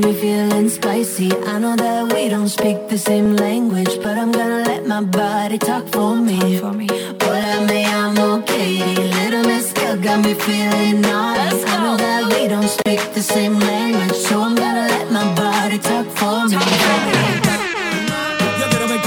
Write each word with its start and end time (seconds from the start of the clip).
got 0.00 0.08
me 0.08 0.20
feeling 0.20 0.68
spicy. 0.68 1.30
I 1.46 1.58
know 1.60 1.76
that 1.76 2.12
we 2.12 2.28
don't 2.28 2.48
speak 2.48 2.88
the 2.88 2.98
same 2.98 3.36
language, 3.36 3.94
but 4.02 4.18
I'm 4.18 4.32
gonna 4.32 4.64
let 4.64 4.86
my 4.86 5.02
body 5.02 5.56
talk 5.58 5.86
for 5.88 6.16
me. 6.16 6.58
Hola, 6.58 7.60
me 7.68 7.84
llamo 7.84 8.44
Katie. 8.44 9.02
Little 9.16 9.44
Miss 9.44 9.72
Girl 9.72 9.96
got 9.96 10.24
me 10.24 10.34
feeling 10.34 11.00
naughty. 11.00 11.64
I 11.72 11.76
know 11.84 11.96
that 11.96 12.22
we 12.32 12.48
don't 12.48 12.68
speak 12.68 13.00
the 13.14 13.22
same 13.22 13.56
language, 13.60 14.16
so 14.16 14.40
I'm 14.40 14.56
gonna 14.56 14.88
let 14.94 15.12
my 15.12 15.26
body 15.34 15.78
talk 15.78 16.06
for 16.18 16.48
me. 16.48 16.56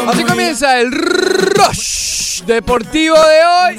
Así 0.08 0.24
comienza 0.24 0.80
el 0.80 0.92
Rush 0.92 2.07
Deportivo 2.48 3.18
de 3.18 3.46
hoy. 3.46 3.78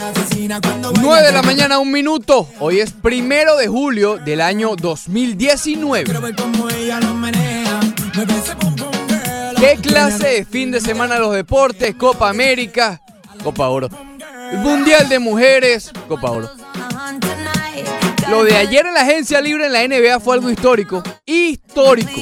9 1.01 1.27
de 1.27 1.33
la 1.33 1.41
mañana, 1.41 1.79
un 1.79 1.91
minuto. 1.91 2.47
Hoy 2.61 2.81
es 2.81 2.93
primero 2.93 3.57
de 3.57 3.67
julio 3.67 4.19
del 4.19 4.43
año 4.43 4.77
2019. 4.77 6.05
¿Qué 9.59 9.79
clase 9.81 10.29
de 10.29 10.45
fin 10.45 10.71
de 10.71 10.83
semana 10.83 11.19
los 11.19 11.33
deportes? 11.33 11.95
Copa 11.95 12.29
América, 12.29 13.01
Copa 13.43 13.69
Oro. 13.69 13.89
Mundial 14.53 15.09
de 15.09 15.19
Mujeres, 15.19 15.91
Copa 16.07 16.31
Oro. 16.31 16.51
Lo 18.29 18.45
de 18.45 18.55
ayer 18.55 18.85
en 18.85 18.93
la 18.93 19.01
agencia 19.01 19.41
libre 19.41 19.65
en 19.65 19.73
la 19.73 19.89
NBA 19.89 20.21
fue 20.21 20.35
algo 20.35 20.51
histórico. 20.51 21.03
Histórico. 21.25 22.21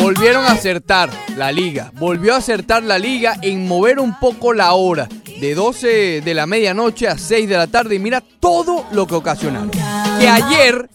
Volvieron 0.00 0.44
a 0.44 0.52
acertar 0.52 1.10
la 1.36 1.52
liga. 1.52 1.90
Volvió 1.94 2.34
a 2.34 2.38
acertar 2.38 2.82
la 2.82 2.98
liga 2.98 3.38
en 3.42 3.66
mover 3.66 3.98
un 3.98 4.18
poco 4.18 4.52
la 4.52 4.72
hora. 4.74 5.08
De 5.40 5.54
12 5.54 6.20
de 6.20 6.34
la 6.34 6.46
medianoche 6.46 7.08
a 7.08 7.16
6 7.16 7.48
de 7.48 7.56
la 7.56 7.66
tarde. 7.66 7.94
Y 7.94 7.98
mira 7.98 8.22
todo 8.40 8.86
lo 8.92 9.06
que 9.06 9.14
ocasionaron. 9.14 9.70
Que 9.70 10.28
ayer 10.28 10.88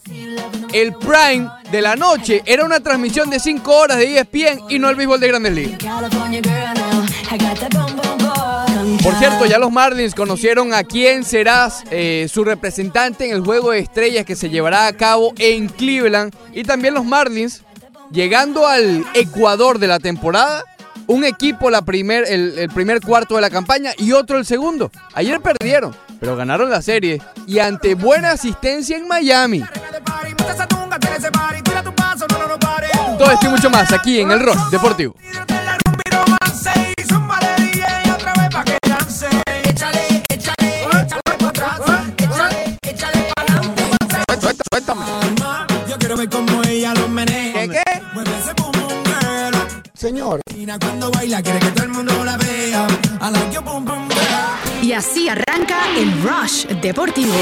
el 0.73 0.93
prime 0.95 1.49
de 1.71 1.81
la 1.81 1.95
noche 1.95 2.43
era 2.45 2.63
una 2.65 2.79
transmisión 2.79 3.29
de 3.29 3.39
5 3.39 3.71
horas 3.73 3.97
de 3.97 4.19
ESPN 4.19 4.65
y 4.69 4.77
no 4.77 4.89
el 4.89 4.95
béisbol 4.95 5.19
de 5.19 5.27
Grandes 5.27 5.53
Ligas. 5.53 5.79
Por 9.05 9.13
cierto, 9.19 9.45
ya 9.45 9.59
los 9.59 9.71
Marlins 9.71 10.15
conocieron 10.15 10.73
a 10.73 10.83
quién 10.83 11.23
será 11.23 11.71
eh, 11.91 12.25
su 12.27 12.43
representante 12.43 13.29
en 13.29 13.35
el 13.35 13.41
juego 13.43 13.69
de 13.69 13.77
estrellas 13.77 14.25
que 14.25 14.35
se 14.35 14.49
llevará 14.49 14.87
a 14.87 14.93
cabo 14.93 15.31
en 15.37 15.69
Cleveland. 15.69 16.33
Y 16.53 16.63
también 16.63 16.95
los 16.95 17.05
Marlins, 17.05 17.61
llegando 18.09 18.65
al 18.65 19.05
Ecuador 19.13 19.77
de 19.77 19.85
la 19.85 19.99
temporada, 19.99 20.63
un 21.05 21.23
equipo 21.23 21.69
la 21.69 21.83
primer, 21.83 22.25
el, 22.27 22.57
el 22.57 22.69
primer 22.69 22.99
cuarto 22.99 23.35
de 23.35 23.41
la 23.41 23.51
campaña 23.51 23.91
y 23.95 24.11
otro 24.11 24.39
el 24.39 24.45
segundo. 24.47 24.89
Ayer 25.13 25.39
perdieron, 25.39 25.95
pero 26.19 26.35
ganaron 26.35 26.71
la 26.71 26.81
serie 26.81 27.21
y 27.45 27.59
ante 27.59 27.93
buena 27.93 28.31
asistencia 28.31 28.97
en 28.97 29.07
Miami. 29.07 29.63
Todo 33.19 33.31
esto 33.31 33.45
y 33.45 33.49
mucho 33.49 33.69
más 33.69 33.93
aquí 33.93 34.19
en 34.19 34.31
el 34.31 34.39
Rock 34.39 34.71
Deportivo. 34.71 35.15
Yo 45.87 45.97
quiero 45.97 46.17
ver 46.17 46.29
cómo 46.29 46.61
ella 46.63 46.93
lo 46.93 47.07
menea. 47.07 47.65
¿Qué. 47.65 47.83
Señor, 49.93 50.41
Tina 50.45 50.77
cuando 50.77 51.09
baila 51.11 51.41
quiere 51.41 51.59
que 51.59 51.71
todo 51.71 51.83
el 51.85 51.91
mundo 51.91 52.25
la 52.25 52.35
vea. 52.35 52.85
I 53.21 53.31
like 53.31 53.53
your 53.53 53.63
pum 53.63 53.85
pum 53.85 54.09
girl. 54.09 54.83
Y 54.85 54.91
así 54.91 55.29
arranca 55.29 55.77
el 55.97 56.11
Rush 56.21 56.65
Deportivo. 56.81 57.33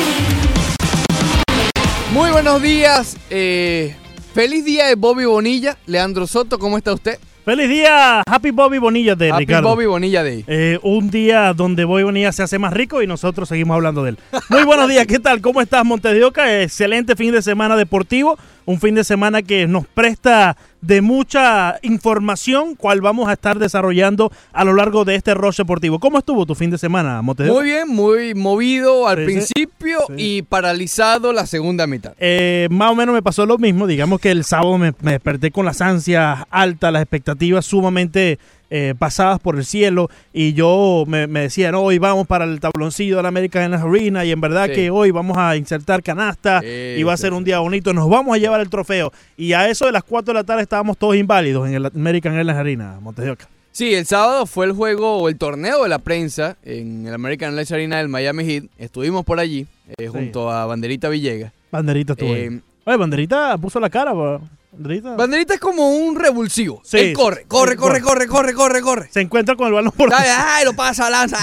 Muy 2.11 2.29
buenos 2.29 2.61
días. 2.61 3.17
eh, 3.31 3.95
feliz 4.35 4.63
día 4.63 4.85
de 4.85 4.93
Bobby 4.93 5.25
Bonilla. 5.25 5.75
Leandro 5.87 6.27
Soto, 6.27 6.59
¿cómo 6.59 6.77
está 6.77 6.93
usted? 6.93 7.17
Feliz 7.45 7.67
día, 7.67 8.23
Happy 8.25 8.51
Bobby 8.51 8.77
Bonilla 8.77 9.15
de 9.15 9.29
Happy 9.29 9.39
Ricardo. 9.41 9.67
Bobby 9.67 9.85
Bonilla 9.85 10.23
Day. 10.23 10.45
Eh, 10.47 10.79
un 10.81 11.09
día 11.09 11.53
donde 11.53 11.83
Bobby 11.83 12.03
Bonilla 12.03 12.31
se 12.31 12.41
hace 12.41 12.57
más 12.57 12.71
rico 12.71 13.01
y 13.01 13.07
nosotros 13.07 13.49
seguimos 13.49 13.75
hablando 13.75 14.01
de 14.01 14.11
él. 14.11 14.17
Muy 14.47 14.63
buenos 14.63 14.87
días, 14.87 15.05
¿qué 15.07 15.19
tal? 15.19 15.41
¿Cómo 15.41 15.59
estás, 15.59 15.83
Montes 15.83 16.13
de 16.13 16.23
Oca? 16.23 16.61
Excelente 16.61 17.17
fin 17.17 17.33
de 17.33 17.41
semana 17.41 17.75
deportivo, 17.75 18.37
un 18.65 18.79
fin 18.79 18.95
de 18.95 19.03
semana 19.03 19.41
que 19.41 19.67
nos 19.67 19.85
presta 19.87 20.57
de 20.81 21.01
mucha 21.01 21.79
información, 21.81 22.75
cual 22.75 22.99
vamos 23.01 23.29
a 23.29 23.33
estar 23.33 23.57
desarrollando 23.57 24.31
a 24.51 24.63
lo 24.65 24.73
largo 24.73 25.05
de 25.05 25.15
este 25.15 25.33
Rush 25.33 25.57
Deportivo. 25.57 25.99
¿Cómo 25.99 26.17
estuvo 26.17 26.45
tu 26.45 26.55
fin 26.55 26.69
de 26.71 26.77
semana, 26.77 27.21
Montes? 27.21 27.47
Muy 27.47 27.63
bien, 27.63 27.87
muy 27.87 28.33
movido 28.35 29.07
al 29.07 29.19
sí. 29.19 29.23
principio 29.25 29.99
Sí. 30.07 30.13
y 30.17 30.41
paralizado 30.41 31.31
la 31.31 31.45
segunda 31.45 31.87
mitad. 31.87 32.13
Eh, 32.19 32.67
más 32.69 32.91
o 32.91 32.95
menos 32.95 33.13
me 33.13 33.21
pasó 33.21 33.45
lo 33.45 33.57
mismo. 33.57 33.87
Digamos 33.87 34.19
que 34.19 34.31
el 34.31 34.43
sábado 34.43 34.77
me, 34.77 34.93
me 35.01 35.11
desperté 35.11 35.51
con 35.51 35.65
las 35.65 35.81
ansias 35.81 36.39
altas, 36.49 36.91
las 36.91 37.01
expectativas 37.01 37.65
sumamente 37.65 38.39
eh, 38.75 38.95
pasadas 38.97 39.39
por 39.39 39.55
el 39.57 39.65
cielo. 39.65 40.09
Y 40.33 40.53
yo 40.53 41.03
me, 41.07 41.27
me 41.27 41.41
decía, 41.41 41.71
no, 41.71 41.81
hoy 41.81 41.99
vamos 41.99 42.25
para 42.25 42.45
el 42.45 42.59
tabloncillo 42.59 43.17
de 43.17 43.21
la 43.21 43.27
American 43.29 43.71
Arena. 43.73 44.25
Y 44.25 44.31
en 44.31 44.41
verdad 44.41 44.65
Sí. 44.65 44.73
que 44.73 44.89
hoy 44.89 45.11
vamos 45.11 45.37
a 45.37 45.55
insertar 45.55 46.01
canasta. 46.01 46.61
Y 46.65 47.03
va 47.03 47.13
a 47.13 47.17
ser 47.17 47.33
un 47.33 47.43
día 47.43 47.59
bonito. 47.59 47.93
Nos 47.93 48.09
vamos 48.09 48.35
a 48.35 48.39
llevar 48.39 48.61
el 48.61 48.69
trofeo. 48.69 49.13
Y 49.37 49.53
a 49.53 49.69
eso 49.69 49.85
de 49.85 49.91
las 49.91 50.03
4 50.03 50.33
de 50.33 50.39
la 50.39 50.43
tarde 50.43 50.63
estábamos 50.63 50.97
todos 50.97 51.15
inválidos 51.15 51.67
en 51.67 51.75
el 51.75 51.85
American 51.85 52.33
Airlines 52.33 52.59
Arena, 52.59 52.97
Montes 52.99 53.23
de 53.25 53.31
Oca. 53.31 53.47
Sí, 53.71 53.93
el 53.93 54.05
sábado 54.05 54.45
fue 54.45 54.65
el 54.67 54.73
juego 54.73 55.17
o 55.17 55.29
el 55.29 55.37
torneo 55.37 55.83
de 55.83 55.89
la 55.89 55.99
prensa 55.99 56.57
en 56.63 57.05
el 57.07 57.13
American 57.13 57.49
Airlines 57.49 57.71
Arena 57.71 57.97
del 57.97 58.07
Miami 58.09 58.43
Heat. 58.45 58.63
Estuvimos 58.77 59.23
por 59.25 59.39
allí 59.39 59.65
eh, 59.97 60.07
junto 60.07 60.49
a 60.51 60.65
Banderita 60.65 61.09
Villegas. 61.09 61.51
Banderita 61.71 62.13
estuvo 62.13 62.35
Eh, 62.35 62.49
ahí. 62.51 62.61
Oye, 62.85 62.97
Banderita 62.97 63.57
puso 63.57 63.79
la 63.79 63.89
cara, 63.89 64.13
pa. 64.13 64.39
Banderita. 64.73 65.15
Banderita 65.15 65.53
es 65.53 65.59
como 65.59 65.89
un 65.95 66.15
revulsivo. 66.15 66.81
Sí, 66.83 66.97
Él 66.97 67.13
corre, 67.13 67.45
corre, 67.47 67.75
corre, 67.75 68.01
corre. 68.01 68.27
corre, 68.27 68.53
corre, 68.53 68.81
corre, 68.81 69.09
se 69.11 69.21
encuentra 69.21 69.55
con 69.55 69.67
el 69.67 69.73
balón 69.73 69.91
por 69.91 70.09
Dale, 70.09 70.29
ay, 70.29 70.65
lo 70.65 70.73
pasa, 70.73 71.09
lanza. 71.09 71.37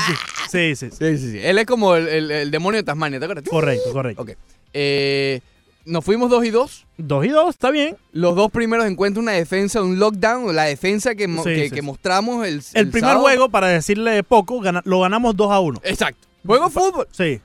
Sí, 0.50 0.74
sí, 0.74 0.90
sí. 0.90 0.96
Sí, 0.96 1.18
sí, 1.18 1.30
sí. 1.32 1.38
Él 1.42 1.58
es 1.58 1.66
como 1.66 1.94
el, 1.94 2.08
el- 2.08 2.30
el 2.30 2.50
demonio 2.50 2.78
de 2.78 2.84
Tasmania, 2.84 3.18
¿te 3.18 3.24
acuerdas? 3.26 3.44
Correcto, 3.48 3.92
correcto. 3.92 4.22
Ok. 4.22 4.30
Eh, 4.72 5.40
nos 5.84 6.04
fuimos 6.04 6.28
dos 6.30 6.44
y 6.44 6.50
dos. 6.50 6.86
Dos 6.98 7.24
y 7.24 7.28
dos, 7.28 7.50
está 7.50 7.70
bien. 7.70 7.96
Los 8.12 8.36
dos 8.36 8.50
primeros 8.50 8.86
encuentros, 8.86 9.22
una 9.22 9.32
defensa, 9.32 9.82
un 9.82 9.98
lockdown, 9.98 10.54
la 10.54 10.64
defensa 10.64 11.14
que, 11.14 11.26
mo- 11.26 11.42
Sí, 11.42 11.50
que, 11.50 11.64
sí, 11.64 11.70
que 11.70 11.76
sí. 11.76 11.82
mostramos 11.82 12.46
el 12.46 12.62
El, 12.74 12.88
primer 12.90 13.00
sábado. 13.10 13.20
juego, 13.22 13.48
para 13.48 13.68
decirle 13.68 14.22
poco, 14.22 14.60
gana- 14.60 14.82
lo 14.84 15.00
ganamos 15.00 15.34
2 15.36 15.50
a 15.50 15.60
1. 15.60 15.80
Exacto. 15.84 16.26
Juego 16.46 16.66
de 16.66 16.70
fútbol. 16.70 17.08
Sí. 17.12 17.40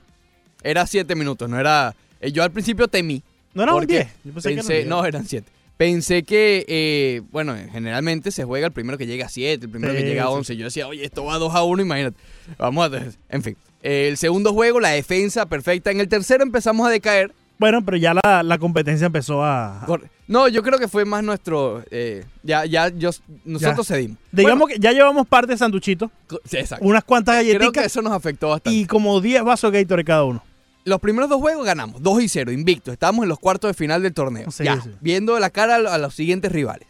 Era 0.62 0.86
siete 0.86 1.14
minutos, 1.14 1.48
no 1.48 1.58
era... 1.60 1.94
eh, 2.20 2.32
yo 2.32 2.42
al 2.42 2.50
principio 2.50 2.88
temí. 2.88 3.22
No 3.54 3.62
era 3.62 3.72
un 3.72 3.80
porque 3.80 3.94
10. 3.94 4.08
Yo 4.24 4.32
pensé 4.34 4.48
que 4.56 4.84
no, 4.84 4.96
10. 5.02 5.08
eran 5.08 5.26
siete. 5.26 5.50
Pensé 5.76 6.22
que, 6.22 6.64
eh, 6.68 7.22
bueno, 7.30 7.54
generalmente 7.70 8.30
se 8.30 8.44
juega 8.44 8.66
el 8.68 8.72
primero 8.72 8.96
que 8.96 9.06
llega 9.06 9.26
a 9.26 9.28
7, 9.28 9.66
el 9.66 9.70
primero 9.70 9.92
Sí, 9.92 9.98
que 10.00 10.04
llega 10.06 10.24
a 10.24 10.28
sí. 10.28 10.32
11. 10.32 10.56
Yo 10.56 10.64
decía, 10.64 10.88
oye, 10.88 11.04
esto 11.04 11.24
va 11.24 11.36
2 11.38 11.54
a 11.54 11.62
1, 11.64 11.82
imagínate. 11.82 12.16
Vamos 12.58 12.90
a... 12.92 13.02
En 13.28 13.42
fin. 13.42 13.56
El 13.82 14.16
segundo 14.16 14.52
juego, 14.54 14.80
la 14.80 14.90
defensa 14.90 15.46
perfecta. 15.46 15.90
En 15.90 16.00
el 16.00 16.08
tercero 16.08 16.42
empezamos 16.42 16.86
a 16.86 16.90
decaer. 16.90 17.32
Bueno, 17.58 17.84
pero 17.84 17.96
ya 17.98 18.14
la, 18.14 18.42
la 18.42 18.58
competencia 18.58 19.06
empezó 19.06 19.44
a... 19.44 19.86
No, 20.28 20.48
yo 20.48 20.62
creo 20.62 20.78
que 20.78 20.88
fue 20.88 21.04
más 21.04 21.22
nuestro... 21.22 21.82
eh, 21.90 22.24
ya, 22.42 22.64
ya, 22.66 22.88
yo, 22.88 23.10
nosotros 23.44 23.86
cedimos. 23.86 24.18
Digamos 24.32 24.68
que 24.68 24.78
ya 24.78 24.92
llevamos 24.92 25.26
parte 25.26 25.52
de 25.52 25.58
sanduchito, 25.58 26.10
sí, 26.44 26.56
exacto. 26.58 26.84
unas 26.84 27.04
cuantas 27.04 27.36
Creo 27.36 27.46
que 27.46 27.58
galletitas 27.58 27.86
eso 27.86 28.02
nos 28.02 28.12
afectó 28.12 28.48
bastante. 28.48 28.76
y 28.78 28.86
como 28.86 29.20
10 29.20 29.44
vasos 29.44 29.72
de 29.72 29.82
Gatorade 29.82 30.04
cada 30.04 30.24
uno. 30.24 30.42
Los 30.86 31.00
primeros 31.00 31.28
dos 31.28 31.40
juegos 31.40 31.66
ganamos, 31.66 32.00
2 32.02 32.22
y 32.22 32.28
0, 32.28 32.52
invicto. 32.52 32.92
Estábamos 32.92 33.24
en 33.24 33.28
los 33.28 33.38
cuartos 33.38 33.68
de 33.68 33.74
final 33.74 34.02
del 34.02 34.14
torneo. 34.14 34.50
Sí, 34.50 34.64
ya, 34.64 34.80
sí. 34.80 34.88
viendo 35.00 35.38
la 35.38 35.50
cara 35.50 35.74
a, 35.74 35.78
lo- 35.78 35.90
a 35.90 35.98
los 35.98 36.14
siguientes 36.14 36.50
rivales. 36.52 36.86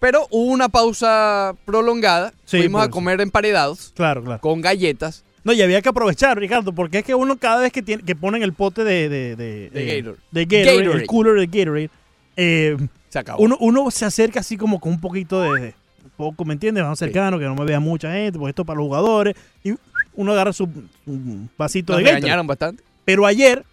Pero 0.00 0.28
hubo 0.30 0.52
una 0.52 0.68
pausa 0.68 1.54
prolongada. 1.64 2.32
Sí, 2.44 2.58
Fuimos 2.58 2.82
a 2.82 2.88
comer 2.88 3.20
emparedados 3.20 3.92
Claro, 3.96 4.22
claro. 4.22 4.40
con 4.40 4.60
galletas 4.60 5.24
No, 5.42 5.52
y 5.52 5.60
había 5.60 5.82
que 5.82 5.88
aprovechar, 5.88 6.38
Ricardo, 6.38 6.72
porque 6.72 6.98
es 6.98 7.04
que 7.04 7.14
uno 7.16 7.36
cada 7.36 7.60
vez 7.62 7.72
que, 7.72 7.82
tiene, 7.82 8.04
que 8.04 8.14
ponen 8.14 8.42
el 8.44 8.52
pote 8.52 8.84
de... 8.84 9.08
De, 9.08 9.34
de, 9.36 9.70
De 9.70 9.84
Gatorade. 9.86 10.18
de 10.30 10.44
Gatorade, 10.44 10.76
Gatorade. 10.78 11.00
el 11.02 11.06
cooler 11.08 11.34
de 11.34 11.46
Gatorade, 11.46 11.90
eh, 12.36 12.76
Se 13.08 13.18
acabó. 13.18 13.42
uno, 13.42 13.56
uno 13.58 13.90
se 13.90 14.04
acerca 14.04 14.38
así 14.40 14.56
como 14.56 14.78
con 14.78 14.92
un 14.92 15.00
poquito 15.00 15.42
de... 15.42 15.74
poco, 16.16 16.44
¿me 16.44 16.52
entiendes? 16.54 16.84
Más 16.84 16.96
cercano, 17.00 17.36
que 17.40 17.46
no 17.46 17.56
me 17.56 17.64
vea 17.64 17.80
mucha 17.80 18.12
gente, 18.12 18.38
porque 18.38 18.50
esto 18.50 18.62
es 18.62 18.66
para 18.66 18.78
los 18.78 18.86
jugadores. 18.86 19.34
Y 19.64 19.74
uno 20.14 20.30
agarra 20.32 20.52
su 20.52 20.68
un 21.06 21.50
vasito 21.58 21.92
Nos 21.94 22.04
de 22.04 22.12
Gatorade. 22.12 22.46
bastante 22.46 22.82
Pero 23.08 23.24
ayer, 23.24 23.64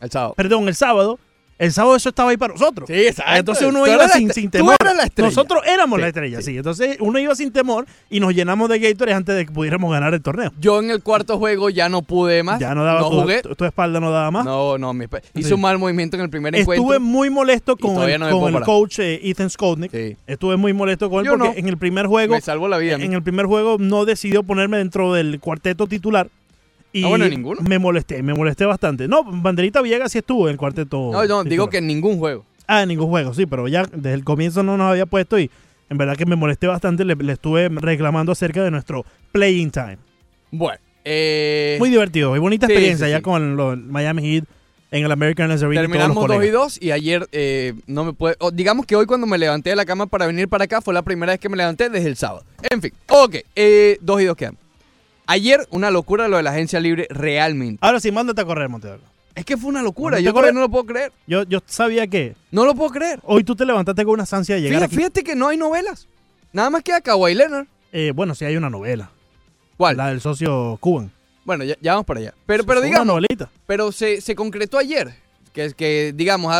el 0.00 0.10
sábado. 0.10 0.34
perdón, 0.36 0.66
el 0.66 0.74
sábado, 0.74 1.20
el 1.58 1.72
sábado 1.72 1.94
eso 1.94 2.08
estaba 2.08 2.30
ahí 2.30 2.36
para 2.36 2.54
nosotros. 2.54 2.88
Sí, 2.88 2.94
exacto. 3.06 3.34
Entonces 3.36 3.68
uno 3.68 3.84
Tú 3.84 3.90
iba 3.92 4.08
sin, 4.08 4.32
sin 4.32 4.46
tú 4.46 4.58
temor. 4.58 4.74
eras 4.80 4.96
la 4.96 5.04
estrella. 5.04 5.28
Nosotros 5.28 5.62
éramos 5.66 5.98
Sí, 5.98 6.00
la 6.00 6.08
estrella, 6.08 6.38
sí. 6.38 6.44
sí. 6.52 6.56
Entonces 6.56 6.96
uno 7.00 7.18
iba 7.20 7.34
sin 7.36 7.52
temor 7.52 7.86
y 8.08 8.18
nos 8.18 8.34
llenamos 8.34 8.68
de 8.70 8.78
Gatorade 8.80 9.14
antes 9.14 9.36
de 9.36 9.44
que 9.46 9.52
pudiéramos 9.52 9.92
ganar 9.92 10.12
el 10.14 10.22
torneo. 10.22 10.50
Yo 10.58 10.80
en 10.80 10.90
el 10.90 11.02
cuarto 11.04 11.38
juego 11.38 11.68
ya 11.70 11.88
no 11.90 12.00
pude 12.02 12.42
más. 12.42 12.58
Ya 12.60 12.74
no 12.74 12.82
daba 12.82 13.00
tu, 13.00 13.10
jugué. 13.20 13.42
tu- 13.42 13.54
tu 13.54 13.64
espalda 13.66 14.00
no 14.00 14.10
daba 14.10 14.30
más. 14.32 14.44
No, 14.44 14.76
no, 14.78 14.92
mi 14.94 15.04
espe- 15.04 15.22
hice 15.36 15.48
Sí. 15.48 15.54
un 15.54 15.60
mal 15.60 15.78
movimiento 15.78 16.16
en 16.16 16.22
el 16.22 16.30
primer 16.30 16.56
Estuve 16.56 16.76
encuentro. 16.78 17.00
muy 17.00 17.28
molesto 17.30 17.76
con 17.76 18.08
el, 18.08 18.18
no 18.18 18.30
con 18.40 18.60
coach 18.62 18.98
eh, 18.98 19.20
Ethan 19.22 19.50
Skolnick. 19.50 19.92
Estuve 20.26 20.56
muy 20.56 20.72
molesto 20.72 21.10
con 21.10 21.20
él 21.20 21.26
Yo 21.26 21.32
porque 21.38 21.48
no. 21.50 21.54
en 21.56 21.68
el 21.68 21.76
primer 21.76 22.06
juego 22.06 22.34
Me 22.34 22.40
salvó 22.40 22.66
la 22.68 22.78
vida. 22.78 22.96
mí. 22.96 23.04
en 23.04 23.12
el 23.12 23.22
primer 23.22 23.44
juego 23.46 23.76
no 23.78 24.06
decidió 24.06 24.42
ponerme 24.42 24.78
dentro 24.78 25.12
del 25.12 25.38
cuarteto 25.40 25.86
titular 25.86 26.28
Y 26.92 27.04
Ah, 27.04 27.08
bueno, 27.08 27.28
ninguno. 27.28 27.60
Me 27.62 27.78
molesté, 27.78 28.22
me 28.22 28.34
molesté 28.34 28.64
bastante. 28.64 29.06
No, 29.06 29.22
Banderita 29.24 29.80
Villegas 29.80 30.12
sí 30.12 30.18
estuvo 30.18 30.48
en 30.48 30.52
el 30.52 30.58
cuarteto. 30.58 31.10
No, 31.12 31.24
no, 31.26 31.44
digo 31.44 31.70
que 31.70 31.78
en 31.78 31.86
ningún 31.86 32.18
juego. 32.18 32.44
Ah, 32.66 32.82
en 32.82 32.88
ningún 32.88 33.08
juego, 33.08 33.34
sí, 33.34 33.46
pero 33.46 33.68
ya 33.68 33.84
desde 33.84 34.14
el 34.14 34.24
comienzo 34.24 34.62
no 34.62 34.76
nos 34.76 34.90
había 34.90 35.06
puesto 35.06 35.38
y 35.38 35.50
en 35.88 35.98
verdad 35.98 36.16
que 36.16 36.26
me 36.26 36.36
molesté 36.36 36.66
bastante. 36.66 37.04
Le, 37.04 37.14
le 37.16 37.32
estuve 37.32 37.68
reclamando 37.68 38.32
acerca 38.32 38.62
de 38.62 38.70
nuestro 38.70 39.04
playing 39.32 39.70
time. 39.70 39.98
Bueno, 40.50 40.80
eh, 41.04 41.76
Muy 41.78 41.90
divertido 41.90 42.36
y 42.36 42.38
bonita 42.38 42.66
sí, 42.66 42.72
experiencia 42.72 43.06
sí, 43.06 43.12
ya 43.12 43.22
con 43.22 43.56
los 43.56 43.78
Miami 43.78 44.22
Heat 44.22 44.44
en 44.90 45.04
el 45.04 45.12
American 45.12 45.50
Arena 45.50 45.66
los 45.66 45.74
terminamos 45.74 46.16
2 46.16 46.24
y 46.24 46.26
colegas. 46.26 46.52
2 46.52 46.82
y 46.82 46.90
ayer 46.90 47.28
eh, 47.32 47.74
no 47.86 48.04
me 48.04 48.12
puede... 48.12 48.36
digamos 48.52 48.86
que 48.86 48.96
hoy 48.96 49.06
cuando 49.06 49.26
me 49.26 49.38
levanté 49.38 49.70
de 49.70 49.76
la 49.76 49.84
cama 49.84 50.06
para 50.06 50.26
venir 50.26 50.48
para 50.48 50.64
acá 50.64 50.80
fue 50.80 50.92
la 50.92 51.02
primera 51.02 51.32
vez 51.32 51.40
que 51.40 51.48
me 51.48 51.56
levanté 51.56 51.88
desde 51.88 52.08
el 52.08 52.16
sábado. 52.16 52.44
En 52.68 52.82
fin, 52.82 52.92
ok, 53.08 53.36
2 54.00 54.20
y 54.20 54.24
2 54.24 54.36
quedan. 54.36 54.56
Ayer 55.30 55.64
una 55.70 55.90
locura 55.92 56.26
lo 56.26 56.38
de 56.38 56.42
la 56.42 56.50
agencia 56.50 56.80
libre 56.80 57.06
realmente. 57.08 57.78
Ahora 57.82 58.00
sí, 58.00 58.10
mándate 58.10 58.40
a 58.40 58.44
correr, 58.44 58.68
Montedor. 58.68 58.98
Es 59.36 59.44
que 59.44 59.56
fue 59.56 59.68
una 59.70 59.80
locura, 59.80 60.16
¿Mándate 60.16 60.24
yo 60.24 60.32
todavía 60.32 60.52
no 60.52 60.60
lo 60.60 60.68
puedo 60.68 60.86
creer. 60.86 61.12
Yo, 61.28 61.44
yo 61.44 61.60
sabía 61.66 62.08
que 62.08 62.34
No 62.50 62.64
lo 62.64 62.74
puedo 62.74 62.90
creer. 62.90 63.20
hoy 63.22 63.44
tú 63.44 63.54
te 63.54 63.64
levantaste 63.64 64.04
con 64.04 64.14
una 64.14 64.24
ansia 64.28 64.56
de 64.56 64.62
llegar 64.62 64.78
Fíjate, 64.80 64.86
aquí. 64.86 64.96
fíjate 64.96 65.22
que 65.24 65.36
no 65.36 65.46
hay 65.48 65.56
novelas. 65.56 66.08
Nada 66.52 66.68
más 66.70 66.82
queda 66.82 67.00
Kawhi 67.00 67.34
Leonard. 67.34 67.66
Eh, 67.92 68.12
bueno, 68.14 68.34
sí 68.34 68.44
hay 68.44 68.56
una 68.56 68.70
novela, 68.70 69.10
¿Cuál? 69.76 69.96
la 69.98 70.08
del 70.08 70.20
socio 70.20 70.76
Cuban. 70.80 71.12
Bueno, 71.44 71.62
ya, 71.64 71.76
ya 71.80 71.92
vamos 71.92 72.06
para 72.06 72.20
allá. 72.20 72.34
Pero, 72.46 72.64
pero 72.64 72.80
Una 72.80 72.86
digamos, 72.86 73.06
novelita. 73.06 73.50
pero 73.68 73.92
se, 73.92 74.20
se 74.20 74.34
concretó 74.34 74.78
ayer. 74.78 75.14
Que 75.52 75.64
es 75.64 75.74
que, 75.74 76.12
digamos, 76.14 76.54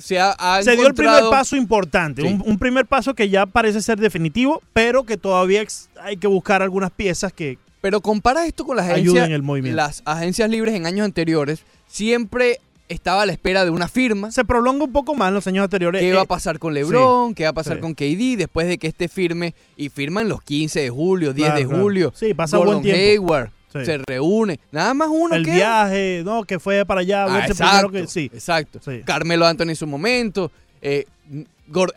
se 0.00 0.18
ha, 0.20 0.32
ha 0.38 0.62
Se 0.62 0.76
dio 0.76 0.86
el 0.86 0.92
primer 0.94 1.24
paso 1.30 1.56
importante, 1.56 2.20
Sí. 2.22 2.28
un, 2.28 2.42
un 2.44 2.58
primer 2.58 2.84
paso 2.84 3.14
que 3.14 3.28
ya 3.30 3.46
parece 3.46 3.80
ser 3.80 3.98
definitivo, 3.98 4.62
pero 4.74 5.04
que 5.04 5.16
todavía 5.16 5.62
hay 6.02 6.16
que 6.18 6.26
buscar 6.26 6.60
algunas 6.62 6.90
piezas 6.90 7.32
que 7.32 7.58
Pero 7.84 8.00
compara 8.00 8.46
esto 8.46 8.64
con 8.64 8.78
las 8.78 8.88
agencias, 8.88 9.28
el 9.28 9.42
movimiento. 9.42 9.76
las 9.76 10.00
agencias 10.06 10.48
libres 10.48 10.74
en 10.74 10.86
años 10.86 11.04
anteriores. 11.04 11.64
Siempre 11.86 12.58
estaba 12.88 13.22
a 13.22 13.26
la 13.26 13.32
espera 13.32 13.62
de 13.66 13.70
una 13.70 13.88
firma. 13.88 14.30
se 14.30 14.42
prolonga 14.42 14.84
un 14.84 14.92
poco 14.92 15.14
más 15.14 15.28
en 15.28 15.34
los 15.34 15.46
años 15.46 15.64
anteriores. 15.64 16.00
¿Qué 16.00 16.08
Eh, 16.08 16.14
va 16.14 16.22
a 16.22 16.24
pasar 16.24 16.58
con 16.58 16.72
LeBron? 16.72 17.34
¿Qué 17.34 17.44
va 17.44 17.50
a 17.50 17.52
pasar 17.52 17.76
sí. 17.76 17.80
con 17.82 17.94
KD 17.94 18.38
después 18.38 18.68
de 18.68 18.78
que 18.78 18.86
este 18.86 19.08
firme? 19.08 19.54
Y 19.76 19.90
firman 19.90 20.30
los 20.30 20.42
15 20.42 20.80
de 20.80 20.88
julio, 20.88 21.34
10 21.34 21.46
Claro, 21.48 21.60
de 21.60 21.66
claro. 21.66 21.82
julio. 21.82 22.12
Sí, 22.16 22.32
pasa 22.32 22.56
Gordon 22.56 22.76
buen 22.76 22.84
tiempo. 22.84 23.00
Hayward 23.34 23.50
Sí. 23.74 23.84
se 23.84 23.98
reúne. 23.98 24.60
Nada 24.72 24.94
más 24.94 25.08
uno 25.10 25.34
el 25.34 25.44
queda. 25.44 25.54
viaje, 25.54 26.22
no, 26.24 26.44
que 26.44 26.58
fue 26.58 26.86
para 26.86 27.02
allá, 27.02 27.26
Ah, 27.28 27.44
exacto, 27.46 27.90
que 27.90 28.06
sí. 28.06 28.30
exacto. 28.32 28.80
Carmelo 29.04 29.44
Anthony 29.46 29.68
en 29.70 29.76
su 29.76 29.86
momento. 29.86 30.50
eh, 30.80 31.04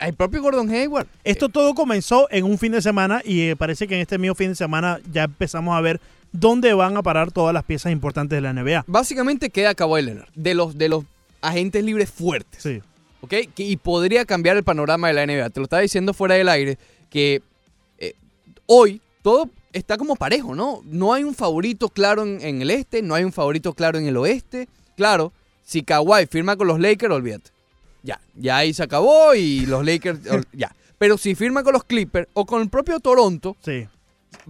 el 0.00 0.14
propio 0.14 0.42
Gordon 0.42 0.70
Hayward. 0.70 1.06
Esto 1.24 1.48
todo 1.48 1.74
comenzó 1.74 2.28
en 2.30 2.44
un 2.44 2.58
fin 2.58 2.72
de 2.72 2.82
semana 2.82 3.22
y 3.24 3.48
eh, 3.48 3.56
parece 3.56 3.86
que 3.86 3.94
en 3.94 4.00
este 4.00 4.18
mismo 4.18 4.34
fin 4.34 4.50
de 4.50 4.54
semana 4.54 5.00
ya 5.12 5.24
empezamos 5.24 5.76
a 5.76 5.80
ver 5.80 6.00
dónde 6.32 6.72
van 6.74 6.96
a 6.96 7.02
parar 7.02 7.32
todas 7.32 7.54
las 7.54 7.64
piezas 7.64 7.92
importantes 7.92 8.36
de 8.36 8.40
la 8.40 8.52
NBA. 8.52 8.84
Básicamente 8.86 9.50
queda 9.50 9.74
Kawhi 9.74 10.02
Leonard, 10.02 10.28
de 10.34 10.54
los, 10.54 10.76
de 10.76 10.88
los 10.88 11.04
agentes 11.40 11.84
libres 11.84 12.10
fuertes. 12.10 12.62
Sí. 12.62 12.80
¿ok? 13.20 13.34
Y 13.56 13.76
podría 13.76 14.24
cambiar 14.24 14.56
el 14.56 14.64
panorama 14.64 15.08
de 15.08 15.14
la 15.14 15.26
NBA. 15.26 15.50
Te 15.50 15.60
lo 15.60 15.64
estaba 15.64 15.82
diciendo 15.82 16.14
fuera 16.14 16.34
del 16.34 16.48
aire 16.48 16.78
que 17.10 17.42
eh, 17.98 18.14
hoy 18.66 19.00
todo 19.22 19.50
está 19.72 19.96
como 19.96 20.16
parejo, 20.16 20.54
¿no? 20.54 20.82
No 20.84 21.12
hay 21.12 21.24
un 21.24 21.34
favorito 21.34 21.88
claro 21.88 22.22
en, 22.22 22.40
en 22.40 22.62
el 22.62 22.70
este, 22.70 23.02
no 23.02 23.14
hay 23.14 23.24
un 23.24 23.32
favorito 23.32 23.72
claro 23.74 23.98
en 23.98 24.06
el 24.06 24.16
oeste. 24.16 24.68
Claro, 24.96 25.32
si 25.64 25.82
Kawhi 25.82 26.26
firma 26.26 26.56
con 26.56 26.66
los 26.66 26.80
Lakers, 26.80 27.12
olvídate. 27.12 27.50
Ya, 28.08 28.20
ya 28.34 28.56
ahí 28.56 28.72
se 28.72 28.82
acabó 28.82 29.34
y 29.34 29.66
los 29.66 29.84
Lakers, 29.84 30.20
ya. 30.52 30.74
Pero 30.96 31.18
si 31.18 31.34
firma 31.34 31.62
con 31.62 31.74
los 31.74 31.84
Clippers 31.84 32.26
o 32.32 32.46
con 32.46 32.62
el 32.62 32.70
propio 32.70 32.98
Toronto, 33.00 33.56
Sí. 33.60 33.86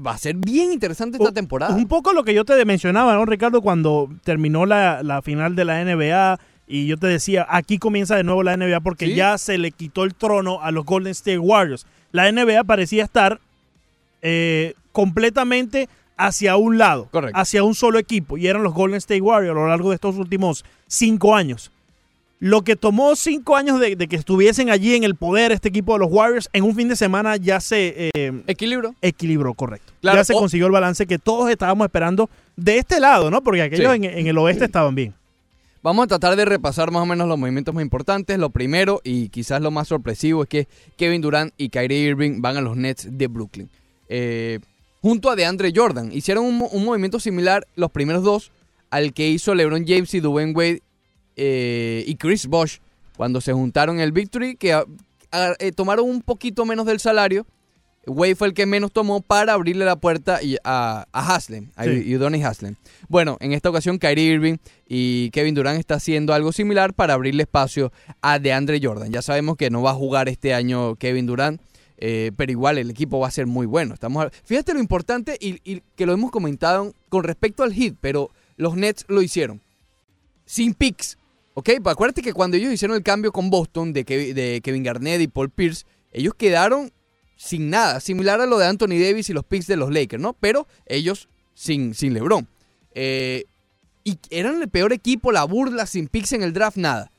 va 0.05 0.13
a 0.13 0.19
ser 0.19 0.37
bien 0.37 0.73
interesante 0.73 1.19
esta 1.19 1.33
temporada. 1.33 1.75
Un 1.75 1.89
poco 1.89 2.13
lo 2.13 2.23
que 2.25 2.35
yo 2.35 2.45
te 2.45 2.65
mencionaba, 2.65 3.15
¿no, 3.15 3.25
Ricardo? 3.27 3.61
Cuando 3.61 4.09
terminó 4.25 4.65
la, 4.65 5.03
la 5.03 5.23
final 5.23 5.57
de 5.57 5.65
la 5.65 5.83
NBA 5.85 6.39
y 6.69 6.87
yo 6.87 6.97
te 6.99 7.07
decía, 7.09 7.47
aquí 7.51 7.79
comienza 7.79 8.15
de 8.17 8.23
nuevo 8.25 8.43
la 8.43 8.57
NBA 8.57 8.81
porque 8.81 9.07
Sí. 9.07 9.15
ya 9.15 9.37
se 9.39 9.59
le 9.59 9.73
quitó 9.73 10.05
el 10.05 10.15
trono 10.15 10.63
a 10.63 10.71
los 10.71 10.85
Golden 10.85 11.11
State 11.11 11.39
Warriors. 11.39 11.85
La 12.13 12.31
NBA 12.31 12.63
parecía 12.65 13.03
estar 13.05 13.41
eh, 14.23 14.75
completamente 14.93 15.89
hacia 16.17 16.57
un 16.57 16.79
lado, 16.79 17.09
Correcto. 17.11 17.39
hacia 17.39 17.63
un 17.63 17.75
solo 17.75 17.99
equipo, 17.99 18.37
y 18.39 18.47
eran 18.49 18.63
los 18.65 18.75
Golden 18.75 18.97
State 18.99 19.21
Warriors 19.21 19.57
a 19.57 19.61
lo 19.61 19.69
largo 19.69 19.91
de 19.91 19.95
estos 19.95 20.17
últimos 20.17 20.65
cinco 20.89 21.37
años. 21.37 21.71
Lo 22.41 22.63
que 22.63 22.77
tomó 22.77 23.17
cinco 23.17 23.57
años 23.57 23.81
de, 23.81 23.97
de 23.97 24.07
que 24.07 24.15
estuviesen 24.15 24.71
allí 24.71 24.95
en 24.95 25.03
el 25.03 25.17
poder 25.17 25.51
este 25.51 25.69
equipo 25.71 25.95
de 25.95 25.99
los 26.01 26.09
Warriors, 26.13 26.49
en 26.53 26.63
un 26.65 26.75
fin 26.77 26.89
de 26.89 26.95
semana 26.95 27.37
ya 27.37 27.61
se 27.61 28.11
eh, 28.15 28.33
equilibró, 28.47 29.55
correcto. 29.55 29.93
Claro, 30.01 30.19
ya 30.19 30.25
se 30.25 30.35
consiguió 30.35 30.67
el 30.67 30.73
balance 30.73 31.07
que 31.07 31.19
todos 31.19 31.51
estábamos 31.51 31.85
esperando 31.87 32.31
de 32.57 32.79
este 32.79 33.01
lado, 33.01 33.31
¿no? 33.31 33.43
Porque 33.43 33.63
aquellos 33.63 33.91
Sí. 33.93 33.97
en, 33.97 34.05
en 34.05 34.27
el 34.29 34.39
oeste 34.39 34.67
estaban 34.67 34.95
bien. 34.95 35.15
Vamos 35.83 36.05
a 36.05 36.09
tratar 36.09 36.37
de 36.37 36.45
repasar 36.45 36.91
más 36.91 37.03
o 37.03 37.07
menos 37.07 37.27
los 37.29 37.39
movimientos 37.39 37.75
más 37.75 37.83
importantes. 37.83 38.39
Lo 38.39 38.51
primero 38.51 39.01
y 39.05 39.29
quizás 39.31 39.61
lo 39.61 39.71
más 39.71 39.89
sorpresivo 39.89 40.43
es 40.45 40.49
que 40.49 40.69
Kevin 40.97 41.21
Durant 41.21 41.53
y 41.57 41.69
Kyrie 41.71 42.09
Irving 42.09 42.41
van 42.41 42.57
a 42.57 42.61
los 42.61 42.77
Nets 42.77 43.09
de 43.11 43.27
Brooklyn. 43.29 43.69
Eh, 44.09 44.59
junto 45.01 45.31
a 45.31 45.37
DeAndre 45.37 45.73
Jordan. 45.75 46.11
Hicieron 46.13 46.45
un 46.45 46.85
movimiento 46.85 47.21
similar 47.21 47.67
los 47.77 47.91
primeros 47.91 48.23
dos 48.25 48.51
al 48.91 49.13
que 49.13 49.29
hizo 49.29 49.55
LeBron 49.55 49.85
James 49.87 50.13
y 50.15 50.21
Dwayne 50.21 50.53
Wade 50.53 50.83
eh, 51.39 52.05
y 52.07 52.17
Chris 52.17 52.47
Bosh 52.47 52.79
cuando 53.17 53.41
se 53.41 53.53
juntaron 53.53 53.97
en 53.97 54.03
el 54.03 54.13
Victory, 54.13 54.57
que 54.57 54.73
a- 54.75 54.85
a- 55.33 55.55
eh, 55.59 55.73
tomaron 55.73 56.09
un 56.09 56.21
poquito 56.23 56.65
menos 56.67 56.85
del 56.87 57.01
salario. 57.01 57.47
Wade 58.07 58.37
fue 58.37 58.49
el 58.49 58.55
que 58.55 58.65
menos 58.65 58.91
tomó 58.93 59.21
para 59.21 59.53
abrirle 59.53 59.85
la 59.85 59.97
puerta 59.97 60.43
y- 60.43 60.57
a, 60.65 61.07
a 61.13 61.35
Haslem, 61.35 61.71
a 61.77 61.85
Sí. 61.85 62.15
Udonis 62.15 62.45
Haslem. 62.45 62.77
Bueno, 63.09 63.37
en 63.41 63.53
esta 63.53 63.69
ocasión 63.71 63.99
Kyrie 63.99 64.33
Irving 64.33 64.57
y 64.89 65.31
Kevin 65.31 65.55
Durant 65.55 65.79
está 65.79 65.95
haciendo 65.97 66.33
algo 66.33 66.53
similar 66.53 66.95
para 66.95 67.15
abrirle 67.15 67.43
espacio 67.43 67.93
a 68.23 68.39
DeAndre 68.39 68.81
Jordan. 68.83 69.13
Ya 69.13 69.21
sabemos 69.21 69.57
que 69.57 69.69
no 69.69 69.83
va 69.83 69.91
a 69.91 69.95
jugar 69.95 70.29
este 70.31 70.55
año 70.55 70.95
Kevin 70.97 71.27
Durant, 71.27 71.61
eh, 71.99 72.31
pero 72.37 72.51
igual 72.53 72.79
el 72.79 72.89
equipo 72.91 73.19
va 73.19 73.29
a 73.29 73.31
ser 73.33 73.47
muy 73.47 73.67
bueno. 73.67 73.93
Estamos 73.93 74.25
a- 74.25 74.31
Fíjate 74.45 74.73
lo 74.73 74.81
importante 74.81 75.37
y, 75.39 75.59
y 75.71 75.83
que 75.95 76.07
lo 76.07 76.13
hemos 76.15 76.31
comentado 76.31 76.95
con 77.11 77.25
respecto 77.25 77.63
al 77.63 77.75
hit, 77.75 77.95
pero 78.01 78.31
los 78.57 78.75
Nets 78.77 79.05
lo 79.09 79.21
hicieron 79.21 79.61
sin 80.47 80.73
picks. 80.73 81.19
¿Ok? 81.59 81.71
Pues 81.83 81.93
acuérdate 81.93 82.23
que 82.23 82.33
cuando 82.33 82.57
ellos 82.57 82.73
hicieron 82.73 82.97
el 82.97 83.03
cambio 83.03 83.33
con 83.33 83.51
Boston 83.51 83.93
de, 83.93 84.07
Kevi- 84.07 84.33
de 84.33 84.61
Kevin 84.63 84.85
Garnett 84.85 85.21
y 85.21 85.27
Paul 85.27 85.51
Pierce, 85.51 85.87
ellos 86.13 86.35
quedaron 86.35 86.93
sin 87.37 87.69
nada, 87.69 87.99
similar 87.99 88.41
a 88.41 88.47
lo 88.47 88.59
de 88.59 88.67
Anthony 88.67 89.01
Davis 89.01 89.29
y 89.29 89.33
los 89.33 89.45
picks 89.45 89.67
de 89.67 89.75
los 89.75 89.91
Lakers, 89.93 90.23
¿no? 90.23 90.35
Pero 90.35 90.69
ellos 90.87 91.29
sin, 91.55 91.95
sin 91.95 92.15
LeBron. 92.15 92.47
Eh, 92.95 93.47
y 94.05 94.19
eran 94.31 94.63
el 94.63 94.69
peor 94.69 94.93
equipo, 94.93 95.33
la 95.33 95.43
burla, 95.43 95.87
sin 95.87 96.07
picks 96.07 96.33
en 96.33 96.45
el 96.45 96.53
draft, 96.53 96.77
nada. 96.77 97.11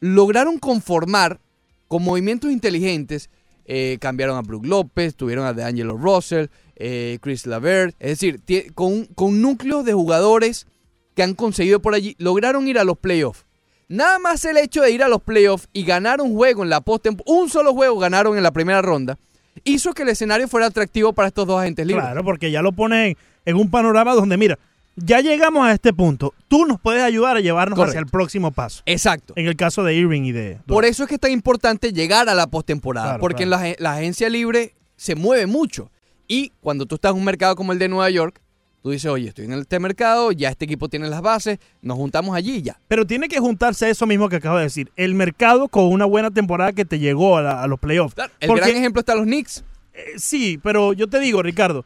Lograron 0.00 0.58
conformar 0.58 1.40
con 1.86 2.02
movimientos 2.02 2.50
inteligentes. 2.50 3.30
eh, 3.66 3.98
cambiaron 4.00 4.36
a 4.36 4.42
Brook 4.42 4.66
López, 4.66 5.14
tuvieron 5.14 5.46
a 5.46 5.52
DeAngelo 5.52 5.96
Russell, 5.96 6.46
eh, 6.74 7.18
Chris 7.20 7.46
Lavert. 7.46 7.94
Es 8.00 8.18
decir, 8.18 8.42
con, 8.74 9.06
con 9.14 9.40
núcleos 9.40 9.84
de 9.84 9.92
jugadores 9.92 10.66
que 11.14 11.22
han 11.22 11.34
conseguido 11.34 11.80
por 11.80 11.94
allí, 11.94 12.16
lograron 12.18 12.66
ir 12.66 12.80
a 12.80 12.84
los 12.84 12.98
playoffs. 12.98 13.45
Nada 13.88 14.18
más 14.18 14.44
el 14.44 14.56
hecho 14.56 14.82
de 14.82 14.90
ir 14.90 15.02
a 15.02 15.08
los 15.08 15.22
playoffs 15.22 15.68
y 15.72 15.84
ganar 15.84 16.20
un 16.20 16.34
juego 16.34 16.64
en 16.64 16.70
la 16.70 16.80
postemporada, 16.80 17.38
un 17.38 17.48
solo 17.48 17.72
juego 17.72 17.98
ganaron 17.98 18.36
en 18.36 18.42
la 18.42 18.50
primera 18.50 18.82
ronda, 18.82 19.16
hizo 19.64 19.92
que 19.94 20.02
el 20.02 20.08
escenario 20.08 20.48
fuera 20.48 20.66
atractivo 20.66 21.12
para 21.12 21.28
estos 21.28 21.46
dos 21.46 21.60
agentes 21.60 21.86
libres. 21.86 22.04
Claro, 22.04 22.24
porque 22.24 22.50
ya 22.50 22.62
lo 22.62 22.72
ponen 22.72 23.16
en 23.44 23.56
un 23.56 23.70
panorama 23.70 24.14
donde, 24.14 24.36
mira, 24.36 24.58
ya 24.96 25.20
llegamos 25.20 25.64
a 25.66 25.72
este 25.72 25.92
punto. 25.92 26.34
Tú 26.48 26.64
nos 26.66 26.80
puedes 26.80 27.02
ayudar 27.02 27.36
a 27.36 27.40
llevarnos 27.40 27.76
Correcto. 27.76 27.90
hacia 27.90 28.00
el 28.00 28.06
próximo 28.10 28.50
paso. 28.50 28.82
Exacto. 28.86 29.34
En 29.36 29.46
el 29.46 29.54
caso 29.54 29.84
de 29.84 29.94
Irving 29.94 30.22
y 30.22 30.32
de... 30.32 30.58
Por 30.66 30.84
eso 30.84 31.04
es 31.04 31.08
que 31.08 31.16
es 31.16 31.20
tan 31.20 31.30
importante 31.30 31.92
llegar 31.92 32.28
a 32.28 32.34
la 32.34 32.46
postemporada, 32.48 33.06
Claro, 33.08 33.20
porque 33.20 33.44
claro. 33.44 33.62
en 33.64 33.70
la, 33.78 33.90
la 33.90 33.92
agencia 33.98 34.28
libre 34.28 34.74
se 34.96 35.14
mueve 35.14 35.46
mucho. 35.46 35.90
Y 36.26 36.50
cuando 36.60 36.86
tú 36.86 36.96
estás 36.96 37.12
en 37.12 37.18
un 37.18 37.24
mercado 37.24 37.54
como 37.54 37.72
el 37.72 37.78
de 37.78 37.88
Nueva 37.88 38.10
York, 38.10 38.40
tú 38.86 38.92
dices, 38.92 39.10
oye, 39.10 39.26
estoy 39.30 39.46
en 39.46 39.52
este 39.54 39.80
mercado, 39.80 40.30
ya 40.30 40.48
este 40.48 40.64
equipo 40.64 40.88
tiene 40.88 41.08
las 41.08 41.20
bases, 41.20 41.58
nos 41.82 41.96
juntamos 41.96 42.36
allí 42.36 42.58
y 42.58 42.62
ya. 42.62 42.78
Pero 42.86 43.04
tiene 43.04 43.26
que 43.28 43.40
juntarse 43.40 43.90
eso 43.90 44.06
mismo 44.06 44.28
que 44.28 44.36
acabo 44.36 44.58
de 44.58 44.62
decir. 44.62 44.92
El 44.94 45.16
mercado 45.16 45.66
con 45.66 45.86
una 45.86 46.04
buena 46.04 46.30
temporada 46.30 46.72
que 46.72 46.84
te 46.84 47.00
llegó 47.00 47.36
a, 47.36 47.42
la- 47.42 47.62
a 47.64 47.66
los 47.66 47.80
playoffs. 47.80 48.14
Claro, 48.14 48.32
el 48.38 48.46
Porque- 48.46 48.60
gran 48.66 48.76
ejemplo 48.76 49.00
está 49.00 49.16
los 49.16 49.24
Knicks. 49.24 49.64
Eh, 49.92 50.12
sí, 50.18 50.60
pero 50.62 50.92
yo 50.92 51.08
te 51.08 51.18
digo, 51.18 51.42
Ricardo, 51.42 51.84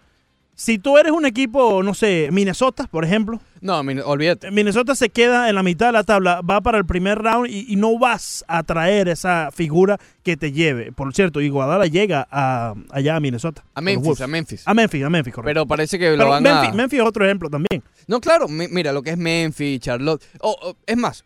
si 0.62 0.78
tú 0.78 0.98
eres 0.98 1.10
un 1.12 1.24
equipo, 1.24 1.82
no 1.82 1.94
sé, 1.94 2.28
Minnesota, 2.32 2.86
por 2.90 3.02
ejemplo, 3.06 3.40
No, 3.62 3.78
olvídate. 3.78 4.50
Minnesota 4.50 4.94
se 4.94 5.08
queda 5.08 5.48
en 5.48 5.54
la 5.54 5.62
mitad 5.62 5.86
de 5.86 5.92
la 5.92 6.04
tabla, 6.04 6.42
va 6.42 6.60
para 6.60 6.76
el 6.76 6.84
primer 6.84 7.16
round 7.16 7.48
y, 7.50 7.64
y 7.72 7.76
no 7.76 7.98
vas 7.98 8.44
a 8.46 8.62
traer 8.62 9.08
esa 9.08 9.48
figura 9.54 9.98
que 10.22 10.36
te 10.36 10.52
lleve. 10.52 10.92
Por 10.92 11.14
cierto, 11.14 11.40
Iguadala 11.40 11.86
llega 11.86 12.28
a, 12.30 12.74
allá 12.90 13.16
a 13.16 13.20
Minnesota. 13.20 13.64
A 13.74 13.80
Memphis, 13.80 14.20
a 14.20 14.26
Memphis. 14.26 14.62
A 14.66 14.74
Memphis, 14.74 15.02
a 15.04 15.08
Memphis, 15.08 15.32
correcto. 15.34 15.48
Pero 15.48 15.66
parece 15.66 15.98
que 15.98 16.10
lo 16.10 16.18
Pero 16.18 16.28
van 16.28 16.42
Memphis, 16.42 16.68
a... 16.70 16.74
Memphis 16.74 17.00
es 17.00 17.06
otro 17.06 17.24
ejemplo 17.24 17.48
también. 17.48 17.82
No, 18.06 18.20
claro, 18.20 18.46
mi- 18.46 18.68
mira 18.68 18.92
lo 18.92 19.02
que 19.02 19.10
es 19.10 19.16
Memphis, 19.18 19.80
Charlotte. 19.80 20.22
Oh, 20.40 20.54
oh, 20.62 20.76
es 20.86 20.96
más, 20.98 21.24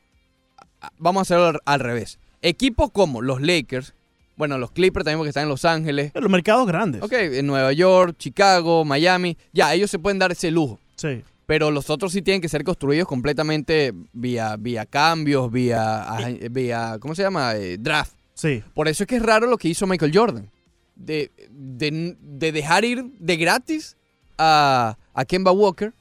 vamos 0.99 1.21
a 1.21 1.23
hacerlo 1.23 1.47
al, 1.47 1.61
al 1.64 1.81
revés. 1.81 2.21
Equipos 2.41 2.91
como 2.93 3.21
los 3.21 3.41
Lakers, 3.41 3.95
bueno, 4.37 4.59
los 4.59 4.71
Clippers 4.73 5.05
también 5.05 5.19
porque 5.19 5.29
están 5.31 5.45
en 5.45 5.49
Los 5.49 5.64
Ángeles. 5.64 6.12
Los 6.14 6.31
mercados 6.31 6.67
grandes. 6.67 7.03
Ok, 7.03 7.12
en 7.12 7.47
Nueva 7.47 7.73
York, 7.73 8.17
Chicago, 8.19 8.85
Miami, 8.85 9.37
ya, 9.53 9.73
ellos 9.75 9.91
se 9.91 9.99
pueden 9.99 10.19
dar 10.19 10.33
ese 10.33 10.50
lujo. 10.50 10.79
Sí. 10.97 11.23
pero 11.47 11.71
los 11.71 11.91
otros 11.91 12.12
sí 12.12 12.23
tienen 12.23 12.41
que 12.41 12.49
ser 12.49 12.64
construidos 12.64 13.07
completamente 13.09 13.93
vía, 14.12 14.57
vía 14.57 14.87
cambios, 14.87 15.50
vía, 15.53 16.07
vía, 16.50 16.97
¿cómo 17.00 17.14
se 17.14 17.23
llama? 17.23 17.55
Eh, 17.57 17.76
draft. 17.79 18.12
Sí. 18.35 18.62
Por 18.75 18.88
eso 18.88 19.03
es 19.03 19.07
que 19.09 19.17
es 19.17 19.23
raro 19.23 19.47
lo 19.47 19.59
que 19.59 19.69
hizo 19.69 19.87
Michael 19.87 20.12
Jordan. 20.17 20.50
De, 20.97 21.31
de- 21.50 22.17
de 22.21 22.53
dejar 22.53 22.85
ir 22.85 23.05
de 23.19 23.37
gratis 23.37 23.97
a, 24.38 24.97
a 25.12 25.25
Kemba 25.25 25.50
Walker. 25.53 25.93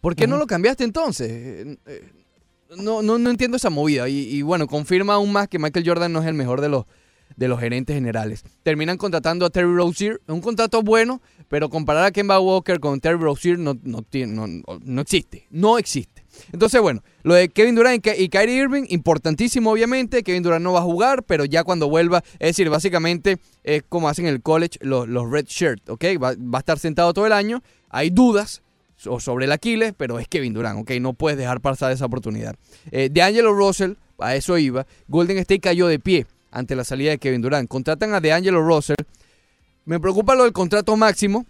¿Por 0.00 0.14
qué 0.14 0.26
no 0.26 0.36
lo 0.36 0.46
cambiaste 0.46 0.84
entonces? 0.84 1.30
Eh, 1.30 1.76
eh, 1.86 2.12
No, 2.76 3.02
no, 3.02 3.18
no 3.18 3.30
entiendo 3.30 3.56
esa 3.56 3.70
movida. 3.70 4.08
Y, 4.08 4.18
y 4.28 4.42
bueno, 4.42 4.66
confirma 4.66 5.14
aún 5.14 5.32
más 5.32 5.48
que 5.48 5.58
Michael 5.58 5.86
Jordan 5.88 6.12
no 6.12 6.20
es 6.20 6.26
el 6.26 6.34
mejor 6.34 6.60
de 6.60 6.68
los, 6.68 6.84
de 7.36 7.48
los 7.48 7.60
gerentes 7.60 7.94
generales. 7.94 8.44
Terminan 8.62 8.96
contratando 8.96 9.46
a 9.46 9.50
Terry 9.50 9.74
Rozier. 9.74 10.20
Un 10.26 10.40
contrato 10.40 10.82
bueno, 10.82 11.20
pero 11.48 11.68
comparar 11.68 12.04
a 12.04 12.10
Kemba 12.10 12.40
Walker 12.40 12.80
con 12.80 13.00
Terry 13.00 13.18
Rozier 13.18 13.58
no, 13.58 13.78
no, 13.82 14.02
tiene, 14.02 14.32
no, 14.34 14.46
no 14.84 15.00
existe. 15.00 15.46
No 15.50 15.78
existe. 15.78 16.22
Entonces, 16.52 16.80
bueno, 16.80 17.02
lo 17.24 17.34
de 17.34 17.48
Kevin 17.50 17.74
Durant 17.74 17.98
y 17.98 18.00
Ky- 18.10 18.22
y 18.24 18.28
Kyrie 18.30 18.56
Irving, 18.56 18.84
importantísimo 18.88 19.70
obviamente. 19.70 20.22
Kevin 20.22 20.42
Durant 20.42 20.62
no 20.64 20.72
va 20.72 20.78
a 20.80 20.82
jugar, 20.84 21.24
pero 21.24 21.44
ya 21.44 21.62
cuando 21.62 21.88
vuelva, 21.88 22.22
es 22.38 22.48
decir, 22.50 22.70
básicamente 22.70 23.38
es 23.64 23.82
como 23.88 24.08
hacen 24.08 24.26
en 24.26 24.32
el 24.34 24.42
college 24.42 24.78
los, 24.80 25.06
los 25.08 25.30
red 25.30 25.44
shirt, 25.46 25.88
¿ok? 25.90 26.04
Va, 26.22 26.32
va 26.34 26.58
a 26.58 26.60
estar 26.60 26.78
sentado 26.78 27.12
todo 27.12 27.26
el 27.26 27.32
año. 27.32 27.62
Hay 27.90 28.08
dudas 28.08 28.62
so- 28.96 29.20
sobre 29.20 29.44
el 29.44 29.52
Aquiles, 29.52 29.92
pero 29.94 30.18
es 30.18 30.26
Kevin 30.26 30.54
Durant, 30.54 30.80
¿ok? 30.80 30.92
No 31.00 31.12
puedes 31.12 31.38
dejar 31.38 31.60
pasar 31.60 31.92
esa 31.92 32.06
oportunidad. 32.06 32.56
Eh, 32.90 33.10
de 33.12 33.20
Angelo 33.22 33.52
Russell, 33.52 33.92
a 34.18 34.34
eso 34.34 34.56
iba. 34.56 34.86
Golden 35.08 35.36
State 35.38 35.60
cayó 35.60 35.86
de 35.86 35.98
pie 35.98 36.26
ante 36.52 36.76
la 36.76 36.84
salida 36.84 37.10
de 37.10 37.18
Kevin 37.18 37.42
Durant. 37.42 37.68
Contratan 37.68 38.14
a 38.14 38.20
DeAngelo 38.20 38.62
Russell. 38.62 38.96
Me 39.84 39.98
preocupa 39.98 40.36
lo 40.36 40.44
del 40.44 40.52
contrato 40.52 40.96
máximo, 40.96 41.44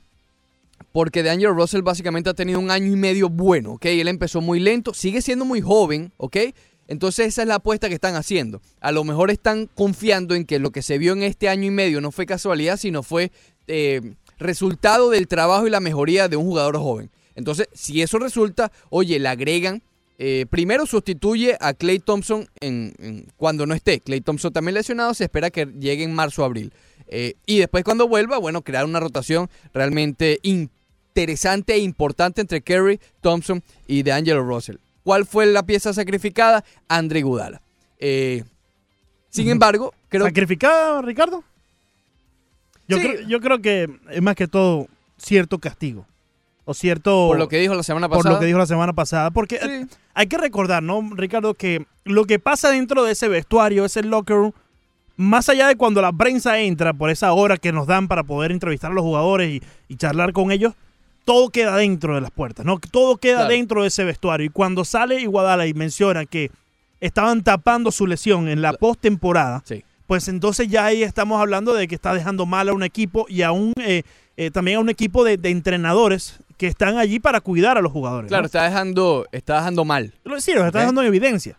porque 0.92 1.22
DeAngelo 1.22 1.52
Russell 1.52 1.82
básicamente 1.82 2.30
ha 2.30 2.34
tenido 2.34 2.58
un 2.58 2.70
año 2.70 2.90
y 2.90 2.96
medio 2.96 3.28
bueno, 3.28 3.72
¿ok? 3.72 3.86
Él 3.86 4.08
empezó 4.08 4.40
muy 4.40 4.60
lento, 4.60 4.94
sigue 4.94 5.20
siendo 5.20 5.44
muy 5.44 5.60
joven, 5.60 6.12
¿ok? 6.16 6.36
Entonces 6.88 7.26
esa 7.26 7.42
es 7.42 7.48
la 7.48 7.56
apuesta 7.56 7.88
que 7.88 7.94
están 7.94 8.14
haciendo. 8.14 8.60
A 8.80 8.92
lo 8.92 9.04
mejor 9.04 9.30
están 9.30 9.68
confiando 9.74 10.34
en 10.34 10.44
que 10.44 10.58
lo 10.58 10.70
que 10.70 10.82
se 10.82 10.98
vio 10.98 11.12
en 11.12 11.22
este 11.22 11.48
año 11.48 11.66
y 11.66 11.70
medio 11.70 12.00
no 12.00 12.10
fue 12.10 12.26
casualidad, 12.26 12.76
sino 12.76 13.02
fue 13.02 13.30
eh, 13.66 14.14
resultado 14.38 15.10
del 15.10 15.28
trabajo 15.28 15.66
y 15.66 15.70
la 15.70 15.80
mejoría 15.80 16.28
de 16.28 16.36
un 16.36 16.44
jugador 16.44 16.76
joven. 16.78 17.10
Entonces, 17.34 17.68
si 17.72 18.02
eso 18.02 18.18
resulta, 18.18 18.72
oye, 18.90 19.18
le 19.18 19.28
agregan, 19.28 19.82
eh, 20.24 20.46
primero 20.48 20.86
sustituye 20.86 21.56
a 21.60 21.74
Clay 21.74 21.98
Thompson 21.98 22.46
en, 22.60 22.94
en- 23.00 23.26
cuando 23.36 23.66
no 23.66 23.74
esté. 23.74 23.98
Clay 23.98 24.20
Thompson 24.20 24.52
también 24.52 24.74
lesionado, 24.74 25.14
se 25.14 25.24
espera 25.24 25.50
que 25.50 25.66
llegue 25.66 26.04
en 26.04 26.14
marzo 26.14 26.42
o 26.42 26.44
abril. 26.44 26.72
Eh, 27.08 27.34
y 27.44 27.58
después 27.58 27.82
cuando 27.82 28.06
vuelva, 28.06 28.38
bueno, 28.38 28.62
crear 28.62 28.84
una 28.84 29.00
rotación 29.00 29.50
realmente 29.74 30.38
interesante 30.44 31.74
e 31.74 31.78
importante 31.78 32.40
entre 32.40 32.60
Kerry, 32.62 33.00
Thompson 33.20 33.64
y 33.88 34.04
DeAngelo 34.04 34.44
Russell. 34.44 34.76
¿Cuál 35.02 35.26
fue 35.26 35.46
la 35.46 35.64
pieza 35.64 35.92
sacrificada? 35.92 36.64
Andre 36.86 37.22
Gudala. 37.22 37.60
Eh, 37.98 38.44
sin 39.28 39.48
embargo, 39.50 39.92
creo. 40.08 40.24
¿Sacrificada, 40.26 41.02
Ricardo? 41.02 41.42
Yo, 42.86 42.98
Sí. 42.98 43.02
creo, 43.02 43.28
yo 43.28 43.40
creo 43.40 43.60
que 43.60 43.88
es 44.10 44.22
más 44.22 44.36
que 44.36 44.46
todo 44.46 44.86
cierto 45.18 45.58
castigo. 45.58 46.06
O 46.64 46.74
cierto. 46.74 47.26
Por 47.28 47.38
lo 47.38 47.48
que 47.48 47.58
dijo 47.58 47.74
la 47.74 47.82
semana 47.82 48.08
por 48.08 48.18
pasada. 48.18 48.34
lo 48.34 48.40
que 48.40 48.46
dijo 48.46 48.58
la 48.58 48.66
semana 48.66 48.92
pasada. 48.92 49.30
Porque 49.30 49.56
eh, 49.56 49.86
Sí. 49.88 49.96
hay 50.14 50.26
que 50.28 50.38
recordar, 50.38 50.82
¿no, 50.82 51.10
Ricardo? 51.14 51.54
Que 51.54 51.86
lo 52.04 52.24
que 52.24 52.38
pasa 52.38 52.70
dentro 52.70 53.02
de 53.04 53.12
ese 53.12 53.28
vestuario, 53.28 53.84
ese 53.84 54.02
locker 54.02 54.36
room, 54.36 54.52
más 55.16 55.48
allá 55.48 55.66
de 55.68 55.76
cuando 55.76 56.00
la 56.00 56.12
prensa 56.12 56.58
entra, 56.60 56.92
por 56.92 57.10
esa 57.10 57.32
hora 57.32 57.56
que 57.56 57.72
nos 57.72 57.86
dan 57.86 58.08
para 58.08 58.22
poder 58.24 58.52
entrevistar 58.52 58.90
a 58.90 58.94
los 58.94 59.02
jugadores 59.02 59.50
y, 59.50 59.62
y 59.88 59.96
charlar 59.96 60.32
con 60.32 60.50
ellos, 60.52 60.74
todo 61.24 61.50
queda 61.50 61.76
dentro 61.76 62.14
de 62.14 62.20
las 62.20 62.30
puertas, 62.30 62.64
¿no? 62.64 62.78
Todo 62.78 63.16
queda 63.16 63.38
Claro. 63.40 63.50
dentro 63.50 63.82
de 63.82 63.88
ese 63.88 64.04
vestuario. 64.04 64.46
Y 64.46 64.48
cuando 64.50 64.84
sale 64.84 65.20
Iguadala 65.20 65.66
y 65.66 65.74
menciona 65.74 66.24
que 66.26 66.50
estaban 67.00 67.42
tapando 67.42 67.90
su 67.92 68.06
lesión 68.06 68.48
en 68.48 68.62
la 68.62 68.72
postemporada, 68.72 69.62
Sí. 69.64 69.84
pues 70.06 70.28
entonces 70.28 70.68
ya 70.68 70.84
ahí 70.86 71.02
estamos 71.02 71.40
hablando 71.40 71.74
de 71.74 71.86
que 71.88 71.94
está 71.94 72.14
dejando 72.14 72.46
mal 72.46 72.68
a 72.68 72.72
un 72.72 72.82
equipo 72.82 73.26
y 73.28 73.42
a 73.42 73.52
un, 73.52 73.72
eh, 73.80 74.02
eh, 74.36 74.50
también 74.50 74.78
a 74.78 74.80
un 74.80 74.88
equipo 74.88 75.22
de, 75.24 75.36
de 75.36 75.50
entrenadores 75.50 76.40
que 76.56 76.66
están 76.66 76.98
allí 76.98 77.18
para 77.20 77.40
cuidar 77.40 77.78
a 77.78 77.80
los 77.82 77.92
jugadores. 77.92 78.28
Claro, 78.28 78.42
¿no? 78.42 78.46
está 78.46 78.64
dejando, 78.64 79.26
está 79.32 79.56
dejando 79.56 79.84
mal. 79.84 80.14
Lo- 80.24 80.40
Sí, 80.40 80.52
los 80.54 80.64
está 80.66 80.80
dejando 80.80 81.00
en 81.02 81.08
evidencia. 81.08 81.58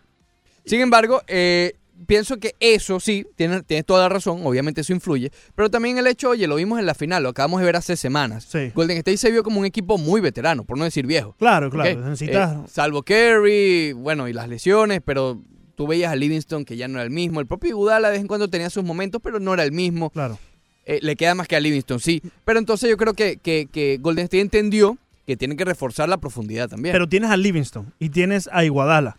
Sin 0.64 0.80
embargo, 0.80 1.22
eh, 1.26 1.74
pienso 2.06 2.38
que 2.38 2.54
eso 2.60 2.98
sí, 3.00 3.26
tienes, 3.36 3.64
tienes 3.66 3.84
toda 3.86 4.00
la 4.02 4.08
razón, 4.08 4.40
obviamente 4.44 4.80
eso 4.80 4.92
influye, 4.92 5.30
pero 5.54 5.70
también 5.70 5.98
el 5.98 6.06
hecho, 6.06 6.30
oye, 6.30 6.46
lo 6.46 6.56
vimos 6.56 6.78
en 6.80 6.86
la 6.86 6.94
final, 6.94 7.22
lo 7.22 7.28
acabamos 7.30 7.60
de 7.60 7.66
ver 7.66 7.76
hace 7.76 7.96
semanas. 7.96 8.44
Sí. 8.50 8.72
Golden 8.74 8.96
State 8.98 9.16
se 9.18 9.30
vio 9.30 9.42
como 9.42 9.60
un 9.60 9.66
equipo 9.66 9.98
muy 9.98 10.20
veterano, 10.20 10.64
por 10.64 10.76
no 10.78 10.84
decir 10.84 11.06
viejo. 11.06 11.34
Claro, 11.38 11.70
claro. 11.70 11.90
¿ok? 12.00 12.04
Necesitas. 12.06 12.52
Eh, 12.56 12.58
salvo 12.68 13.02
Kerry, 13.02 13.92
bueno, 13.92 14.26
y 14.28 14.32
las 14.32 14.48
lesiones, 14.48 15.00
pero 15.04 15.40
tú 15.76 15.86
veías 15.86 16.12
a 16.12 16.16
Livingston 16.16 16.64
que 16.64 16.76
ya 16.76 16.88
no 16.88 16.94
era 16.94 17.04
el 17.04 17.10
mismo. 17.10 17.40
El 17.40 17.46
propio 17.46 17.70
Iguodala 17.70 18.08
de 18.08 18.12
vez 18.12 18.20
en 18.22 18.26
cuando 18.28 18.48
tenía 18.48 18.70
sus 18.70 18.84
momentos, 18.84 19.20
pero 19.22 19.38
no 19.40 19.52
era 19.54 19.64
el 19.64 19.72
mismo. 19.72 20.10
Claro. 20.10 20.38
Eh, 20.86 20.98
le 21.02 21.16
queda 21.16 21.34
más 21.34 21.48
que 21.48 21.56
a 21.56 21.60
Livingston, 21.60 21.98
sí. 22.00 22.20
Pero 22.44 22.58
entonces 22.58 22.90
yo 22.90 22.96
creo 22.96 23.14
que, 23.14 23.36
que- 23.38 23.68
que 23.72 23.98
Golden 24.00 24.24
State 24.24 24.40
entendió 24.40 24.98
que 25.26 25.36
tienen 25.36 25.56
que 25.56 25.64
reforzar 25.64 26.08
la 26.08 26.18
profundidad 26.18 26.68
también. 26.68 26.92
Pero 26.92 27.08
tienes 27.08 27.30
a 27.30 27.36
Livingston 27.36 27.92
y 27.98 28.10
tienes 28.10 28.48
a 28.52 28.64
Iguadala. 28.64 29.16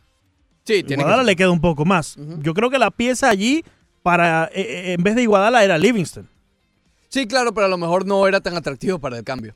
sí, 0.64 0.84
tienen 0.84 1.00
Iguadala 1.02 1.24
que... 1.24 1.28
le 1.28 1.36
queda 1.36 1.50
un 1.52 1.62
poco 1.62 1.84
más. 1.86 2.16
Yo 2.42 2.54
creo 2.54 2.70
que 2.70 2.78
la 2.78 2.92
pieza 2.92 3.30
allí 3.30 3.64
para 4.04 4.46
eh, 4.54 4.62
eh, 4.62 4.94
en 4.94 5.04
vez 5.04 5.16
de 5.16 5.24
Iguadala 5.24 5.64
era 5.64 5.78
Livingston, 5.78 6.30
Sí, 7.10 7.28
claro, 7.28 7.54
pero 7.54 7.66
a 7.68 7.70
lo 7.70 7.78
mejor 7.78 8.06
no 8.06 8.28
era 8.28 8.42
tan 8.42 8.56
atractivo 8.58 9.00
para 9.00 9.18
el 9.18 9.24
cambio. 9.24 9.56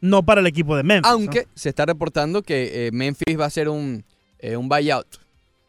no 0.00 0.22
para 0.24 0.40
el 0.40 0.46
equipo 0.48 0.76
de 0.76 0.82
Memphis. 0.82 1.02
¿no? 1.10 1.14
Aunque 1.16 1.46
se 1.54 1.68
está 1.68 1.84
reportando 1.86 2.42
que 2.42 2.86
eh, 2.86 2.90
Memphis 2.92 3.38
va 3.38 3.44
a 3.44 3.48
hacer 3.48 3.68
un, 3.68 4.02
eh, 4.38 4.56
un 4.56 4.68
buyout. 4.68 5.06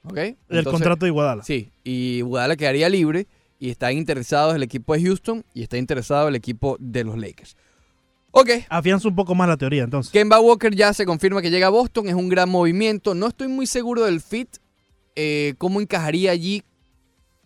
¿Ok? 0.03 0.17
el 0.17 0.35
Entonces, 0.49 0.71
contrato 0.71 1.05
de 1.05 1.09
Iguadala. 1.09 1.43
Sí, 1.43 1.69
y 1.83 2.17
Iguodala 2.19 2.55
quedaría 2.55 2.87
libre 2.89 3.27
y 3.59 3.69
está 3.69 3.91
interesado 3.91 4.55
el 4.55 4.63
equipo 4.63 4.93
de 4.93 5.03
Houston 5.03 5.43
y 5.53 5.63
está 5.63 5.77
interesado 5.77 6.27
el 6.27 6.35
equipo 6.35 6.77
de 6.79 7.03
los 7.03 7.17
Lakers. 7.17 7.55
Ok, 8.31 8.49
Afianza 8.69 9.07
un 9.07 9.15
poco 9.15 9.33
más 9.33 9.47
la 9.47 9.57
teoría, 9.57 9.83
entonces. 9.83 10.11
Kemba 10.11 10.39
Walker 10.39 10.75
ya 10.75 10.93
se 10.93 11.05
confirma 11.05 11.41
que 11.41 11.49
llega 11.49 11.67
a 11.67 11.71
Boston, 11.71 12.07
es 12.07 12.13
un 12.13 12.29
gran 12.29 12.49
movimiento. 12.49 13.15
No 13.15 13.27
estoy 13.27 13.47
muy 13.47 13.65
seguro 13.65 14.05
del 14.05 14.21
fit, 14.21 14.57
eh, 15.15 15.55
cómo 15.57 15.81
encajaría 15.81 16.31
allí, 16.31 16.63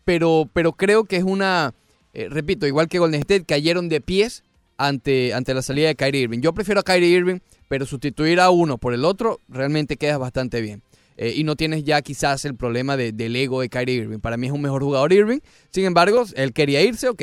pero, 0.04 0.50
pero 0.52 0.74
creo 0.74 1.06
que 1.06 1.16
es 1.18 1.24
una, 1.24 1.74
eh, 2.14 2.28
repito, 2.30 2.68
igual 2.68 2.90
que 2.90 3.00
Golden 3.00 3.22
State, 3.22 3.46
cayeron 3.46 3.88
de 3.88 4.02
pies 4.02 4.44
ante, 4.78 5.34
ante 5.34 5.54
la 5.54 5.62
salida 5.62 5.88
de 5.88 5.96
Kyrie 5.96 6.24
Irving. 6.24 6.42
Yo 6.42 6.54
prefiero 6.54 6.82
a 6.82 6.84
Kyrie 6.84 7.10
Irving, 7.10 7.40
pero 7.70 7.86
sustituir 7.86 8.40
a 8.42 8.50
uno 8.50 8.78
por 8.78 8.94
el 8.94 9.06
otro 9.06 9.40
realmente 9.48 9.96
queda 9.96 10.18
bastante 10.18 10.60
bien. 10.60 10.84
Eh, 11.24 11.34
y 11.36 11.44
no 11.44 11.56
tienes 11.56 11.84
ya 11.84 12.02
quizás 12.02 12.46
el 12.46 12.56
problema 12.56 12.98
de- 12.98 13.12
del 13.12 13.36
ego 13.36 13.62
de 13.62 13.70
Kyrie 13.70 13.94
Irving. 13.94 14.18
Para 14.18 14.38
mí 14.38 14.48
es 14.48 14.54
un 14.54 14.62
mejor 14.62 14.82
jugador 14.82 15.14
Irving. 15.14 15.38
Sin 15.70 15.86
embargo, 15.86 16.24
él 16.34 16.52
quería 16.52 16.82
irse, 16.82 17.10
ok. 17.10 17.22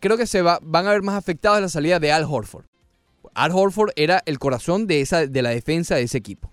Creo 0.00 0.16
que 0.16 0.26
se 0.26 0.42
va, 0.42 0.58
van 0.60 0.88
a 0.88 0.90
ver 0.90 1.02
más 1.02 1.14
afectados 1.14 1.60
la 1.60 1.68
salida 1.68 2.00
de 2.00 2.10
Al 2.10 2.24
Horford. 2.24 2.64
Al 3.32 3.52
Horford 3.52 3.90
era 3.94 4.20
el 4.26 4.40
corazón 4.40 4.88
de, 4.88 5.02
esa, 5.02 5.24
de 5.28 5.40
la 5.40 5.50
defensa 5.50 5.94
de 5.94 6.02
ese 6.02 6.18
equipo. 6.18 6.50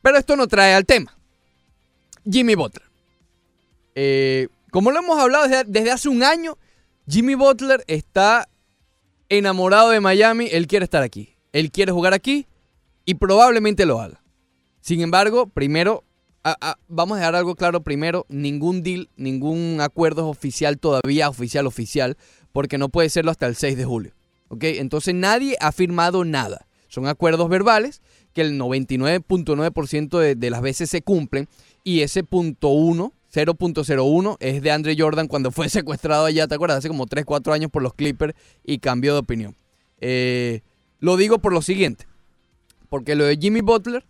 Pero 0.00 0.16
esto 0.18 0.36
no 0.36 0.46
trae 0.46 0.72
al 0.72 0.86
tema. 0.86 1.18
Jimmy 2.30 2.54
Butler. 2.54 2.86
Eh, 3.96 4.46
como 4.70 4.92
lo 4.92 5.00
hemos 5.00 5.18
hablado 5.18 5.48
desde, 5.48 5.64
desde 5.64 5.90
hace 5.90 6.08
un 6.08 6.22
año, 6.22 6.56
Jimmy 7.08 7.34
Butler 7.34 7.82
está 7.88 8.48
enamorado 9.28 9.90
de 9.90 9.98
Miami. 9.98 10.46
Él 10.52 10.68
quiere 10.68 10.84
estar 10.84 11.02
aquí. 11.02 11.34
Él 11.52 11.72
quiere 11.72 11.90
jugar 11.90 12.14
aquí 12.14 12.46
y 13.04 13.14
probablemente 13.14 13.84
lo 13.84 14.00
haga. 14.00 14.22
Sin 14.88 15.02
embargo, 15.02 15.48
primero, 15.48 16.02
vamos 16.88 17.16
a 17.16 17.20
dejar 17.20 17.34
algo 17.34 17.56
claro 17.56 17.82
primero. 17.82 18.24
Ningún 18.30 18.82
deal, 18.82 19.10
ningún 19.18 19.82
acuerdo 19.82 20.22
es 20.22 20.28
oficial 20.34 20.78
todavía, 20.78 21.28
oficial, 21.28 21.66
oficial, 21.66 22.16
porque 22.52 22.78
no 22.78 22.88
puede 22.88 23.10
serlo 23.10 23.30
hasta 23.30 23.46
el 23.46 23.54
6 23.54 23.76
de 23.76 23.84
julio. 23.84 24.12
¿ok? 24.48 24.64
Entonces 24.64 25.14
nadie 25.14 25.58
ha 25.60 25.72
firmado 25.72 26.24
nada. 26.24 26.66
Son 26.86 27.06
acuerdos 27.06 27.50
verbales 27.50 28.00
que 28.32 28.40
el 28.40 28.58
99.9% 28.58 30.18
de, 30.20 30.36
de 30.36 30.48
las 30.48 30.62
veces 30.62 30.88
se 30.88 31.02
cumplen 31.02 31.50
y 31.84 32.00
ese 32.00 32.24
punto 32.24 32.70
1, 32.70 33.12
0.01 33.30 34.36
es 34.40 34.62
de 34.62 34.70
Andre 34.70 34.96
Jordan 34.98 35.28
cuando 35.28 35.50
fue 35.50 35.68
secuestrado 35.68 36.24
allá, 36.24 36.48
¿te 36.48 36.54
acuerdas? 36.54 36.78
Hace 36.78 36.88
como 36.88 37.04
3, 37.04 37.26
4 37.26 37.52
años 37.52 37.70
por 37.70 37.82
los 37.82 37.92
Clippers 37.92 38.32
y 38.64 38.78
cambió 38.78 39.12
de 39.12 39.18
opinión. 39.18 39.54
Eh, 40.00 40.62
lo 40.98 41.18
digo 41.18 41.40
por 41.40 41.52
lo 41.52 41.60
siguiente, 41.60 42.06
porque 42.88 43.16
lo 43.16 43.26
de 43.26 43.36
Jimmy 43.36 43.60
Butler 43.60 44.06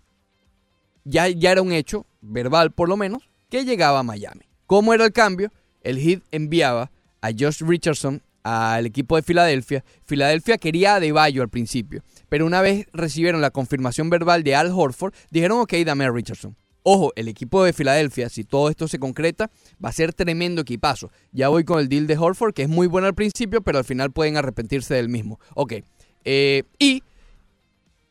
ya, 1.09 1.29
ya 1.29 1.53
era 1.53 1.63
un 1.63 1.73
hecho, 1.73 2.07
verbal 2.21 2.73
por 2.73 2.89
lo 2.89 2.97
menos, 2.97 3.31
que 3.49 3.65
llegaba 3.65 4.01
a 4.01 4.03
Miami. 4.03 4.43
¿Cómo 4.67 4.93
era 4.93 5.05
el 5.07 5.13
cambio? 5.13 5.53
El 5.81 5.99
Heat 5.99 6.23
enviaba 6.31 6.91
a 7.21 7.31
Josh 7.31 7.63
Richardson 7.63 8.23
al 8.43 8.87
equipo 8.87 9.17
de 9.17 9.23
Filadelfia. 9.23 9.85
Filadelfia 10.05 10.59
quería 10.59 10.97
a 10.97 11.01
Deballo 11.01 11.43
al 11.43 11.49
principio, 11.49 12.03
pero 12.29 12.47
una 12.47 12.61
vez 12.61 12.87
recibieron 12.93 13.41
la 13.41 13.51
confirmación 13.51 14.11
verbal 14.11 14.43
de 14.43 14.55
Al 14.55 14.71
Horford, 14.71 15.15
dijeron, 15.31 15.61
ok, 15.61 15.75
dame 15.85 16.05
a 16.05 16.11
Richardson. 16.11 16.57
Ojo, 16.83 17.13
el 17.17 17.29
equipo 17.29 17.65
de 17.65 17.73
Filadelfia, 17.73 18.29
si 18.29 18.45
todo 18.45 18.71
esto 18.71 18.89
se 18.89 18.99
concreta, 18.99 19.51
va 19.85 19.91
a 19.91 19.93
ser 19.93 20.15
tremendo 20.15 20.63
equipazo. 20.63 21.11
Ya 21.33 21.49
voy 21.49 21.65
con 21.65 21.81
el 21.81 21.89
deal 21.89 22.07
de 22.07 22.17
Horford, 22.17 22.55
que 22.55 22.63
es 22.63 22.69
muy 22.69 22.87
bueno 22.87 23.07
al 23.07 23.15
principio, 23.15 23.61
pero 23.61 23.79
al 23.79 23.85
final 23.85 24.11
pueden 24.13 24.37
arrepentirse 24.37 24.95
del 24.95 25.09
mismo. 25.09 25.39
Ok. 25.55 25.75
eh, 26.25 26.65
y 26.79 27.03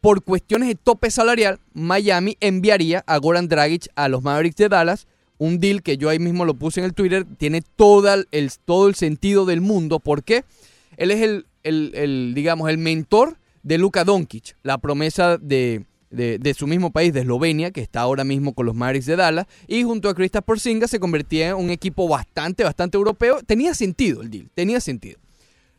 por 0.02 0.24
cuestiones 0.24 0.70
de 0.70 0.76
tope 0.76 1.12
salarial, 1.12 1.60
Miami 1.74 2.38
enviaría 2.40 3.04
a 3.08 3.18
Goran 3.18 3.48
Dragic 3.48 3.88
a 3.96 4.08
los 4.08 4.24
Mavericks 4.24 4.58
de 4.58 4.70
Dallas. 4.70 5.08
Un 5.40 5.60
deal 5.60 5.84
que 5.84 5.98
yo 5.98 6.10
ahí 6.10 6.20
mismo 6.20 6.46
lo 6.46 6.54
puse 6.56 6.80
en 6.80 6.86
el 6.86 6.94
Twitter. 6.94 7.26
Tiene 7.38 7.62
toda 7.62 8.24
el, 8.32 8.52
todo 8.66 8.88
el 8.88 8.96
sentido 8.96 9.46
del 9.46 9.62
mundo. 9.62 10.00
¿Por 10.00 10.24
qué? 10.24 10.44
Él 10.98 11.12
es 11.12 11.22
el, 11.22 11.46
el- 11.64 11.92
el, 11.96 12.34
digamos, 12.36 12.70
el 12.70 12.78
mentor 12.78 13.38
de 13.64 13.78
Luka 13.78 14.04
Doncic, 14.04 14.56
la 14.64 14.78
promesa 14.80 15.38
de, 15.38 15.86
de- 16.10 16.40
de 16.40 16.54
su 16.54 16.66
mismo 16.66 16.92
país, 16.92 17.14
de 17.14 17.20
Eslovenia, 17.22 17.72
que 17.72 17.82
está 17.82 18.02
ahora 18.02 18.24
mismo 18.24 18.54
con 18.54 18.66
los 18.66 18.76
Mavericks 18.76 19.06
de 19.06 19.16
Dallas. 19.16 19.46
Y 19.68 19.84
junto 19.84 20.10
a 20.10 20.16
Kristaps 20.16 20.46
Porzingis 20.46 20.90
se 20.90 21.00
convertía 21.00 21.50
en 21.50 21.56
un 21.56 21.70
equipo 21.70 22.08
bastante, 22.08 22.64
bastante 22.64 22.98
europeo. 22.98 23.40
Tenía 23.46 23.74
sentido 23.76 24.22
el 24.22 24.32
deal, 24.32 24.50
tenía 24.56 24.80
sentido. 24.80 25.20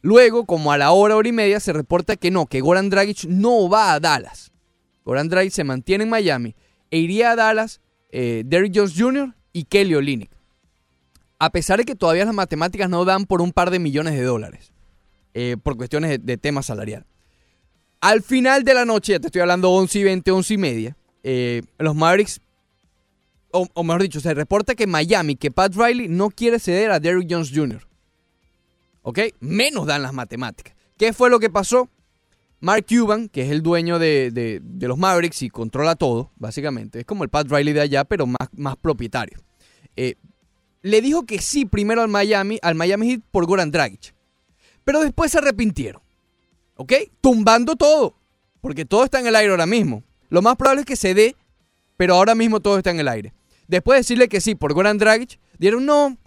Luego, 0.01 0.47
como 0.47 0.73
a 0.73 0.79
la 0.79 0.93
hora, 0.93 1.17
hora 1.17 1.29
y 1.29 1.33
media, 1.33 1.61
se 1.61 1.73
reporta 1.73 2.17
que 2.17 2.31
no, 2.31 2.47
que 2.47 2.61
Goran 2.61 2.91
Dragic 2.91 3.25
no 3.25 3.69
va 3.69 3.93
a 3.93 4.01
Dallas. 4.01 4.53
Goran 5.05 5.29
Dragic 5.29 5.53
se 5.53 5.65
mantiene 5.65 6.05
en 6.05 6.11
Miami 6.11 6.55
e 6.91 6.99
iría 6.99 7.33
a 7.33 7.37
Dallas 7.37 7.81
eh, 8.11 8.43
Derrick 8.47 8.73
Jones 8.75 8.95
Jr. 8.97 9.35
y 9.53 9.65
Kelly 9.65 9.95
Olynyk. 9.95 10.31
A 11.39 11.51
pesar 11.51 11.79
de 11.79 11.85
que 11.85 11.95
todavía 11.95 12.25
las 12.25 12.35
matemáticas 12.35 12.89
no 12.89 13.05
dan 13.05 13.25
por 13.27 13.43
un 13.43 13.53
par 13.53 13.71
de 13.71 13.79
millones 13.79 14.15
de 14.15 14.23
dólares, 14.23 14.73
eh, 15.35 15.57
por 15.63 15.77
cuestiones 15.77 16.25
de, 16.25 16.37
tema 16.37 16.63
salarial. 16.63 17.07
Al 18.01 18.23
final 18.23 18.65
de 18.65 18.75
la 18.75 18.85
noche, 18.85 19.13
ya 19.13 19.21
te 19.21 19.27
estoy 19.27 19.41
hablando 19.41 19.71
11 19.71 19.99
y 19.99 20.05
20, 20.05 20.31
11 20.31 20.55
y 20.55 20.59
media, 20.59 20.97
eh, 21.23 21.63
los 21.79 21.95
Mavericks, 21.95 22.41
o, 23.51 23.67
o 23.73 23.85
mejor 23.85 24.03
dicho, 24.03 24.21
se 24.21 24.35
reporta 24.35 24.75
que 24.75 24.87
Miami, 24.87 25.37
que 25.37 25.51
Pat 25.51 25.75
Riley 25.75 26.09
no 26.09 26.31
quiere 26.31 26.59
ceder 26.59 26.91
a 26.91 27.01
Derrick 27.01 27.29
Jones 27.31 27.51
Jr. 27.55 27.88
¿Ok? 29.09 29.21
Menos 29.41 29.87
dan 29.87 30.03
las 30.03 30.13
matemáticas. 30.13 30.75
¿Qué 30.99 31.15
fue 31.15 31.31
lo 31.31 31.41
que 31.41 31.49
pasó? 31.49 31.89
Mark 32.61 32.85
Cuban, 32.87 33.31
que 33.31 33.41
es 33.41 33.51
el 33.51 33.63
dueño 33.63 33.99
de, 33.99 34.31
de- 34.31 34.61
los 34.87 34.99
Mavericks 34.99 35.41
y 35.41 35.49
controla 35.49 35.95
todo, 35.97 36.31
básicamente, 36.37 36.99
es 37.01 37.07
como 37.07 37.25
el 37.25 37.31
Pat 37.31 37.51
Riley 37.51 37.73
de 37.73 37.81
allá, 37.81 38.05
pero 38.05 38.27
más, 38.27 38.49
más 38.53 38.77
propietario. 38.77 39.41
Eh, 39.97 40.17
le 40.83 41.01
dijo 41.01 41.25
que 41.25 41.39
sí 41.39 41.65
primero 41.65 42.03
al 42.03 42.09
Miami, 42.09 42.59
al 42.61 42.75
Miami 42.75 43.09
Heat 43.13 43.23
por 43.31 43.47
Goran 43.47 43.71
Dragic. 43.71 44.13
Pero 44.85 45.01
después 45.01 45.33
se 45.33 45.39
arrepintieron. 45.39 46.03
¿Ok? 46.77 46.93
Tumbando 47.23 47.77
todo. 47.77 48.15
Porque 48.61 48.85
todo 48.85 49.05
está 49.05 49.21
en 49.21 49.27
el 49.29 49.37
aire 49.37 49.53
ahora 49.53 49.65
mismo. 49.65 50.03
Lo 50.29 50.43
más 50.43 50.57
probable 50.57 50.81
es 50.83 50.87
que 50.87 50.97
se 50.97 51.15
dé, 51.15 51.35
pero 51.97 52.15
ahora 52.17 52.35
mismo 52.35 52.61
todo 52.61 52.77
está 52.77 52.91
en 52.91 53.01
el 53.01 53.09
aire. 53.09 53.33
Después 53.69 53.97
de 53.97 54.01
decirle 54.01 54.29
que 54.29 54.43
sí 54.43 54.55
por 54.55 54.75
Goran 54.75 54.99
Dragic, 54.99 55.39
dieron 55.59 55.87
no. 55.87 56.19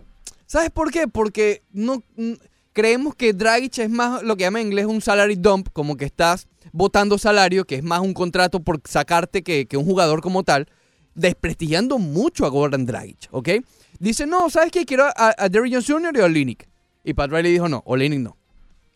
¿Sabes 0.47 0.71
por 0.71 0.91
qué? 0.91 1.07
Porque 1.07 1.61
no 1.71 2.01
creemos 2.73 3.15
que 3.15 3.33
Dragic 3.33 3.79
es 3.79 3.89
más 3.89 4.23
lo 4.23 4.35
que 4.35 4.43
llama 4.43 4.61
en 4.61 4.67
inglés 4.67 4.85
un 4.85 5.01
salary 5.01 5.35
dump, 5.35 5.69
como 5.73 5.97
que 5.97 6.05
estás 6.05 6.47
votando 6.71 7.17
salario, 7.17 7.65
que 7.65 7.75
es 7.75 7.83
más 7.83 7.99
un 8.01 8.13
contrato 8.13 8.61
por 8.61 8.81
sacarte 8.85 9.43
que, 9.43 9.65
que 9.65 9.77
un 9.77 9.85
jugador 9.85 10.21
como 10.21 10.43
tal, 10.43 10.67
desprestigiando 11.15 11.97
mucho 11.97 12.45
a 12.45 12.49
Goran 12.49 12.85
Dragic, 12.85 13.27
¿ok? 13.31 13.49
Dice, 13.99 14.25
no, 14.25 14.49
¿sabes 14.49 14.71
qué? 14.71 14.85
Quiero 14.85 15.05
a, 15.05 15.35
a 15.37 15.49
Derrick 15.49 15.73
Jones 15.73 15.87
Jr. 15.87 16.17
y 16.17 16.21
a 16.21 16.25
Olenek. 16.25 16.69
Y 17.03 17.13
Pat 17.13 17.31
Riley 17.31 17.51
dijo, 17.51 17.67
no, 17.67 17.83
Olenek 17.85 18.19
no. 18.19 18.37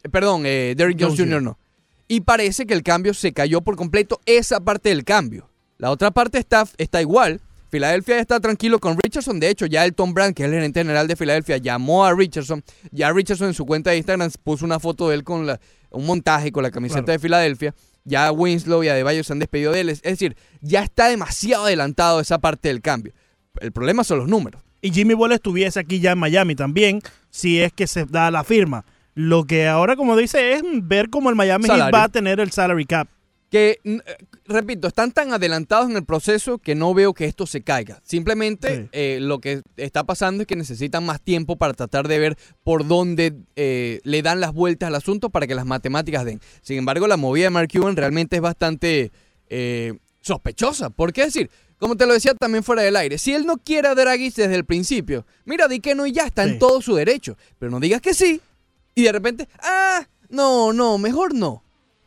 Eh, 0.04 0.10
perdón, 0.10 0.44
eh, 0.46 0.74
Derrick 0.78 1.00
Jones 1.00 1.18
Jones 1.18 1.34
Jr. 1.34 1.44
no. 1.44 1.60
Y 2.08 2.22
parece 2.22 2.66
que 2.66 2.74
el 2.74 2.84
cambio 2.84 3.14
se 3.14 3.34
cayó 3.34 3.62
por 3.62 3.76
completo, 3.76 4.22
esa 4.26 4.60
parte 4.60 4.90
del 4.90 5.04
cambio. 5.04 5.50
La 5.78 5.92
otra 5.92 6.12
parte 6.12 6.38
está, 6.38 6.68
está 6.78 7.02
igual. 7.02 7.42
Filadelfia 7.76 8.20
está 8.20 8.40
tranquilo 8.40 8.80
con 8.80 8.98
Richardson. 9.04 9.38
De 9.38 9.50
hecho, 9.50 9.66
ya 9.66 9.84
el 9.84 9.94
Tom 9.94 10.14
Brand, 10.14 10.34
que 10.34 10.44
es 10.44 10.48
el 10.48 10.54
gerente 10.56 10.80
general 10.80 11.08
de 11.10 11.18
Filadelfia, 11.18 11.58
llamó 11.58 12.06
a 12.06 12.14
Richardson. 12.14 12.64
Ya 12.92 13.12
Richardson 13.12 13.50
en 13.50 13.54
su 13.54 13.66
cuenta 13.66 13.90
de 13.92 13.98
Instagram 13.98 14.32
puso 14.46 14.64
una 14.64 14.80
foto 14.80 15.10
de 15.10 15.16
él 15.16 15.24
con 15.26 15.46
la- 15.46 15.60
un 15.92 16.06
montaje 16.06 16.54
con 16.54 16.64
la 16.64 16.72
camiseta 16.72 17.02
Claro. 17.04 17.12
de 17.14 17.20
Filadelfia. 17.20 17.76
Ya 18.06 18.32
Winslow 18.32 18.82
y 18.84 18.88
Adebayo 18.88 19.26
se 19.26 19.34
han 19.34 19.40
despedido 19.40 19.74
de 19.74 19.82
él. 19.82 19.90
Es 19.90 20.02
decir, 20.04 20.38
ya 20.62 20.84
está 20.84 21.10
demasiado 21.10 21.66
adelantado 21.66 22.22
esa 22.22 22.38
parte 22.40 22.70
del 22.70 22.82
cambio. 22.82 23.12
El 23.60 23.74
problema 23.74 24.06
son 24.06 24.20
los 24.20 24.30
números. 24.30 24.62
Y 24.82 24.92
Jimmy 24.92 25.14
Ball 25.16 25.34
estuviese 25.34 25.78
aquí 25.82 26.00
ya 26.00 26.14
en 26.14 26.20
Miami 26.20 26.56
también, 26.56 27.02
si 27.30 27.60
es 27.62 27.74
que 27.74 27.88
se 27.88 28.06
da 28.06 28.32
la 28.32 28.46
firma. 28.46 28.86
Lo 29.16 29.44
que 29.44 29.68
ahora, 29.68 29.98
como 29.98 30.16
dice, 30.16 30.54
es 30.54 30.62
ver 30.64 31.10
cómo 31.10 31.30
el 31.30 31.36
Miami 31.36 31.66
Heat 31.68 31.94
va 31.94 32.04
a 32.06 32.10
tener 32.10 32.40
el 32.40 32.52
salary 32.52 32.86
cap. 32.86 33.10
Que, 33.56 33.80
eh, 33.86 34.00
repito, 34.48 34.90
están 34.90 35.14
tan 35.14 35.32
adelantados 35.32 35.90
en 35.90 35.96
el 35.96 36.04
proceso 36.04 36.58
que 36.58 36.76
no 36.76 36.94
veo 36.94 37.14
que 37.14 37.24
esto 37.24 37.48
se 37.48 37.62
caiga. 37.62 38.02
Simplemente 38.04 38.76
Sí. 38.84 38.90
eh, 38.92 39.20
lo 39.22 39.40
que 39.40 39.62
está 39.78 40.04
pasando 40.04 40.42
es 40.44 40.48
que 40.48 40.58
necesitan 40.58 41.06
más 41.06 41.22
tiempo 41.22 41.56
para 41.56 41.74
tratar 41.74 42.10
de 42.10 42.20
ver 42.20 42.38
por 42.66 42.86
dónde 42.86 43.34
eh, 43.56 44.02
le 44.04 44.22
dan 44.22 44.42
las 44.42 44.52
vueltas 44.52 44.88
al 44.88 44.96
asunto 44.96 45.30
para 45.30 45.48
que 45.48 45.56
las 45.56 45.66
matemáticas 45.66 46.26
den. 46.26 46.42
Sin 46.64 46.78
embargo, 46.78 47.08
la 47.08 47.16
movida 47.16 47.46
de 47.46 47.50
Mark 47.52 47.70
Cuban 47.72 47.96
realmente 47.96 48.36
es 48.36 48.42
bastante 48.42 49.14
eh, 49.50 49.94
sospechosa. 50.20 50.90
¿Por 50.90 51.14
qué 51.14 51.24
decir? 51.26 51.50
Como 51.78 51.96
te 51.96 52.06
lo 52.06 52.14
decía 52.14 52.34
también 52.36 52.64
fuera 52.64 52.82
del 52.82 52.96
aire, 52.98 53.18
si 53.18 53.34
él 53.34 53.46
no 53.46 53.58
quiere 53.58 53.88
a 53.88 53.96
Dragic 53.96 54.34
desde 54.36 54.56
el 54.56 54.66
principio, 54.66 55.26
mira, 55.46 55.68
di 55.70 55.80
que 55.80 55.96
no 55.96 56.06
y 56.06 56.12
ya, 56.12 56.26
está 56.26 56.44
Sí. 56.46 56.52
en 56.52 56.60
todo 56.60 56.82
su 56.82 56.96
derecho. 56.96 57.38
Pero 57.60 57.70
no 57.72 57.80
digas 57.80 58.02
que 58.02 58.14
sí 58.14 58.42
y 58.96 59.04
de 59.04 59.12
repente, 59.14 59.48
ah, 59.62 60.06
no, 60.30 60.74
no, 60.74 60.98
mejor 60.98 61.34
no. 61.34 61.64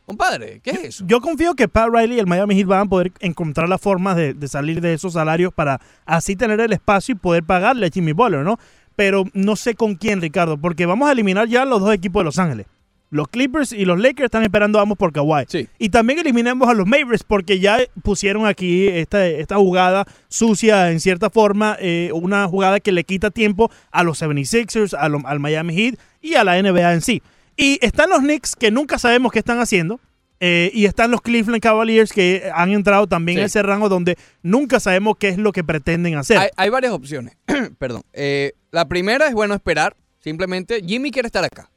Compadre, 0.08 0.60
¿qué 0.64 0.70
es 0.70 0.84
eso? 0.84 1.04
Yo 1.06 1.20
confío 1.20 1.54
que 1.54 1.68
Pat 1.68 1.90
Riley 1.92 2.16
y 2.16 2.18
el 2.20 2.26
Miami 2.26 2.54
Heat 2.56 2.66
van 2.66 2.80
a 2.80 2.86
poder 2.86 3.12
encontrar 3.20 3.68
la 3.68 3.76
forma 3.76 4.14
de, 4.14 4.32
de 4.32 4.48
salir 4.48 4.80
de 4.80 4.94
esos 4.94 5.12
salarios 5.12 5.52
para 5.52 5.82
así 6.06 6.34
tener 6.34 6.58
el 6.60 6.72
espacio 6.72 7.12
y 7.12 7.18
poder 7.18 7.44
pagarle 7.44 7.86
a 7.86 7.90
Jimmy 7.90 8.12
Butler, 8.12 8.40
¿no? 8.42 8.58
Pero 8.96 9.24
no 9.34 9.54
sé 9.54 9.74
con 9.74 9.96
quién, 9.96 10.22
Ricardo, 10.22 10.56
porque 10.56 10.86
vamos 10.86 11.08
a 11.08 11.12
eliminar 11.12 11.46
ya 11.46 11.66
los 11.66 11.80
dos 11.82 11.92
equipos 11.92 12.20
de 12.20 12.24
Los 12.24 12.38
Ángeles. 12.38 12.64
Los 13.10 13.28
Clippers 13.28 13.72
y 13.72 13.84
los 13.84 13.98
Lakers 13.98 14.24
están 14.26 14.42
esperando 14.44 14.80
ambos 14.80 14.96
por 14.96 15.12
Kawhi. 15.12 15.44
Sí. 15.48 15.68
Y 15.78 15.90
también 15.90 16.18
eliminemos 16.18 16.68
a 16.68 16.74
los 16.74 16.86
Mavericks 16.86 17.22
porque 17.22 17.58
ya 17.60 17.78
pusieron 18.02 18.46
aquí 18.46 18.88
esta, 18.88 19.26
esta 19.26 19.56
jugada 19.56 20.06
sucia 20.28 20.90
en 20.90 21.00
cierta 21.00 21.28
forma, 21.30 21.76
eh, 21.80 22.10
una 22.14 22.46
jugada 22.48 22.80
que 22.80 22.92
le 22.92 23.04
quita 23.04 23.30
tiempo 23.30 23.70
a 23.90 24.02
los 24.02 24.20
76ers, 24.22 24.94
a 24.98 25.08
lo- 25.10 25.26
al 25.26 25.38
Miami 25.38 25.74
Heat 25.74 25.94
y 26.22 26.34
a 26.34 26.44
la 26.44 26.58
NBA 26.58 26.94
en 26.94 27.00
sí. 27.02 27.22
Y 27.58 27.78
están 27.84 28.08
los 28.08 28.20
Knicks 28.20 28.56
que 28.56 28.70
nunca 28.70 28.98
sabemos 28.98 29.32
qué 29.32 29.40
están 29.40 29.58
haciendo. 29.60 30.00
eh, 30.40 30.70
y 30.72 30.84
están 30.84 31.10
los 31.10 31.20
Cleveland 31.20 31.60
Cavaliers 31.60 32.12
que 32.12 32.48
han 32.54 32.70
entrado 32.70 33.08
también 33.08 33.38
Sí. 33.38 33.40
en 33.40 33.46
ese 33.46 33.60
rango 33.64 33.88
donde 33.88 34.16
nunca 34.40 34.78
sabemos 34.78 35.16
qué 35.18 35.30
es 35.30 35.36
lo 35.36 35.50
que 35.50 35.64
pretenden 35.64 36.14
hacer. 36.16 36.38
Hay, 36.38 36.48
hay 36.56 36.70
varias 36.70 36.92
opciones. 36.92 37.36
Perdón. 37.80 38.02
Eh, 38.12 38.52
la 38.70 38.86
primera 38.86 39.26
es 39.26 39.34
bueno 39.34 39.52
esperar. 39.54 39.96
Simplemente 40.20 40.80
Jimmy 40.86 41.10
quiere 41.10 41.26
estar 41.26 41.42
acá. 41.42 41.68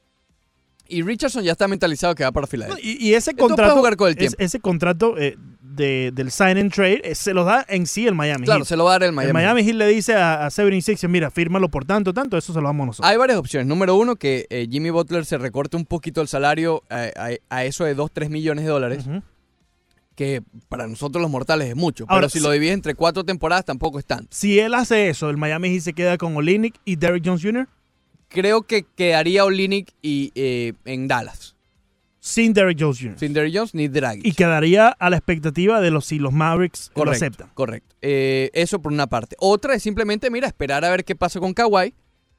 Y 0.86 1.02
Richardson 1.02 1.42
ya 1.42 1.50
está 1.52 1.66
mentalizado 1.66 2.14
que 2.14 2.22
va 2.22 2.30
para 2.30 2.44
No, 2.44 2.48
Filadelfia. 2.50 2.84
Y, 2.88 3.04
y 3.04 3.14
ese 3.14 3.34
contrato, 3.34 3.74
jugar 3.74 3.96
con 3.96 4.06
el 4.06 4.12
es- 4.12 4.18
tiempo. 4.18 4.36
ese 4.38 4.60
contrato 4.60 5.18
eh, 5.18 5.36
de- 5.74 6.10
del 6.14 6.30
sign 6.30 6.58
and 6.58 6.72
trade 6.72 7.00
eh, 7.04 7.14
se 7.14 7.32
lo 7.34 7.44
da 7.44 7.64
en 7.68 7.86
sí 7.86 8.06
el 8.06 8.14
Miami 8.14 8.44
Claro, 8.44 8.60
Heat. 8.60 8.68
se 8.68 8.76
lo 8.76 8.84
va 8.84 8.90
a 8.90 8.94
dar 8.94 9.04
el 9.04 9.12
Miami. 9.12 9.28
El 9.28 9.34
Miami 9.34 9.64
Heat 9.64 9.74
le 9.76 9.86
dice 9.88 10.14
a, 10.14 10.46
a 10.46 10.50
76, 10.50 11.04
mira, 11.08 11.30
fírmalo 11.30 11.68
por 11.70 11.84
tanto, 11.84 12.12
tanto, 12.14 12.36
eso 12.36 12.52
se 12.52 12.60
lo 12.60 12.66
damos 12.68 12.86
nosotros. 12.86 13.10
Hay 13.10 13.16
varias 13.16 13.38
opciones. 13.38 13.66
Número 13.66 13.96
uno, 13.96 14.16
que 14.16 14.46
eh, 14.50 14.66
Jimmy 14.70 14.90
Butler 14.90 15.24
se 15.24 15.38
recorte 15.38 15.76
un 15.76 15.84
poquito 15.86 16.20
el 16.20 16.28
salario 16.28 16.82
a, 16.90 17.08
a- 17.16 17.30
a 17.56 17.64
eso 17.64 17.84
de 17.84 17.94
2, 17.94 18.10
3 18.12 18.30
millones 18.30 18.64
de 18.64 18.70
dólares, 18.70 19.04
que 20.14 20.42
para 20.68 20.86
nosotros 20.86 21.22
los 21.22 21.30
mortales 21.30 21.68
es 21.68 21.76
mucho. 21.76 22.04
Ahora, 22.08 22.22
pero 22.22 22.28
si 22.30 22.38
sí. 22.38 22.44
lo 22.44 22.50
divides 22.50 22.74
entre 22.74 22.94
cuatro 22.94 23.24
temporadas 23.24 23.64
tampoco 23.64 23.98
es 23.98 24.04
tanto. 24.04 24.26
Si 24.30 24.58
él 24.58 24.74
hace 24.74 25.08
eso, 25.08 25.30
el 25.30 25.36
Miami 25.38 25.70
Heat 25.70 25.82
se 25.82 25.92
queda 25.94 26.18
con 26.18 26.36
Olenek 26.36 26.74
y 26.84 26.96
Derrick 26.96 27.24
Jones 27.26 27.42
Jr. 27.42 27.66
Creo 28.28 28.62
que 28.62 28.84
quedaría 28.96 29.44
Olinik 29.44 29.92
y, 30.02 30.30
eh, 30.34 30.74
en 30.84 31.08
Dallas. 31.08 31.54
Sin 32.24 32.52
Derrick 32.52 32.78
Jones 32.80 33.00
Jr. 33.00 33.18
Sin 33.18 33.32
Derrick 33.32 33.52
Jones 33.52 33.74
ni 33.74 33.88
Dragic. 33.88 34.24
Y 34.24 34.32
quedaría 34.32 34.86
a 34.90 35.10
la 35.10 35.16
expectativa 35.16 35.80
de 35.80 35.90
los 35.90 36.06
si 36.06 36.20
los 36.20 36.32
Mavericks 36.32 36.92
lo 36.94 37.10
aceptan. 37.10 37.50
correcto. 37.52 37.96
Eh, 38.00 38.48
eso 38.54 38.80
por 38.80 38.92
una 38.92 39.08
parte. 39.08 39.34
Otra 39.40 39.74
es 39.74 39.82
simplemente, 39.82 40.30
mira, 40.30 40.46
esperar 40.46 40.84
a 40.84 40.90
ver 40.90 41.04
qué 41.04 41.16
pasa 41.16 41.40
con 41.40 41.52
Kawhi. 41.52 41.94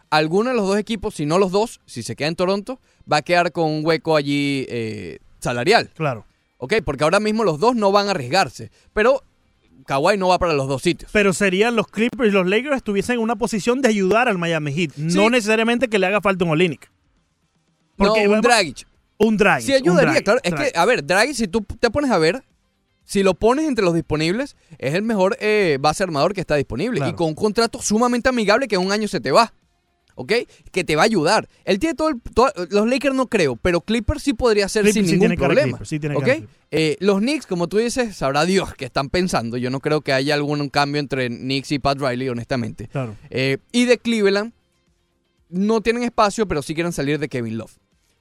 Alguno 0.10 0.52
de 0.52 0.56
los 0.56 0.68
dos 0.68 0.78
equipos, 0.78 1.16
si 1.16 1.26
no 1.26 1.38
los 1.38 1.52
dos, 1.52 1.82
si 1.86 2.02
se 2.02 2.16
queda 2.16 2.30
en 2.30 2.38
Toronto, 2.38 2.80
va 3.12 3.18
a 3.18 3.22
quedar 3.24 3.52
con 3.52 3.70
un 3.70 3.86
hueco 3.86 4.16
allí 4.16 4.66
eh, 4.70 5.20
salarial. 5.40 5.90
Claro. 5.94 6.26
¿Ok? 6.60 6.76
Porque 6.86 7.04
ahora 7.04 7.20
mismo 7.20 7.44
los 7.44 7.60
dos 7.60 7.76
no 7.76 7.92
van 7.92 8.08
a 8.08 8.12
arriesgarse. 8.12 8.72
Pero 8.94 9.22
Kawhi 9.86 10.18
no 10.18 10.30
va 10.30 10.40
para 10.40 10.54
los 10.54 10.70
dos 10.70 10.82
sitios. 10.82 11.12
Pero 11.12 11.34
serían 11.34 11.76
los 11.76 11.88
Clippers 11.88 12.30
y 12.30 12.32
los 12.32 12.48
Lakers 12.48 12.78
estuviesen 12.78 13.16
en 13.16 13.22
una 13.22 13.36
posición 13.36 13.82
de 13.82 13.90
ayudar 13.90 14.30
al 14.30 14.38
Miami 14.38 14.72
Heat. 14.72 14.96
No 14.96 15.30
necesariamente 15.30 15.90
que 15.90 16.00
le 16.00 16.06
haga 16.06 16.22
falta 16.22 16.46
un 16.46 16.52
Olenek. 16.52 16.90
no, 17.98 18.14
un 18.14 18.40
Dragic. 18.40 18.88
Un 19.18 19.38
Dragic. 19.38 19.68
Sí 19.68 19.74
ayudaría, 19.74 20.06
Dragic, 20.22 20.24
claro. 20.24 20.40
Es 20.44 20.54
que, 20.54 20.72
a 20.78 20.86
ver, 20.86 21.06
Dragic, 21.06 21.36
si 21.36 21.48
tú 21.48 21.62
te 21.80 21.90
pones 21.90 22.12
a 22.12 22.18
ver, 22.18 22.44
si 23.06 23.22
lo 23.24 23.34
pones 23.34 23.68
entre 23.68 23.84
los 23.86 23.94
disponibles, 23.94 24.56
es 24.78 24.94
el 24.94 25.04
mejor 25.04 25.38
eh, 25.40 25.78
base 25.80 26.04
armador 26.04 26.34
que 26.34 26.42
está 26.42 26.56
disponible. 26.56 26.98
Claro. 27.00 27.12
Y 27.12 27.16
con 27.16 27.28
un 27.28 27.36
contrato 27.36 27.82
sumamente 27.82 28.30
amigable 28.30 28.68
que 28.68 28.76
en 28.76 28.82
un 28.82 28.92
año 28.92 29.08
se 29.08 29.20
te 29.20 29.32
va. 29.32 29.54
¿Ok? 30.16 30.32
Que 30.72 30.84
te 30.84 30.96
va 30.96 31.02
a 31.02 31.06
ayudar. 31.06 31.50
Él 31.66 31.80
tiene 31.80 31.96
todo 31.96 32.10
el. 32.10 32.22
todo- 32.22 32.52
los 32.70 32.88
Lakers 32.88 33.16
no 33.16 33.26
creo, 33.28 33.56
pero 33.56 33.82
Clippers 33.82 34.22
sí 34.22 34.34
podría 34.34 34.70
ser 34.70 34.84
Clippers 34.84 34.94
sin 34.94 35.06
sí 35.08 35.12
ningún 35.14 35.30
tiene 35.38 35.44
problema. 35.44 35.80
Sí 35.86 36.00
tiene 36.00 36.16
¿Ok? 36.16 36.28
Eh, 36.70 36.98
los 37.00 37.18
Knicks, 37.20 37.48
como 37.48 37.68
tú 37.68 37.78
dices, 37.78 38.16
sabrá 38.16 38.46
Dios 38.46 38.76
que 38.76 38.86
están 38.86 39.10
pensando. 39.10 39.58
Yo 39.58 39.72
no 39.72 39.80
creo 39.80 40.02
que 40.02 40.14
haya 40.14 40.36
algún 40.36 40.70
cambio 40.70 41.00
entre 41.00 41.30
Knicks 41.30 41.72
y 41.72 41.80
Pat 41.80 41.98
Riley, 42.00 42.30
honestamente. 42.30 42.88
Claro. 42.90 43.16
Eh, 43.32 43.58
y 43.72 43.86
de 43.86 43.98
Cleveland, 43.98 44.54
no 45.50 45.82
tienen 45.82 46.04
espacio, 46.04 46.48
pero 46.48 46.62
sí 46.62 46.76
quieren 46.76 46.94
salir 46.94 47.18
de 47.18 47.28
Kevin 47.28 47.58
Love. 47.58 47.74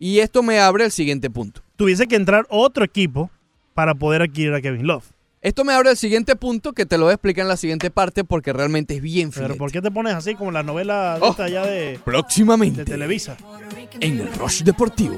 Y 0.05 0.19
esto 0.19 0.43
me 0.43 0.59
abre 0.59 0.85
el 0.85 0.91
siguiente 0.91 1.31
punto. 1.31 1.63
Tuviese 1.77 2.09
que 2.09 2.17
entrar 2.17 2.45
otro 2.51 2.85
equipo 2.85 3.31
para 3.73 3.95
poder 3.95 4.23
adquirir 4.23 4.53
a 4.53 4.61
Kevin 4.61 4.85
Love. 4.85 5.05
Esto 5.43 5.63
me 5.65 5.73
abre 5.75 5.91
el 5.91 5.97
siguiente 5.97 6.35
punto 6.35 6.73
que 6.73 6.87
te 6.87 6.99
lo 6.99 7.05
voy 7.05 7.13
a 7.13 7.15
explicar 7.15 7.43
en 7.43 7.49
la 7.49 7.57
siguiente 7.57 7.89
parte 7.93 8.25
porque 8.25 8.53
realmente 8.53 8.97
es 8.97 9.01
bien 9.01 9.31
Pero 9.31 9.45
filete. 9.47 9.59
¿por 9.61 9.71
qué 9.71 9.81
te 9.81 9.93
pones 9.93 10.15
así 10.15 10.35
como 10.35 10.51
la 10.51 10.65
novela 10.65 11.15
de 11.15 11.21
Oh. 11.25 11.31
esta 11.31 11.45
allá 11.45 11.63
de, 11.67 11.71
de 11.93 11.99
Próximamente 12.01 12.85
Televisa? 12.85 13.37
en 14.01 14.19
el 14.23 14.33
Rush 14.35 14.63
Deportivo. 14.65 15.17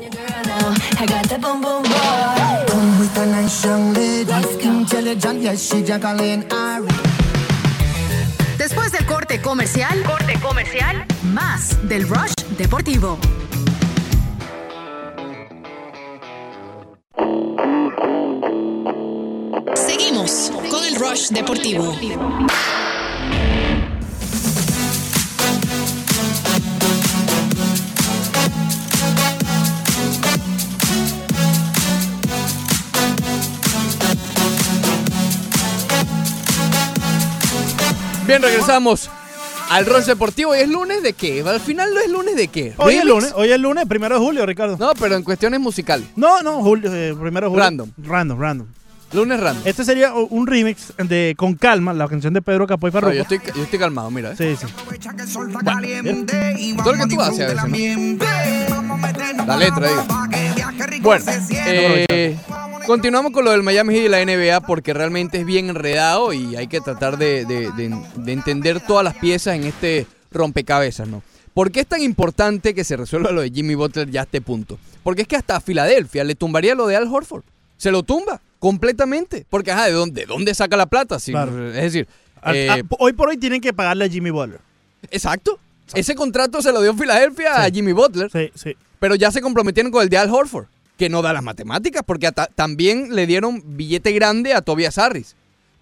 Después 8.58 8.92
del 8.92 9.06
corte 9.06 9.40
comercial, 9.40 10.02
corte 10.04 10.34
comercial, 10.40 11.06
más 11.32 11.88
del 11.88 12.06
Rush 12.06 12.32
Deportivo. 12.58 13.18
Seguimos 19.74 20.50
con 20.70 20.84
el 20.84 20.96
Rush 20.96 21.28
Deportivo. 21.28 21.94
Bien, 38.26 38.42
regresamos 38.42 39.08
al 39.70 39.86
Rush 39.86 40.04
Deportivo 40.04 40.54
y 40.54 40.60
es 40.60 40.68
lunes 40.68 41.02
de 41.02 41.12
qué? 41.12 41.42
Al 41.42 41.60
final 41.60 41.92
no 41.94 42.00
es 42.00 42.10
lunes 42.10 42.36
de 42.36 42.48
qué? 42.48 42.74
Hoy 42.76 42.94
es 42.94 43.04
lunes, 43.04 43.32
hoy 43.34 43.50
es 43.50 43.58
lunes, 43.58 43.86
primero 43.86 44.18
de 44.18 44.24
julio, 44.24 44.46
Ricardo. 44.46 44.76
No, 44.78 44.92
pero 44.94 45.16
en 45.16 45.22
cuestiones 45.22 45.60
musicales. 45.60 46.06
No, 46.16 46.42
no, 46.42 46.62
julio, 46.62 46.92
eh, 46.92 47.14
primero 47.18 47.46
de 47.46 47.50
julio. 47.50 47.64
Random. 47.64 47.90
Random, 47.98 48.40
random. 48.40 48.66
Lunes 49.14 49.38
random. 49.40 49.62
Este 49.64 49.84
sería 49.84 50.12
un 50.12 50.46
remix 50.46 50.92
de 50.98 51.34
Con 51.36 51.54
Calma, 51.54 51.92
la 51.92 52.08
canción 52.08 52.34
de 52.34 52.42
Pedro 52.42 52.66
Capoy 52.66 52.88
No, 52.90 52.92
Farruko. 52.92 53.14
yo, 53.14 53.22
estoy, 53.22 53.40
yo 53.54 53.62
estoy 53.62 53.78
calmado, 53.78 54.10
mira. 54.10 54.32
¿eh? 54.32 54.34
Sí, 54.36 54.56
sí. 54.66 54.66
Aprovecha 54.76 55.14
que 55.14 55.22
el 55.22 55.28
sol 55.28 55.50
está 55.50 55.60
caliente 55.64 56.54
y 56.58 56.76
todo 56.76 56.92
lo 56.94 57.04
que 57.06 57.14
tú 57.14 57.20
haces 57.22 57.40
a 57.58 57.64
veces, 57.66 58.18
¿no? 58.18 59.44
La 59.46 59.56
letra, 59.56 59.88
digo. 59.88 60.04
Bueno, 61.02 61.24
eh, 61.66 62.36
continuamos 62.86 63.32
con 63.32 63.44
lo 63.44 63.50
del 63.52 63.62
Miami 63.62 63.94
Heat 63.94 64.06
y 64.06 64.08
la 64.08 64.24
NBA 64.24 64.60
porque 64.66 64.92
realmente 64.94 65.38
es 65.38 65.46
bien 65.46 65.68
enredado 65.68 66.32
y 66.32 66.56
hay 66.56 66.66
que 66.66 66.80
tratar 66.80 67.16
de, 67.18 67.44
de- 67.44 67.70
de- 67.72 68.02
de 68.16 68.32
entender 68.32 68.80
todas 68.80 69.04
las 69.04 69.14
piezas 69.14 69.54
en 69.54 69.64
este 69.64 70.06
rompecabezas, 70.32 71.06
¿no? 71.08 71.22
¿Por 71.52 71.70
qué 71.70 71.80
es 71.80 71.86
tan 71.86 72.02
importante 72.02 72.74
que 72.74 72.82
se 72.82 72.96
resuelva 72.96 73.30
lo 73.30 73.42
de 73.42 73.50
Jimmy 73.50 73.76
Butler 73.76 74.10
ya 74.10 74.22
a 74.22 74.24
este 74.24 74.40
punto? 74.40 74.76
Porque 75.04 75.22
es 75.22 75.28
que 75.28 75.36
hasta 75.36 75.54
a 75.56 75.60
Filadelfia 75.60 76.24
le 76.24 76.34
tumbaría 76.34 76.74
lo 76.74 76.86
de 76.88 76.96
Al 76.96 77.06
Horford. 77.06 77.44
Se 77.84 77.90
lo 77.92 78.02
tumba 78.02 78.40
completamente. 78.60 79.44
Porque, 79.50 79.70
ajá, 79.70 79.84
¿de 79.84 79.92
dónde, 79.92 80.22
de 80.22 80.26
dónde 80.26 80.54
saca 80.54 80.74
la 80.74 80.86
plata? 80.86 81.18
Si- 81.20 81.32
Claro. 81.32 81.68
Es 81.68 81.74
decir, 81.82 82.08
eh, 82.46 82.70
a- 82.70 82.80
hoy 82.98 83.12
por 83.12 83.28
hoy 83.28 83.36
tienen 83.36 83.60
que 83.60 83.74
pagarle 83.74 84.06
a 84.06 84.08
Jimmy 84.08 84.30
Butler. 84.30 84.60
exacto. 85.10 85.58
Ese 85.92 86.14
contrato 86.14 86.62
se 86.62 86.72
lo 86.72 86.80
dio 86.80 86.94
Filadelfia 86.94 87.56
a 87.60 87.66
Sí. 87.66 87.72
Jimmy 87.74 87.92
Butler. 87.92 88.30
Sí, 88.30 88.50
sí. 88.54 88.74
Pero 89.00 89.16
ya 89.16 89.30
se 89.30 89.42
comprometieron 89.42 89.92
con 89.92 90.02
el 90.02 90.08
de 90.08 90.16
Al 90.16 90.30
Horford, 90.30 90.64
que 90.96 91.10
no 91.10 91.20
da 91.20 91.34
las 91.34 91.42
matemáticas, 91.42 92.02
porque 92.06 92.32
también 92.54 93.14
le 93.14 93.26
dieron 93.26 93.62
billete 93.76 94.12
grande 94.12 94.54
a 94.54 94.62
Tobias 94.62 94.96
Harris. 94.96 95.36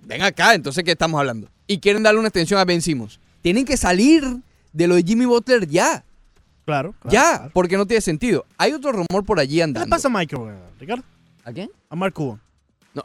Ven 0.04 0.22
acá, 0.22 0.54
entonces, 0.54 0.82
¿qué 0.82 0.90
estamos 0.90 1.20
hablando? 1.20 1.46
Y 1.68 1.78
quieren 1.78 2.02
darle 2.02 2.18
una 2.18 2.30
extensión 2.30 2.58
a 2.58 2.64
Ben 2.64 2.82
Simmons. 2.82 3.20
Tienen 3.42 3.64
que 3.64 3.76
salir 3.76 4.24
de 4.72 4.86
lo 4.88 4.96
de 4.96 5.04
Jimmy 5.04 5.24
Butler 5.24 5.68
ya. 5.68 6.02
Claro. 6.64 6.94
claro, 7.00 7.12
ya, 7.14 7.36
claro. 7.38 7.50
porque 7.54 7.76
no 7.76 7.86
tiene 7.86 8.00
sentido. 8.00 8.44
Hay 8.58 8.72
otro 8.72 8.90
rumor 8.90 9.24
por 9.24 9.38
allí 9.38 9.56
¿Qué 9.58 9.62
andando. 9.62 9.86
le 9.86 9.90
pasa 9.90 10.08
a 10.08 10.10
Michael, 10.10 10.42
eh, 10.48 10.58
Ricardo? 10.80 11.04
¿A 11.44 11.52
quién? 11.52 11.70
A 11.88 11.96
Mark 11.96 12.14
Cuban. 12.14 12.40
No. 12.94 13.04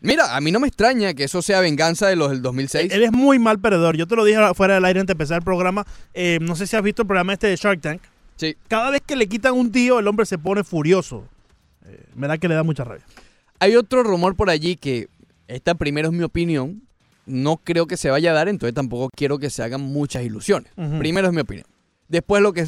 Mira, 0.00 0.36
a 0.36 0.40
mí 0.40 0.52
no 0.52 0.60
me 0.60 0.68
extraña 0.68 1.14
que 1.14 1.24
eso 1.24 1.42
sea 1.42 1.60
venganza 1.60 2.06
de 2.06 2.16
los 2.16 2.30
del 2.30 2.42
2006. 2.42 2.92
Él 2.92 3.02
es 3.02 3.12
muy 3.12 3.38
mal 3.38 3.58
perdedor. 3.58 3.96
Yo 3.96 4.06
te 4.06 4.14
lo 4.14 4.24
dije 4.24 4.38
fuera 4.54 4.74
del 4.74 4.84
aire 4.84 5.00
antes 5.00 5.08
de 5.08 5.12
empezar 5.14 5.38
el 5.38 5.44
programa. 5.44 5.84
Eh, 6.14 6.38
no 6.40 6.54
sé 6.54 6.66
si 6.66 6.76
has 6.76 6.82
visto 6.82 7.02
el 7.02 7.08
programa 7.08 7.32
este 7.32 7.48
de 7.48 7.56
Shark 7.56 7.80
Tank. 7.80 8.02
Sí. 8.36 8.56
Cada 8.68 8.90
vez 8.90 9.00
que 9.04 9.16
le 9.16 9.26
quitan 9.26 9.54
un 9.54 9.72
tío, 9.72 9.98
el 9.98 10.06
hombre 10.06 10.26
se 10.26 10.38
pone 10.38 10.62
furioso. 10.62 11.24
Eh, 11.86 12.04
me 12.14 12.28
da 12.28 12.38
que 12.38 12.48
le 12.48 12.54
da 12.54 12.62
mucha 12.62 12.84
rabia. 12.84 13.04
Hay 13.58 13.74
otro 13.76 14.02
rumor 14.02 14.36
por 14.36 14.50
allí 14.50 14.76
que, 14.76 15.08
esta 15.48 15.74
primero 15.74 16.08
es 16.08 16.14
mi 16.14 16.22
opinión, 16.22 16.82
no 17.24 17.56
creo 17.56 17.86
que 17.86 17.96
se 17.96 18.10
vaya 18.10 18.30
a 18.30 18.34
dar, 18.34 18.48
entonces 18.48 18.74
tampoco 18.74 19.10
quiero 19.14 19.38
que 19.38 19.50
se 19.50 19.62
hagan 19.62 19.80
muchas 19.80 20.24
ilusiones. 20.24 20.70
Primero 20.98 21.26
es 21.26 21.32
mi 21.32 21.40
opinión. 21.40 21.66
Después 22.08 22.42
lo 22.42 22.52
que 22.52 22.66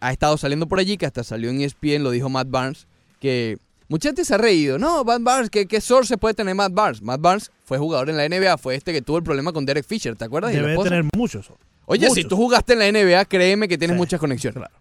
ha 0.00 0.12
estado 0.12 0.36
saliendo 0.36 0.66
por 0.66 0.78
allí, 0.78 0.96
que 0.96 1.06
hasta 1.06 1.24
salió 1.24 1.50
en 1.50 1.60
ESPN, 1.60 2.02
lo 2.02 2.10
dijo 2.10 2.28
Matt 2.28 2.50
Barnes, 2.50 2.86
que 3.20 3.58
mucha 3.94 4.08
gente 4.08 4.24
se 4.24 4.34
ha 4.34 4.38
reído. 4.38 4.76
No, 4.76 5.04
Matt 5.04 5.22
Barnes, 5.22 5.50
¿qué, 5.50 5.66
qué 5.66 5.80
source 5.80 6.18
puede 6.18 6.34
tener 6.34 6.52
Matt 6.56 6.74
Barnes? 6.74 7.00
Matt 7.00 7.20
Barnes 7.20 7.52
fue 7.62 7.78
jugador 7.78 8.10
en 8.10 8.16
la 8.16 8.28
NBA, 8.28 8.58
fue 8.58 8.74
este 8.74 8.92
que 8.92 9.02
tuvo 9.02 9.18
el 9.18 9.22
problema 9.22 9.52
con 9.52 9.64
Derek 9.64 9.86
Fisher, 9.86 10.16
¿te 10.16 10.24
acuerdas? 10.24 10.52
Debe 10.52 10.76
tener 10.82 11.04
muchos. 11.16 11.48
Oye, 11.86 12.10
si 12.10 12.24
tú 12.24 12.34
jugaste 12.34 12.72
en 12.72 12.80
la 12.80 12.90
NBA, 12.90 13.24
créeme 13.26 13.68
que 13.68 13.78
tienes 13.78 13.94
Sí, 13.94 13.98
muchas 13.98 14.18
conexiones. 14.18 14.56
Claro. 14.56 14.74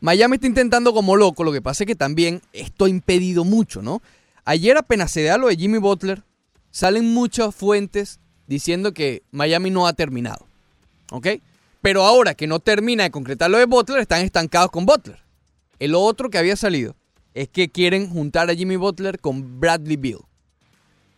Miami 0.00 0.34
está 0.34 0.48
intentando 0.48 0.92
como 0.92 1.14
loco, 1.14 1.44
lo 1.44 1.52
que 1.52 1.62
pasa 1.62 1.84
es 1.84 1.86
que 1.86 1.94
también 1.94 2.42
esto 2.52 2.86
ha 2.86 2.88
impedido 2.88 3.44
mucho, 3.44 3.80
¿no? 3.80 4.02
Ayer 4.44 4.76
apenas 4.76 5.12
se 5.12 5.22
da 5.22 5.38
lo 5.38 5.46
de 5.46 5.54
Jimmy 5.54 5.78
Butler, 5.78 6.24
salen 6.72 7.14
muchas 7.14 7.54
fuentes 7.54 8.18
diciendo 8.48 8.92
que 8.92 9.22
Miami 9.30 9.70
no 9.70 9.86
ha 9.86 9.92
terminado, 9.92 10.48
¿ok? 11.12 11.28
Pero 11.80 12.02
ahora 12.02 12.34
que 12.34 12.48
no 12.48 12.58
termina 12.58 13.04
de 13.04 13.12
concretar 13.12 13.50
lo 13.50 13.58
de 13.58 13.66
Butler, 13.66 14.00
están 14.00 14.22
estancados 14.22 14.72
con 14.72 14.84
Butler. 14.84 15.20
El 15.78 15.94
otro 15.94 16.28
que 16.28 16.38
había 16.38 16.56
salido 16.56 16.96
es 17.36 17.50
que 17.50 17.68
quieren 17.68 18.08
juntar 18.08 18.48
a 18.48 18.54
Jimmy 18.54 18.76
Butler 18.76 19.20
con 19.20 19.60
Bradley 19.60 19.96
Bill. 19.96 20.20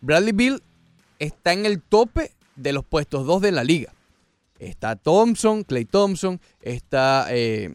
Bradley 0.01 0.33
Bill 0.33 0.61
está 1.17 1.53
en 1.53 1.65
el 1.65 1.81
tope 1.81 2.33
de 2.57 2.73
los 2.73 2.83
puestos 2.83 3.25
2 3.25 3.41
de 3.41 3.53
la 3.53 3.63
liga. 3.63 3.93
Está 4.59 4.97
Thompson, 4.97 5.63
Clay 5.63 5.85
Thompson, 5.85 6.41
está 6.61 7.27
eh, 7.29 7.73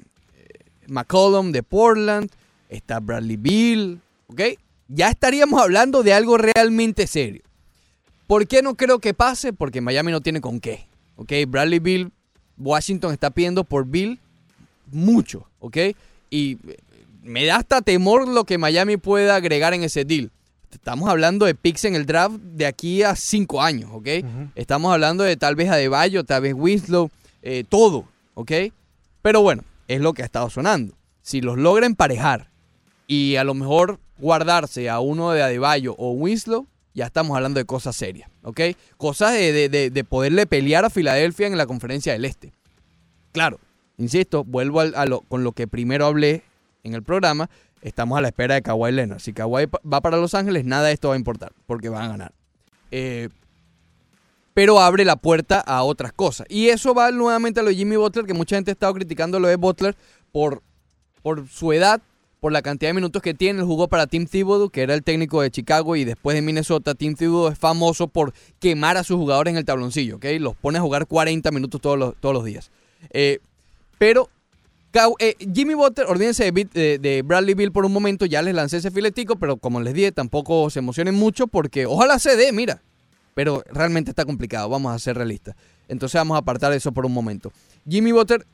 McCollum 0.88 1.52
de 1.52 1.62
Portland, 1.62 2.30
está 2.68 3.00
Bradley 3.00 3.38
Bill, 3.38 4.02
¿ok? 4.26 4.42
Ya 4.88 5.08
estaríamos 5.08 5.58
hablando 5.58 6.02
de 6.02 6.12
algo 6.12 6.36
realmente 6.36 7.06
serio. 7.06 7.40
¿Por 8.26 8.46
qué 8.46 8.60
no 8.60 8.74
creo 8.74 8.98
que 8.98 9.14
pase? 9.14 9.54
Porque 9.54 9.80
Miami 9.80 10.12
no 10.12 10.20
tiene 10.20 10.42
con 10.42 10.60
qué, 10.60 10.86
¿ok? 11.16 11.32
Bradley 11.48 11.78
Bill, 11.78 12.12
Washington 12.58 13.10
está 13.14 13.30
pidiendo 13.30 13.64
por 13.64 13.86
Bill 13.86 14.20
mucho, 14.92 15.48
¿ok? 15.60 15.78
Y 16.28 16.58
me 17.24 17.44
da 17.46 17.56
hasta 17.56 17.80
temor 17.82 18.28
lo 18.28 18.44
que 18.44 18.58
Miami 18.58 18.96
pueda 18.96 19.36
agregar 19.36 19.74
en 19.74 19.82
ese 19.82 20.04
deal. 20.04 20.30
Estamos 20.70 21.08
hablando 21.08 21.46
de 21.46 21.54
picks 21.54 21.84
en 21.84 21.94
el 21.94 22.04
draft 22.04 22.36
de 22.36 22.66
aquí 22.66 23.02
a 23.02 23.14
cinco 23.16 23.62
años, 23.62 23.90
¿ok? 23.92 24.08
Estamos 24.54 24.92
hablando 24.92 25.22
de 25.24 25.36
tal 25.36 25.54
vez 25.54 25.70
Adebayo, 25.70 26.24
tal 26.24 26.42
vez 26.42 26.54
Winslow, 26.56 27.10
eh, 27.42 27.64
todo, 27.68 28.06
¿ok? 28.34 28.52
Pero 29.22 29.40
bueno, 29.40 29.62
es 29.88 30.00
lo 30.00 30.12
que 30.14 30.22
ha 30.22 30.24
estado 30.24 30.50
sonando. 30.50 30.94
Si 31.22 31.40
los 31.40 31.56
logra 31.58 31.86
emparejar 31.86 32.50
y 33.06 33.36
a 33.36 33.44
lo 33.44 33.54
mejor 33.54 34.00
guardarse 34.18 34.90
a 34.90 34.98
uno 35.00 35.30
de 35.30 35.42
Adebayo 35.42 35.94
o 35.96 36.10
Winslow, 36.12 36.66
ya 36.92 37.06
estamos 37.06 37.36
hablando 37.36 37.58
de 37.58 37.64
cosas 37.66 37.94
serias, 37.96 38.28
¿ok? 38.42 38.60
Cosas 38.96 39.32
de, 39.32 39.52
de- 39.52 39.68
de- 39.68 39.90
de 39.90 40.04
poderle 40.04 40.46
pelear 40.46 40.84
a 40.84 40.90
Filadelfia 40.90 41.46
en 41.46 41.56
la 41.56 41.66
conferencia 41.66 42.12
del 42.12 42.24
Este. 42.24 42.52
Claro, 43.32 43.58
insisto, 43.96 44.44
vuelvo 44.44 44.80
a 44.80 45.06
lo- 45.06 45.20
con 45.22 45.44
lo 45.44 45.52
que 45.52 45.66
primero 45.68 46.06
hablé 46.06 46.42
en 46.84 46.94
el 46.94 47.02
programa. 47.02 47.50
Estamos 47.82 48.16
a 48.16 48.20
la 48.20 48.28
espera 48.28 48.54
de 48.54 48.62
Kawhi 48.62 48.92
Leonard. 48.92 49.18
Si 49.18 49.32
Kawhi 49.32 49.66
va 49.66 50.00
para 50.00 50.16
Los 50.16 50.34
Ángeles, 50.34 50.64
nada 50.64 50.86
de 50.86 50.94
esto 50.94 51.08
va 51.08 51.14
a 51.14 51.18
importar, 51.18 51.52
porque 51.66 51.88
van 51.88 52.04
a 52.04 52.08
ganar. 52.08 52.32
Eh, 52.90 53.28
pero 54.54 54.80
abre 54.80 55.04
la 55.04 55.16
puerta 55.16 55.60
a 55.60 55.82
otras 55.82 56.12
cosas. 56.12 56.46
Y 56.48 56.68
eso 56.68 56.94
va 56.94 57.10
nuevamente 57.10 57.60
a 57.60 57.62
lo 57.62 57.70
de 57.70 57.74
Jimmy 57.74 57.96
Butler, 57.96 58.24
que 58.24 58.34
mucha 58.34 58.56
gente 58.56 58.70
ha 58.70 58.72
estado 58.72 58.94
criticando 58.94 59.40
lo 59.40 59.48
de 59.48 59.56
Butler 59.56 59.96
por, 60.30 60.62
su 61.50 61.72
edad, 61.72 62.00
por 62.38 62.52
la 62.52 62.62
cantidad 62.62 62.90
de 62.90 62.94
minutos 62.94 63.20
que 63.20 63.34
tiene. 63.34 63.60
Él 63.60 63.66
jugó 63.66 63.88
para 63.88 64.06
Tim 64.06 64.26
Thibodeau, 64.26 64.70
que 64.70 64.82
era 64.82 64.94
el 64.94 65.02
técnico 65.02 65.42
de 65.42 65.50
Chicago, 65.50 65.96
y 65.96 66.04
después 66.04 66.36
de 66.36 66.42
Minnesota, 66.42 66.94
Tim 66.94 67.14
Thibodeau 67.14 67.52
es 67.52 67.58
famoso 67.58 68.06
por 68.06 68.32
quemar 68.60 68.96
a 68.96 69.02
sus 69.02 69.16
jugadores 69.16 69.50
en 69.50 69.58
el 69.58 69.64
tabloncillo, 69.64 70.16
¿ok? 70.16 70.26
Los 70.38 70.54
pone 70.54 70.78
a 70.78 70.80
jugar 70.80 71.06
40 71.06 71.50
minutos 71.50 71.80
todos 71.80 72.14
los, 72.22 72.44
días. 72.44 72.70
Eh, 73.10 73.40
pero 73.98 74.30
eh, 75.18 75.36
Jimmy 75.52 75.74
Butler, 75.74 76.06
olvídense 76.06 76.50
de, 76.52 76.98
de- 76.98 77.22
Bradley 77.22 77.54
Bill 77.54 77.72
por 77.72 77.84
un 77.84 77.92
momento, 77.92 78.26
ya 78.26 78.42
les 78.42 78.54
lancé 78.54 78.76
ese 78.78 78.90
filetico, 78.90 79.36
pero 79.36 79.56
como 79.56 79.80
les 79.80 79.94
dije, 79.94 80.12
tampoco 80.12 80.70
se 80.70 80.78
emocionen 80.78 81.14
mucho 81.14 81.46
porque 81.46 81.86
ojalá 81.86 82.18
se 82.18 82.36
dé, 82.36 82.52
mira. 82.52 82.82
Pero 83.34 83.64
realmente 83.70 84.10
está 84.12 84.24
complicado, 84.24 84.68
vamos 84.68 84.94
a 84.94 84.98
ser 84.98 85.16
realistas. 85.16 85.56
Entonces 85.88 86.18
vamos 86.20 86.36
a 86.36 86.38
apartar 86.38 86.72
eso 86.72 86.92
por 86.92 87.04
un 87.04 87.12
momento. 87.12 87.52
Jimmy 87.88 88.12
Butler 88.12 88.46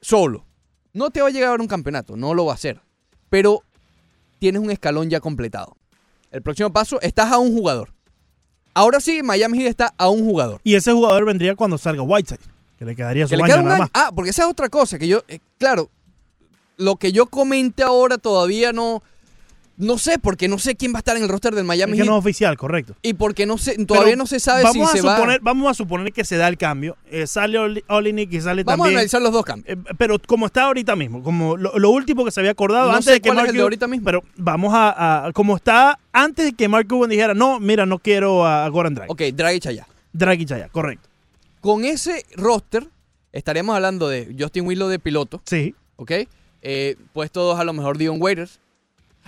solo. 0.00 0.44
No 0.92 1.10
te 1.10 1.20
va 1.20 1.28
a 1.28 1.30
llegar 1.30 1.58
a 1.58 1.62
un 1.62 1.68
campeonato, 1.68 2.16
no 2.16 2.32
lo 2.32 2.44
va 2.46 2.52
a 2.52 2.54
hacer. 2.54 2.80
Pero 3.28 3.62
tienes 4.38 4.62
un 4.62 4.70
escalón 4.70 5.10
ya 5.10 5.18
completado. 5.20 5.76
El 6.30 6.42
próximo 6.42 6.72
paso, 6.72 7.00
estás 7.00 7.32
a 7.32 7.38
un 7.38 7.52
jugador. 7.52 7.92
Ahora 8.74 9.00
sí, 9.00 9.22
Miami 9.22 9.58
Heat 9.58 9.68
está 9.70 9.94
a 9.98 10.08
un 10.08 10.24
jugador. 10.24 10.60
Y 10.62 10.74
ese 10.74 10.92
jugador 10.92 11.24
vendría 11.24 11.56
cuando 11.56 11.76
salga 11.78 12.02
Whiteside, 12.02 12.40
que 12.78 12.84
le 12.84 12.94
quedaría 12.96 13.26
su 13.26 13.30
Que 13.30 13.36
le 13.36 13.42
año 13.44 13.52
queda 13.52 13.58
un 13.60 13.64
nada 13.64 13.76
año. 13.76 13.82
más. 13.84 13.90
Ah, 13.94 14.10
porque 14.14 14.30
esa 14.30 14.42
es 14.44 14.48
otra 14.48 14.68
cosa 14.68 14.98
que 14.98 15.08
yo, 15.08 15.22
eh, 15.28 15.38
claro, 15.58 15.88
lo 16.76 16.96
que 16.96 17.12
yo 17.12 17.26
comente 17.26 17.82
ahora 17.82 18.18
todavía 18.18 18.72
no, 18.72 19.02
No 19.78 19.98
sé, 19.98 20.18
porque 20.18 20.48
no 20.48 20.58
sé 20.58 20.74
quién 20.74 20.94
va 20.94 20.96
a 20.96 21.00
estar 21.00 21.18
en 21.18 21.22
el 21.22 21.28
roster 21.28 21.54
del 21.54 21.64
Es 21.64 21.66
Miami 21.66 21.92
que 21.92 21.98
Heat. 21.98 22.06
no 22.06 22.14
es 22.14 22.18
oficial, 22.20 22.56
correcto. 22.56 22.94
Y 23.02 23.12
porque 23.12 23.44
no 23.44 23.58
sé, 23.58 23.76
todavía 23.84 24.12
Pero 24.12 24.16
no 24.16 24.26
se 24.26 24.40
sabe 24.40 24.62
vamos 24.62 24.90
si 24.90 24.98
a 24.98 25.02
se 25.02 25.06
suponer, 25.06 25.38
va. 25.40 25.42
Vamos 25.42 25.70
a 25.70 25.74
suponer 25.74 26.14
que 26.14 26.24
se 26.24 26.38
da 26.38 26.48
el 26.48 26.56
cambio. 26.56 26.96
Eh, 27.10 27.26
sale 27.26 27.58
Oli- 27.58 27.84
Olinik 27.88 28.32
y 28.32 28.40
sale 28.40 28.64
Vamos 28.64 28.72
a 28.72 28.76
también. 28.84 28.96
analizar 28.96 29.20
los 29.20 29.32
dos 29.34 29.44
cambios. 29.44 29.76
Eh, 29.76 29.82
pero 29.98 30.16
como 30.26 30.46
está 30.46 30.62
ahorita 30.62 30.96
mismo, 30.96 31.22
como 31.22 31.58
lo, 31.58 31.78
lo 31.78 31.90
último 31.90 32.24
que 32.24 32.30
se 32.30 32.40
había 32.40 32.52
acordado 32.52 32.86
No 32.86 32.92
antes 32.92 33.04
sé 33.04 33.10
de 33.12 33.20
que 33.20 33.28
cuál 33.28 33.36
es 33.36 33.42
Mark 33.42 33.48
el 33.50 33.52
de 33.52 33.58
Cuban- 33.58 33.64
ahorita 33.64 33.86
mismo. 33.86 34.04
Pero 34.06 34.22
vamos 34.38 34.72
a, 34.74 35.26
a- 35.26 35.32
como 35.34 35.56
está 35.56 35.98
antes 36.10 36.46
de 36.46 36.52
que 36.54 36.68
Mark 36.68 36.86
Cuban 36.88 37.10
dijera, 37.10 37.34
no, 37.34 37.60
mira, 37.60 37.84
no 37.84 37.98
quiero 37.98 38.46
a 38.46 38.66
Goran 38.70 38.94
Dragic. 38.94 39.12
Ok, 39.12 39.20
Dragic 39.34 39.66
allá. 39.66 39.86
Dragic 40.14 40.52
allá, 40.52 40.68
correcto. 40.70 41.06
Con 41.66 41.84
ese 41.84 42.24
roster, 42.36 42.88
estaríamos 43.32 43.74
hablando 43.74 44.08
de 44.08 44.32
Justin 44.38 44.68
Willow 44.68 44.86
de 44.88 45.00
piloto, 45.00 45.42
Sí. 45.44 45.74
¿ok? 45.96 46.12
Eh, 46.62 46.94
puesto 47.12 47.42
dos 47.42 47.58
a 47.58 47.64
lo 47.64 47.72
mejor 47.72 47.98
Dion 47.98 48.22
Waiters. 48.22 48.60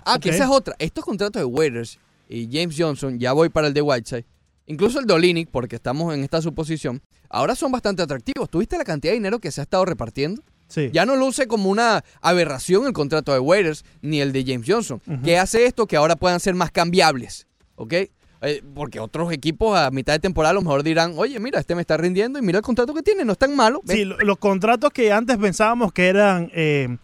Ah, 0.04 0.20
que 0.20 0.30
esa 0.30 0.44
es 0.44 0.50
otra. 0.50 0.76
Estos 0.78 1.04
contratos 1.04 1.40
de 1.40 1.44
Waiters 1.44 1.98
y 2.28 2.48
James 2.48 2.76
Johnson, 2.78 3.18
ya 3.18 3.32
voy 3.32 3.48
para 3.48 3.66
el 3.66 3.74
de 3.74 3.82
Whiteside, 3.82 4.24
incluso 4.66 5.00
el 5.00 5.06
de 5.06 5.14
Olinick, 5.14 5.48
porque 5.50 5.74
estamos 5.74 6.14
en 6.14 6.22
esta 6.22 6.40
suposición, 6.40 7.02
ahora 7.28 7.56
son 7.56 7.72
bastante 7.72 8.02
atractivos. 8.02 8.48
¿Tuviste 8.48 8.78
la 8.78 8.84
cantidad 8.84 9.10
de 9.10 9.16
dinero 9.18 9.40
que 9.40 9.50
se 9.50 9.60
ha 9.60 9.64
estado 9.64 9.84
repartiendo? 9.84 10.40
Sí. 10.68 10.90
Ya 10.92 11.04
no 11.06 11.16
luce 11.16 11.48
como 11.48 11.68
una 11.70 12.04
aberración 12.20 12.86
el 12.86 12.92
contrato 12.92 13.32
de 13.32 13.40
Waiters 13.40 13.84
ni 14.00 14.20
el 14.20 14.30
de 14.30 14.44
James 14.46 14.64
Johnson. 14.64 15.02
Ujú. 15.08 15.22
¿Qué 15.24 15.38
hace 15.38 15.66
esto? 15.66 15.88
Que 15.88 15.96
ahora 15.96 16.14
puedan 16.14 16.38
ser 16.38 16.54
más 16.54 16.70
cambiables. 16.70 17.48
¿Ok? 17.74 17.94
Eh, 18.40 18.62
porque 18.74 19.00
otros 19.00 19.32
equipos 19.32 19.76
a 19.76 19.90
mitad 19.90 20.12
de 20.12 20.20
temporada 20.20 20.50
a 20.50 20.54
lo 20.54 20.62
mejor 20.62 20.82
dirán, 20.84 21.14
oye, 21.16 21.40
mira, 21.40 21.58
este 21.58 21.74
me 21.74 21.80
está 21.80 21.96
rindiendo 21.96 22.38
y 22.38 22.42
mira 22.42 22.58
el 22.58 22.64
contrato 22.64 22.94
que 22.94 23.02
tiene, 23.02 23.24
no 23.24 23.32
es 23.32 23.38
tan 23.38 23.56
malo. 23.56 23.80
Ven. 23.84 23.96
Sí, 23.96 24.04
lo- 24.04 24.16
los 24.18 24.38
contratos 24.38 24.90
que 24.90 25.10
antes 25.12 25.36
pensábamos 25.38 25.92
que 25.92 26.06
eran 26.06 26.50
eh, 26.54 26.96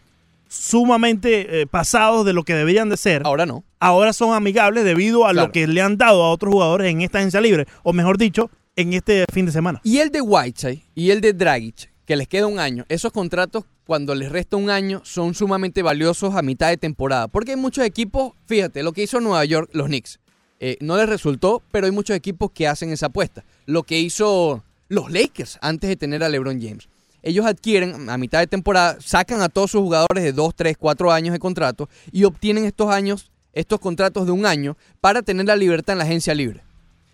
sumamente 0.48 1.62
eh, 1.62 1.66
pasados 1.66 2.24
de 2.24 2.32
lo 2.32 2.44
que 2.44 2.54
deberían 2.54 2.88
de 2.88 2.96
ser, 2.96 3.22
Ahora 3.24 3.46
no. 3.46 3.64
ahora 3.80 4.12
son 4.12 4.34
amigables 4.34 4.84
debido 4.84 5.26
a 5.26 5.32
Claro. 5.32 5.48
lo 5.48 5.52
que 5.52 5.66
le 5.66 5.80
han 5.82 5.96
dado 5.98 6.22
a 6.22 6.30
otros 6.30 6.52
jugadores 6.52 6.90
en 6.90 7.00
esta 7.02 7.18
agencia 7.18 7.40
libre, 7.40 7.66
o 7.82 7.92
mejor 7.92 8.16
dicho, 8.18 8.50
en 8.76 8.92
este 8.94 9.24
fin 9.32 9.46
de 9.46 9.52
semana. 9.52 9.80
Y 9.84 9.98
el 9.98 10.10
de 10.10 10.20
Whiteside 10.20 10.82
y 10.94 11.10
el 11.10 11.20
de 11.20 11.32
Dragic, 11.32 11.90
que 12.06 12.16
les 12.16 12.28
queda 12.28 12.46
un 12.46 12.58
año, 12.58 12.84
esos 12.88 13.12
contratos 13.12 13.64
cuando 13.86 14.14
les 14.14 14.30
resta 14.32 14.56
un 14.56 14.70
año 14.70 15.00
son 15.04 15.34
sumamente 15.34 15.82
valiosos 15.82 16.34
a 16.36 16.42
mitad 16.42 16.68
de 16.68 16.76
temporada. 16.76 17.28
Porque 17.28 17.50
hay 17.52 17.56
muchos 17.56 17.84
equipos, 17.84 18.32
fíjate, 18.46 18.82
lo 18.82 18.92
que 18.92 19.02
hizo 19.02 19.20
Nueva 19.20 19.44
York, 19.44 19.68
los 19.72 19.86
Knicks, 19.88 20.20
eh, 20.60 20.76
no 20.80 20.96
les 20.96 21.08
resultó, 21.08 21.62
pero 21.70 21.86
hay 21.86 21.92
muchos 21.92 22.16
equipos 22.16 22.50
que 22.52 22.68
hacen 22.68 22.90
esa 22.90 23.06
apuesta. 23.06 23.44
Lo 23.66 23.82
que 23.82 23.98
hizo 23.98 24.62
los 24.88 25.10
Lakers 25.10 25.58
antes 25.60 25.88
de 25.88 25.96
tener 25.96 26.22
a 26.22 26.28
LeBron 26.28 26.60
James. 26.60 26.88
Ellos 27.22 27.46
adquieren 27.46 28.10
a 28.10 28.18
mitad 28.18 28.40
de 28.40 28.46
temporada, 28.46 28.98
sacan 29.00 29.40
a 29.40 29.48
todos 29.48 29.70
sus 29.70 29.80
jugadores 29.80 30.22
de 30.22 30.32
2, 30.32 30.54
3, 30.54 30.76
4 30.78 31.12
años 31.12 31.32
de 31.32 31.38
contrato 31.38 31.88
y 32.12 32.24
obtienen 32.24 32.66
estos 32.66 32.90
años, 32.90 33.30
estos 33.54 33.80
contratos 33.80 34.26
de 34.26 34.32
un 34.32 34.44
año 34.44 34.76
para 35.00 35.22
tener 35.22 35.46
la 35.46 35.56
libertad 35.56 35.94
en 35.94 35.98
la 35.98 36.04
agencia 36.04 36.34
libre. 36.34 36.62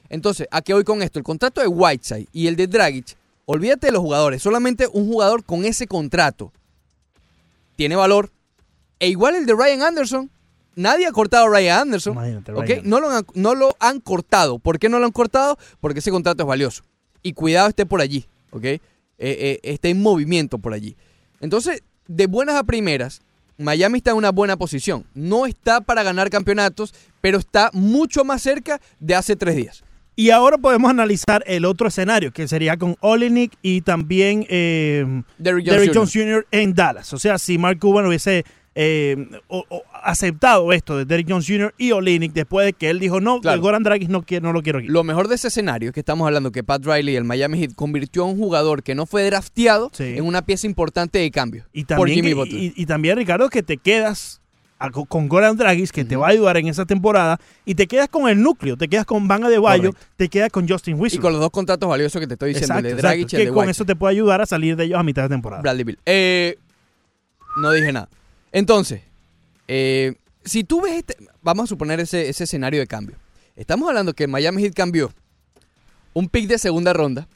Entonces, 0.08 0.48
¿a 0.50 0.62
qué 0.62 0.74
voy 0.74 0.82
con 0.82 1.02
esto? 1.02 1.20
El 1.20 1.24
contrato 1.24 1.60
de 1.60 1.68
Whiteside 1.68 2.26
y 2.32 2.48
el 2.48 2.56
de 2.56 2.66
Dragic, 2.66 3.16
olvídate 3.46 3.86
de 3.86 3.92
los 3.92 4.02
jugadores, 4.02 4.42
solamente 4.42 4.88
un 4.92 5.06
jugador 5.06 5.44
con 5.44 5.64
ese 5.64 5.86
contrato 5.86 6.52
tiene 7.80 7.96
valor. 7.96 8.30
E 8.98 9.08
igual 9.08 9.36
el 9.36 9.46
de 9.46 9.54
Ryan 9.54 9.82
Anderson, 9.82 10.30
nadie 10.74 11.06
ha 11.06 11.12
cortado 11.12 11.46
a 11.46 11.50
Ryan 11.50 11.80
Anderson. 11.80 12.14
Imagínate. 12.14 12.82
No, 12.84 13.00
lo 13.00 13.10
han, 13.10 13.26
no 13.34 13.54
lo 13.54 13.76
han 13.80 14.00
cortado. 14.00 14.58
¿Por 14.58 14.78
qué 14.78 14.88
no 14.88 14.98
lo 14.98 15.06
han 15.06 15.12
cortado? 15.12 15.58
Porque 15.80 16.00
ese 16.00 16.10
contrato 16.10 16.42
es 16.42 16.46
valioso. 16.46 16.82
Y 17.22 17.32
cuidado 17.32 17.68
esté 17.68 17.86
por 17.86 18.00
allí, 18.00 18.26
¿ok? 18.50 18.64
Eh, 18.64 18.80
eh, 19.18 19.60
esté 19.62 19.90
en 19.90 20.00
movimiento 20.00 20.58
por 20.58 20.72
allí. 20.72 20.96
Entonces, 21.40 21.82
de 22.08 22.26
buenas 22.26 22.56
a 22.56 22.64
primeras, 22.64 23.20
Miami 23.58 23.98
está 23.98 24.12
en 24.12 24.16
una 24.16 24.30
buena 24.30 24.56
posición. 24.56 25.04
No 25.14 25.46
está 25.46 25.80
para 25.82 26.02
ganar 26.02 26.30
campeonatos, 26.30 26.94
pero 27.20 27.38
está 27.38 27.70
mucho 27.72 28.24
más 28.24 28.42
cerca 28.42 28.80
de 28.98 29.14
hace 29.14 29.36
tres 29.36 29.56
días. 29.56 29.84
Y 30.16 30.30
ahora 30.30 30.58
podemos 30.58 30.90
analizar 30.90 31.42
el 31.46 31.64
otro 31.64 31.88
escenario, 31.88 32.32
que 32.32 32.46
sería 32.48 32.76
con 32.76 32.96
Olenek 33.00 33.52
y 33.62 33.80
también 33.82 34.44
eh, 34.50 35.22
Derrick. 35.38 35.94
Jones 35.94 36.12
Jr. 36.12 36.46
en 36.50 36.74
Dallas. 36.74 37.12
O 37.14 37.18
sea, 37.18 37.38
si 37.38 37.56
Mark 37.56 37.78
Cuban 37.78 38.06
hubiese 38.06 38.44
eh, 38.74 39.28
o- 39.48 39.64
o 39.68 39.82
aceptado 40.02 40.72
esto 40.72 40.96
de 40.96 41.04
Derrick 41.04 41.28
Jones 41.28 41.46
Jr. 41.46 41.74
y 41.76 41.90
Olenek 41.92 42.32
después 42.32 42.66
de 42.66 42.72
que 42.72 42.88
él 42.88 42.98
dijo, 43.00 43.20
no, 43.20 43.40
Claro. 43.40 43.56
el 43.56 43.60
Goran 43.60 43.82
Dragic 43.82 44.08
no, 44.08 44.22
quiero, 44.22 44.46
no 44.46 44.52
lo 44.52 44.62
quiero 44.62 44.78
aquí. 44.78 44.88
Lo 44.88 45.02
mejor 45.04 45.28
de 45.28 45.34
ese 45.34 45.48
escenario 45.48 45.88
es 45.90 45.94
que 45.94 46.00
estamos 46.00 46.26
hablando 46.26 46.52
que 46.52 46.62
Pat 46.62 46.84
Riley, 46.84 47.16
el 47.16 47.24
Miami 47.24 47.58
Heat, 47.58 47.74
convirtió 47.74 48.22
a 48.22 48.26
un 48.26 48.36
jugador 48.38 48.82
que 48.82 48.94
no 48.94 49.06
fue 49.06 49.24
drafteado 49.24 49.90
Sí. 49.92 50.04
en 50.16 50.24
una 50.24 50.42
pieza 50.42 50.66
importante 50.66 51.18
de 51.18 51.30
cambio 51.30 51.64
y, 51.72 51.84
por 51.84 51.96
también, 51.98 52.14
Jimmy 52.16 52.28
que- 52.28 52.34
Butler. 52.34 52.62
y, 52.62 52.72
y 52.76 52.86
también, 52.86 53.16
Ricardo, 53.18 53.48
que 53.50 53.62
te 53.62 53.76
quedas 53.76 54.40
a- 54.78 54.88
con 54.90 55.28
Goran 55.28 55.56
Dragic, 55.58 55.90
que 55.90 56.04
te 56.06 56.16
va 56.16 56.28
a 56.28 56.30
ayudar 56.30 56.56
en 56.56 56.68
esa 56.68 56.86
temporada, 56.86 57.38
y 57.66 57.74
te 57.74 57.86
quedas 57.86 58.08
con 58.08 58.30
el 58.30 58.40
núcleo, 58.40 58.78
te 58.78 58.88
quedas 58.88 59.04
con 59.04 59.28
Van 59.28 59.44
Adebayo, 59.44 59.90
Correcto. 59.92 60.12
te 60.16 60.28
quedas 60.30 60.50
con 60.50 60.66
Justin 60.66 60.96
Y 60.96 61.00
Whistler. 61.00 61.20
con 61.20 61.32
los 61.32 61.40
dos 61.42 61.50
contratos 61.50 61.86
valiosos 61.86 62.18
que 62.18 62.26
te 62.26 62.32
estoy 62.34 62.50
diciendo, 62.54 62.74
Exacto, 62.74 62.88
el 62.88 62.94
de 62.94 63.00
exacto, 63.00 63.08
Dragic 63.08 63.32
y 63.32 63.36
el 63.36 63.40
que 63.42 63.46
de 63.46 63.52
con 63.52 63.58
White. 63.58 63.70
eso 63.72 63.84
te 63.84 63.94
puede 63.96 64.12
ayudar 64.12 64.40
a 64.40 64.46
salir 64.46 64.76
de 64.76 64.84
ellos 64.84 64.98
a 64.98 65.02
mitad 65.02 65.22
de 65.24 65.28
temporada. 65.28 65.60
Bradley 65.60 65.84
Bill. 65.84 65.98
Eh, 66.06 66.56
no 67.60 67.72
dije 67.72 67.92
nada. 67.92 68.08
Entonces, 68.52 69.02
eh, 69.68 70.14
si 70.44 70.64
tú 70.64 70.80
ves 70.80 70.94
este, 70.94 71.16
vamos 71.42 71.64
a 71.64 71.66
suponer 71.66 72.00
ese, 72.00 72.28
ese 72.28 72.44
escenario 72.44 72.80
de 72.80 72.86
cambio. 72.86 73.16
Estamos 73.56 73.88
hablando 73.88 74.14
que 74.14 74.26
Miami 74.26 74.62
Heat 74.62 74.74
cambió 74.74 75.12
un 76.12 76.28
pick 76.28 76.48
de 76.48 76.58
segunda 76.58 76.92
ronda, 76.92 77.28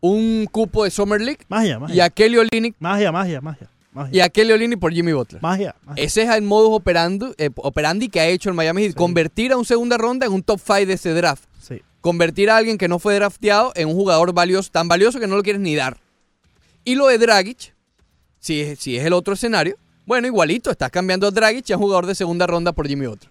un 0.00 0.46
cupo 0.50 0.84
de 0.84 0.90
Summer 0.90 1.20
League 1.20 1.40
Magia, 1.48 1.76
y 1.76 1.80
magia. 1.80 2.04
a 2.04 2.10
Kelly 2.10 2.36
Olynyk 2.38 2.76
Magia, 2.78 3.10
magia, 3.10 3.40
magia. 3.40 3.68
Magia, 3.92 4.14
y 4.14 4.20
a 4.20 4.28
Kelly 4.28 4.52
Olynyk 4.52 4.78
por 4.78 4.92
Jimmy 4.92 5.12
Butler. 5.12 5.40
magia, 5.42 5.74
magia. 5.84 6.04
Ese 6.04 6.22
es 6.22 6.30
el 6.30 6.42
modus 6.42 6.70
operandi, 6.72 7.26
eh, 7.38 7.50
operandi 7.56 8.08
que 8.08 8.20
ha 8.20 8.26
hecho 8.26 8.50
el 8.50 8.54
Miami 8.54 8.82
Heat. 8.82 8.92
Sí. 8.92 8.96
Convertir 8.96 9.52
a 9.52 9.56
un 9.56 9.64
segunda 9.64 9.96
ronda 9.96 10.26
en 10.26 10.32
un 10.32 10.42
top 10.42 10.60
5 10.64 10.86
de 10.86 10.92
ese 10.92 11.14
draft. 11.14 11.44
Sí. 11.60 11.80
Convertir 12.02 12.50
a 12.50 12.58
alguien 12.58 12.78
que 12.78 12.88
no 12.88 12.98
fue 12.98 13.14
drafteado 13.14 13.72
en 13.74 13.88
un 13.88 13.94
jugador 13.94 14.32
valioso, 14.32 14.70
tan 14.70 14.86
valioso 14.86 15.18
que 15.18 15.26
no 15.26 15.36
lo 15.36 15.42
quieres 15.42 15.62
ni 15.62 15.74
dar. 15.74 15.98
Y 16.84 16.94
lo 16.94 17.06
de 17.06 17.18
Dragic, 17.18 17.74
si 18.38 18.60
es, 18.60 18.78
si 18.78 18.96
es 18.96 19.04
el 19.04 19.12
otro 19.12 19.34
escenario, 19.34 19.76
bueno, 20.06 20.28
igualito, 20.28 20.70
estás 20.70 20.90
cambiando 20.90 21.26
a 21.26 21.30
Dragic 21.30 21.70
a 21.70 21.76
un 21.76 21.82
jugador 21.82 22.06
de 22.06 22.14
segunda 22.14 22.46
ronda 22.46 22.72
por 22.72 22.86
Jimmy 22.86 23.06
Butler. 23.06 23.30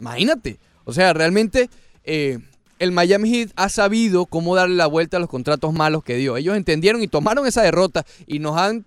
Imagínate. 0.00 0.58
O 0.84 0.92
sea, 0.92 1.12
realmente 1.12 1.70
eh, 2.04 2.38
el 2.78 2.92
Miami 2.92 3.30
Heat 3.30 3.50
ha 3.56 3.68
sabido 3.68 4.26
cómo 4.26 4.54
darle 4.54 4.74
la 4.74 4.86
vuelta 4.86 5.16
a 5.16 5.20
los 5.20 5.28
contratos 5.28 5.72
malos 5.72 6.04
que 6.04 6.16
dio. 6.16 6.36
Ellos 6.36 6.56
entendieron 6.56 7.02
y 7.02 7.08
tomaron 7.08 7.46
esa 7.46 7.62
derrota 7.62 8.04
y 8.26 8.40
nos 8.40 8.56
han 8.56 8.84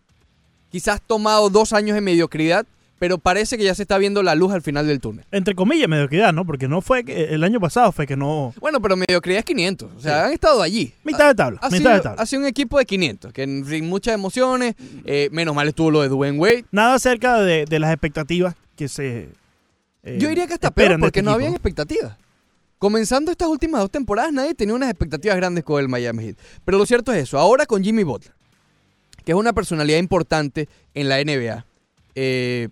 quizás 0.69 1.01
tomado 1.01 1.49
dos 1.49 1.73
años 1.73 1.95
de 1.95 2.01
mediocridad, 2.01 2.65
pero 2.99 3.17
parece 3.17 3.57
que 3.57 3.63
ya 3.63 3.73
se 3.73 3.81
está 3.83 3.97
viendo 3.97 4.21
la 4.21 4.35
luz 4.35 4.51
al 4.53 4.61
final 4.61 4.85
del 4.85 4.99
túnel. 4.99 5.25
Entre 5.31 5.55
comillas, 5.55 5.87
mediocridad, 5.89 6.31
¿no? 6.33 6.45
Porque 6.45 6.67
no 6.67 6.81
fue 6.81 7.03
que 7.03 7.33
el 7.33 7.43
año 7.43 7.59
pasado 7.59 7.91
fue 7.91 8.05
que 8.05 8.15
no. 8.17 8.53
Bueno, 8.59 8.81
pero 8.81 8.95
mediocridad 8.97 9.39
es 9.39 9.45
500. 9.45 9.91
O 9.97 9.99
sea, 10.01 10.19
Sí. 10.21 10.25
han 10.27 10.33
estado 10.33 10.61
allí. 10.61 10.93
Mitad 11.03 11.29
de 11.29 11.35
tabla, 11.35 11.59
Ha 11.61 11.67
mitad 11.69 11.77
sido, 11.77 11.93
de 11.93 11.99
tabla. 12.01 12.21
ha 12.21 12.25
sido 12.25 12.41
un 12.41 12.47
equipo 12.47 12.77
de 12.77 12.85
500, 12.85 13.33
que 13.33 13.45
sin 13.67 13.87
muchas 13.87 14.13
emociones, 14.13 14.75
eh, 15.05 15.29
menos 15.31 15.55
mal 15.55 15.67
estuvo 15.67 15.89
lo 15.89 16.01
de 16.01 16.09
Dwayne 16.09 16.37
Wade. 16.37 16.65
Nada 16.71 16.99
cerca 16.99 17.39
de, 17.41 17.65
de 17.65 17.79
las 17.79 17.91
expectativas 17.91 18.53
que 18.75 18.87
se. 18.87 19.29
eh, 20.03 20.17
Yo 20.19 20.29
diría 20.29 20.45
que 20.47 20.53
hasta 20.53 20.69
peor, 20.71 20.99
porque 20.99 21.19
este 21.19 21.23
no 21.23 21.31
habían 21.31 21.53
expectativas. 21.53 22.17
Comenzando 22.77 23.31
estas 23.31 23.49
últimas 23.49 23.81
dos 23.81 23.91
temporadas, 23.91 24.31
nadie 24.31 24.53
tenía 24.55 24.73
unas 24.73 24.89
expectativas 24.89 25.35
grandes 25.35 25.63
con 25.65 25.81
el 25.81 25.89
Miami 25.89 26.23
Heat. 26.25 26.37
Pero 26.63 26.77
lo 26.77 26.85
cierto 26.85 27.11
es 27.11 27.23
eso. 27.23 27.37
Ahora 27.37 27.65
con 27.65 27.83
Jimmy 27.83 28.03
Butler, 28.03 28.33
que 29.25 29.33
es 29.33 29.37
una 29.37 29.51
personalidad 29.51 29.97
importante 29.99 30.69
en 30.93 31.09
la 31.09 31.19
NBA, 31.19 31.65
eh, 32.15 32.69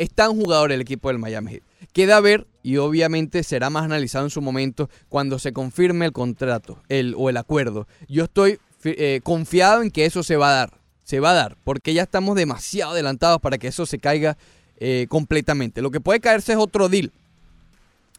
es 0.00 0.10
tan 0.10 0.34
jugador 0.34 0.72
el 0.72 0.80
equipo 0.80 1.08
del 1.08 1.18
Miami 1.18 1.52
Heat. 1.52 1.62
Queda 1.92 2.16
a 2.16 2.20
ver, 2.20 2.46
y 2.62 2.78
obviamente 2.78 3.42
será 3.42 3.68
más 3.68 3.84
analizado 3.84 4.24
en 4.24 4.30
su 4.30 4.40
momento, 4.40 4.88
cuando 5.10 5.38
se 5.38 5.52
confirme 5.52 6.06
el 6.06 6.12
contrato 6.12 6.82
el, 6.88 7.14
o 7.18 7.28
el 7.28 7.36
acuerdo. 7.36 7.86
Yo 8.08 8.24
estoy 8.24 8.58
eh, 8.84 9.20
confiado 9.22 9.82
en 9.82 9.90
que 9.90 10.06
eso 10.06 10.22
se 10.22 10.36
va 10.36 10.48
a 10.48 10.54
dar. 10.54 10.80
Se 11.04 11.20
va 11.20 11.32
a 11.32 11.34
dar, 11.34 11.56
porque 11.64 11.92
ya 11.92 12.04
estamos 12.04 12.34
demasiado 12.34 12.92
adelantados 12.92 13.42
para 13.42 13.58
que 13.58 13.68
eso 13.68 13.84
se 13.84 13.98
caiga 13.98 14.38
eh, 14.78 15.04
completamente. 15.10 15.82
Lo 15.82 15.90
que 15.90 16.00
puede 16.00 16.20
caerse 16.20 16.52
es 16.52 16.58
otro 16.58 16.88
deal. 16.88 17.12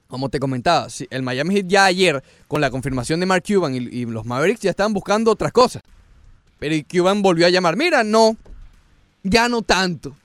Como 0.07 0.29
te 0.29 0.39
comentaba, 0.39 0.87
el 1.09 1.23
Miami 1.23 1.55
Heat 1.55 1.67
ya 1.67 1.85
ayer, 1.85 2.23
con 2.47 2.61
la 2.61 2.69
confirmación 2.69 3.19
de 3.21 3.25
Mark 3.25 3.43
Cuban 3.47 3.73
y, 3.73 3.77
y 3.77 4.05
los 4.05 4.25
Mavericks, 4.25 4.61
ya 4.61 4.69
estaban 4.69 4.93
buscando 4.93 5.31
otras 5.31 5.51
cosas. 5.51 5.81
Pero 6.59 6.75
Cuban 6.87 7.23
volvió 7.23 7.47
a 7.47 7.49
llamar, 7.49 7.75
mira, 7.75 8.03
no, 8.03 8.37
ya 9.23 9.49
no 9.49 9.63
tanto. 9.63 10.15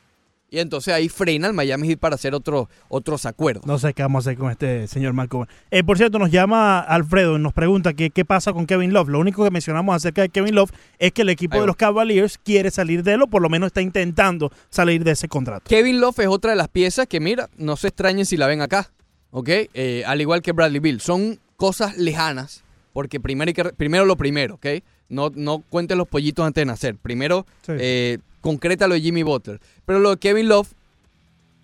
Y 0.48 0.60
entonces 0.60 0.94
ahí 0.94 1.08
frena 1.08 1.48
el 1.48 1.54
Miami 1.54 1.88
Heat 1.88 1.98
para 1.98 2.14
hacer 2.14 2.32
otro- 2.32 2.68
otros 2.88 3.26
acuerdos. 3.26 3.66
No 3.66 3.78
sé 3.80 3.92
qué 3.94 4.02
vamos 4.02 4.24
a 4.26 4.30
hacer 4.30 4.38
con 4.38 4.50
este 4.52 4.86
señor 4.86 5.12
Marco. 5.12 5.46
Eh, 5.72 5.82
por 5.82 5.98
cierto, 5.98 6.20
nos 6.20 6.30
llama 6.30 6.78
Alfredo 6.80 7.36
y 7.36 7.40
nos 7.40 7.52
pregunta 7.52 7.94
que, 7.94 8.10
qué 8.10 8.24
pasa 8.24 8.52
con 8.52 8.64
Kevin 8.64 8.92
Love. 8.92 9.08
Lo 9.08 9.18
único 9.18 9.42
que 9.42 9.50
mencionamos 9.50 9.96
acerca 9.96 10.22
de 10.22 10.28
Kevin 10.28 10.54
Love 10.54 10.70
es 11.00 11.10
que 11.12 11.22
el 11.22 11.30
equipo 11.30 11.60
de 11.60 11.66
los 11.66 11.74
Cavaliers 11.74 12.38
quiere 12.38 12.70
salir 12.70 13.02
de 13.02 13.14
él 13.14 13.22
o 13.22 13.26
por 13.26 13.42
lo 13.42 13.48
menos 13.48 13.66
está 13.68 13.80
intentando 13.82 14.52
salir 14.70 15.02
de 15.02 15.10
ese 15.10 15.26
contrato. 15.26 15.64
Kevin 15.68 16.00
Love 16.00 16.20
es 16.20 16.26
otra 16.28 16.52
de 16.52 16.56
las 16.56 16.68
piezas 16.68 17.08
que, 17.08 17.18
mira, 17.18 17.50
no 17.58 17.76
se 17.76 17.88
extrañen 17.88 18.24
si 18.24 18.36
la 18.36 18.46
ven 18.46 18.60
acá, 18.62 18.92
¿ok? 19.32 19.48
Eh, 19.74 20.04
al 20.06 20.20
igual 20.20 20.42
que 20.42 20.52
Bradley 20.52 20.78
Bill. 20.78 21.00
Son 21.00 21.40
cosas 21.56 21.98
lejanas, 21.98 22.62
porque 22.92 23.18
primero, 23.18 23.52
primero 23.76 24.04
lo 24.04 24.16
primero, 24.16 24.54
¿ok? 24.54 24.66
No, 25.08 25.32
no 25.34 25.58
cuentes 25.68 25.96
los 25.96 26.06
pollitos 26.06 26.46
antes 26.46 26.62
de 26.62 26.66
nacer. 26.66 26.96
Primero, 26.96 27.46
Sí. 27.62 27.72
eh, 27.78 28.18
concreta 28.40 28.86
lo 28.86 28.94
de 28.94 29.00
Jimmy 29.00 29.22
Butler. 29.22 29.60
Pero 29.84 29.98
lo 30.00 30.10
de 30.10 30.16
Kevin 30.18 30.48
Love, 30.48 30.68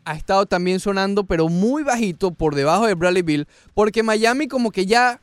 ha 0.04 0.14
estado 0.16 0.46
también 0.46 0.80
sonando, 0.80 1.24
pero 1.24 1.48
muy 1.48 1.84
bajito 1.84 2.32
por 2.32 2.54
debajo 2.56 2.86
de 2.86 2.94
Bradley 2.94 3.22
Bill, 3.22 3.46
porque 3.72 4.02
Miami 4.02 4.48
como 4.48 4.72
que 4.72 4.84
ya, 4.84 5.20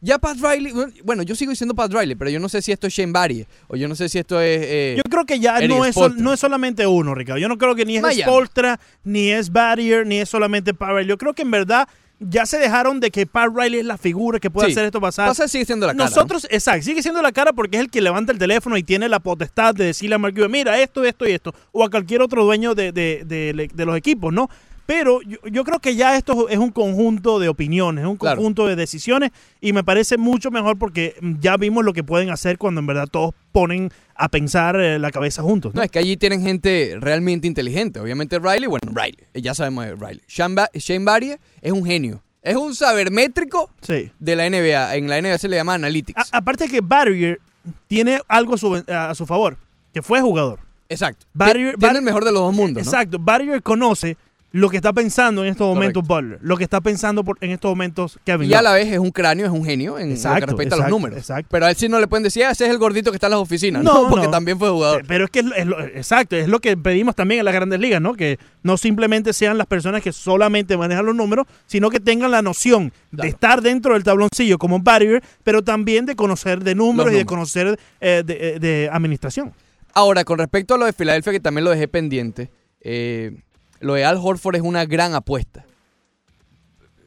ya 0.00 0.18
Pat 0.18 0.38
Riley, 0.40 0.72
bueno, 1.04 1.22
yo 1.22 1.34
sigo 1.34 1.50
diciendo 1.50 1.74
Pat 1.74 1.92
Riley, 1.92 2.14
pero 2.14 2.30
yo 2.30 2.40
no 2.40 2.48
sé 2.48 2.62
si 2.62 2.72
esto 2.72 2.86
es 2.86 2.94
Shane 2.94 3.12
Barry, 3.12 3.46
o 3.68 3.76
yo 3.76 3.86
no 3.86 3.94
sé 3.94 4.08
si 4.08 4.18
esto 4.18 4.40
es... 4.40 4.60
eh, 4.62 4.94
Yo 4.96 5.02
creo 5.10 5.26
que 5.26 5.38
ya 5.40 5.60
no 5.68 5.84
es, 5.84 5.94
sol- 5.94 6.14
no 6.22 6.32
es 6.32 6.40
solamente 6.40 6.86
uno, 6.86 7.14
Ricardo. 7.14 7.38
Yo 7.38 7.48
no 7.48 7.58
creo 7.58 7.74
que 7.74 7.84
ni 7.84 7.96
es 7.96 8.02
Miami. 8.02 8.22
Spolstra, 8.22 8.80
ni 9.02 9.30
es 9.30 9.52
Barrier, 9.52 10.06
ni 10.06 10.16
es 10.20 10.28
solamente 10.30 10.72
Parry. 10.72 11.04
Yo 11.04 11.18
creo 11.18 11.34
que 11.34 11.42
en 11.42 11.50
verdad 11.50 11.86
ya 12.20 12.46
se 12.46 12.58
dejaron 12.58 13.00
de 13.00 13.10
que 13.10 13.26
Pat 13.26 13.50
Riley 13.54 13.80
es 13.80 13.86
la 13.86 13.98
figura 13.98 14.38
que 14.38 14.50
puede 14.50 14.68
Sí. 14.68 14.72
hacer 14.72 14.84
esto 14.86 15.00
pasar. 15.00 15.28
pasa 15.28 15.48
sigue 15.48 15.64
siendo 15.64 15.86
la 15.86 15.92
cara. 15.94 16.04
exacto, 16.50 16.82
sigue 16.84 17.02
siendo 17.02 17.20
la 17.22 17.32
cara 17.32 17.52
porque 17.52 17.76
es 17.76 17.82
el 17.82 17.90
que 17.90 18.00
levanta 18.00 18.32
el 18.32 18.38
teléfono 18.38 18.76
y 18.76 18.82
tiene 18.82 19.08
la 19.08 19.18
potestad 19.20 19.74
de 19.74 19.86
decirle 19.86 20.14
a 20.14 20.18
Mark 20.18 20.34
Cuban, 20.34 20.50
mira, 20.50 20.80
esto, 20.80 21.04
esto 21.04 21.28
y 21.28 21.32
esto, 21.32 21.54
o 21.72 21.84
a 21.84 21.90
cualquier 21.90 22.22
otro 22.22 22.44
dueño 22.44 22.74
de, 22.74 22.92
de- 22.92 23.24
de- 23.26 23.68
de 23.72 23.84
los 23.84 23.96
equipos, 23.96 24.32
¿no? 24.32 24.48
Pero 24.86 25.20
yo, 25.22 25.38
yo 25.50 25.64
creo 25.64 25.78
que 25.78 25.96
ya 25.96 26.16
esto 26.16 26.48
es 26.48 26.58
un 26.58 26.70
conjunto 26.70 27.38
de 27.38 27.48
opiniones, 27.48 28.04
es 28.04 28.08
un 28.10 28.16
Claro. 28.16 28.36
conjunto 28.36 28.66
de 28.66 28.76
decisiones 28.76 29.30
y 29.60 29.72
me 29.72 29.82
parece 29.82 30.18
mucho 30.18 30.50
mejor 30.50 30.78
porque 30.78 31.16
mm, 31.20 31.34
ya 31.40 31.56
vimos 31.56 31.84
lo 31.84 31.92
que 31.92 32.04
pueden 32.04 32.30
hacer 32.30 32.58
cuando 32.58 32.80
en 32.80 32.86
verdad 32.86 33.08
todos 33.10 33.32
ponen 33.52 33.90
a 34.14 34.28
pensar 34.28 34.76
eh, 34.78 34.98
la 34.98 35.10
cabeza 35.10 35.42
juntos. 35.42 35.74
¿no? 35.74 35.78
No, 35.78 35.84
es 35.84 35.90
que 35.90 35.98
allí 35.98 36.16
tienen 36.16 36.42
gente 36.42 36.96
realmente 37.00 37.46
inteligente. 37.46 37.98
Obviamente 38.00 38.38
Riley, 38.38 38.66
bueno, 38.66 38.92
Riley, 38.92 39.16
eh, 39.32 39.40
ya 39.40 39.54
sabemos 39.54 39.86
de 39.86 39.94
Riley. 39.94 40.20
Shane, 40.28 40.54
Ba- 40.54 40.70
Shane 40.74 41.04
Barry 41.04 41.36
es 41.62 41.72
un 41.72 41.84
genio. 41.84 42.22
Es 42.42 42.56
un 42.56 42.74
sabermétrico 42.74 43.70
Sí. 43.80 44.10
de 44.18 44.36
la 44.36 44.44
NBA. 44.50 44.96
En 44.96 45.08
la 45.08 45.16
NBA 45.16 45.38
se 45.38 45.48
le 45.48 45.56
llama 45.56 45.74
Analytics. 45.74 46.32
A- 46.32 46.36
aparte 46.38 46.68
que 46.68 46.80
Barrier 46.82 47.40
tiene 47.86 48.20
algo 48.28 48.54
a 48.54 48.58
su, 48.58 48.84
a 48.86 49.14
su 49.14 49.24
favor, 49.24 49.56
que 49.94 50.02
fue 50.02 50.20
jugador. 50.20 50.58
Exacto. 50.90 51.24
Barrier- 51.32 51.72
Ti- 51.76 51.80
Tiene 51.80 51.98
el 52.00 52.04
mejor 52.04 52.22
de 52.24 52.32
los 52.32 52.42
dos 52.42 52.54
mundos, 52.54 52.84
¿no? 52.84 52.90
Exacto. 52.90 53.16
Barrier 53.18 53.62
conoce 53.62 54.18
lo 54.56 54.70
que 54.70 54.76
está 54.76 54.92
pensando 54.92 55.42
en 55.44 55.50
estos 55.50 55.66
momentos 55.74 56.06
Butler, 56.06 56.38
lo 56.40 56.56
que 56.56 56.62
está 56.62 56.80
pensando 56.80 57.24
por- 57.24 57.38
en 57.40 57.50
estos 57.50 57.68
momentos 57.72 58.20
Kevin 58.24 58.48
Y 58.48 58.54
a 58.54 58.62
la 58.62 58.72
vez 58.72 58.86
es 58.92 59.00
un 59.00 59.10
cráneo, 59.10 59.46
es 59.46 59.50
un 59.52 59.64
genio 59.64 59.98
en 59.98 60.04
lo 60.04 60.08
que 60.10 60.14
Exacto, 60.14 60.46
respecta 60.46 60.76
a 60.76 60.78
los 60.78 60.88
números. 60.90 61.18
exacto. 61.18 61.48
Pero 61.50 61.66
a 61.66 61.70
él 61.70 61.76
sí 61.76 61.88
no 61.88 61.98
le 61.98 62.06
pueden 62.06 62.22
decir, 62.22 62.44
ah, 62.44 62.52
ese 62.52 62.64
es 62.66 62.70
el 62.70 62.78
gordito 62.78 63.10
que 63.10 63.16
está 63.16 63.26
en 63.26 63.32
las 63.32 63.40
oficinas. 63.40 63.82
No, 63.82 64.04
No, 64.04 64.08
porque 64.10 64.26
no. 64.26 64.30
también 64.30 64.56
fue 64.56 64.70
jugador. 64.70 65.00
Eh, 65.00 65.04
Pero 65.08 65.24
es 65.24 65.30
que 65.32 65.40
es, 65.40 65.44
lo- 65.44 65.56
es 65.56 65.66
lo- 65.66 65.80
exacto, 65.80 66.36
es 66.36 66.46
lo 66.46 66.60
que 66.60 66.76
pedimos 66.76 67.16
también 67.16 67.40
en 67.40 67.46
las 67.46 67.54
grandes 67.54 67.80
ligas, 67.80 68.00
¿no? 68.00 68.14
Que 68.14 68.38
no 68.62 68.76
simplemente 68.76 69.32
sean 69.32 69.58
las 69.58 69.66
personas 69.66 70.02
que 70.02 70.12
solamente 70.12 70.76
manejan 70.76 71.04
los 71.04 71.16
números, 71.16 71.46
sino 71.66 71.90
que 71.90 71.98
tengan 71.98 72.30
la 72.30 72.40
noción 72.40 72.92
de 73.10 73.26
estar 73.26 73.60
dentro 73.60 73.94
del 73.94 74.04
tabloncillo 74.04 74.56
como 74.58 74.78
barrier, 74.78 75.20
pero 75.42 75.62
también 75.62 76.06
de 76.06 76.14
conocer 76.14 76.62
de 76.62 76.76
números 76.76 77.12
y 77.12 77.16
de 77.16 77.24
conocer 77.26 77.76
eh, 78.00 78.22
de, 78.24 78.38
eh, 78.54 78.58
de 78.60 78.88
administración. 78.92 79.52
Ahora, 79.94 80.22
con 80.24 80.38
respecto 80.38 80.74
a 80.74 80.78
lo 80.78 80.84
de 80.86 80.92
Filadelfia, 80.92 81.32
que 81.32 81.40
también 81.40 81.64
lo 81.64 81.70
dejé 81.72 81.88
pendiente, 81.88 82.50
eh, 82.82 83.32
lo 83.80 83.94
de 83.94 84.04
Al 84.04 84.18
Horford 84.18 84.56
es 84.56 84.62
una 84.62 84.84
gran 84.84 85.14
apuesta. 85.14 85.64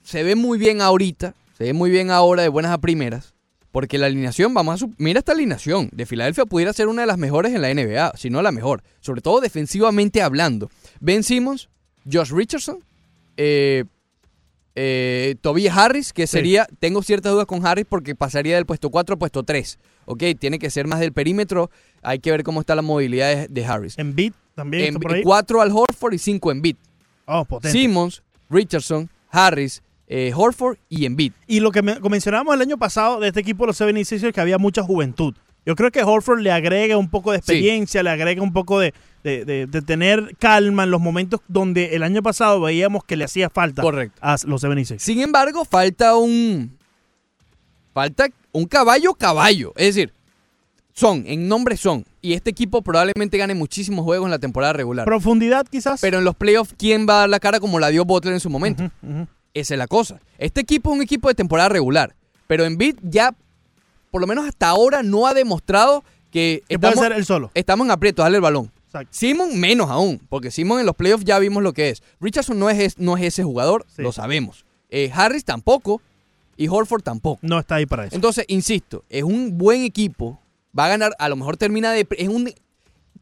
Se 0.04 0.24
ve 0.24 0.36
muy 0.36 0.58
bien 0.58 0.82
ahorita, 0.82 1.34
se 1.58 1.66
ve 1.66 1.74
muy 1.74 1.90
bien 1.90 2.12
ahora 2.12 2.44
de 2.44 2.50
buenas 2.50 2.72
a 2.72 2.78
primeras, 2.78 3.34
porque 3.72 3.98
la 3.98 4.06
alineación, 4.06 4.54
vamos 4.54 4.84
a... 4.84 4.88
Mira 4.98 5.20
esta 5.20 5.34
alineación 5.34 5.90
de 5.92 6.06
Filadelfia 6.06 6.46
pudiera 6.46 6.72
ser 6.74 6.88
una 6.88 7.02
de 7.02 7.08
las 7.08 7.18
mejores 7.18 7.54
en 7.54 7.62
la 7.62 7.74
NBA, 7.74 8.14
si 8.16 8.30
no 8.30 8.42
la 8.42 8.52
mejor, 8.52 8.84
sobre 9.02 9.22
todo 9.22 9.42
defensivamente 9.42 10.22
hablando. 10.22 10.70
Ben 11.00 11.24
Simmons, 11.24 11.70
Josh 12.10 12.32
Richardson, 12.32 12.80
eh, 13.36 13.84
eh, 14.76 15.36
Tobias 15.42 15.76
Harris, 15.76 16.14
que 16.14 16.28
sería, 16.28 16.68
tengo 16.80 17.04
ciertas 17.04 17.34
dudas 17.34 17.48
con 17.48 17.66
Harris 17.66 17.86
porque 17.90 18.16
pasaría 18.16 18.56
del 18.56 18.66
puesto 18.66 18.90
4 18.90 19.14
al 19.14 19.20
puesto 19.20 19.44
3. 19.44 19.80
Ok, 20.06 20.24
tiene 20.40 20.60
que 20.60 20.70
ser 20.70 20.88
más 20.88 21.00
del 21.00 21.12
perímetro, 21.12 21.70
hay 22.02 22.20
que 22.20 22.32
ver 22.32 22.44
cómo 22.44 22.62
está 22.62 22.76
la 22.76 22.82
movilidad 22.82 23.36
de, 23.36 23.48
de 23.50 23.66
Harris. 23.66 23.98
En 23.98 24.16
beat 24.16 24.34
también 24.58 24.84
En, 24.84 24.88
está 24.90 25.00
por 25.00 25.14
ahí. 25.14 25.22
4 25.24 25.62
al 25.62 25.72
Horford 25.72 26.14
y 26.14 26.18
5 26.18 26.52
en 26.52 26.62
beat. 26.62 26.76
Oh, 27.26 27.46
potente. 27.46 27.78
Simmons, 27.78 28.24
Richardson, 28.50 29.10
Harris, 29.30 29.82
eh, 30.08 30.32
Horford 30.36 30.78
y 30.90 31.06
en 31.06 31.16
beat. 31.16 31.34
Y 31.46 31.60
lo 31.60 31.72
que 31.72 31.82
me- 31.84 32.00
mencionábamos 32.00 32.56
el 32.56 32.62
año 32.62 32.78
pasado 32.78 33.20
de 33.20 33.28
este 33.28 33.40
equipo 33.42 33.64
de 33.64 33.68
los 33.68 33.78
76ers 33.80 34.28
es 34.30 34.34
que 34.34 34.42
había 34.42 34.58
mucha 34.58 34.82
juventud. 34.82 35.34
Yo 35.66 35.76
creo 35.76 35.92
que 35.92 36.02
Horford 36.02 36.40
le 36.40 36.52
agrega 36.52 36.98
un 36.98 37.10
poco 37.10 37.32
de 37.34 37.38
Sí. 37.38 37.40
experiencia, 37.42 38.02
le 38.02 38.10
agrega 38.10 38.42
un 38.42 38.54
poco 38.54 38.80
de, 38.80 38.94
de- 39.24 39.44
de- 39.46 39.68
de 39.68 39.82
tener 39.82 40.36
calma 40.40 40.84
en 40.86 40.92
los 40.92 41.02
momentos 41.02 41.42
donde 41.50 41.94
el 41.96 42.04
año 42.04 42.24
pasado 42.24 42.62
veíamos 42.62 43.04
que 43.04 43.18
le 43.18 43.26
hacía 43.26 43.50
falta 43.50 43.82
Correcto. 43.82 44.18
a 44.22 44.38
los 44.46 44.64
76ers. 44.64 45.00
Sin 45.00 45.20
embargo, 45.20 45.66
falta 45.66 46.16
un. 46.16 46.78
Falta 47.94 48.28
un 48.54 48.66
caballo 48.66 49.14
caballo. 49.14 49.74
Es 49.76 49.96
decir, 49.96 50.14
son, 50.98 51.24
en 51.28 51.48
nombre 51.48 51.78
son. 51.78 52.06
Y 52.24 52.34
este 52.34 52.50
equipo 52.50 52.82
probablemente 52.82 53.38
gane 53.38 53.54
muchísimos 53.54 54.04
juegos 54.04 54.26
en 54.26 54.32
la 54.32 54.40
temporada 54.40 54.74
regular. 54.74 55.06
Profundidad 55.06 55.68
quizás. 55.70 56.02
Pero 56.02 56.18
en 56.18 56.24
los 56.26 56.36
playoffs, 56.36 56.74
¿quién 56.78 57.06
va 57.08 57.18
a 57.18 57.20
dar 57.20 57.30
la 57.30 57.40
cara 57.40 57.60
como 57.60 57.80
la 57.80 57.90
dio 57.90 58.04
Butler 58.04 58.34
en 58.34 58.40
su 58.40 58.50
momento? 58.50 58.90
Esa 59.54 59.74
es 59.76 59.78
la 59.78 59.86
cosa. 59.88 60.20
Este 60.40 60.62
equipo 60.62 60.90
es 60.92 60.96
un 60.98 61.04
equipo 61.04 61.28
de 61.28 61.36
temporada 61.36 61.70
regular. 61.70 62.16
Pero 62.48 62.66
en 62.66 62.78
beat 62.78 62.96
ya, 63.04 63.36
por 64.10 64.22
lo 64.22 64.28
menos 64.28 64.48
hasta 64.48 64.70
ahora, 64.70 65.04
no 65.04 65.28
ha 65.28 65.34
demostrado 65.36 66.04
que 66.32 66.64
Que 66.68 66.80
puede 66.80 66.94
estamos, 66.94 67.08
ser 67.10 67.18
él 67.18 67.26
solo. 67.26 67.52
estamos 67.54 67.86
en 67.86 67.92
aprieto, 67.92 68.24
dale 68.24 68.38
el 68.38 68.42
balón. 68.42 68.72
Exacto. 68.88 69.10
Simon 69.12 69.60
menos 69.60 69.90
aún, 69.92 70.20
porque 70.30 70.50
Simon 70.50 70.80
en 70.80 70.86
los 70.88 70.96
playoffs 70.96 71.26
ya 71.26 71.38
vimos 71.40 71.62
lo 71.62 71.74
que 71.74 71.90
es. 71.90 72.02
Richardson 72.20 72.58
no 72.58 72.70
es, 72.70 72.80
es- 72.80 72.98
no 72.98 73.18
es 73.18 73.24
ese 73.24 73.44
jugador, 73.44 73.86
Sí. 73.96 74.02
lo 74.02 74.12
sabemos. 74.12 74.66
Eh, 74.90 75.12
Harris 75.14 75.44
tampoco 75.46 76.02
y 76.56 76.70
Horford 76.70 77.04
tampoco. 77.04 77.40
No 77.44 77.60
está 77.60 77.76
ahí 77.76 77.86
para 77.86 78.06
eso. 78.06 78.16
Entonces, 78.16 78.46
insisto, 78.48 79.04
es 79.10 79.24
un 79.24 79.58
buen 79.58 79.84
equipo. 79.84 80.40
Va 80.78 80.86
a 80.86 80.90
ganar, 80.90 81.14
a 81.20 81.30
lo 81.30 81.36
mejor 81.36 81.58
termina 81.58 81.92
de... 81.92 82.08
Es 82.18 82.28
un 82.30 82.52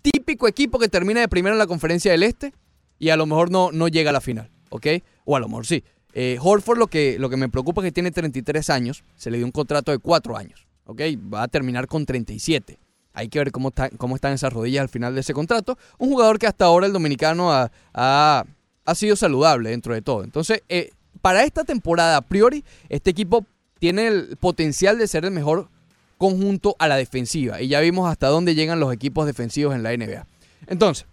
típico 0.01 0.47
equipo 0.47 0.77
que 0.79 0.87
termina 0.87 1.19
de 1.21 1.27
primero 1.27 1.53
en 1.55 1.59
la 1.59 1.67
conferencia 1.67 2.11
del 2.11 2.23
Este 2.23 2.53
y 2.99 3.09
a 3.09 3.17
lo 3.17 3.25
mejor 3.25 3.49
no, 3.51 3.71
no 3.71 3.87
llega 3.87 4.09
a 4.11 4.13
la 4.13 4.21
final, 4.21 4.49
¿ok? 4.69 4.87
O 5.25 5.35
a 5.35 5.39
lo 5.39 5.47
mejor 5.47 5.65
sí. 5.65 5.83
Eh, 6.13 6.37
Horford 6.41 6.77
lo 6.77 6.87
que, 6.87 7.17
lo 7.19 7.29
que 7.29 7.37
me 7.37 7.49
preocupa 7.49 7.81
es 7.81 7.85
que 7.85 7.91
tiene 7.91 8.11
33 8.11 8.69
años, 8.69 9.03
se 9.15 9.31
le 9.31 9.37
dio 9.37 9.45
un 9.45 9.51
contrato 9.51 9.91
de 9.91 9.97
4 9.99 10.37
años, 10.37 10.67
¿ok? 10.85 11.01
Va 11.33 11.43
a 11.43 11.47
terminar 11.47 11.87
con 11.87 12.05
37. 12.05 12.79
Hay 13.13 13.29
que 13.29 13.39
ver 13.39 13.51
cómo, 13.51 13.69
está, 13.69 13.89
cómo 13.91 14.15
están 14.15 14.33
esas 14.33 14.51
rodillas 14.53 14.81
al 14.81 14.89
final 14.89 15.13
de 15.15 15.21
ese 15.21 15.33
contrato. 15.33 15.77
Un 15.97 16.09
jugador 16.09 16.37
que 16.37 16.47
hasta 16.47 16.65
ahora 16.65 16.85
el 16.85 16.93
dominicano 16.93 17.51
ha, 17.51 17.71
ha- 17.93 18.43
ha 18.85 18.95
sido 18.95 19.15
saludable 19.15 19.69
dentro 19.69 19.93
de 19.93 20.01
todo. 20.01 20.23
Entonces, 20.23 20.61
eh, 20.69 20.91
para 21.21 21.43
esta 21.43 21.63
temporada, 21.63 22.17
a 22.17 22.21
priori, 22.21 22.63
este 22.89 23.09
equipo 23.11 23.45
tiene 23.79 24.07
el 24.07 24.37
potencial 24.37 24.97
de 24.97 25.07
ser 25.07 25.23
el 25.25 25.31
mejor 25.31 25.69
conjunto 26.17 26.75
a 26.79 26.87
la 26.87 26.97
defensiva. 26.97 27.61
Y 27.61 27.67
ya 27.67 27.79
vimos 27.79 28.09
hasta 28.09 28.27
dónde 28.27 28.55
llegan 28.55 28.79
los 28.79 28.93
equipos 28.93 29.25
defensivos 29.25 29.75
en 29.75 29.83
la 29.83 29.95
NBA. 29.95 30.25
Entonces, 30.67 31.05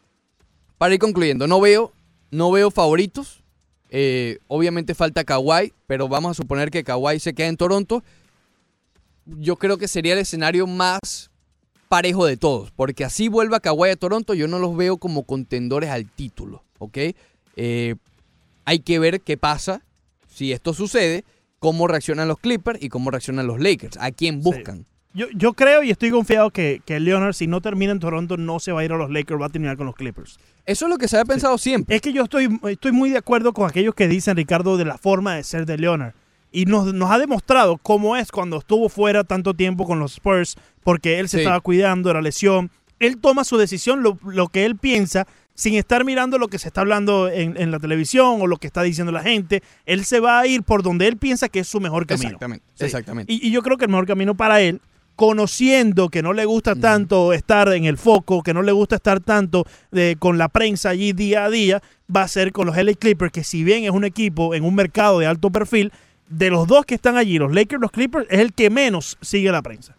para 0.78 0.94
ir 0.94 1.00
concluyendo, 1.00 1.46
no 1.46 1.60
veo, 1.60 1.92
no 2.30 2.50
veo 2.50 2.70
favoritos. 2.70 3.42
Eh, 3.90 4.38
obviamente 4.48 4.94
falta 4.94 5.24
Kawhi, 5.24 5.72
pero 5.86 6.08
vamos 6.08 6.30
a 6.30 6.34
suponer 6.34 6.70
que 6.70 6.82
Kawhi 6.82 7.20
se 7.20 7.34
queda 7.34 7.48
en 7.48 7.56
Toronto. 7.56 8.02
Yo 9.26 9.56
creo 9.56 9.76
que 9.76 9.86
sería 9.86 10.14
el 10.14 10.20
escenario 10.20 10.66
más 10.66 11.30
parejo 11.88 12.24
de 12.24 12.38
todos, 12.38 12.70
porque 12.70 13.04
así 13.04 13.28
vuelva 13.28 13.60
Kawhi 13.60 13.90
a 13.90 13.96
Toronto, 13.96 14.32
yo 14.32 14.48
no 14.48 14.58
los 14.58 14.74
veo 14.74 14.96
como 14.96 15.24
contendores 15.24 15.90
al 15.90 16.10
título, 16.10 16.64
¿ok? 16.78 16.98
Eh, 17.56 17.96
hay 18.64 18.78
que 18.78 18.98
ver 18.98 19.20
qué 19.20 19.36
pasa 19.36 19.82
si 20.26 20.52
esto 20.52 20.72
sucede, 20.72 21.24
cómo 21.58 21.86
reaccionan 21.86 22.28
los 22.28 22.38
Clippers 22.38 22.82
y 22.82 22.88
cómo 22.88 23.10
reaccionan 23.10 23.46
los 23.46 23.60
Lakers, 23.60 23.98
a 24.00 24.10
quién 24.10 24.40
buscan. 24.40 24.86
Yo, 25.14 25.26
yo 25.34 25.52
creo 25.52 25.82
y 25.82 25.90
estoy 25.90 26.10
confiado 26.10 26.50
que, 26.50 26.80
que 26.86 26.98
Leonard, 26.98 27.34
si 27.34 27.46
no 27.46 27.60
termina 27.60 27.92
en 27.92 27.98
Toronto, 28.00 28.36
no 28.38 28.58
se 28.60 28.72
va 28.72 28.80
a 28.80 28.84
ir 28.84 28.92
a 28.92 28.96
los 28.96 29.10
Lakers, 29.10 29.40
va 29.40 29.46
a 29.46 29.50
terminar 29.50 29.76
con 29.76 29.86
los 29.86 29.94
Clippers. 29.94 30.38
Eso 30.64 30.86
es 30.86 30.90
lo 30.90 30.96
que 30.96 31.06
se 31.08 31.16
había 31.16 31.26
pensado 31.26 31.58
siempre. 31.58 31.94
Es 31.96 32.00
que 32.02 32.12
yo 32.12 32.22
estoy, 32.24 32.48
estoy 32.68 32.92
muy 32.92 33.10
de 33.10 33.18
acuerdo 33.18 33.52
con 33.52 33.68
aquellos 33.68 33.94
que 33.94 34.08
dicen, 34.08 34.36
Ricardo, 34.36 34.76
de 34.78 34.84
la 34.86 34.96
forma 34.96 35.34
de 35.34 35.42
ser 35.44 35.66
de 35.66 35.76
Leonard. 35.76 36.14
Y 36.50 36.64
nos, 36.66 36.92
nos 36.94 37.10
ha 37.10 37.18
demostrado 37.18 37.76
cómo 37.78 38.16
es 38.16 38.30
cuando 38.30 38.58
estuvo 38.58 38.88
fuera 38.88 39.24
tanto 39.24 39.54
tiempo 39.54 39.86
con 39.86 39.98
los 39.98 40.12
Spurs, 40.14 40.56
porque 40.82 41.18
él 41.18 41.28
se 41.28 41.38
Sí. 41.38 41.42
estaba 41.42 41.60
cuidando 41.60 42.08
de 42.08 42.14
la 42.14 42.22
lesión. 42.22 42.70
Él 42.98 43.18
toma 43.18 43.44
su 43.44 43.56
decisión, 43.58 44.02
lo, 44.02 44.18
lo 44.24 44.48
que 44.48 44.64
él 44.64 44.76
piensa, 44.76 45.26
sin 45.54 45.74
estar 45.74 46.04
mirando 46.04 46.38
lo 46.38 46.48
que 46.48 46.58
se 46.58 46.68
está 46.68 46.80
hablando 46.82 47.28
en, 47.28 47.60
en 47.60 47.70
la 47.70 47.78
televisión 47.78 48.40
o 48.40 48.46
lo 48.46 48.56
que 48.56 48.66
está 48.66 48.82
diciendo 48.82 49.12
la 49.12 49.22
gente. 49.22 49.62
Él 49.84 50.04
se 50.06 50.20
va 50.20 50.40
a 50.40 50.46
ir 50.46 50.62
por 50.62 50.82
donde 50.82 51.06
él 51.08 51.16
piensa 51.18 51.48
que 51.50 51.60
es 51.60 51.68
su 51.68 51.80
mejor 51.80 52.06
camino. 52.06 52.28
Exactamente, 52.28 52.64
Sí. 52.74 52.84
exactamente. 52.86 53.32
Y, 53.32 53.46
y 53.46 53.50
yo 53.50 53.62
creo 53.62 53.76
que 53.76 53.84
el 53.86 53.90
mejor 53.90 54.06
camino 54.06 54.34
para 54.34 54.60
él, 54.62 54.80
conociendo 55.16 56.08
que 56.08 56.22
no 56.22 56.32
le 56.32 56.44
gusta 56.44 56.74
tanto 56.74 57.32
estar 57.32 57.72
en 57.72 57.84
el 57.84 57.96
foco, 57.98 58.42
que 58.42 58.54
no 58.54 58.62
le 58.62 58.72
gusta 58.72 58.96
estar 58.96 59.20
tanto 59.20 59.64
eh, 59.92 60.16
con 60.18 60.38
la 60.38 60.48
prensa 60.48 60.90
allí 60.90 61.12
día 61.12 61.44
a 61.44 61.50
día, 61.50 61.82
va 62.14 62.22
a 62.22 62.28
ser 62.28 62.52
con 62.52 62.66
los 62.66 62.76
LA 62.76 62.94
Clippers, 62.94 63.32
que 63.32 63.44
si 63.44 63.62
bien 63.64 63.84
es 63.84 63.90
un 63.90 64.04
equipo 64.04 64.54
en 64.54 64.64
un 64.64 64.74
mercado 64.74 65.18
de 65.18 65.26
alto 65.26 65.50
perfil, 65.50 65.92
de 66.28 66.50
los 66.50 66.66
dos 66.66 66.86
que 66.86 66.94
están 66.94 67.16
allí, 67.16 67.38
los 67.38 67.52
Lakers, 67.52 67.80
los 67.80 67.90
Clippers, 67.90 68.26
es 68.30 68.40
el 68.40 68.52
que 68.54 68.70
menos 68.70 69.18
sigue 69.20 69.52
la 69.52 69.62
prensa. 69.62 69.96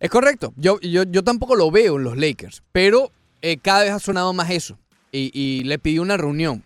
Es 0.00 0.10
correcto. 0.10 0.52
Yo, 0.56 0.80
yo, 0.80 1.04
yo 1.04 1.22
tampoco 1.24 1.56
lo 1.56 1.70
veo 1.70 1.96
en 1.96 2.04
los 2.04 2.16
Lakers, 2.16 2.62
pero 2.72 3.10
eh, 3.42 3.58
cada 3.58 3.82
vez 3.84 3.92
ha 3.92 3.98
sonado 3.98 4.32
más 4.32 4.50
eso. 4.50 4.78
Y, 5.12 5.30
y 5.32 5.64
le 5.64 5.78
pidió 5.78 6.02
una 6.02 6.16
reunión. 6.16 6.62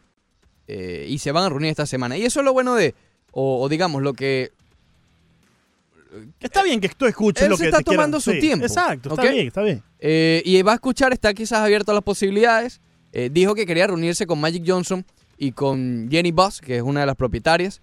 eh, 0.66 1.06
y 1.08 1.18
se 1.18 1.32
van 1.32 1.44
a 1.44 1.48
reunir 1.48 1.70
esta 1.70 1.86
semana. 1.86 2.16
Y 2.16 2.24
eso 2.24 2.40
es 2.40 2.44
lo 2.44 2.52
bueno 2.52 2.74
de, 2.74 2.94
o, 3.32 3.60
o 3.62 3.68
digamos, 3.68 4.02
lo 4.02 4.14
que 4.14 4.50
Está 6.40 6.62
bien 6.62 6.80
que 6.80 6.88
tú 6.90 7.06
escuches 7.06 7.44
Él 7.44 7.50
lo 7.50 7.56
se 7.56 7.62
que 7.64 7.68
está 7.68 7.78
te 7.78 7.84
quieran- 7.84 7.96
tomando 8.04 8.20
su 8.20 8.32
sí, 8.32 8.40
tiempo, 8.40 8.66
Exacto, 8.66 9.10
está 9.10 9.30
bien, 9.30 9.46
está 9.46 9.62
bien. 9.62 9.82
Eh, 9.98 10.42
y 10.44 10.60
va 10.62 10.72
a 10.72 10.74
escuchar, 10.74 11.12
está 11.12 11.32
quizás 11.34 11.60
abierto 11.60 11.90
a 11.92 11.94
las 11.94 12.04
posibilidades. 12.04 12.80
Eh, 13.12 13.28
dijo 13.32 13.54
que 13.54 13.66
quería 13.66 13.86
reunirse 13.86 14.26
con 14.26 14.40
Magic 14.40 14.62
Johnson 14.66 15.04
y 15.38 15.52
con 15.52 16.08
Jenny 16.10 16.32
Buss, 16.32 16.60
que 16.60 16.76
es 16.76 16.82
una 16.82 17.00
de 17.00 17.06
las 17.06 17.16
propietarias. 17.16 17.80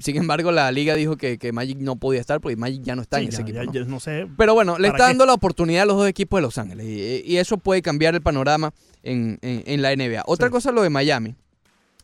Sin 0.00 0.16
embargo, 0.16 0.50
la 0.50 0.72
liga 0.72 0.94
dijo 0.96 1.16
que, 1.16 1.38
que 1.38 1.52
Magic 1.52 1.78
no 1.78 1.96
podía 1.96 2.20
estar 2.20 2.40
porque 2.40 2.56
Magic 2.56 2.82
ya 2.82 2.96
no 2.96 3.02
está 3.02 3.18
Sí, 3.18 3.24
en 3.24 3.28
ese 3.28 3.36
ya- 3.38 3.42
equipo. 3.42 3.58
ya- 3.60 3.64
¿no? 3.64 3.72
ya 3.72 3.84
no 3.84 4.00
sé. 4.00 4.26
Pero 4.36 4.54
bueno, 4.54 4.76
le 4.78 4.88
¿Para 4.88 4.96
está 4.96 5.04
qué? 5.06 5.10
dando 5.10 5.26
la 5.26 5.34
oportunidad 5.34 5.82
a 5.82 5.86
los 5.86 5.96
dos 5.98 6.08
equipos 6.08 6.38
de 6.38 6.42
Los 6.42 6.58
Ángeles 6.58 6.86
y, 6.86 7.22
y 7.32 7.36
eso 7.36 7.58
puede 7.58 7.80
cambiar 7.82 8.14
el 8.14 8.22
panorama 8.22 8.72
en, 9.04 9.38
en- 9.42 9.62
en 9.66 9.82
la 9.82 9.92
NBA. 9.92 10.22
Otra 10.26 10.48
Sí. 10.48 10.52
cosa 10.52 10.72
lo 10.72 10.82
de 10.82 10.90
Miami, 10.90 11.36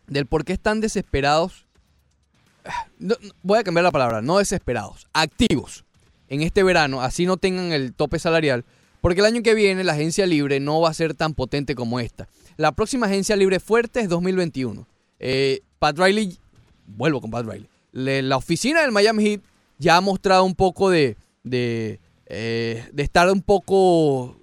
del 0.07 0.27
por 0.27 0.45
qué 0.45 0.53
están 0.53 0.81
desesperados. 0.81 1.67
No- 2.99 3.17
voy 3.43 3.59
a 3.59 3.65
cambiar 3.65 3.85
la 3.85 3.91
palabra, 3.91 4.23
no 4.23 4.39
desesperados, 4.39 5.07
activos 5.13 5.85
en 6.29 6.43
este 6.43 6.63
verano, 6.63 7.01
así 7.03 7.27
no 7.27 7.37
tengan 7.37 7.73
el 7.73 7.93
tope 7.93 8.19
salarial, 8.19 8.65
porque 9.01 9.21
el 9.21 9.27
año 9.27 9.43
que 9.43 9.55
viene 9.55 9.83
la 9.85 9.93
agencia 9.93 10.27
libre 10.27 10.61
no 10.61 10.81
va 10.81 10.91
a 10.91 10.95
ser 10.95 11.15
tan 11.15 11.35
potente 11.35 11.75
como 11.75 11.99
esta. 12.01 12.29
La 12.57 12.73
próxima 12.73 13.07
agencia 13.07 13.35
libre 13.37 13.59
fuerte 13.61 14.01
es 14.01 14.09
2021. 14.09 14.87
Eh, 15.19 15.61
Pat 15.79 15.99
Riley, 15.99 16.39
vuelvo 16.87 17.21
con 17.21 17.31
Pat 17.31 17.47
Riley, 17.47 17.69
le- 17.93 18.23
la 18.23 18.37
oficina 18.37 18.83
del 18.83 18.93
Miami 18.93 19.25
Heat 19.25 19.41
ya 19.79 19.97
ha 19.97 20.01
mostrado 20.01 20.45
un 20.45 20.55
poco 20.55 20.91
de, 20.91 21.17
de, 21.43 21.99
eh, 22.27 22.87
de 22.93 23.03
estar 23.03 23.31
un 23.33 23.41
poco 23.43 24.37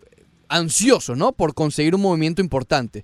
ansioso, 0.49 1.15
¿no? 1.15 1.31
Por 1.31 1.53
conseguir 1.53 1.95
un 1.95 2.01
movimiento 2.01 2.41
importante. 2.41 3.03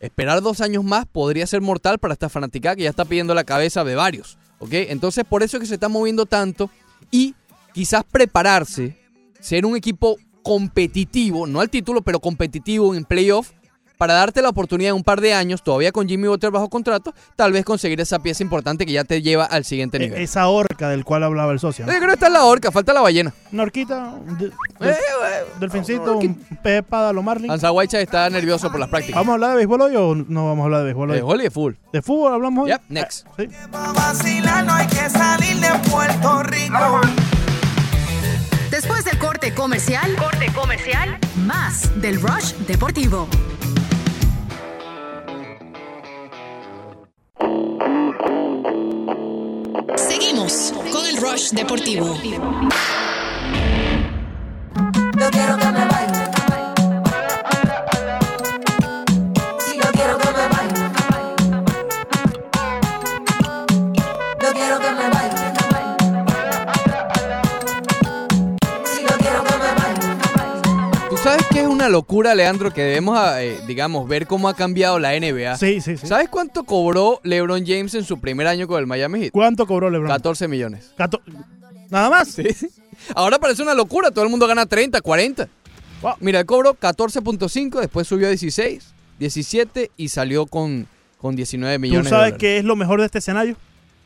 Esperar 0.00 0.40
dos 0.42 0.60
años 0.60 0.84
más 0.84 1.06
podría 1.06 1.46
ser 1.46 1.60
mortal 1.60 1.98
para 1.98 2.12
esta 2.14 2.28
fanaticada 2.28 2.76
que 2.76 2.82
ya 2.84 2.90
está 2.90 3.04
pidiendo 3.04 3.34
la 3.34 3.44
cabeza 3.44 3.82
de 3.84 3.94
varios, 3.94 4.38
¿ok? 4.58 4.70
Entonces 4.72 5.24
por 5.24 5.42
eso 5.42 5.56
es 5.56 5.62
que 5.62 5.66
se 5.66 5.74
está 5.74 5.88
moviendo 5.88 6.26
tanto 6.26 6.70
y 7.10 7.34
quizás 7.72 8.04
prepararse, 8.04 8.98
ser 9.40 9.66
un 9.66 9.76
equipo 9.76 10.16
competitivo, 10.42 11.46
no 11.46 11.60
al 11.60 11.70
título, 11.70 12.02
pero 12.02 12.20
competitivo 12.20 12.94
en 12.94 13.04
playoff, 13.04 13.50
para 13.96 14.14
darte 14.14 14.42
la 14.42 14.48
oportunidad 14.50 14.90
en 14.90 14.96
un 14.96 15.04
par 15.04 15.20
de 15.20 15.32
años, 15.34 15.62
todavía 15.62 15.92
con 15.92 16.06
Jimmy 16.08 16.28
Butler 16.28 16.52
bajo 16.52 16.68
contrato, 16.68 17.14
tal 17.34 17.52
vez 17.52 17.64
conseguir 17.64 18.00
esa 18.00 18.18
pieza 18.18 18.42
importante 18.42 18.84
que 18.86 18.92
ya 18.92 19.04
te 19.04 19.22
lleva 19.22 19.44
al 19.44 19.64
siguiente 19.64 19.96
E- 19.96 20.00
nivel. 20.00 20.20
Esa 20.22 20.48
horca 20.48 20.88
del 20.88 21.04
cual 21.04 21.22
hablaba 21.24 21.52
el 21.52 21.58
socio. 21.60 21.86
Yo 21.86 21.92
creo 21.92 22.06
que 22.08 22.14
está 22.14 22.26
en 22.28 22.32
la 22.34 22.44
horca, 22.44 22.70
falta 22.70 22.92
la 22.92 23.00
ballena. 23.00 23.32
Una 23.52 23.62
horquita, 23.64 24.14
un 24.26 24.36
de- 24.38 24.46
Eh, 24.46 24.52
eh, 24.80 24.94
delfincito, 25.60 26.18
un 26.18 26.34
pez 26.34 26.62
de 26.62 26.78
espada 26.78 27.12
lo 27.12 27.22
Marlin. 27.22 27.50
Whiteside 27.50 28.02
está 28.02 28.28
nervioso 28.30 28.70
por 28.70 28.80
las 28.80 28.88
prácticas. 28.88 29.16
¿Vamos 29.16 29.32
a 29.32 29.34
hablar 29.34 29.50
de 29.50 29.56
béisbol 29.56 29.80
hoy 29.82 29.96
o 29.96 30.14
no 30.14 30.46
vamos 30.48 30.62
a 30.62 30.64
hablar 30.64 30.80
de 30.80 30.84
béisbol 30.86 31.10
hoy? 31.10 31.18
Eh, 31.18 31.22
Holly 31.22 31.46
es 31.46 31.52
full. 31.52 31.74
¿De 31.92 32.02
fútbol 32.02 32.32
hablamos 32.34 32.64
hoy? 32.64 32.70
Yep, 32.70 32.82
next. 32.88 33.26
Eh, 33.38 33.48
sí. 33.50 33.56
Pa' 33.70 33.92
vacilar 33.92 34.64
no 34.64 34.72
hay 34.74 34.86
que 34.86 35.08
salir 35.10 35.56
de 35.60 35.90
Puerto 35.90 36.42
Rico. 36.42 37.00
Después 38.70 39.04
del 39.04 39.18
corte 39.18 39.54
comercial, 39.54 40.14
corte 40.16 40.52
comercial, 40.54 41.18
más 41.46 41.90
del 42.00 42.20
Rush 42.20 42.52
Deportivo. 42.66 43.28
Seguimos 50.18 50.72
con 50.92 51.04
el 51.04 51.18
Rush 51.18 51.50
Deportivo. 51.50 52.16
Sabes 71.38 71.46
qué 71.52 71.60
es 71.60 71.66
una 71.66 71.88
locura, 71.88 72.34
Leandro? 72.34 72.72
Que 72.72 72.82
debemos, 72.82 73.18
eh, 73.38 73.58
digamos, 73.66 74.08
ver 74.08 74.26
cómo 74.26 74.48
ha 74.48 74.54
cambiado 74.54 74.98
la 74.98 75.14
NBA. 75.18 75.56
Sí, 75.56 75.80
sí, 75.80 75.96
sí. 75.96 76.06
¿Sabes 76.06 76.28
cuánto 76.28 76.64
cobró 76.64 77.20
LeBron 77.24 77.64
James 77.66 77.94
en 77.94 78.04
su 78.04 78.18
primer 78.20 78.46
año 78.46 78.66
con 78.66 78.78
el 78.80 78.86
Miami 78.86 79.20
Heat? 79.20 79.32
¿Cuánto 79.32 79.66
cobró 79.66 79.90
LeBron? 79.90 80.08
14 80.08 80.48
millones. 80.48 80.92
Cato- 80.96 81.20
¿Nada 81.90 82.10
más? 82.10 82.28
Sí. 82.28 82.44
Ahora 83.14 83.38
parece 83.38 83.62
una 83.62 83.74
locura, 83.74 84.10
todo 84.10 84.24
el 84.24 84.30
mundo 84.30 84.46
gana 84.46 84.66
30, 84.66 85.00
40. 85.00 85.48
Wow. 86.02 86.14
Mira, 86.20 86.40
él 86.40 86.46
cobró 86.46 86.74
14.5, 86.74 87.80
después 87.80 88.06
subió 88.08 88.26
a 88.26 88.30
16, 88.30 88.92
17 89.18 89.90
y 89.96 90.08
salió 90.08 90.46
con, 90.46 90.86
con 91.18 91.36
19 91.36 91.76
¿Tú 91.76 91.80
millones 91.80 92.04
de 92.04 92.10
sabes 92.10 92.24
dólares. 92.24 92.38
qué 92.40 92.58
es 92.58 92.64
lo 92.64 92.76
mejor 92.76 93.00
de 93.00 93.06
este 93.06 93.18
escenario? 93.18 93.56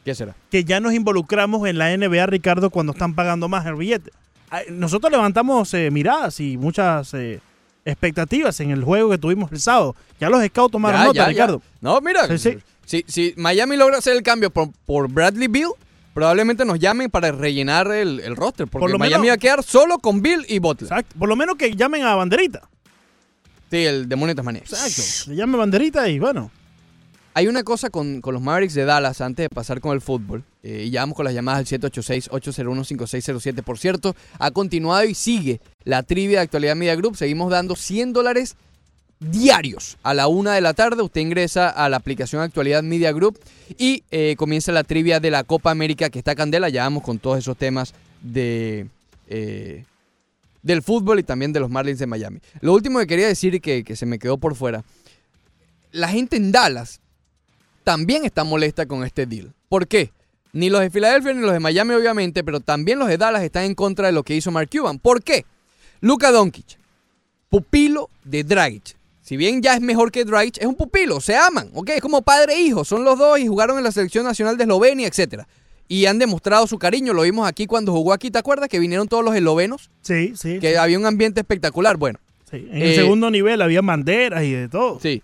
¿Qué 0.04 0.14
será? 0.14 0.34
Que 0.50 0.64
ya 0.64 0.80
nos 0.80 0.92
involucramos 0.94 1.66
en 1.68 1.78
la 1.78 1.96
NBA, 1.96 2.26
Ricardo, 2.26 2.70
cuando 2.70 2.92
están 2.92 3.14
pagando 3.14 3.48
más 3.48 3.64
el 3.66 3.74
billete. 3.76 4.10
Nosotros 4.70 5.10
levantamos 5.12 5.72
eh, 5.74 5.90
miradas 5.90 6.40
y 6.40 6.56
muchas 6.56 7.14
eh, 7.14 7.40
expectativas 7.84 8.58
en 8.60 8.70
el 8.70 8.82
juego 8.84 9.10
que 9.10 9.18
tuvimos 9.18 9.50
el 9.52 9.60
sábado. 9.60 9.94
Ya 10.18 10.28
los 10.28 10.44
scouts 10.44 10.72
tomaron 10.72 11.00
Ya, 11.00 11.04
nota, 11.06 11.14
ya, 11.16 11.22
ya. 11.24 11.28
Ricardo. 11.28 11.62
No, 11.80 12.00
mira, 12.00 12.26
Sí, 12.26 12.38
sí. 12.38 12.58
Si, 12.84 13.04
si 13.06 13.34
Miami 13.36 13.76
logra 13.76 13.98
hacer 13.98 14.16
el 14.16 14.22
cambio 14.24 14.50
por, 14.50 14.70
por 14.84 15.08
Bradley 15.08 15.46
Bill, 15.46 15.68
probablemente 16.12 16.64
nos 16.64 16.78
llamen 16.80 17.08
para 17.08 17.30
rellenar 17.30 17.90
el, 17.92 18.18
el 18.18 18.34
roster, 18.34 18.66
porque 18.66 18.82
Por 18.82 18.90
lo 18.90 18.98
Miami 18.98 19.22
menos- 19.22 19.28
va 19.30 19.34
a 19.34 19.38
quedar 19.38 19.62
solo 19.62 19.98
con 19.98 20.20
Bill 20.22 20.44
y 20.48 20.58
Butler. 20.58 20.90
Exacto. 20.90 21.14
Por 21.16 21.28
lo 21.28 21.36
menos 21.36 21.54
que 21.56 21.74
llamen 21.76 22.02
a 22.02 22.16
Banderita. 22.16 22.62
Sí, 23.70 23.84
el 23.84 24.08
demonio 24.08 24.34
de 24.34 24.36
Tasmania. 24.36 24.62
Exacto. 24.62 25.30
Le 25.30 25.36
llamen 25.36 25.60
Banderita 25.60 26.08
y 26.08 26.18
bueno. 26.18 26.50
Hay 27.34 27.46
una 27.46 27.62
cosa 27.62 27.90
con, 27.90 28.20
con 28.20 28.34
los 28.34 28.42
Mavericks 28.42 28.74
de 28.74 28.84
Dallas 28.84 29.20
antes 29.20 29.44
de 29.44 29.48
pasar 29.48 29.80
con 29.80 29.92
el 29.92 30.00
fútbol. 30.00 30.42
Eh, 30.62 30.84
y 30.86 30.90
ya 30.90 31.00
vamos 31.00 31.16
con 31.16 31.24
las 31.24 31.34
llamadas 31.34 31.72
al 31.72 31.80
786-801-5607. 31.80 33.62
Por 33.62 33.78
cierto, 33.78 34.14
ha 34.38 34.50
continuado 34.50 35.04
y 35.04 35.14
sigue 35.14 35.60
la 35.84 36.02
trivia 36.02 36.38
de 36.38 36.44
Actualidad 36.44 36.76
Media 36.76 36.96
Group. 36.96 37.16
Seguimos 37.16 37.50
dando 37.50 37.76
100 37.76 38.12
dólares 38.12 38.56
diarios 39.20 39.98
a 40.02 40.14
la 40.14 40.28
una 40.28 40.54
de 40.54 40.60
la 40.60 40.74
tarde. 40.74 41.02
Usted 41.02 41.20
ingresa 41.20 41.68
a 41.68 41.88
la 41.88 41.96
aplicación 41.96 42.42
Actualidad 42.42 42.82
Media 42.82 43.12
Group 43.12 43.38
y 43.78 44.04
eh, 44.10 44.34
comienza 44.36 44.72
la 44.72 44.84
trivia 44.84 45.20
de 45.20 45.30
la 45.30 45.44
Copa 45.44 45.70
América 45.70 46.10
que 46.10 46.18
está 46.18 46.34
candela. 46.34 46.68
Ya 46.68 46.84
vamos 46.84 47.02
con 47.02 47.18
todos 47.18 47.38
esos 47.38 47.56
temas 47.56 47.94
de... 48.22 48.86
eh, 49.28 49.84
del 50.62 50.82
fútbol 50.82 51.18
y 51.18 51.22
también 51.22 51.54
de 51.54 51.60
los 51.60 51.70
Marlins 51.70 51.98
de 51.98 52.06
Miami. 52.06 52.40
Lo 52.60 52.74
último 52.74 52.98
que 52.98 53.06
quería 53.06 53.26
decir 53.26 53.62
que, 53.62 53.82
que 53.82 53.96
se 53.96 54.04
me 54.04 54.18
quedó 54.18 54.36
por 54.36 54.54
fuera. 54.54 54.84
La 55.90 56.08
gente 56.08 56.36
en 56.36 56.52
Dallas 56.52 57.00
también 57.82 58.26
está 58.26 58.44
molesta 58.44 58.84
con 58.84 59.04
este 59.04 59.24
deal. 59.24 59.54
¿Por 59.70 59.88
qué? 59.88 60.12
Ni 60.52 60.68
los 60.70 60.80
de 60.80 60.90
Filadelfia 60.90 61.32
ni 61.32 61.40
los 61.42 61.52
de 61.52 61.60
Miami, 61.60 61.94
obviamente, 61.94 62.42
pero 62.42 62.60
también 62.60 62.98
los 62.98 63.08
de 63.08 63.16
Dallas 63.18 63.42
están 63.42 63.64
en 63.64 63.74
contra 63.74 64.06
de 64.06 64.12
lo 64.12 64.22
que 64.24 64.34
hizo 64.34 64.50
Mark 64.50 64.68
Cuban. 64.70 64.98
¿Por 64.98 65.22
qué? 65.22 65.44
Luka 66.00 66.30
Doncic, 66.32 66.78
pupilo 67.48 68.10
de 68.24 68.44
Dragic. 68.44 68.96
Si 69.22 69.36
bien 69.36 69.62
ya 69.62 69.74
es 69.74 69.80
mejor 69.80 70.10
que 70.10 70.24
Dragic, 70.24 70.58
es 70.58 70.66
un 70.66 70.74
pupilo, 70.74 71.20
se 71.20 71.36
aman, 71.36 71.70
¿ok? 71.74 71.90
Es 71.90 72.00
como 72.00 72.22
padre 72.22 72.54
e 72.54 72.62
hijo, 72.62 72.84
son 72.84 73.04
los 73.04 73.16
dos 73.18 73.38
y 73.38 73.46
jugaron 73.46 73.78
en 73.78 73.84
la 73.84 73.92
selección 73.92 74.24
nacional 74.24 74.56
de 74.56 74.64
Eslovenia, 74.64 75.06
etc. 75.06 75.44
Y 75.86 76.06
han 76.06 76.18
demostrado 76.18 76.66
su 76.66 76.78
cariño, 76.78 77.12
lo 77.12 77.22
vimos 77.22 77.46
aquí 77.46 77.66
cuando 77.66 77.92
jugó 77.92 78.12
aquí, 78.12 78.30
¿te 78.30 78.38
acuerdas? 78.38 78.68
Que 78.68 78.78
vinieron 78.80 79.06
todos 79.08 79.24
los 79.24 79.34
eslovenos, 79.36 79.90
Sí, 80.02 80.32
sí. 80.36 80.58
que 80.58 80.76
había 80.78 80.98
un 80.98 81.06
ambiente 81.06 81.40
espectacular. 81.40 81.96
Bueno, 81.96 82.18
sí. 82.50 82.66
En 82.70 82.82
el 82.82 82.90
eh, 82.90 82.94
segundo 82.96 83.30
nivel 83.30 83.62
había 83.62 83.82
banderas 83.82 84.42
y 84.42 84.52
de 84.52 84.68
todo. 84.68 84.98
sí. 85.00 85.22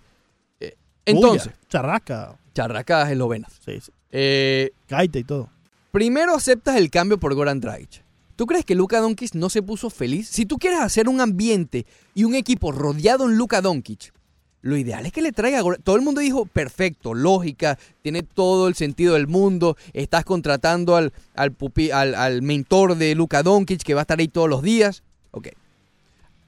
Eh, 0.61 0.75
entonces, 1.05 1.51
charrasca. 1.69 2.37
charracas 2.53 3.09
eslovenas. 3.11 3.59
Sí, 3.65 3.79
sí. 3.81 3.91
Eh, 4.11 4.71
Gaita 4.87 5.19
y 5.19 5.23
todo. 5.23 5.49
Primero 5.91 6.35
aceptas 6.35 6.75
el 6.77 6.89
cambio 6.89 7.17
por 7.19 7.33
Goran 7.33 7.59
Dragic. 7.59 8.03
¿Tú 8.35 8.45
crees 8.45 8.65
que 8.65 8.75
Luka 8.75 8.99
Doncic 8.99 9.33
no 9.33 9.49
se 9.49 9.63
puso 9.63 9.89
feliz? 9.89 10.27
Si 10.29 10.45
tú 10.45 10.57
quieres 10.57 10.79
hacer 10.79 11.09
un 11.09 11.21
ambiente 11.21 11.85
y 12.13 12.23
un 12.23 12.35
equipo 12.35 12.71
rodeado 12.71 13.25
en 13.27 13.35
Luka 13.37 13.61
Doncic, 13.61 14.13
lo 14.61 14.77
ideal 14.77 15.05
es 15.05 15.11
que 15.11 15.21
le 15.23 15.31
traiga 15.31 15.59
a 15.59 15.63
Goran- 15.63 15.81
Todo 15.83 15.95
el 15.95 16.01
mundo 16.03 16.21
dijo, 16.21 16.45
perfecto, 16.45 17.13
lógica, 17.15 17.79
tiene 18.03 18.21
todo 18.21 18.67
el 18.67 18.75
sentido 18.75 19.15
del 19.15 19.27
mundo, 19.27 19.75
estás 19.93 20.23
contratando 20.23 20.95
al, 20.95 21.13
al, 21.35 21.57
pupi- 21.57 21.91
al, 21.91 22.13
al 22.15 22.41
mentor 22.43 22.95
de 22.95 23.15
Luka 23.15 23.41
Doncic 23.43 23.81
que 23.81 23.93
va 23.95 24.01
a 24.01 24.03
estar 24.03 24.19
ahí 24.19 24.27
todos 24.27 24.49
los 24.49 24.61
días. 24.61 25.03
Ok. 25.31 25.47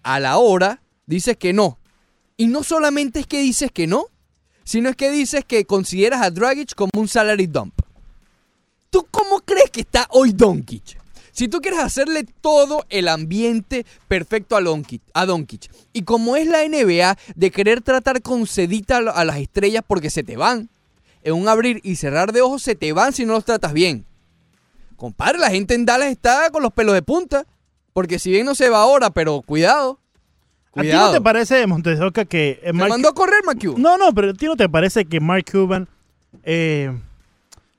A 0.04 0.20
la 0.20 0.38
hora 0.38 0.82
dices 1.08 1.38
que 1.38 1.54
no. 1.54 1.78
Y 2.38 2.48
no 2.48 2.64
solamente 2.64 3.20
es 3.22 3.28
que 3.28 3.42
dices 3.42 3.72
que 3.72 3.88
no, 3.88 4.06
sino 4.70 4.90
es 4.90 4.96
que 4.96 5.10
dices 5.10 5.44
que 5.46 5.66
consideras 5.66 6.22
a 6.22 6.30
Dragic 6.30 6.76
como 6.76 6.92
un 6.96 7.08
salary 7.08 7.48
dump. 7.48 7.74
¿Tú 8.92 9.08
cómo 9.10 9.40
crees 9.40 9.72
que 9.72 9.82
está 9.82 10.06
hoy 10.12 10.32
Doncic? 10.32 10.96
Si 11.32 11.48
tú 11.48 11.60
quieres 11.60 11.80
hacerle 11.80 12.24
todo 12.24 12.86
el 12.90 13.08
ambiente 13.08 13.84
perfecto 14.08 14.56
a 14.56 15.26
Doncic, 15.26 15.72
y 15.92 16.04
como 16.04 16.36
es 16.36 16.46
la 16.46 16.68
NBA 16.68 17.18
de 17.34 17.50
querer 17.50 17.82
tratar 17.82 18.22
con 18.22 18.46
sedita 18.46 18.98
a 18.98 19.26
las 19.26 19.38
estrellas 19.38 19.84
porque 19.88 20.12
se 20.12 20.22
te 20.22 20.38
van, 20.38 20.70
en 21.24 21.34
un 21.34 21.48
abrir 21.48 21.82
y 21.84 21.96
cerrar 21.96 22.32
de 22.32 22.42
ojos 22.42 22.62
se 22.62 22.76
te 22.76 22.94
van 22.94 23.12
si 23.12 23.26
no 23.26 23.34
los 23.34 23.46
tratas 23.46 23.74
bien. 23.74 24.06
Compadre, 24.98 25.40
la 25.40 25.50
gente 25.50 25.74
en 25.74 25.86
Dallas 25.86 26.12
está 26.12 26.52
con 26.52 26.62
los 26.62 26.74
pelos 26.74 26.94
de 26.94 27.02
punta, 27.02 27.48
porque 27.92 28.20
si 28.20 28.30
bien 28.30 28.46
no 28.46 28.54
se 28.54 28.70
va 28.70 28.84
ahora, 28.84 29.10
pero 29.10 29.42
cuidado. 29.42 30.00
¿A 30.76 30.82
ti 30.82 30.88
Cuidado. 30.88 31.08
no 31.08 31.14
te 31.18 31.22
parece, 31.22 31.66
Montes 31.68 32.00
de 32.00 32.06
Oca, 32.06 32.26
que 32.26 32.60
eh, 32.64 32.74
Mark- 32.74 32.90
mandó 32.90 33.10
a 33.10 33.14
correr, 33.14 33.42
McHugh. 33.46 33.78
No, 33.78 33.98
no, 33.98 34.14
pero 34.14 34.32
¿a 34.32 34.34
ti 34.34 34.46
no 34.46 34.56
te 34.56 34.70
parece 34.70 35.06
que 35.06 35.20
Mark 35.20 35.46
Cuban, 35.52 35.88
eh, 36.44 36.92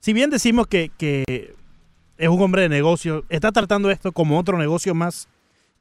si 0.00 0.12
bien 0.12 0.30
decimos 0.30 0.66
que, 0.66 0.90
que 0.98 1.54
es 2.18 2.28
un 2.28 2.40
hombre 2.42 2.62
de 2.62 2.68
negocio, 2.68 3.24
está 3.28 3.52
tratando 3.52 3.90
esto 3.90 4.12
como 4.12 4.38
otro 4.38 4.58
negocio 4.58 4.94
más 4.94 5.28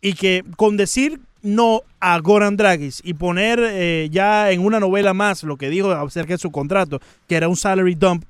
y 0.01 0.13
que 0.13 0.43
con 0.55 0.77
decir 0.77 1.19
no 1.41 1.81
a 1.99 2.19
Goran 2.19 2.57
Dragis 2.57 3.01
y 3.03 3.13
poner 3.13 3.59
eh, 3.61 4.07
ya 4.11 4.51
en 4.51 4.63
una 4.63 4.79
novela 4.79 5.13
más 5.13 5.43
lo 5.43 5.57
que 5.57 5.69
dijo 5.69 5.91
acerca 5.91 6.33
de 6.33 6.37
su 6.37 6.51
contrato, 6.51 6.99
que 7.27 7.35
era 7.35 7.47
un 7.47 7.55
salary 7.55 7.95
dump, 7.95 8.23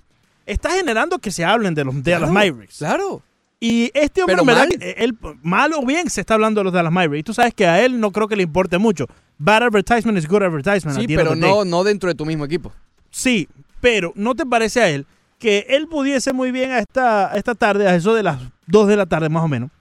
está 0.45 0.71
generando 0.71 1.19
que 1.19 1.31
se 1.31 1.43
hablen 1.43 1.73
de 1.75 1.83
los 1.85 2.01
Dallas 2.03 2.31
Mavericks. 2.31 2.77
Claro. 2.77 3.21
Y 3.59 3.91
este 3.93 4.21
hombre, 4.21 4.37
Pero 4.37 4.41
en 4.43 4.47
verdad, 4.47 4.67
mal. 4.69 4.79
que 4.79 4.91
él, 5.03 5.17
mal 5.43 5.73
o 5.73 5.85
bien, 5.85 6.09
se 6.09 6.21
está 6.21 6.35
hablando 6.35 6.61
de 6.61 6.63
los 6.65 6.73
Dallas 6.73 6.91
Mavericks. 6.93 7.19
Y 7.19 7.23
tú 7.23 7.33
sabes 7.33 7.53
que 7.53 7.67
a 7.67 7.83
él 7.83 7.99
no 7.99 8.11
creo 8.11 8.27
que 8.27 8.35
le 8.37 8.43
importe 8.43 8.77
mucho. 8.77 9.05
Bad 9.37 9.63
advertisement 9.63 10.17
is 10.17 10.27
good 10.27 10.43
advertisement. 10.43 10.97
Sí, 10.97 11.07
pero 11.07 11.35
no, 11.35 11.65
no 11.65 11.83
dentro 11.83 12.07
de 12.07 12.15
tu 12.15 12.25
mismo 12.25 12.45
equipo. 12.45 12.71
Sí, 13.09 13.49
pero 13.81 14.13
¿no 14.15 14.35
te 14.35 14.45
parece 14.45 14.81
a 14.81 14.89
él 14.89 15.05
que 15.39 15.65
él 15.69 15.87
pudiese 15.87 16.31
muy 16.33 16.51
bien 16.51 16.71
a 16.71 16.79
esta, 16.79 17.31
a 17.31 17.35
esta 17.35 17.55
tarde, 17.55 17.87
a 17.87 17.95
eso 17.95 18.13
de 18.13 18.23
las 18.23 18.39
2 18.67 18.87
de 18.87 18.95
la 18.97 19.05
tarde 19.05 19.29
más 19.29 19.43
o 19.43 19.47
menos, 19.47 19.71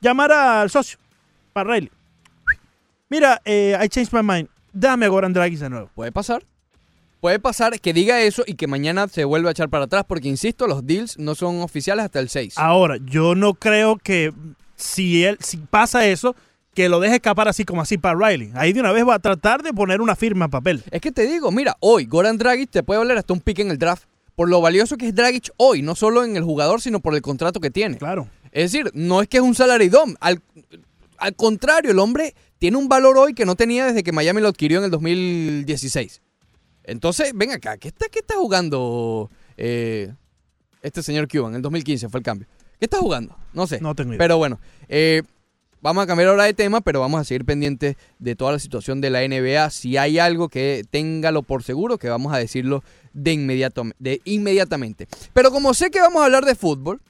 llamar 0.00 0.32
al 0.32 0.70
socio, 0.70 0.98
para 1.52 1.74
Riley? 1.74 1.90
Mira, 3.08 3.40
eh, 3.44 3.76
I 3.80 3.88
changed 3.88 4.12
my 4.12 4.22
mind. 4.22 4.48
Dame 4.72 5.06
a 5.06 5.08
Goran 5.08 5.32
Dragic 5.32 5.58
de 5.58 5.68
nuevo. 5.68 5.90
Puede 5.94 6.12
pasar. 6.12 6.42
Puede 7.22 7.38
pasar 7.38 7.78
que 7.78 7.92
diga 7.92 8.20
eso 8.20 8.42
y 8.44 8.54
que 8.54 8.66
mañana 8.66 9.06
se 9.06 9.22
vuelva 9.24 9.50
a 9.50 9.52
echar 9.52 9.68
para 9.68 9.84
atrás, 9.84 10.02
porque 10.08 10.26
insisto, 10.26 10.66
los 10.66 10.84
deals 10.84 11.20
no 11.20 11.36
son 11.36 11.60
oficiales 11.60 12.04
hasta 12.04 12.18
el 12.18 12.28
6. 12.28 12.54
Ahora, 12.56 12.96
yo 13.00 13.36
no 13.36 13.54
creo 13.54 13.96
que 13.96 14.32
si 14.74 15.22
él 15.22 15.38
si 15.38 15.58
pasa 15.58 16.04
eso, 16.08 16.34
que 16.74 16.88
lo 16.88 16.98
deje 16.98 17.14
escapar 17.14 17.46
así 17.46 17.64
como 17.64 17.80
así 17.80 17.96
para 17.96 18.18
Riley. 18.18 18.50
Ahí 18.56 18.72
de 18.72 18.80
una 18.80 18.90
vez 18.90 19.06
va 19.06 19.14
a 19.14 19.18
tratar 19.20 19.62
de 19.62 19.72
poner 19.72 20.00
una 20.00 20.16
firma 20.16 20.46
en 20.46 20.50
papel. 20.50 20.82
Es 20.90 21.00
que 21.00 21.12
te 21.12 21.24
digo, 21.28 21.52
mira, 21.52 21.76
hoy 21.78 22.06
Goran 22.06 22.38
Dragic 22.38 22.70
te 22.70 22.82
puede 22.82 22.98
valer 22.98 23.16
hasta 23.18 23.32
un 23.32 23.40
pick 23.40 23.60
en 23.60 23.70
el 23.70 23.78
draft. 23.78 24.02
Por 24.34 24.48
lo 24.48 24.60
valioso 24.60 24.96
que 24.96 25.06
es 25.06 25.14
Dragic 25.14 25.52
hoy, 25.58 25.80
no 25.80 25.94
solo 25.94 26.24
en 26.24 26.34
el 26.34 26.42
jugador, 26.42 26.80
sino 26.80 26.98
por 26.98 27.14
el 27.14 27.22
contrato 27.22 27.60
que 27.60 27.70
tiene. 27.70 27.98
Claro. 27.98 28.26
Es 28.50 28.72
decir, 28.72 28.90
no 28.94 29.22
es 29.22 29.28
que 29.28 29.36
es 29.36 29.44
un 29.44 29.54
salary 29.54 29.90
dump. 29.90 30.16
Al, 30.18 30.42
al 31.18 31.36
contrario, 31.36 31.92
el 31.92 32.00
hombre 32.00 32.34
tiene 32.58 32.78
un 32.78 32.88
valor 32.88 33.16
hoy 33.16 33.32
que 33.32 33.46
no 33.46 33.54
tenía 33.54 33.86
desde 33.86 34.02
que 34.02 34.10
Miami 34.10 34.40
lo 34.40 34.48
adquirió 34.48 34.78
en 34.78 34.86
el 34.86 34.90
2016. 34.90 36.20
Entonces, 36.84 37.32
ven 37.34 37.52
acá, 37.52 37.76
¿qué 37.76 37.88
está, 37.88 38.08
qué 38.08 38.20
está 38.20 38.36
jugando 38.36 39.30
eh, 39.56 40.12
este 40.82 41.02
señor 41.02 41.28
Cuban? 41.28 41.52
En 41.52 41.56
el 41.56 41.62
2015 41.62 42.08
fue 42.08 42.20
el 42.20 42.24
cambio. 42.24 42.48
¿Qué 42.78 42.86
está 42.86 42.98
jugando? 42.98 43.36
No 43.52 43.66
sé. 43.66 43.80
No 43.80 43.94
tengo 43.94 44.10
idea. 44.10 44.18
Pero 44.18 44.38
bueno, 44.38 44.58
eh, 44.88 45.22
vamos 45.80 46.02
a 46.02 46.06
cambiar 46.06 46.30
ahora 46.30 46.44
de 46.44 46.54
tema, 46.54 46.80
pero 46.80 47.00
vamos 47.00 47.20
a 47.20 47.24
seguir 47.24 47.44
pendientes 47.44 47.96
de 48.18 48.34
toda 48.34 48.52
la 48.52 48.58
situación 48.58 49.00
de 49.00 49.10
la 49.10 49.20
NBA. 49.20 49.70
Si 49.70 49.96
hay 49.96 50.18
algo 50.18 50.48
que 50.48 50.84
téngalo 50.90 51.42
por 51.42 51.62
seguro, 51.62 51.98
que 51.98 52.08
vamos 52.08 52.32
a 52.32 52.38
decirlo 52.38 52.82
de, 53.12 53.32
inmediato, 53.32 53.84
de 53.98 54.20
inmediatamente. 54.24 55.06
Pero 55.32 55.50
como 55.50 55.74
sé 55.74 55.90
que 55.90 56.00
vamos 56.00 56.22
a 56.22 56.24
hablar 56.24 56.44
de 56.44 56.54
fútbol, 56.54 57.00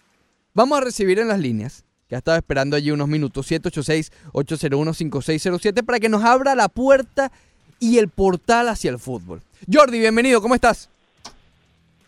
vamos 0.55 0.79
a 0.79 0.83
recibir 0.83 1.18
en 1.18 1.29
las 1.29 1.39
líneas, 1.39 1.85
que 2.09 2.16
ha 2.16 2.18
estado 2.18 2.37
esperando 2.37 2.77
allí 2.77 2.91
unos 2.91 3.09
minutos, 3.09 3.51
786-801-5607, 3.51 5.85
para 5.85 6.01
que 6.01 6.11
nos 6.11 6.25
abra 6.25 6.55
la 6.55 6.68
puerta 6.68 7.33
y 7.83 7.99
el 7.99 8.09
portal 8.09 8.68
hacia 8.68 8.91
el 8.93 8.99
fútbol. 8.99 9.41
Jordi, 9.70 9.99
bienvenido, 9.99 10.41
¿cómo 10.41 10.55
estás? 10.55 10.89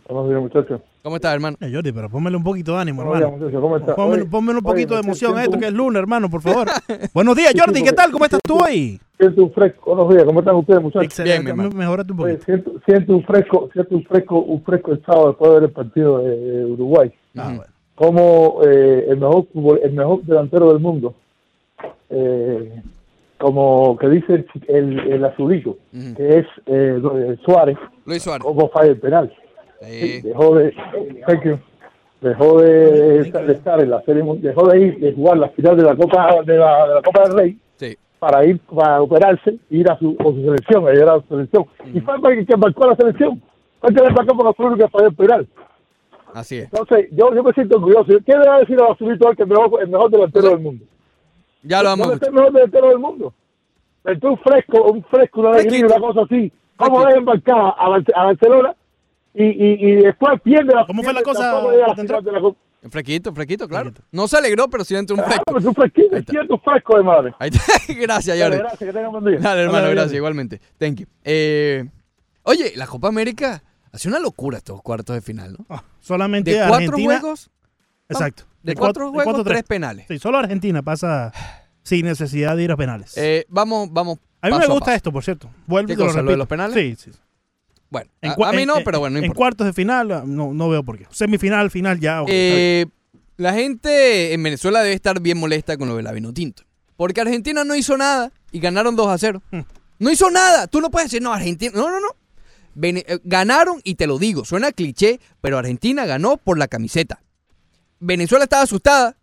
Buenos 0.09 0.29
días, 0.29 0.41
muchachos. 0.41 0.81
¿Cómo 1.03 1.17
estás, 1.17 1.35
hermano? 1.35 1.57
Eh, 1.61 1.71
Jordi, 1.73 1.93
pero 1.93 2.09
pónmele 2.09 2.37
un 2.37 2.45
poquito 2.45 2.73
de 2.75 2.79
ánimo, 2.81 3.03
Buenos 3.05 3.19
días, 3.19 3.27
hermano. 3.27 3.45
muchachos. 3.45 3.61
¿Cómo 3.61 3.77
estás? 3.77 3.95
Pónmele 4.31 4.59
un 4.59 4.65
oye, 4.67 4.73
poquito 4.73 4.95
de 4.95 5.01
emoción 5.01 5.37
a 5.37 5.43
esto, 5.45 5.59
que 5.59 5.65
es 5.67 5.71
un- 5.73 5.77
lunes, 5.77 5.99
hermano, 6.01 6.31
por 6.31 6.41
favor. 6.43 6.69
Buenos 7.15 7.37
días, 7.37 7.53
Jordi, 7.59 7.83
¿qué 7.83 7.93
tal? 7.93 8.11
¿Cómo 8.13 8.25
estás 8.25 8.41
tú 8.47 8.57
hoy? 8.63 9.01
Siento 9.19 9.43
un 9.43 9.53
fresco. 9.53 9.95
Buenos 9.95 10.15
días, 10.15 10.25
¿cómo 10.25 10.41
están 10.41 10.57
ustedes, 10.57 10.81
muchachos? 10.83 11.05
Excelente, 11.05 11.51
hermano. 11.51 11.71
mejorate 11.71 12.13
un 12.13 12.21
Oye, 12.21 12.35
poquito. 12.35 12.45
siento, 12.47 12.73
siento 12.87 13.17
un 13.17 13.25
fresco, 13.25 13.69
siento 13.73 13.95
un 13.97 14.05
fresco, 14.05 14.39
un 14.39 14.63
fresco 14.63 14.93
el 14.93 15.03
sábado 15.05 15.29
después 15.29 15.51
de 15.51 15.55
ver 15.55 15.65
el 15.65 15.73
partido 15.73 16.19
de, 16.19 16.37
de 16.37 16.65
Uruguay. 16.67 17.13
Ah, 17.37 17.49
bueno. 17.57 17.65
Como 17.97 18.61
eh, 18.67 19.07
el 19.09 19.17
mejor 19.19 19.47
fútbol- 19.53 19.81
el 19.83 19.93
mejor 19.93 20.23
delantero 20.23 20.69
del 20.73 20.81
mundo, 20.81 21.15
eh, 22.11 22.83
como 23.45 23.97
que 23.99 24.09
dice 24.09 24.33
el, 24.35 24.47
el, 24.69 24.99
el 25.13 25.25
azulito, 25.25 25.77
Ujú. 25.93 26.15
que 26.17 26.39
es 26.39 26.47
eh, 26.67 26.99
de 27.03 27.37
Suárez, 27.45 27.77
Luis 28.07 28.23
Suárez. 28.23 28.43
como 28.43 28.71
falla 28.71 28.91
el 28.93 28.99
penal. 28.99 29.31
Sí. 29.83 30.23
dejó 30.23 30.55
de 30.57 30.73
thank 31.27 31.45
you. 31.45 31.59
dejó 32.23 32.63
de, 32.63 33.23
de 33.23 33.53
estar 33.53 33.81
en 33.81 33.91
la 33.91 34.01
serie 34.03 34.23
dejó 34.39 34.67
de 34.69 34.81
ir 34.81 34.99
de 34.99 35.13
jugar 35.13 35.37
la 35.37 35.51
final 35.51 35.77
de 35.77 35.83
la 35.83 35.95
Copa 35.95 36.37
de 36.47 36.57
la, 36.57 36.89
de 36.89 36.95
la 36.95 37.03
Copa 37.03 37.23
del 37.29 37.33
Rey 37.37 37.59
Sí. 37.77 37.95
para 38.19 38.47
ir 38.47 38.59
para 38.61 39.03
operarse 39.03 39.59
ir 39.69 39.91
a 39.91 39.99
su, 39.99 40.17
con 40.17 40.35
su 40.37 40.43
selección 40.43 40.89
a 40.89 40.93
llegar 40.93 41.11
a 41.11 41.21
su 41.21 41.29
selección 41.29 41.67
y 41.93 42.01
fue 42.01 42.15
el 42.33 42.47
que 42.47 42.57
marcó 42.57 42.87
la 42.87 42.97
selección 42.97 43.43
fue 43.79 43.91
el 43.91 43.97
que 43.97 44.03
le 44.05 44.11
marcó 44.11 44.55
fue 44.55 44.67
el 44.67 44.73
único 44.73 44.87
que 44.87 44.91
podía 44.93 45.09
operar 45.09 45.45
Así 46.33 46.57
es. 46.57 46.65
entonces 46.65 47.09
yo, 47.13 47.35
yo 47.35 47.43
me 47.45 47.53
siento 47.53 47.77
orgulloso 47.77 48.07
¿qué 48.25 48.33
le 48.39 48.49
va 48.49 48.57
a 48.57 48.61
decir 48.61 48.81
a 48.81 48.89
Basulito 48.89 49.29
al 49.29 49.37
que 49.37 49.43
es 49.43 49.49
el 49.51 49.55
mejor, 49.55 49.83
el 49.83 49.89
mejor 49.89 50.11
delantero 50.11 50.49
del 50.49 50.61
mundo? 50.61 50.85
Ya 51.65 51.83
lo 51.83 51.89
vamos 51.89 52.07
a 52.07 52.11
¿Dónde 52.11 52.15
está 52.17 52.27
escuchar. 52.27 52.29
el 52.29 52.35
mejor 52.35 52.53
delantero 52.53 52.89
del 52.89 52.99
mundo? 52.99 53.35
Pero 54.03 54.31
un 54.31 54.39
fresco 54.39 54.83
un 54.93 55.05
fresco 55.05 55.41
una 55.41 55.51
alegría 55.51 55.87
una 55.87 55.99
cosa 55.99 56.21
así 56.23 56.53
¿cómo 56.77 57.05
dejan 57.07 57.25
marcar 57.25 57.57
a, 57.77 57.89
Bar- 57.89 58.05
a 58.15 58.25
Barcelona 58.27 58.77
y, 59.35 59.45
y, 59.47 59.77
y 59.81 59.95
después 59.97 60.41
pierde 60.43 60.75
la 60.75 60.87
¿Cómo 60.87 61.03
fue 61.03 61.13
la 61.13 61.23
cosa, 61.23 61.53
Fresquito, 62.91 63.33
fresquito, 63.33 63.67
claro. 63.67 63.93
No 64.13 64.29
se 64.29 64.37
alegró, 64.37 64.69
pero 64.69 64.85
sí 64.85 64.95
entró 64.95 65.17
un 65.17 65.23
Claro, 65.23 65.43
fresco. 65.47 65.59
es 65.59 65.65
un 65.65 65.75
fresquito, 65.75 66.17
siento 66.31 66.59
fresco 66.59 66.99
de 66.99 67.03
madre. 67.03 67.35
Ahí 67.39 67.49
está. 67.51 67.95
Gracias, 67.99 68.39
Jordi. 68.39 68.59
gracias, 68.59 68.79
que 68.79 68.93
tengan 68.93 69.11
buen 69.11 69.25
día. 69.25 69.39
Dale, 69.41 69.63
hermano, 69.63 69.85
Dale, 69.85 69.95
gracias, 69.95 70.15
igualmente. 70.17 70.61
Thank 70.79 70.97
you. 70.99 71.07
Eh, 71.25 71.89
oye, 72.43 72.73
la 72.77 72.87
Copa 72.87 73.09
América 73.09 73.63
hace 73.91 74.07
una 74.07 74.19
locura 74.19 74.59
estos 74.59 74.83
cuartos 74.83 75.17
de 75.17 75.23
final, 75.23 75.55
¿no? 75.59 75.65
Ah, 75.71 75.83
solamente 75.99 76.51
De 76.51 76.59
cuatro 76.59 76.75
Argentina. 76.77 77.19
juegos, 77.21 77.51
Exacto. 78.11 78.45
De, 78.65 78.73
cuat- 78.75 78.79
cuatro 78.79 79.05
de 79.05 79.11
juegos, 79.11 79.25
cuatro, 79.25 79.45
tres 79.45 79.57
tres. 79.59 79.69
penales. 79.69 80.07
Sí, 80.09 80.19
solo 80.19 80.39
Argentina 80.39 80.83
pasa 80.83 81.33
sin 81.83 82.07
necesidad 82.07 82.57
de 82.57 82.65
ir 82.65 82.73
a 82.73 82.77
penales. 82.77 83.17
Eh, 83.17 83.45
vamos, 83.49 83.89
vamos. 83.93 84.19
a 84.41 84.49
mí 84.49 84.59
me 84.59 84.67
gusta 84.67 84.87
paso. 84.87 84.97
esto, 84.97 85.13
por 85.13 85.23
cierto. 85.23 85.51
Vuelvo 85.67 85.89
¿Qué 85.89 85.95
te 85.95 86.01
lo 86.01 86.07
cosa, 86.07 86.23
lo 86.23 86.31
de 86.31 86.37
los 86.37 86.49
penales? 86.49 86.75
Sí, 86.75 87.11
sí. 87.13 87.17
Bueno, 87.91 88.11
En 88.23 88.33
a, 88.33 88.53
mí 88.53 88.63
en- 88.63 88.67
no, 88.69 88.75
pero 88.85 88.99
bueno, 88.99 89.21
no 89.21 89.25
En 89.25 89.33
cuartos 89.33 89.67
de 89.67 89.73
final 89.73 90.11
ah, 90.11 90.25
no, 90.27 90.53
no 90.53 90.69
veo 90.69 90.83
por 90.83 90.99
qué. 90.99 91.07
Semifinal, 91.11 91.71
final 91.71 92.01
ya. 92.01 92.25
Eh, 92.27 92.87
la 93.37 93.53
gente 93.53 94.33
en 94.33 94.43
Venezuela 94.43 94.83
debe 94.83 94.95
estar 94.95 95.21
bien 95.21 95.39
molesta 95.39 95.77
con 95.77 95.89
lo 95.89 95.97
de 95.97 96.03
la 96.03 96.13
Vinotinto. 96.13 96.65
Porque 96.97 97.21
Argentina 97.21 97.65
no 97.65 97.75
hizo 97.77 97.97
nada 97.97 98.33
y 98.51 98.61
ganaron 98.61 98.97
2 98.97 99.09
a 99.09 99.19
0. 99.19 99.43
Hmm. 99.51 99.61
No 99.99 100.11
hizo 100.11 100.31
nada. 100.31 100.67
Tú 100.67 100.81
no 100.81 100.91
puedes 100.91 101.11
decir, 101.11 101.23
no, 101.23 101.33
Argentina. 101.33 101.73
No, 101.75 101.91
no, 101.91 102.01
no. 102.01 102.09
Eh, 102.83 103.19
ganaron 103.25 103.81
y 103.85 103.95
te 103.95 104.07
lo 104.07 104.19
digo, 104.19 104.45
suena 104.45 104.73
cliché, 104.73 105.21
pero 105.41 105.59
Argentina 105.59 106.07
ganó 106.07 106.37
por 106.37 106.59
la 106.59 106.67
camiseta. 106.67 107.21
Venezuela 108.05 108.45
estaba 108.45 108.63
asustada. 108.63 109.17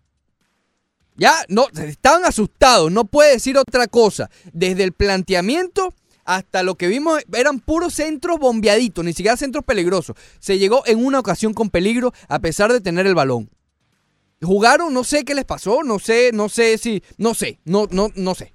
Ya, 1.15 1.33
no, 1.49 1.67
estaban 1.73 2.25
asustados, 2.25 2.91
no 2.91 3.05
puede 3.05 3.33
decir 3.33 3.57
otra 3.57 3.87
cosa. 3.87 4.29
Desde 4.53 4.83
el 4.83 4.91
planteamiento 4.91 5.93
hasta 6.25 6.63
lo 6.63 6.75
que 6.75 6.87
vimos 6.87 7.21
eran 7.33 7.59
puros 7.59 7.93
centros 7.93 8.39
bombeaditos, 8.39 9.03
ni 9.05 9.13
siquiera 9.13 9.37
centros 9.37 9.63
peligrosos. 9.65 10.15
Se 10.39 10.57
llegó 10.57 10.83
en 10.87 11.03
una 11.03 11.19
ocasión 11.19 11.53
con 11.53 11.69
peligro 11.69 12.13
a 12.27 12.39
pesar 12.39 12.71
de 12.71 12.81
tener 12.81 13.05
el 13.05 13.15
balón. 13.15 13.49
Jugaron, 14.41 14.93
no 14.93 15.03
sé 15.03 15.23
qué 15.23 15.35
les 15.35 15.45
pasó, 15.45 15.83
no 15.83 15.99
sé, 15.99 16.31
no 16.33 16.49
sé 16.49 16.77
si, 16.79 17.03
no 17.17 17.35
sé, 17.35 17.59
no, 17.65 17.87
no, 17.91 18.09
no 18.15 18.33
sé. 18.33 18.53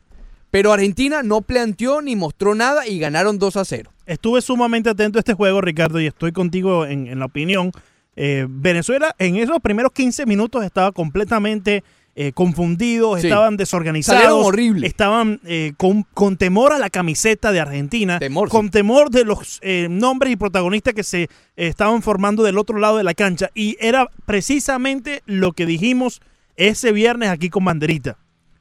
Pero 0.51 0.73
Argentina 0.73 1.23
no 1.23 1.43
planteó 1.43 2.03
ni 2.03 2.17
mostró 2.17 2.55
nada 2.55 2.87
y 2.89 2.99
ganaron 2.99 3.39
2 3.39 3.57
a 3.57 3.65
0. 3.65 3.93
Estuve 4.07 4.41
sumamente 4.41 4.91
atento 4.91 5.19
a 5.19 5.21
este 5.21 5.35
juego, 5.35 5.61
Ricardo, 5.61 6.01
y 6.01 6.07
estoy 6.07 6.33
contigo 6.33 6.87
en, 6.87 7.07
en 7.07 7.21
la 7.21 7.27
opinión. 7.27 7.73
Eh, 8.17 8.47
Venezuela 8.49 9.15
en 9.19 9.37
esos 9.37 9.59
primeros 9.61 9.93
15 9.93 10.27
minutos 10.27 10.65
estaba 10.65 10.91
completamente 10.93 11.85
eh, 12.19 12.33
confundidos, 12.33 13.21
Sí. 13.21 13.27
estaban 13.27 13.59
desorganizados. 13.59 14.23
Salieron 14.23 14.43
horrible. 14.47 14.87
Estaban 14.87 15.39
eh, 15.45 15.75
con, 15.77 16.03
con 16.15 16.39
temor 16.39 16.73
a 16.73 16.79
la 16.79 16.89
camiseta 16.89 17.53
de 17.53 17.61
Argentina. 17.61 18.19
Temor, 18.19 18.49
sí. 18.49 18.53
con 18.53 18.71
temor 18.71 19.11
de 19.11 19.27
los 19.27 19.59
eh, 19.63 19.89
nombres 19.91 20.33
y 20.33 20.37
protagonistas 20.37 20.95
que 20.95 21.03
se 21.03 21.25
eh, 21.25 21.29
estaban 21.57 22.01
formando 22.01 22.43
del 22.43 22.57
otro 22.57 22.79
lado 22.79 22.97
de 22.97 23.05
la 23.05 23.13
cancha. 23.13 23.51
Y 23.55 23.77
era 23.81 24.09
precisamente 24.25 25.23
lo 25.27 25.53
que 25.53 25.67
dijimos 25.67 26.23
ese 26.57 26.93
viernes 26.93 27.29
aquí 27.29 27.51
con 27.51 27.67
Banderita. 27.67 28.17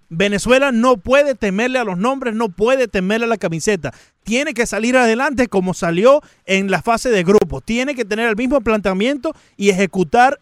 Venezuela 0.10 0.72
no 0.72 0.98
puede 0.98 1.36
temerle 1.36 1.80
a 1.80 1.84
los 1.84 1.98
nombres, 1.98 2.36
no 2.36 2.50
puede 2.50 2.88
temerle 2.88 3.26
a 3.26 3.30
la 3.30 3.38
camiseta. 3.38 3.94
Tiene 4.24 4.54
que 4.54 4.66
salir 4.66 4.96
adelante 4.98 5.48
como 5.48 5.74
salió 5.74 6.22
en 6.46 6.70
la 6.72 6.82
fase 6.82 7.10
de 7.10 7.24
grupo. 7.24 7.62
Tiene 7.62 7.96
que 7.96 8.06
tener 8.06 8.28
el 8.30 8.36
mismo 8.36 8.62
planteamiento 8.62 9.34
y 9.58 9.70
ejecutar 9.70 10.40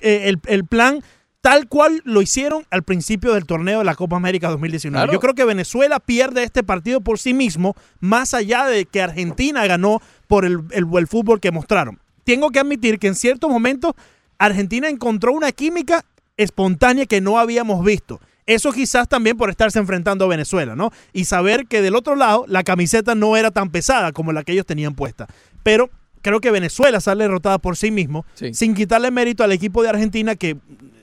eh, 0.00 0.22
el, 0.28 0.38
el 0.46 0.64
plan 0.64 1.02
tal 1.42 1.68
cual 1.68 2.02
lo 2.04 2.20
hicieron 2.20 2.66
al 2.70 2.82
principio 2.82 3.32
del 3.32 3.46
torneo 3.46 3.78
de 3.78 3.84
la 3.84 3.94
Copa 3.94 4.16
América 4.16 4.48
2019. 4.50 4.94
Claro. 5.04 5.12
Yo 5.12 5.20
creo 5.20 5.34
que 5.34 5.44
Venezuela 5.44 5.98
pierde 6.00 6.42
este 6.42 6.62
partido 6.62 7.00
por 7.00 7.18
sí 7.18 7.32
mismo, 7.32 7.74
más 7.98 8.34
allá 8.34 8.66
de 8.66 8.84
que 8.84 9.00
Argentina 9.02 9.66
ganó 9.66 10.00
por 10.26 10.44
el, 10.44 10.58
el- 10.72 10.86
el 10.94 11.06
fútbol 11.06 11.40
que 11.40 11.50
mostraron. 11.50 11.98
Tengo 12.24 12.50
que 12.50 12.60
admitir 12.60 12.98
que 12.98 13.06
en 13.08 13.14
ciertos 13.14 13.50
momentos 13.50 13.92
Argentina 14.38 14.88
encontró 14.88 15.32
una 15.32 15.52
química 15.52 16.04
espontánea 16.36 17.06
que 17.06 17.20
no 17.22 17.38
habíamos 17.38 17.82
visto. 17.84 18.20
Eso 18.50 18.72
quizás 18.72 19.08
también 19.08 19.36
por 19.36 19.48
estarse 19.50 19.78
enfrentando 19.78 20.24
a 20.24 20.28
Venezuela, 20.28 20.74
¿no? 20.74 20.90
Y 21.12 21.24
saber 21.24 21.66
que 21.66 21.82
del 21.82 21.94
otro 21.94 22.16
lado 22.16 22.44
la 22.48 22.64
camiseta 22.64 23.14
no 23.14 23.36
era 23.36 23.50
tan 23.50 23.70
pesada 23.70 24.12
como 24.12 24.32
la 24.32 24.42
que 24.42 24.52
ellos 24.52 24.66
tenían 24.66 24.94
puesta. 24.94 25.26
Pero 25.62 25.88
creo 26.20 26.40
que 26.40 26.50
Venezuela 26.50 27.00
sale 27.00 27.24
derrotada 27.24 27.58
por 27.58 27.76
sí 27.76 27.90
mismo, 27.90 28.24
Sí. 28.34 28.52
sin 28.52 28.74
quitarle 28.74 29.10
mérito 29.10 29.44
al 29.44 29.52
equipo 29.52 29.82
de 29.82 29.90
Argentina 29.90 30.34
que 30.34 30.56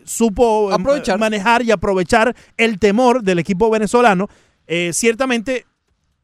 supo 0.04 0.72
eh, 0.72 0.76
Aprovechar. 0.76 1.18
manejar 1.20 1.64
y 1.64 1.72
aprovechar 1.72 2.36
el 2.58 2.80
temor 2.80 3.24
del 3.24 3.39
equipo 3.39 3.70
venezolano. 3.70 4.28
Eh, 4.68 4.91
ciertamente, 4.93 5.66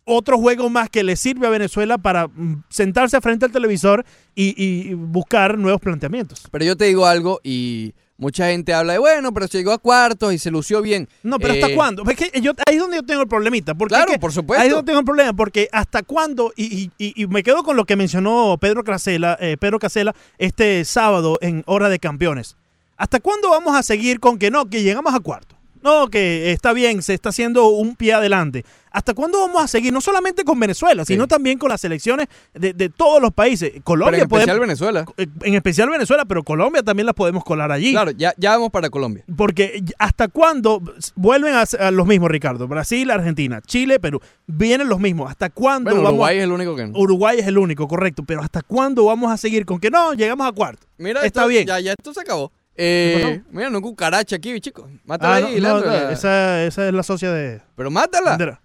otro 0.06 0.38
juego 0.38 0.70
más 0.70 0.90
que 0.90 1.04
le 1.04 1.16
sirve 1.16 1.48
a 1.48 1.50
Venezuela 1.50 1.98
para 1.98 2.28
mm, 2.28 2.64
sentarse 2.70 3.20
frente 3.22 3.46
al 3.46 3.52
televisor 3.52 4.04
y, 4.36 4.54
y 4.62 4.94
buscar 4.94 5.58
nuevos 5.58 5.80
planteamientos. 5.80 6.44
Pero 6.52 6.66
yo 6.66 6.76
te 6.76 6.86
digo 6.86 7.06
algo 7.06 7.40
y 7.44 7.94
mucha 8.18 8.48
gente 8.48 8.74
habla 8.74 8.94
de, 8.94 9.00
bueno, 9.00 9.34
pero 9.34 9.48
llegó 9.48 9.72
a 9.72 9.78
cuartos 9.78 10.34
y 10.34 10.38
se 10.40 10.52
lució 10.52 10.82
bien. 10.82 11.08
No, 11.24 11.40
pero 11.40 11.54
¿hasta 11.54 11.68
Eh, 11.68 11.76
cuándo? 11.76 12.04
Es 12.10 12.16
que 12.16 12.42
yo, 12.42 12.52
ahí 12.68 12.76
es 12.76 12.80
donde 12.82 12.98
yo 12.98 13.04
tengo 13.04 13.22
el 13.22 13.28
problemita. 13.28 13.74
Porque 13.76 13.96
Claro, 13.96 14.12
es 14.12 14.16
que 14.16 14.20
por 14.20 14.32
supuesto. 14.32 14.62
Ahí 14.62 14.68
es 14.70 14.74
donde 14.76 14.90
tengo 14.90 15.00
el 15.00 15.06
problema, 15.06 15.34
porque 15.34 15.68
¿hasta 15.72 16.04
cuándo? 16.04 16.54
Y, 16.56 16.64
y- 16.66 16.92
y- 16.98 17.24
y 17.24 17.28
me 17.28 17.44
quedo 17.44 17.64
con 17.64 17.76
lo 17.76 17.86
que 17.86 17.96
mencionó 17.96 18.58
Pedro 18.60 18.84
Casela, 18.84 19.38
eh, 19.42 19.58
Pedro 19.60 19.80
Casela 19.80 20.16
este 20.38 20.86
sábado 20.86 21.38
en 21.42 21.64
Hora 21.66 21.90
de 21.90 22.00
Campeones. 22.00 22.56
¿Hasta 22.98 23.20
cuándo 23.20 23.50
vamos 23.50 23.76
a 23.76 23.84
seguir 23.84 24.20
con 24.20 24.38
que 24.38 24.52
no, 24.52 24.70
que 24.70 24.84
llegamos 24.84 25.14
a 25.14 25.20
cuarto? 25.20 25.56
No, 25.84 26.08
que 26.10 26.52
está 26.52 26.74
bien, 26.74 27.02
se 27.02 27.14
está 27.14 27.30
haciendo 27.30 27.68
un 27.70 27.96
pie 27.96 28.14
adelante. 28.14 28.64
¿Hasta 28.92 29.14
cuándo 29.16 29.40
vamos 29.40 29.62
a 29.64 29.68
seguir? 29.68 29.92
No 29.92 30.02
solamente 30.02 30.44
con 30.44 30.60
Venezuela, 30.60 31.04
Sí. 31.04 31.14
sino 31.14 31.28
también 31.28 31.58
con 31.58 31.70
las 31.70 31.82
selecciones 31.82 32.28
de, 32.54 32.74
de 32.74 32.90
todos 32.90 33.20
los 33.22 33.34
países. 33.34 33.72
Pero 33.72 33.84
Colombia 33.84 34.18
en 34.20 34.24
especial 34.24 34.46
podemos- 34.60 34.60
Venezuela. 34.68 35.06
eh, 35.18 35.28
en 35.42 35.56
especial 35.56 35.90
Venezuela, 35.90 36.26
pero 36.26 36.44
Colombia 36.44 36.84
también 36.84 37.08
las 37.08 37.16
podemos 37.16 37.44
colar 37.44 37.72
allí. 37.72 37.92
Claro, 37.92 38.12
ya, 38.12 38.34
ya 38.38 38.52
vamos 38.52 38.70
para 38.70 38.90
Colombia. 38.92 39.24
Porque 39.36 39.84
¿hasta 39.98 40.28
cuándo 40.28 40.80
vuelven 41.16 41.56
a, 41.56 41.64
a 41.80 41.92
los 41.92 42.06
mismos, 42.06 42.30
Ricardo? 42.30 42.68
Brasil, 42.68 43.10
Argentina, 43.10 43.62
Chile, 43.66 44.00
Perú. 44.00 44.22
Vienen 44.46 44.88
los 44.88 45.00
mismos. 45.00 45.30
¿Hasta 45.30 45.50
cuándo 45.50 45.90
Bueno, 45.90 46.04
vamos 46.04 46.10
a- 46.12 46.14
Uruguay 46.14 46.38
es 46.38 46.44
el 46.44 46.52
único 46.52 46.76
que 46.76 46.86
no. 46.88 46.98
Uruguay 47.00 47.40
es 47.40 47.48
el 47.48 47.58
único, 47.58 47.88
correcto. 47.88 48.24
Pero 48.26 48.42
¿hasta 48.42 48.62
cuándo 48.62 49.06
vamos 49.06 49.32
a 49.32 49.38
seguir 49.38 49.66
con 49.66 49.80
que 49.80 49.90
no? 49.90 50.14
Llegamos 50.14 50.48
a 50.48 50.52
cuarto. 50.52 50.86
Mira, 51.00 51.22
está 51.26 51.42
esto- 51.42 51.48
bien. 51.50 51.66
Ya, 51.66 51.80
ya 51.80 51.94
esto 51.94 52.14
se 52.14 52.22
acabó. 52.22 52.52
Eh, 52.76 53.42
mira, 53.52 53.70
no 53.70 53.82
cucaracha 53.82 54.36
aquí, 54.36 54.60
chicos. 54.60 54.90
Mátala 55.06 55.46
Ah, 55.46 55.50
ahí, 55.50 55.62
no, 55.62 55.80
no, 55.80 55.94
esa, 56.10 56.64
esa 56.64 56.88
es 56.88 56.94
la 56.94 57.04
socia 57.04 57.32
de 57.32 57.62
Pero 57.76 57.92
mátala. 57.92 58.32
Bandera. 58.32 58.62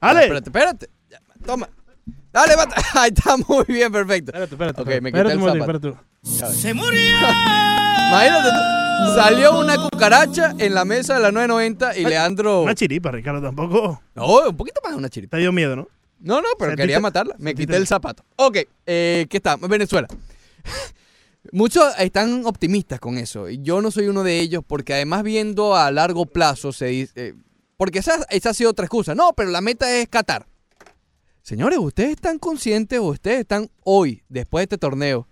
Ah, 0.00 0.10
¡Ale! 0.10 0.22
Espérate, 0.22 0.48
espérate. 0.50 0.90
Toma. 1.46 1.68
Dale, 2.32 2.56
mata. 2.56 2.76
Ahí 3.00 3.10
está 3.14 3.36
muy 3.36 3.64
bien, 3.68 3.90
perfecto. 3.92 4.30
Espérate, 4.32 4.54
espérate. 4.54 4.80
Ok, 4.82 4.88
espérate. 4.88 5.00
me 5.02 5.12
quité 5.12 5.32
el 5.32 5.58
zapato. 5.58 5.98
espérate. 6.22 6.54
Se 6.58 6.74
murió. 6.74 7.00
Imagínate 8.08 8.48
tú. 8.50 9.14
Salió 9.14 9.58
una 9.58 9.76
cucaracha 9.76 10.54
en 10.58 10.74
la 10.74 10.84
mesa 10.84 11.14
de 11.14 11.20
la 11.20 11.32
990 11.32 11.96
y 11.98 12.04
Leandro. 12.04 12.62
Una 12.62 12.74
chiripa, 12.74 13.10
Ricardo, 13.10 13.42
tampoco. 13.42 14.00
No, 14.14 14.48
un 14.48 14.56
poquito 14.56 14.80
más 14.84 14.92
de 14.92 14.98
una 14.98 15.08
chiripa. 15.08 15.36
Te 15.36 15.40
dio 15.40 15.52
miedo, 15.52 15.74
¿no? 15.76 15.88
No, 16.20 16.40
no, 16.40 16.48
pero 16.58 16.70
Sentiste- 16.72 16.76
quería 16.82 17.00
matarla. 17.00 17.34
Me 17.38 17.50
sentiste- 17.50 17.56
quité 17.66 17.76
el 17.76 17.86
zapato. 17.86 18.24
Ok, 18.36 18.58
eh, 18.86 19.26
¿qué 19.28 19.36
está? 19.38 19.56
Venezuela. 19.56 20.06
Muchos 21.50 21.92
están 21.98 22.46
optimistas 22.46 23.00
con 23.00 23.18
eso. 23.18 23.48
Y 23.48 23.60
yo 23.62 23.82
no 23.82 23.90
soy 23.90 24.06
uno 24.06 24.22
de 24.22 24.38
ellos 24.38 24.62
porque 24.66 24.94
además 24.94 25.24
viendo 25.24 25.74
a 25.74 25.90
largo 25.90 26.26
plazo 26.26 26.72
se 26.72 26.86
dice... 26.86 27.12
eh, 27.16 27.34
porque 27.76 27.98
esa, 27.98 28.24
esa 28.30 28.50
ha 28.50 28.54
sido 28.54 28.70
otra 28.70 28.84
excusa. 28.84 29.14
No, 29.14 29.32
pero 29.32 29.50
la 29.50 29.60
meta 29.60 29.92
es 29.96 30.08
Qatar. 30.08 30.46
Señores, 31.42 31.80
¿ustedes 31.80 32.10
están 32.10 32.38
conscientes 32.38 33.00
o 33.00 33.06
ustedes 33.06 33.40
están 33.40 33.68
hoy, 33.82 34.22
después 34.28 34.60
de 34.60 34.64
este 34.64 34.78
torneo, 34.78 35.26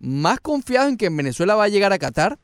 más 0.00 0.40
confiados 0.40 0.88
en 0.88 0.96
que 0.96 1.06
en 1.06 1.16
Venezuela 1.16 1.54
va 1.54 1.64
a 1.64 1.68
llegar 1.68 1.92
a 1.92 1.98
Qatar? 1.98 2.40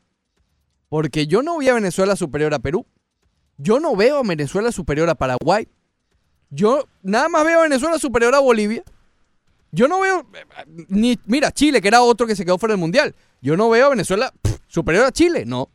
Porque 0.88 1.26
yo 1.26 1.42
no 1.42 1.58
vi 1.58 1.68
a 1.68 1.74
Venezuela 1.74 2.14
superior 2.14 2.54
a 2.54 2.60
Perú. 2.60 2.86
Yo 3.58 3.80
no 3.80 3.96
veo 3.96 4.18
a 4.18 4.22
Venezuela 4.22 4.70
superior 4.70 5.10
a 5.10 5.16
Paraguay. 5.16 5.66
Yo 6.50 6.86
nada 7.02 7.28
más 7.28 7.44
veo 7.44 7.60
a 7.60 7.62
Venezuela 7.64 7.98
superior 7.98 8.34
a 8.36 8.38
Bolivia. 8.38 8.84
Yo 9.72 9.86
no 9.88 10.00
veo 10.00 10.26
ni 10.88 11.18
mira 11.26 11.52
Chile 11.52 11.80
que 11.80 11.88
era 11.88 12.02
otro 12.02 12.26
que 12.26 12.34
se 12.36 12.44
quedó 12.44 12.58
fuera 12.58 12.72
del 12.74 12.80
mundial. 12.80 13.14
Yo 13.40 13.56
no 13.56 13.68
veo 13.70 13.86
a 13.86 13.90
Venezuela 13.90 14.32
pff, 14.42 14.56
superior 14.66 15.04
a 15.04 15.12
Chile, 15.12 15.44
no. 15.46 15.68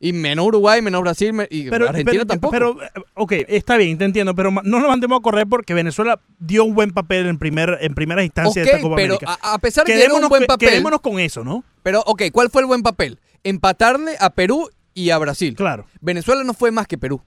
Y 0.00 0.12
menos 0.12 0.46
Uruguay, 0.46 0.82
menos 0.82 1.00
Brasil 1.00 1.32
y 1.48 1.70
Pero, 1.70 1.88
Argentina 1.88 2.12
pero- 2.12 2.26
tampoco. 2.26 2.50
Pero, 2.52 2.82
eh, 2.82 2.88
ok, 3.14 3.32
está 3.48 3.76
bien, 3.78 3.96
te 3.96 4.04
entiendo, 4.04 4.34
pero 4.34 4.50
no 4.50 4.62
nos 4.62 4.88
mandemos 4.88 5.18
a 5.18 5.22
correr 5.22 5.46
porque 5.46 5.72
Venezuela 5.72 6.20
dio 6.38 6.64
un 6.64 6.74
buen 6.74 6.90
papel 6.90 7.26
en, 7.26 7.38
primer, 7.38 7.78
en 7.80 7.94
primera 7.94 8.22
instancia 8.22 8.62
de 8.62 8.68
esta 8.68 8.80
Copa 8.82 8.96
pero 8.96 9.14
América. 9.14 9.38
a, 9.42 9.54
a 9.54 9.58
pesar 9.58 9.86
de 9.86 9.94
que 9.94 10.04
era 10.04 10.12
un 10.12 10.28
buen 10.28 10.44
papel, 10.44 10.68
quedémonos 10.68 11.00
con 11.00 11.18
eso, 11.20 11.42
¿no? 11.42 11.64
pero 11.82 12.02
ok, 12.04 12.24
¿cuál 12.32 12.50
fue 12.50 12.60
el 12.60 12.66
buen 12.66 12.82
papel? 12.82 13.18
Empatarle 13.44 14.16
a 14.20 14.30
Perú 14.30 14.68
y 14.92 15.08
a 15.10 15.16
Brasil. 15.18 15.54
Claro. 15.54 15.86
Venezuela 16.02 16.44
no 16.44 16.52
fue 16.52 16.70
más 16.70 16.86
que 16.86 16.98
Perú. 16.98 17.22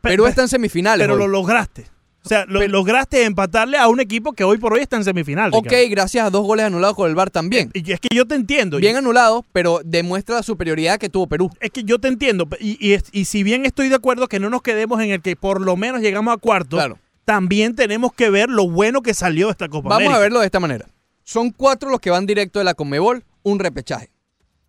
Pe- 0.00 0.10
Perú 0.10 0.24
pe- 0.24 0.30
está 0.30 0.42
en 0.42 0.48
semifinales. 0.48 1.04
Pero 1.04 1.14
hoy. 1.14 1.20
lo 1.20 1.28
lograste. 1.28 1.86
O 2.24 2.28
sea, 2.28 2.44
lo- 2.46 2.58
Pero- 2.60 2.72
lograste 2.72 3.24
empatarle 3.24 3.78
a 3.78 3.88
un 3.88 4.00
equipo 4.00 4.32
que 4.34 4.44
hoy 4.44 4.58
por 4.58 4.72
hoy 4.74 4.80
está 4.80 4.96
en 4.96 5.04
semifinal. 5.04 5.50
Ok, 5.54 5.64
Ricardo. 5.66 5.84
gracias 5.90 6.26
a 6.26 6.30
dos 6.30 6.44
goles 6.44 6.66
anulados 6.66 6.94
con 6.96 7.08
el 7.08 7.14
VAR 7.14 7.30
también. 7.30 7.70
Y 7.72 7.90
es 7.92 8.00
que 8.00 8.08
yo 8.14 8.26
te 8.26 8.34
entiendo. 8.34 8.76
Bien 8.78 8.96
anulados, 8.96 9.44
pero 9.52 9.80
demuestra 9.84 10.34
la 10.36 10.42
superioridad 10.42 10.98
que 10.98 11.08
tuvo 11.08 11.26
Perú. 11.26 11.48
Es 11.60 11.70
que 11.70 11.84
yo 11.84 11.98
te 11.98 12.08
entiendo. 12.08 12.46
Y, 12.60 12.96
y 13.12 13.24
si 13.24 13.42
bien 13.44 13.64
estoy 13.64 13.88
de 13.88 13.94
acuerdo 13.94 14.28
que 14.28 14.40
no 14.40 14.50
nos 14.50 14.60
quedemos 14.62 15.00
en 15.00 15.10
el 15.10 15.22
que 15.22 15.36
por 15.36 15.60
lo 15.62 15.76
menos 15.76 16.00
llegamos 16.02 16.34
a 16.34 16.36
cuarto, 16.36 16.76
Claro. 16.76 16.98
también 17.24 17.74
tenemos 17.76 18.12
que 18.12 18.28
ver 18.30 18.50
lo 18.50 18.68
bueno 18.68 19.00
que 19.00 19.14
salió 19.14 19.46
de 19.46 19.52
esta 19.52 19.68
Copa 19.68 19.88
Vamos 19.88 20.00
América. 20.02 20.16
a 20.16 20.20
verlo 20.20 20.40
de 20.40 20.46
esta 20.46 20.60
manera. 20.60 20.86
Son 21.24 21.50
cuatro 21.50 21.88
los 21.88 22.00
que 22.00 22.10
van 22.10 22.26
directo 22.26 22.58
de 22.58 22.64
la 22.66 22.74
Conmebol, 22.74 23.24
un 23.42 23.58
repechaje. 23.58 24.10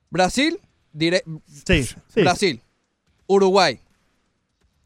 Brasil, 0.09 0.59
dire- 0.93 1.23
Sí, 1.65 1.83
sí. 1.83 2.21
Brasil, 2.21 2.61
Uruguay, 3.27 3.79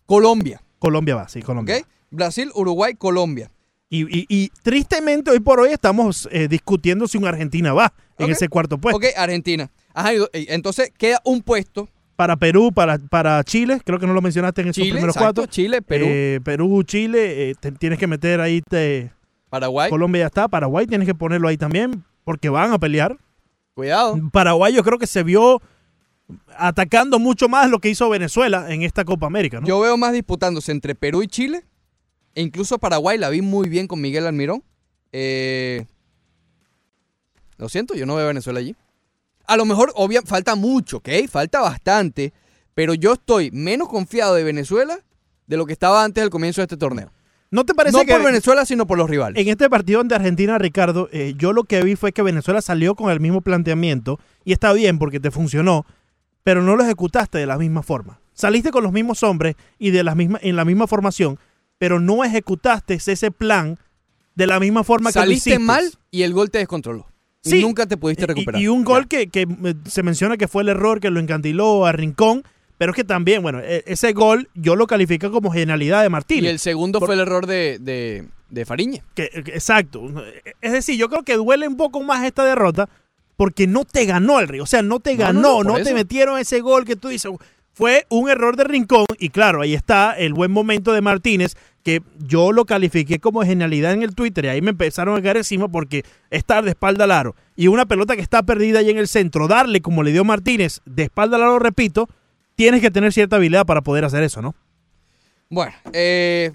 Colombia, 0.05 0.61
Colombia 0.79 1.15
va, 1.15 1.27
sí, 1.29 1.41
Colombia. 1.41 1.77
¿ok? 1.77 1.87
Brasil, 2.13 2.51
Uruguay, 2.55 2.93
Colombia. 2.95 3.51
Y, 3.89 4.03
y- 4.21 4.25
y 4.29 4.49
tristemente 4.63 5.29
hoy 5.31 5.39
por 5.39 5.59
hoy 5.59 5.71
estamos 5.71 6.27
eh, 6.31 6.47
discutiendo 6.47 7.07
si 7.07 7.17
un 7.17 7.25
Argentina 7.25 7.73
va 7.73 7.93
en 8.17 8.31
ese 8.31 8.47
cuarto 8.49 8.77
puesto. 8.77 8.97
Ok, 8.97 9.05
Argentina. 9.17 9.69
Ajá, 9.93 10.11
entonces 10.33 10.91
queda 10.97 11.19
un 11.25 11.41
puesto. 11.41 11.87
Para 12.15 12.35
Perú, 12.37 12.71
para, 12.71 12.97
para 12.97 13.43
Chile, 13.43 13.81
creo 13.83 13.99
que 13.99 14.07
no 14.07 14.13
lo 14.13 14.21
mencionaste 14.21 14.61
en 14.61 14.67
esos 14.69 14.75
Chile, 14.81 14.93
primeros 14.93 15.15
exacto, 15.15 15.41
cuatro. 15.41 15.51
Chile, 15.51 15.81
Perú, 15.81 16.05
Eh, 16.07 16.39
Perú, 16.43 16.83
Chile, 16.83 17.49
eh, 17.49 17.55
te- 17.59 17.71
tienes 17.71 17.97
que 17.99 18.07
meter 18.07 18.39
ahí, 18.39 18.61
te- 18.61 19.11
Paraguay. 19.49 19.89
Colombia 19.89 20.21
ya 20.21 20.27
está, 20.27 20.47
Paraguay 20.47 20.85
tienes 20.87 21.07
que 21.07 21.13
ponerlo 21.15 21.47
ahí 21.47 21.57
también, 21.57 22.03
porque 22.23 22.49
van 22.49 22.71
a 22.71 22.79
pelear. 22.79 23.17
Cuidado. 23.75 24.19
Paraguay 24.31 24.73
yo 24.73 24.83
creo 24.83 24.97
que 24.99 25.07
se 25.07 25.23
vio 25.23 25.59
atacando 26.57 27.19
mucho 27.19 27.49
más 27.49 27.69
lo 27.69 27.79
que 27.79 27.89
hizo 27.89 28.09
Venezuela 28.09 28.71
en 28.73 28.83
esta 28.83 29.03
Copa 29.05 29.27
América, 29.27 29.59
¿no? 29.59 29.67
Yo 29.67 29.79
veo 29.79 29.97
más 29.97 30.13
disputándose 30.13 30.71
entre 30.71 30.95
Perú 30.95 31.23
y 31.23 31.27
Chile. 31.27 31.63
E 32.35 32.41
incluso 32.41 32.79
Paraguay 32.79 33.17
la 33.17 33.29
vi 33.29 33.41
muy 33.41 33.69
bien 33.69 33.87
con 33.87 34.01
Miguel 34.01 34.25
Almirón. 34.25 34.63
Eh, 35.11 35.85
lo 37.57 37.69
siento, 37.69 37.93
yo 37.93 38.05
no 38.05 38.15
veo 38.15 38.25
a 38.25 38.29
Venezuela 38.29 38.59
allí. 38.59 38.75
A 39.45 39.57
lo 39.57 39.65
mejor, 39.65 39.91
obvia, 39.95 40.21
falta 40.23 40.55
mucho, 40.55 40.97
¿ok? 40.97 41.09
Falta 41.29 41.61
bastante. 41.61 42.33
Pero 42.73 42.93
yo 42.93 43.13
estoy 43.13 43.51
menos 43.51 43.87
confiado 43.87 44.35
de 44.35 44.43
Venezuela 44.43 44.99
de 45.47 45.57
lo 45.57 45.65
que 45.65 45.73
estaba 45.73 46.03
antes 46.03 46.23
del 46.23 46.31
comienzo 46.31 46.61
de 46.61 46.63
este 46.63 46.77
torneo. 46.77 47.11
¿No 47.51 47.65
te 47.65 47.75
parece 47.75 47.95
No 47.95 48.03
que 48.03 48.13
por 48.13 48.23
Venezuela, 48.23 48.65
sino 48.65 48.87
por 48.87 48.97
los 48.97 49.07
rivales. 49.07 49.39
en 49.39 49.47
este 49.47 49.69
partido 49.69 49.99
ante 50.01 50.15
Argentina, 50.15 50.57
Ricardo, 50.57 51.07
eh, 51.11 51.35
yo 51.37 51.53
lo 51.53 51.65
que 51.65 51.83
vi 51.83 51.95
fue 51.95 52.11
que 52.11 52.23
Venezuela 52.23 52.63
salió 52.63 52.95
con 52.95 53.11
el 53.11 53.19
mismo 53.19 53.41
planteamiento 53.41 54.19
y 54.43 54.53
está 54.53 54.73
bien 54.73 54.97
porque 54.97 55.19
te 55.19 55.29
funcionó, 55.29 55.85
pero 56.41 56.63
no 56.63 56.75
lo 56.75 56.83
ejecutaste 56.83 57.37
de 57.37 57.45
la 57.45 57.59
misma 57.59 57.83
forma. 57.83 58.19
Saliste 58.33 58.71
con 58.71 58.83
los 58.83 58.91
mismos 58.91 59.21
hombres 59.21 59.55
y 59.77 59.91
de 59.91 60.03
las 60.03 60.15
mismas 60.15 60.41
en 60.43 60.55
la 60.55 60.65
misma 60.65 60.87
formación, 60.87 61.37
pero 61.83 61.99
no 61.99 62.23
ejecutaste 62.23 62.93
ese 62.93 63.29
plan 63.29 63.77
de 64.35 64.47
la 64.47 64.57
misma 64.61 64.85
forma 64.85 65.11
que 65.11 65.19
lo 65.19 65.23
Saliste 65.25 65.59
mal 65.59 65.83
y 66.11 66.21
el 66.21 66.31
gol 66.31 66.49
te 66.49 66.59
descontroló. 66.59 67.05
Y 67.43 67.49
Sí. 67.49 67.61
nunca 67.61 67.85
te 67.87 67.97
pudiste 67.97 68.23
Y- 68.23 68.27
recuperar. 68.27 68.61
Y, 68.61 68.69
un 68.69 68.85
gol 68.85 69.09
que, 69.09 69.27
que, 69.27 69.41
eh, 69.41 69.73
se 69.85 70.01
menciona 70.01 70.37
que 70.37 70.47
fue 70.47 70.63
el 70.63 70.69
error 70.69 71.01
que 71.01 71.09
lo 71.09 71.19
encandiló 71.19 71.85
a 71.85 71.91
Rincón, 71.91 72.43
pero 72.77 72.93
es 72.93 72.95
que 72.95 73.03
también, 73.03 73.41
bueno, 73.41 73.59
e- 73.59 73.83
ese 73.85 74.13
gol 74.13 74.47
yo 74.55 74.77
lo 74.77 74.87
califico 74.87 75.29
como 75.29 75.51
genialidad 75.51 75.99
de 75.99 76.07
Y 76.07 76.09
Martínez. 76.09 76.51
el 76.51 76.59
segundo 76.59 76.99
Por- 76.99 77.07
fue 77.09 77.15
el 77.15 77.19
error 77.19 77.47
de, 77.47 77.79
de, 77.81 78.29
de 78.49 78.65
Fariña. 78.65 79.03
Que- 79.13 79.27
que- 79.43 79.51
exacto. 79.51 80.01
Es 80.61 80.71
decir, 80.71 80.97
yo 80.97 81.09
creo 81.09 81.23
que 81.23 81.35
duele 81.35 81.67
un 81.67 81.75
poco 81.75 82.01
más 82.01 82.23
esta 82.23 82.45
derrota 82.45 82.87
porque 83.35 83.67
no 83.67 83.83
te 83.83 84.05
ganó 84.05 84.39
el 84.39 84.47
Río. 84.47 84.63
O 84.63 84.67
sea, 84.67 84.81
no 84.83 85.01
te 85.01 85.15
No, 85.15 85.17
no, 85.17 85.25
ganó, 85.25 85.63
no, 85.65 85.77
no, 85.79 85.83
te 85.83 85.93
metieron 85.93 86.39
ese 86.39 86.61
gol 86.61 86.85
que 86.85 86.95
tú 86.95 87.09
dices. 87.09 87.29
Fue 87.73 88.05
un 88.09 88.29
error 88.29 88.55
de 88.55 88.63
Rincón 88.65 89.05
y 89.17 89.29
claro, 89.29 89.61
ahí 89.63 89.73
está 89.73 90.13
el 90.13 90.33
buen 90.35 90.51
momento 90.51 90.93
de 90.93 91.01
Martínez 91.01 91.55
que 91.83 92.01
yo 92.17 92.51
lo 92.53 92.65
califiqué 92.65 93.19
como 93.19 93.41
genialidad 93.43 93.91
en 93.93 94.03
el 94.03 94.15
Twitter 94.15 94.45
y 94.45 94.47
ahí 94.47 94.61
me 94.61 94.69
empezaron 94.71 95.17
a 95.17 95.21
caer 95.21 95.37
encima 95.37 95.67
porque 95.67 96.03
estar 96.29 96.63
de 96.63 96.69
espalda 96.71 97.03
al 97.03 97.11
aro 97.11 97.35
y 97.55 97.67
una 97.67 97.85
pelota 97.85 98.15
que 98.15 98.21
está 98.21 98.41
perdida 98.43 98.79
ahí 98.79 98.89
en 98.89 98.97
el 98.97 99.07
centro, 99.07 99.47
darle 99.47 99.81
como 99.81 100.01
le 100.01 100.11
dio 100.13 100.23
Martínez 100.23 100.79
de 100.85 101.03
espalda 101.03 101.35
al 101.37 101.43
aro, 101.43 101.59
repito, 101.59 102.07
tienes 102.55 102.81
que 102.81 102.89
tener 102.89 103.11
cierta 103.13 103.35
habilidad 103.35 103.65
para 103.65 103.81
poder 103.81 104.05
hacer 104.05 104.23
eso, 104.23 104.41
¿no? 104.41 104.55
Bueno, 105.49 105.73
eh, 105.91 106.51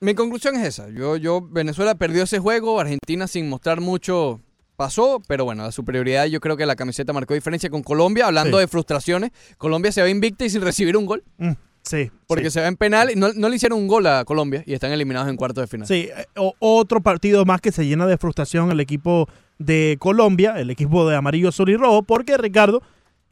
mi 0.00 0.14
conclusión 0.14 0.54
es 0.56 0.66
esa. 0.66 0.88
Yo, 0.88 1.16
yo, 1.16 1.40
Venezuela 1.42 1.94
perdió 1.94 2.22
ese 2.22 2.38
juego, 2.38 2.80
Argentina 2.80 3.26
sin 3.26 3.48
mostrar 3.48 3.80
mucho 3.80 4.40
pasó, 4.76 5.20
pero 5.26 5.44
bueno, 5.44 5.62
la 5.64 5.72
superioridad 5.72 6.24
yo 6.26 6.40
creo 6.40 6.56
que 6.56 6.64
la 6.64 6.74
camiseta 6.76 7.12
marcó 7.12 7.34
diferencia 7.34 7.68
con 7.68 7.82
Colombia, 7.82 8.26
hablando 8.26 8.56
Sí. 8.56 8.62
de 8.62 8.68
frustraciones. 8.68 9.30
Colombia 9.58 9.92
se 9.92 10.00
va 10.00 10.08
invicta 10.08 10.44
y 10.46 10.50
sin 10.50 10.62
recibir 10.62 10.96
un 10.96 11.04
gol, 11.04 11.22
Mm, 11.36 11.50
sí. 11.82 12.10
porque 12.26 12.44
sí. 12.44 12.50
se 12.54 12.60
va 12.60 12.66
en 12.68 12.76
penal 12.76 13.10
y 13.10 13.16
no, 13.16 13.32
no 13.32 13.48
le 13.48 13.56
hicieron 13.56 13.78
un 13.78 13.88
gol 13.88 14.06
a 14.06 14.24
Colombia 14.24 14.62
y 14.66 14.74
están 14.74 14.92
eliminados 14.92 15.28
en 15.28 15.36
cuartos 15.36 15.62
de 15.62 15.66
final. 15.68 15.86
Sí, 15.86 16.08
eh, 16.14 16.26
o- 16.36 16.54
otro 16.58 17.00
partido 17.00 17.44
más 17.44 17.60
que 17.60 17.72
se 17.72 17.86
llena 17.86 18.06
de 18.06 18.18
frustración 18.18 18.70
el 18.70 18.80
equipo 18.80 19.28
de 19.58 19.96
Colombia, 20.00 20.54
el 20.58 20.70
equipo 20.70 21.08
de 21.08 21.16
amarillo, 21.16 21.48
azul 21.50 21.68
y 21.70 21.76
rojo, 21.76 22.02
porque 22.02 22.36
Ricardo, 22.38 22.82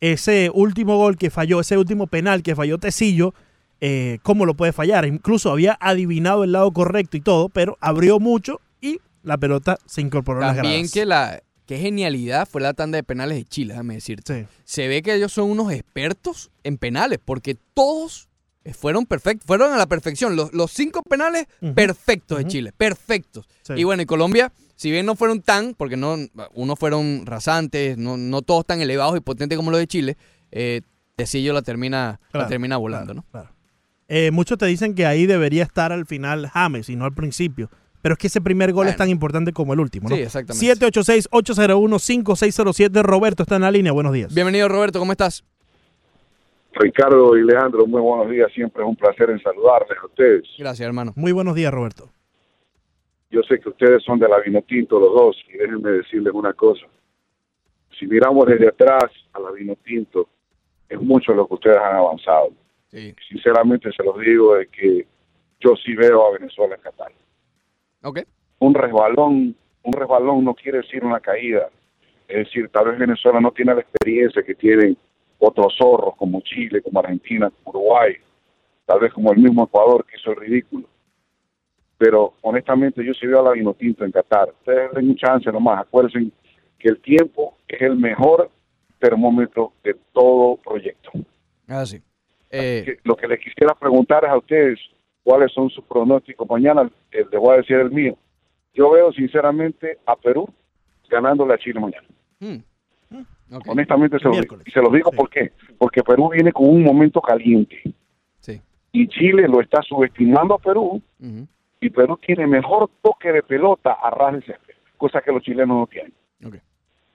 ese 0.01 0.51
último 0.53 0.96
gol 0.96 1.16
que 1.16 1.30
falló, 1.30 1.61
ese 1.61 1.76
último 1.78 2.07
penal 2.07 2.42
que 2.42 2.55
falló 2.55 2.78
Tecillo, 2.78 3.34
eh, 3.80 4.18
¿cómo 4.22 4.44
lo 4.46 4.55
puede 4.55 4.72
fallar? 4.72 5.07
Incluso 5.07 5.51
había 5.51 5.76
adivinado 5.80 6.44
el 6.44 6.53
lado 6.53 6.70
correcto 6.72 7.16
y 7.16 7.20
todo, 7.20 7.49
pero 7.49 7.76
abrió 7.80 8.18
mucho 8.20 8.61
y 8.80 8.99
la 9.22 9.38
pelota 9.38 9.78
se 9.86 10.01
incorporó 10.01 10.42
a 10.42 10.46
las 10.49 10.57
También 10.57 10.74
gradas. 10.82 10.92
que 10.92 11.07
la 11.07 11.42
qué 11.66 11.78
genialidad 11.78 12.49
fue 12.49 12.61
la 12.62 12.72
tanda 12.74 12.96
de 12.96 13.03
penales 13.03 13.36
de 13.38 13.44
Chile, 13.44 13.74
déjame 13.74 13.94
decirte. 13.94 14.42
Sí. 14.42 14.46
Se 14.64 14.88
ve 14.88 15.03
que 15.03 15.14
ellos 15.14 15.32
son 15.32 15.51
unos 15.51 15.70
expertos 15.72 16.51
en 16.64 16.78
penales, 16.78 17.18
porque 17.24 17.57
todos 17.74 18.28
fueron 18.75 19.07
perfectos, 19.07 19.47
fueron 19.47 19.73
a 19.73 19.77
la 19.77 19.87
perfección. 19.87 20.37
Los, 20.37 20.53
los 20.53 20.71
cinco 20.71 21.03
penales 21.03 21.47
perfectos 21.75 22.39
de. 22.39 22.47
Chile, 22.47 22.73
perfectos. 22.77 23.49
Sí. 23.62 23.75
Y 23.77 23.85
bueno, 23.85 24.03
y 24.03 24.07
Colombia, 24.07 24.53
si 24.77 24.91
bien 24.91 25.07
no 25.07 25.16
fueron 25.16 25.43
tan, 25.43 25.75
porque 25.75 25.97
no, 25.97 26.16
unos 26.55 26.79
fueron 26.79 27.27
rasantes, 27.27 27.99
no, 27.99 28.16
no 28.16 28.43
todos 28.43 28.66
tan 28.66 28.81
elevados 28.81 29.16
y 29.16 29.21
potentes 29.21 29.57
como 29.57 29.71
los 29.71 29.81
de 29.81 29.87
Chile, 29.87 30.16
eh, 30.51 30.83
Tecillo 31.16 31.53
la 31.53 31.62
termina, 31.62 32.21
la 32.33 32.47
termina 32.47 32.77
volando, 32.77 33.12
claro, 33.12 33.27
¿no? 33.27 33.31
claro. 33.31 33.59
Eh, 34.09 34.31
muchos 34.31 34.57
te 34.57 34.66
dicen 34.66 34.95
que 34.95 35.05
ahí 35.05 35.27
debería 35.27 35.64
estar 35.64 35.93
al 35.93 36.07
final 36.07 36.49
James 36.49 36.89
y 36.89 36.97
no 36.97 37.05
al 37.05 37.12
principio. 37.12 37.71
Pero 38.01 38.14
es 38.14 38.19
que 38.19 38.29
ese 38.29 38.41
primer 38.41 38.73
gol 38.73 38.89
es 38.89 38.97
tan 38.97 39.11
importante 39.11 39.53
como 39.53 39.73
el 39.73 39.81
último, 39.81 40.09
¿no? 40.09 40.14
Sí, 40.14 40.23
exactamente. 40.23 40.87
786-801-5607. 40.87 43.03
Roberto 43.03 43.43
está 43.43 43.57
en 43.57 43.62
la 43.62 43.73
línea. 43.73 43.91
Buenos 43.93 44.12
días. 44.12 44.33
Bienvenido, 44.33 44.69
Roberto, 44.69 45.01
¿cómo 45.01 45.11
estás? 45.12 45.43
Ricardo 46.79 47.37
y 47.37 47.45
Leandro, 47.45 47.87
muy 47.87 48.01
buenos 48.01 48.31
días. 48.31 48.53
Siempre 48.53 48.83
es 48.83 48.89
un 48.89 48.95
placer 48.95 49.31
en 49.31 49.41
saludarles 49.41 49.99
a 50.01 50.07
ustedes. 50.07 50.45
Gracias, 50.57 50.87
hermano. 50.87 51.12
Muy 51.16 51.33
buenos 51.33 51.57
días, 51.57 51.74
Roberto. 51.74 52.09
Yo 53.31 53.43
sé 53.43 53.59
que 53.59 53.68
ustedes 53.68 54.03
son 54.05 54.18
de 54.20 54.29
la 54.29 54.39
Vinotinto 54.39 55.01
los 55.01 55.12
dos 55.12 55.37
y 55.53 55.59
déjenme 55.59 55.91
decirles 55.91 56.33
una 56.33 56.53
cosa. 56.53 56.87
Si 57.99 58.07
miramos 58.07 58.47
desde 58.47 58.68
atrás 58.68 59.11
a 59.33 59.41
la 59.41 59.51
Vinotinto, 59.51 60.29
es 60.89 61.01
mucho 61.01 61.35
lo 61.35 61.49
que 61.49 61.55
ustedes 61.55 61.79
han 61.79 61.97
avanzado. 61.97 62.51
Sí. 62.91 63.12
Sinceramente 63.29 63.91
se 63.93 64.05
los 64.05 64.16
digo 64.20 64.55
de 64.55 64.68
que 64.68 65.05
yo 65.61 65.74
sí 65.85 65.95
veo 65.95 66.29
a 66.29 66.39
Venezuela 66.39 66.76
en 66.76 66.81
Qatar. 66.81 67.12
Ok. 68.03 68.20
Un 68.61 68.74
resbalón, 68.74 69.57
un 69.83 69.93
resbalón 69.93 70.45
no 70.45 70.55
quiere 70.55 70.79
decir 70.79 71.05
una 71.05 71.18
caída. 71.18 71.68
Es 72.29 72.47
decir, 72.47 72.68
tal 72.68 72.87
vez 72.87 72.99
Venezuela 72.99 73.41
no 73.41 73.51
tiene 73.51 73.74
la 73.74 73.81
experiencia 73.81 74.43
que 74.43 74.55
tienen 74.55 74.97
otros 75.39 75.74
zorros 75.78 76.16
como 76.16 76.41
Chile, 76.43 76.82
como 76.82 77.01
Argentina, 77.01 77.51
como 77.62 77.78
Uruguay, 77.78 78.14
tal 78.86 79.01
vez 79.01 79.12
como 79.12 79.32
el 79.32 79.39
mismo 79.39 79.64
Ecuador 79.64 80.05
que 80.07 80.16
hizo 80.16 80.30
el 80.32 80.36
ridículo. 80.36 80.86
Pero 81.97 82.34
honestamente 82.43 83.05
yo 83.05 83.12
sí 83.14 83.26
veo 83.26 83.41
a 83.41 83.45
la 83.45 83.53
Vinotinto 83.53 84.05
en 84.05 84.12
Qatar. 84.12 84.51
Ustedes 84.61 84.93
den 84.93 85.09
un 85.11 85.16
chance 85.16 85.51
nomás. 85.51 85.80
Acuérdense 85.80 86.30
que 86.78 86.89
el 86.89 87.01
tiempo 87.01 87.57
es 87.66 87.82
el 87.82 87.97
mejor 87.97 88.51
termómetro 89.01 89.72
de 89.82 89.95
todo 90.12 90.57
proyecto. 90.57 91.11
Ah, 91.66 91.84
sí. 91.84 92.01
Eh, 92.51 92.82
Que- 92.84 92.99
lo 93.05 93.16
que 93.16 93.26
les 93.28 93.41
quisiera 93.41 93.74
preguntar 93.74 94.24
es 94.24 94.30
a 94.30 94.39
ustedes 94.39 94.78
cuáles 95.24 95.53
son 95.53 95.68
sus 95.70 95.84
pronósticos 95.84 96.49
mañana. 96.49 96.89
Eh, 97.12 97.24
les 97.30 97.41
voy 97.41 97.55
a 97.55 97.59
decir 97.59 97.76
el 97.76 97.91
mío. 97.91 98.16
Yo 98.74 98.91
veo 98.91 99.12
sinceramente 99.12 99.99
a 100.07 100.14
Perú 100.16 100.49
ganándole 101.11 101.55
a 101.55 101.59
Chile 101.59 101.80
mañana. 101.80 102.07
hmm. 102.41 102.57
Honestamente 103.66 104.18
se 104.18 104.28
y 104.28 104.70
se 104.70 104.80
los 104.80 104.92
digo 104.92 105.11
Sí. 105.11 105.16
por 105.16 105.30
qué. 105.30 105.53
Porque 105.78 106.03
Perú 106.03 106.30
viene 106.32 106.53
con 106.53 106.68
un 106.68 106.82
momento 106.82 107.20
caliente 107.20 107.76
Sí. 108.40 108.61
y 108.92 109.09
Chile 109.09 109.49
lo 109.49 109.61
está 109.61 109.80
subestimando 109.82 110.55
a 110.55 110.59
Perú 110.59 111.01
y 111.80 111.90
Perú 111.90 112.18
tiene 112.24 112.46
mejor 112.46 112.90
toque 113.03 113.32
de 113.32 113.42
pelota 113.42 113.92
a 114.03 114.11
ras 114.11 114.34
de 114.34 114.42
césped, 114.42 114.74
cosa 114.96 115.20
que 115.20 115.32
los 115.32 115.42
chilenos 115.42 115.76
no 115.78 115.86
tienen. 115.86 116.12
Ok. 116.44 116.57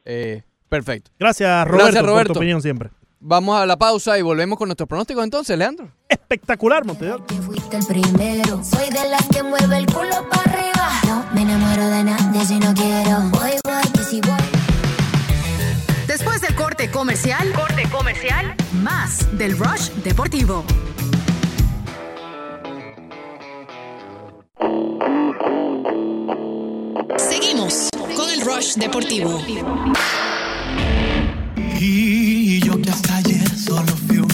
Eh, 0.05 0.41
perfecto. 0.69 1.11
Gracias, 1.19 1.49
Roberto, 1.67 1.84
Gracias, 1.86 2.03
por 2.03 2.09
Roberto. 2.11 2.34
tu 2.34 2.39
opinión 2.39 2.61
siempre. 2.61 2.89
Vamos 3.25 3.55
a 3.57 3.65
la 3.65 3.77
pausa 3.77 4.19
y 4.19 4.21
volvemos 4.21 4.57
con 4.57 4.67
nuestros 4.67 4.89
pronósticos 4.89 5.23
entonces, 5.23 5.57
Leandro. 5.57 5.88
Espectacular, 6.09 6.84
Montevideo. 6.86 7.25
Que 7.25 7.36
fuiste 7.36 7.77
el 7.77 7.86
primero. 7.88 8.61
Soy 8.63 8.89
de 8.89 9.09
las 9.09 9.25
que 9.29 9.41
mueve 9.43 9.77
el 9.77 9.86
culo 9.86 10.27
para 10.29 10.41
arriba. 10.51 10.89
No 11.07 11.34
me 11.34 11.41
enamoro 11.43 11.86
de 11.89 12.03
nadie 12.03 12.41
si 12.45 12.59
no 12.59 12.73
quiero. 12.73 13.19
Voy, 13.31 13.51
voy, 13.63 13.91
que 13.93 13.99
si 14.03 14.19
voy. 14.19 14.53
Después 16.14 16.41
del 16.41 16.53
corte 16.53 16.91
comercial, 16.91 17.51
corte 17.53 17.89
comercial, 17.89 18.53
más 18.84 19.36
del 19.36 19.57
Rush 19.57 19.89
Deportivo. 20.03 20.64
Seguimos 27.18 27.89
con 28.16 28.30
el 28.30 28.41
Rush 28.45 28.76
Deportivo. 28.76 29.41
Y 31.80 32.59
yo 32.59 32.80
que 32.80 32.91
hasta 32.91 33.18
ayer 33.18 33.49
solo 33.49 33.91
fui 34.07 34.20
un 34.20 34.28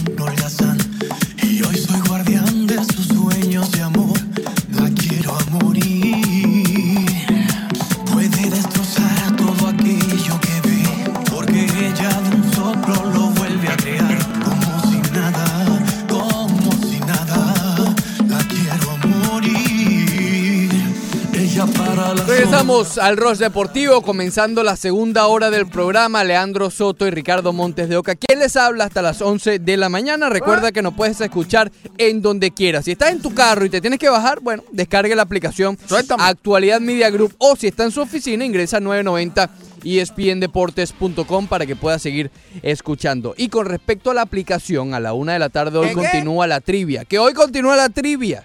Regresamos 22.49 22.97
al 22.97 23.15
Rush 23.15 23.37
Deportivo, 23.37 24.01
comenzando 24.01 24.63
la 24.63 24.75
segunda 24.75 25.27
hora 25.27 25.51
del 25.51 25.67
programa. 25.67 26.23
Leandro 26.23 26.71
Soto 26.71 27.05
y 27.05 27.11
Ricardo 27.11 27.53
Montes 27.53 27.89
de 27.89 27.95
Oca. 27.95 28.15
¿Quién 28.15 28.39
les 28.39 28.55
habla 28.55 28.85
hasta 28.85 29.03
las 29.03 29.21
11 29.21 29.59
de 29.59 29.77
la 29.77 29.87
mañana? 29.87 30.29
Recuerda 30.29 30.71
que 30.71 30.81
nos 30.81 30.95
puedes 30.95 31.21
escuchar 31.21 31.71
en 31.99 32.23
donde 32.23 32.49
quieras. 32.49 32.85
Si 32.85 32.93
estás 32.93 33.11
en 33.11 33.21
tu 33.21 33.35
carro 33.35 33.65
y 33.65 33.69
te 33.69 33.81
tienes 33.81 33.99
que 33.99 34.09
bajar, 34.09 34.39
bueno, 34.39 34.63
descargue 34.71 35.15
la 35.15 35.21
aplicación 35.21 35.77
Actualidad 36.17 36.81
Media 36.81 37.11
Group 37.11 37.35
o 37.37 37.55
si 37.55 37.67
está 37.67 37.83
en 37.83 37.91
su 37.91 38.01
oficina, 38.01 38.43
ingresa 38.43 38.77
a 38.77 38.79
990 38.79 39.51
espndeportes.com 39.83 41.45
para 41.45 41.67
que 41.67 41.75
puedas 41.75 42.01
seguir 42.01 42.31
escuchando. 42.63 43.35
Y 43.37 43.49
con 43.49 43.67
respecto 43.67 44.09
a 44.09 44.15
la 44.15 44.23
aplicación, 44.23 44.95
a 44.95 44.99
la 44.99 45.13
una 45.13 45.33
de 45.33 45.39
la 45.39 45.49
tarde 45.49 45.77
hoy 45.77 45.93
continúa 45.93 46.47
la 46.47 46.61
trivia. 46.61 47.05
Que 47.05 47.19
hoy 47.19 47.33
continúa 47.33 47.75
la 47.75 47.89
trivia. 47.89 48.43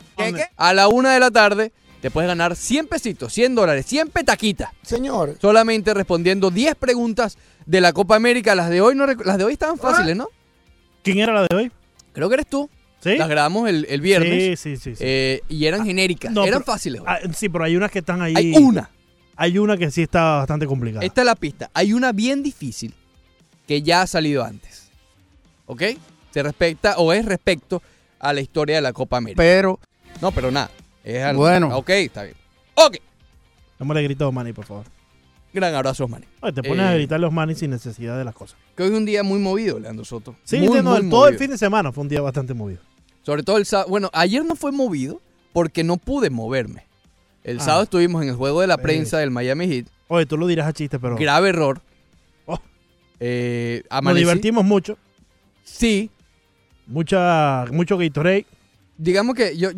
A 0.59 0.75
la 0.75 0.89
una 0.89 1.15
de 1.15 1.21
la 1.21 1.31
tarde 1.31 1.73
te 2.05 2.11
puedes 2.11 2.29
ganar 2.29 2.55
100 2.55 2.89
pesitos, 2.89 3.33
100 3.33 3.55
dólares, 3.55 3.87
100 3.87 4.11
petaquitas. 4.11 4.69
Señor, 4.83 5.39
Solamente 5.41 5.95
respondiendo 5.95 6.51
10 6.51 6.75
preguntas 6.75 7.39
de 7.65 7.81
la 7.81 7.95
Copa 7.95 8.15
América. 8.15 8.55
Las 8.55 8.69
de 8.69 8.83
hoy 8.83 8.95
no 8.95 9.07
las 9.07 9.39
de 9.39 9.45
hoy 9.45 9.55
estaban 9.55 9.79
fáciles, 9.79 10.15
¿no? 10.15 10.29
¿Quién 11.03 11.21
era 11.21 11.33
la 11.33 11.47
de 11.49 11.57
hoy? 11.57 11.73
Creo 12.13 12.29
que 12.29 12.35
eres 12.35 12.47
tú. 12.47 12.69
¿Sí? 13.01 13.17
Las 13.17 13.27
grabamos 13.27 13.71
el, 13.71 13.87
el 13.89 14.03
viernes. 14.03 14.61
Sí, 14.61 14.77
sí, 14.77 14.77
sí. 14.77 14.97
sí. 14.97 15.03
eh, 15.03 15.41
y 15.49 15.65
eran 15.65 15.87
genéricas. 15.87 16.31
No, 16.31 16.45
eran 16.45 16.61
pero- 16.61 16.73
fáciles. 16.75 17.01
hoy. 17.01 17.07
Ah, 17.09 17.21
sí, 17.35 17.49
pero 17.49 17.65
hay 17.65 17.75
unas 17.75 17.91
que 17.91 18.01
están 18.01 18.21
ahí. 18.21 18.35
Hay 18.37 18.53
una. 18.53 18.91
Hay 19.37 19.57
una 19.57 19.79
que 19.79 19.91
sí 19.91 20.03
está 20.03 20.37
bastante 20.41 20.67
complicada. 20.67 21.07
Esta 21.07 21.23
es 21.23 21.25
la 21.25 21.37
pista. 21.37 21.71
Hay 21.73 21.95
una 21.95 22.13
bien 22.13 22.43
difícil 22.43 22.93
que 23.67 23.81
ya 23.81 24.03
ha 24.03 24.07
salido 24.07 24.45
antes. 24.45 24.91
¿Ok? 25.65 25.83
Se 26.33 26.43
respecta 26.43 26.99
o 26.99 27.15
es 27.15 27.25
respecto 27.25 27.81
a 28.19 28.35
la 28.35 28.43
historia 28.43 28.77
de 28.77 28.83
la 28.83 28.93
Copa 28.93 29.17
América. 29.17 29.39
pero 29.41 29.81
no, 30.21 30.33
pero 30.33 30.51
nada. 30.51 30.71
Es 31.05 31.23
algo- 31.23 31.43
Bueno. 31.43 31.77
Ok, 31.77 31.91
está 31.91 32.25
bien. 32.25 32.37
Ok. 32.75 32.97
Démosle 33.79 34.03
grito 34.03 34.27
a 34.27 34.33
Manny, 34.33 34.53
por 34.53 34.65
favor. 34.65 34.85
Gran 35.53 35.75
abrazo, 35.75 36.09
Manny. 36.09 36.27
Oye, 36.41 36.53
te 36.53 36.63
pones 36.63 36.85
Eh, 36.85 36.89
a 36.89 36.95
gritar 36.95 37.21
los 37.21 37.33
Manny 37.33 37.55
sin 37.55 37.71
necesidad 37.71 38.19
de 38.19 38.25
las 38.25 38.35
cosas. 38.35 38.57
Que 38.77 38.83
hoy 38.83 38.89
es 38.91 38.95
un 38.97 39.05
día 39.05 39.23
muy 39.23 39.39
movido, 39.39 39.79
Leandro 39.79 40.05
Soto. 40.05 40.35
Sí, 40.43 40.59
muy, 40.59 40.81
no, 40.83 41.01
muy 41.01 41.11
todo 41.11 41.29
el 41.29 41.39
fin 41.39 41.51
de 41.51 41.59
semana 41.59 41.93
fue 41.93 42.03
un 42.03 42.09
día 42.09 42.21
bastante 42.21 42.55
movido. 42.55 42.81
Sobre 43.23 43.43
todo 43.45 43.59
el 43.59 43.67
sábado. 43.67 43.89
Bueno, 43.91 44.11
ayer 44.13 44.45
no 44.45 44.57
fue 44.57 44.73
movido 44.73 45.21
porque 45.53 45.85
no 45.85 45.97
pude 45.97 46.31
moverme. 46.31 46.87
El 47.45 47.59
Ah. 47.61 47.63
sábado 47.63 47.83
estuvimos 47.85 48.23
en 48.23 48.31
el 48.31 48.35
juego 48.37 48.61
de 48.63 48.67
la 48.67 48.79
prensa 48.79 49.19
del 49.19 49.31
Miami 49.31 49.69
Heat. 49.69 49.87
Oye, 50.09 50.27
tú 50.27 50.37
lo 50.37 50.47
dirás 50.47 50.67
a 50.67 50.73
chiste, 50.73 50.99
pero 50.99 51.17
Grave 51.17 51.51
error. 51.51 51.81
Oh. 52.47 52.59
Eh, 53.21 53.85
nos 54.03 54.15
divertimos 54.17 54.65
mucho. 54.65 54.99
Sí. 55.63 56.11
Mucha, 56.87 57.65
mucho 57.71 57.97
Gatorade. 57.97 58.47
Digamos 58.99 59.35
que 59.35 59.57
yo. 59.57 59.71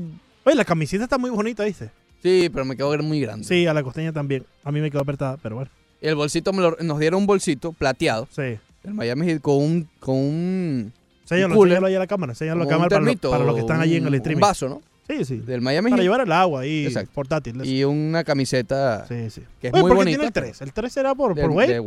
Oye, 0.47 0.55
la 0.55 0.65
camiseta 0.65 1.05
está 1.05 1.19
muy 1.19 1.29
bonita, 1.31 1.65
¿viste? 1.65 1.91
Sí, 2.23 2.49
pero 2.53 2.65
me 2.65 2.77
quedó 2.77 2.97
muy 3.03 3.21
grande. 3.21 3.45
Sí, 3.45 3.67
a 3.67 3.75
la 3.75 3.83
costeña 3.83 4.13
también. 4.13 4.45
A 4.65 4.71
mí 4.73 4.81
me 4.81 4.91
quedó 4.91 5.01
apretada, 5.03 5.37
pero 5.43 5.57
bueno. 5.57 5.71
Y 6.01 6.07
el 6.07 6.15
bolsito 6.15 6.53
me 6.53 6.63
lo- 6.63 6.77
nos 6.81 6.99
dieron 7.01 7.21
un 7.21 7.27
bolsito 7.27 7.73
plateado 7.73 8.29
Sí. 8.31 8.57
del 8.85 8.95
Miami 8.95 9.27
Heat 9.27 9.41
con 9.41 9.57
un. 9.57 9.89
Con 9.99 10.15
un 10.17 10.93
Enséñalo, 11.23 11.55
cooler, 11.57 11.73
enséñalo 11.73 11.87
ahí 11.89 11.95
a 11.97 11.99
la 11.99 12.07
cámara. 12.07 12.33
Enséñalo 12.33 12.63
a 12.63 12.65
la 12.65 12.65
como 12.65 12.77
un 12.77 12.79
cámara 12.79 12.89
para, 12.91 13.01
lo- 13.01 13.07
termito, 13.07 13.31
para 13.31 13.45
los 13.45 13.55
que 13.57 13.61
están 13.63 13.81
allí 13.81 13.97
en 13.97 14.07
el 14.07 14.15
streaming. 14.15 14.37
Un 14.37 14.41
vaso, 14.49 14.69
¿no? 14.69 14.83
Sí, 15.09 15.25
sí. 15.25 15.37
Del 15.37 15.61
Miami 15.61 15.91
Para 15.91 16.03
Heat. 16.03 16.05
llevar 16.05 16.21
el 16.27 16.33
agua 16.33 16.61
ahí, 16.63 16.87
Exacto. 16.87 17.11
portátil. 17.15 17.61
eso. 17.61 17.65
Y 17.71 17.85
una 17.85 18.25
camiseta. 18.25 19.07
Sí, 19.07 19.31
sí. 19.31 19.43
que 19.61 19.69
es 19.69 19.73
Oye, 19.73 19.83
muy 19.83 19.91
¿por 19.91 19.91
qué 19.91 19.97
bonita, 20.05 20.17
tiene 20.19 20.27
el 20.27 20.33
pero- 20.33 20.47
3? 20.47 20.63
¿El 20.63 20.73
3 20.73 20.93
será 20.93 21.15
por, 21.15 21.35
por 21.41 21.51
Wade? 21.51 21.81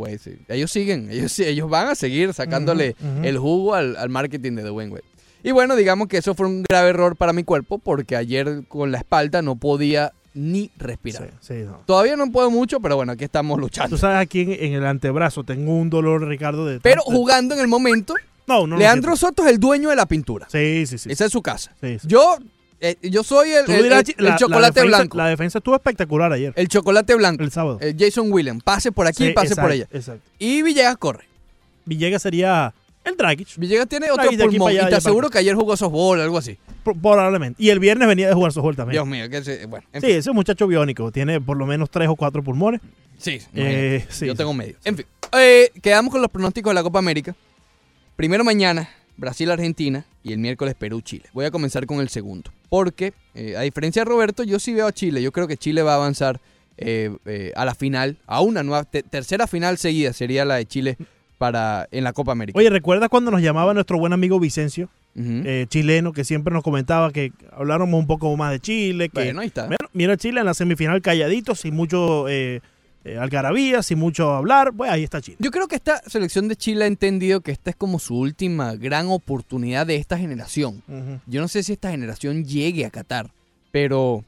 Ellos 0.48 0.70
siguen, 0.70 1.08
ellos, 1.10 1.32
sí- 1.32 1.44
ellos 1.44 1.68
van 1.68 1.88
a 1.88 1.94
seguir 1.94 2.32
sacándole 2.34 2.96
Ujú, 3.00 3.08
ujú. 3.18 3.24
el 3.26 3.38
jugo 3.38 3.74
al, 3.74 3.96
al 3.96 4.08
marketing 4.10 4.52
de 4.56 4.62
The 4.64 4.70
Wayne 4.70 4.92
Wade. 4.92 5.04
Y 5.42 5.52
bueno, 5.52 5.76
digamos 5.76 6.08
que 6.08 6.18
eso 6.18 6.34
fue 6.34 6.46
un 6.46 6.62
grave 6.62 6.90
error 6.90 7.16
para 7.16 7.32
mi 7.32 7.44
cuerpo 7.44 7.78
porque 7.78 8.16
ayer 8.16 8.62
con 8.68 8.90
la 8.92 8.98
espalda 8.98 9.42
no 9.42 9.56
podía 9.56 10.12
ni 10.34 10.70
respirar. 10.76 11.30
sí, 11.40 11.54
no. 11.66 11.80
Todavía 11.86 12.14
no 12.16 12.30
puedo 12.30 12.50
mucho, 12.50 12.78
pero 12.80 12.96
bueno, 12.96 13.12
aquí 13.12 13.24
estamos 13.24 13.56
Tú 13.56 13.62
luchando. 13.62 13.96
sabes, 13.98 14.18
aquí 14.18 14.42
en, 14.42 14.52
en 14.52 14.72
el 14.74 14.86
antebrazo 14.86 15.42
tengo 15.44 15.74
un 15.76 15.90
dolor, 15.90 16.26
Ricardo, 16.26 16.66
de... 16.66 16.78
Pero 16.80 17.02
jugando 17.02 17.54
en 17.54 17.60
el 17.60 17.66
momento, 17.68 18.14
No, 18.46 18.66
no 18.66 18.76
Leandro. 18.76 19.16
Soto 19.16 19.44
es 19.44 19.50
el 19.50 19.58
dueño 19.58 19.88
de 19.90 19.96
la 19.96 20.06
pintura. 20.06 20.46
Sí, 20.50 20.84
sí, 20.86 20.98
sí. 20.98 21.10
Esa 21.10 21.24
es 21.24 21.32
su 21.32 21.42
casa. 21.42 21.72
Sí, 21.80 21.98
sí. 21.98 22.06
Yo, 22.06 22.36
eh, 22.80 22.96
yo 23.02 23.24
soy 23.24 23.50
el, 23.50 23.64
Tú 23.66 23.72
el- 23.72 23.82
dirás, 23.82 24.08
el- 24.08 24.14
el 24.18 24.24
la- 24.24 24.30
la 24.30 24.36
chocolate 24.36 24.80
defensa- 24.80 24.96
blanco. 24.98 25.16
La 25.16 25.26
defensa 25.26 25.58
estuvo 25.58 25.74
espectacular 25.74 26.32
ayer. 26.32 26.52
El 26.54 26.68
chocolate 26.68 27.14
blanco. 27.16 27.42
El 27.42 27.50
sábado. 27.50 27.78
Eh, 27.80 27.94
Jason 27.98 28.30
Williams. 28.32 28.62
Pase 28.62 28.92
por 28.92 29.06
aquí, 29.08 29.26
Sí, 29.28 29.32
pase 29.32 29.56
por 29.56 29.70
allá. 29.72 29.88
Exacto. 29.90 30.22
Y 30.38 30.62
Villegas 30.62 30.96
corre. 30.96 31.24
Villegas 31.86 32.22
sería 32.22 32.72
el 33.10 33.16
Dragic, 33.16 33.48
Villegas 33.56 33.88
tiene 33.88 34.10
otro 34.10 34.22
de 34.24 34.28
aquí 34.36 34.36
pulmón. 34.56 34.70
allá, 34.70 34.86
y 34.86 34.90
te 34.90 34.96
aseguro 34.96 35.28
que 35.30 35.38
ayer 35.38 35.54
jugó 35.54 35.76
softball, 35.76 36.20
algo 36.20 36.38
así. 36.38 36.56
pro- 36.82 36.94
probablemente. 36.94 37.62
Y 37.62 37.68
el 37.70 37.78
viernes 37.78 38.08
venía 38.08 38.28
de 38.28 38.34
jugar 38.34 38.52
softball 38.52 38.74
también. 38.76 38.94
Dios 38.94 39.06
mío, 39.06 39.28
que 39.28 39.44
se- 39.44 39.66
bueno. 39.66 39.84
en 39.92 40.00
Sí, 40.00 40.06
fin. 40.06 40.16
ese 40.16 40.32
muchacho 40.32 40.66
biónico. 40.66 41.12
Tiene 41.12 41.40
por 41.40 41.56
lo 41.56 41.66
menos 41.66 41.90
tres 41.90 42.08
o 42.08 42.16
cuatro 42.16 42.42
pulmones. 42.42 42.80
Sí, 43.18 43.38
Eh, 43.54 44.06
sí, 44.08 44.26
yo 44.26 44.32
sí, 44.32 44.38
tengo 44.38 44.54
medio. 44.54 44.76
En 44.84 44.96
fin, 44.96 45.04
eh, 45.38 45.70
quedamos 45.82 46.10
con 46.10 46.22
los 46.22 46.30
pronósticos 46.30 46.70
de 46.70 46.74
la 46.74 46.82
Copa 46.82 46.98
América. 47.00 47.34
Primero 48.16 48.44
mañana, 48.44 48.88
Brasil-Argentina 49.16 50.04
y 50.22 50.32
el 50.32 50.38
miércoles 50.38 50.74
Perú-Chile. 50.74 51.24
Voy 51.32 51.44
a 51.44 51.50
comenzar 51.50 51.86
con 51.86 52.00
el 52.00 52.08
segundo. 52.08 52.50
Porque, 52.68 53.12
eh, 53.34 53.56
a 53.56 53.60
diferencia 53.62 54.00
de 54.02 54.04
Roberto, 54.08 54.42
yo 54.42 54.58
sí 54.58 54.72
veo 54.74 54.86
a 54.86 54.92
Chile. 54.92 55.22
Yo 55.22 55.32
creo 55.32 55.46
que 55.46 55.56
Chile 55.56 55.82
va 55.82 55.92
a 55.92 55.96
avanzar 55.96 56.40
eh, 56.82 57.14
eh, 57.26 57.52
a 57.56 57.66
la 57.66 57.74
final, 57.74 58.16
a 58.26 58.40
una 58.40 58.62
nueva, 58.62 58.84
te- 58.84 59.02
tercera 59.02 59.46
final 59.46 59.76
seguida 59.76 60.14
sería 60.14 60.46
la 60.46 60.54
de 60.54 60.64
Chile 60.64 60.96
para 61.40 61.88
en 61.90 62.04
la 62.04 62.12
Copa 62.12 62.32
América. 62.32 62.58
Oye, 62.58 62.68
¿recuerdas 62.68 63.08
cuando 63.08 63.30
nos 63.30 63.40
llamaba 63.40 63.72
nuestro 63.72 63.98
buen 63.98 64.12
amigo 64.12 64.38
Vicencio, 64.38 64.90
eh, 65.16 65.64
chileno, 65.70 66.12
que 66.12 66.22
siempre 66.22 66.52
nos 66.52 66.62
comentaba 66.62 67.10
que 67.12 67.32
habláramos 67.52 67.98
un 67.98 68.06
poco 68.06 68.36
más 68.36 68.52
de 68.52 68.60
Chile? 68.60 69.08
Que, 69.08 69.24
bueno, 69.24 69.40
ahí 69.40 69.46
está. 69.46 69.62
Bueno, 69.62 69.88
mira 69.94 70.18
Chile 70.18 70.40
en 70.40 70.46
la 70.46 70.52
semifinal 70.52 71.00
calladito, 71.00 71.54
sin 71.54 71.74
mucho 71.74 72.28
eh, 72.28 72.60
eh, 73.06 73.16
algarabía, 73.16 73.82
sin 73.82 73.98
mucho 73.98 74.34
hablar. 74.34 74.74
Pues 74.76 74.90
ahí 74.90 75.02
está 75.02 75.22
Chile. 75.22 75.38
Yo 75.40 75.50
creo 75.50 75.66
que 75.66 75.76
esta 75.76 76.02
selección 76.06 76.46
de 76.46 76.56
Chile 76.56 76.84
ha 76.84 76.88
entendido 76.88 77.40
que 77.40 77.52
esta 77.52 77.70
es 77.70 77.76
como 77.76 77.98
su 77.98 78.18
última 78.18 78.74
gran 78.74 79.06
oportunidad 79.08 79.86
de 79.86 79.96
esta 79.96 80.18
generación. 80.18 80.82
Yo 81.26 81.40
no 81.40 81.48
sé 81.48 81.62
si 81.62 81.72
esta 81.72 81.90
generación 81.90 82.44
llegue 82.44 82.84
a 82.84 82.90
Qatar, 82.90 83.30
pero 83.72 84.26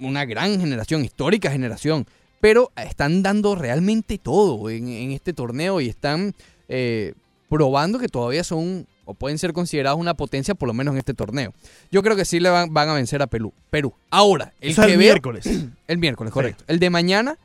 una 0.00 0.24
gran 0.24 0.58
generación, 0.58 1.04
histórica 1.04 1.50
generación. 1.50 2.06
Pero 2.40 2.70
están 2.76 3.22
dando 3.22 3.54
realmente 3.54 4.18
todo 4.18 4.70
en, 4.70 4.88
en 4.88 5.10
este 5.12 5.32
torneo 5.32 5.80
y 5.80 5.88
están 5.88 6.34
eh, 6.68 7.14
probando 7.48 7.98
que 7.98 8.08
todavía 8.08 8.44
son 8.44 8.86
o 9.10 9.14
pueden 9.14 9.38
ser 9.38 9.54
considerados 9.54 9.98
una 9.98 10.12
potencia, 10.12 10.54
por 10.54 10.66
lo 10.66 10.74
menos 10.74 10.92
en 10.92 10.98
este 10.98 11.14
torneo. 11.14 11.54
Yo 11.90 12.02
creo 12.02 12.14
que 12.14 12.26
sí 12.26 12.40
le 12.40 12.50
van, 12.50 12.74
van 12.74 12.90
a 12.90 12.94
vencer 12.94 13.22
a 13.22 13.26
Perú. 13.26 13.54
Perú. 13.70 13.94
Ahora, 14.10 14.52
el 14.60 14.76
que 14.76 14.82
el 14.92 14.98
miércoles. 14.98 15.48
el 15.86 15.98
miércoles, 15.98 16.30
correcto. 16.30 16.64
El 16.66 16.78
de 16.78 16.90
mañana 16.90 17.38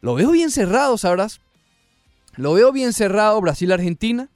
lo 0.00 0.14
veo 0.14 0.30
bien 0.30 0.50
cerrado, 0.50 0.96
sabrás. 0.96 1.40
Lo 2.36 2.54
veo 2.54 2.72
bien 2.72 2.94
cerrado 2.94 3.38
Brasil-Argentina. 3.42 4.30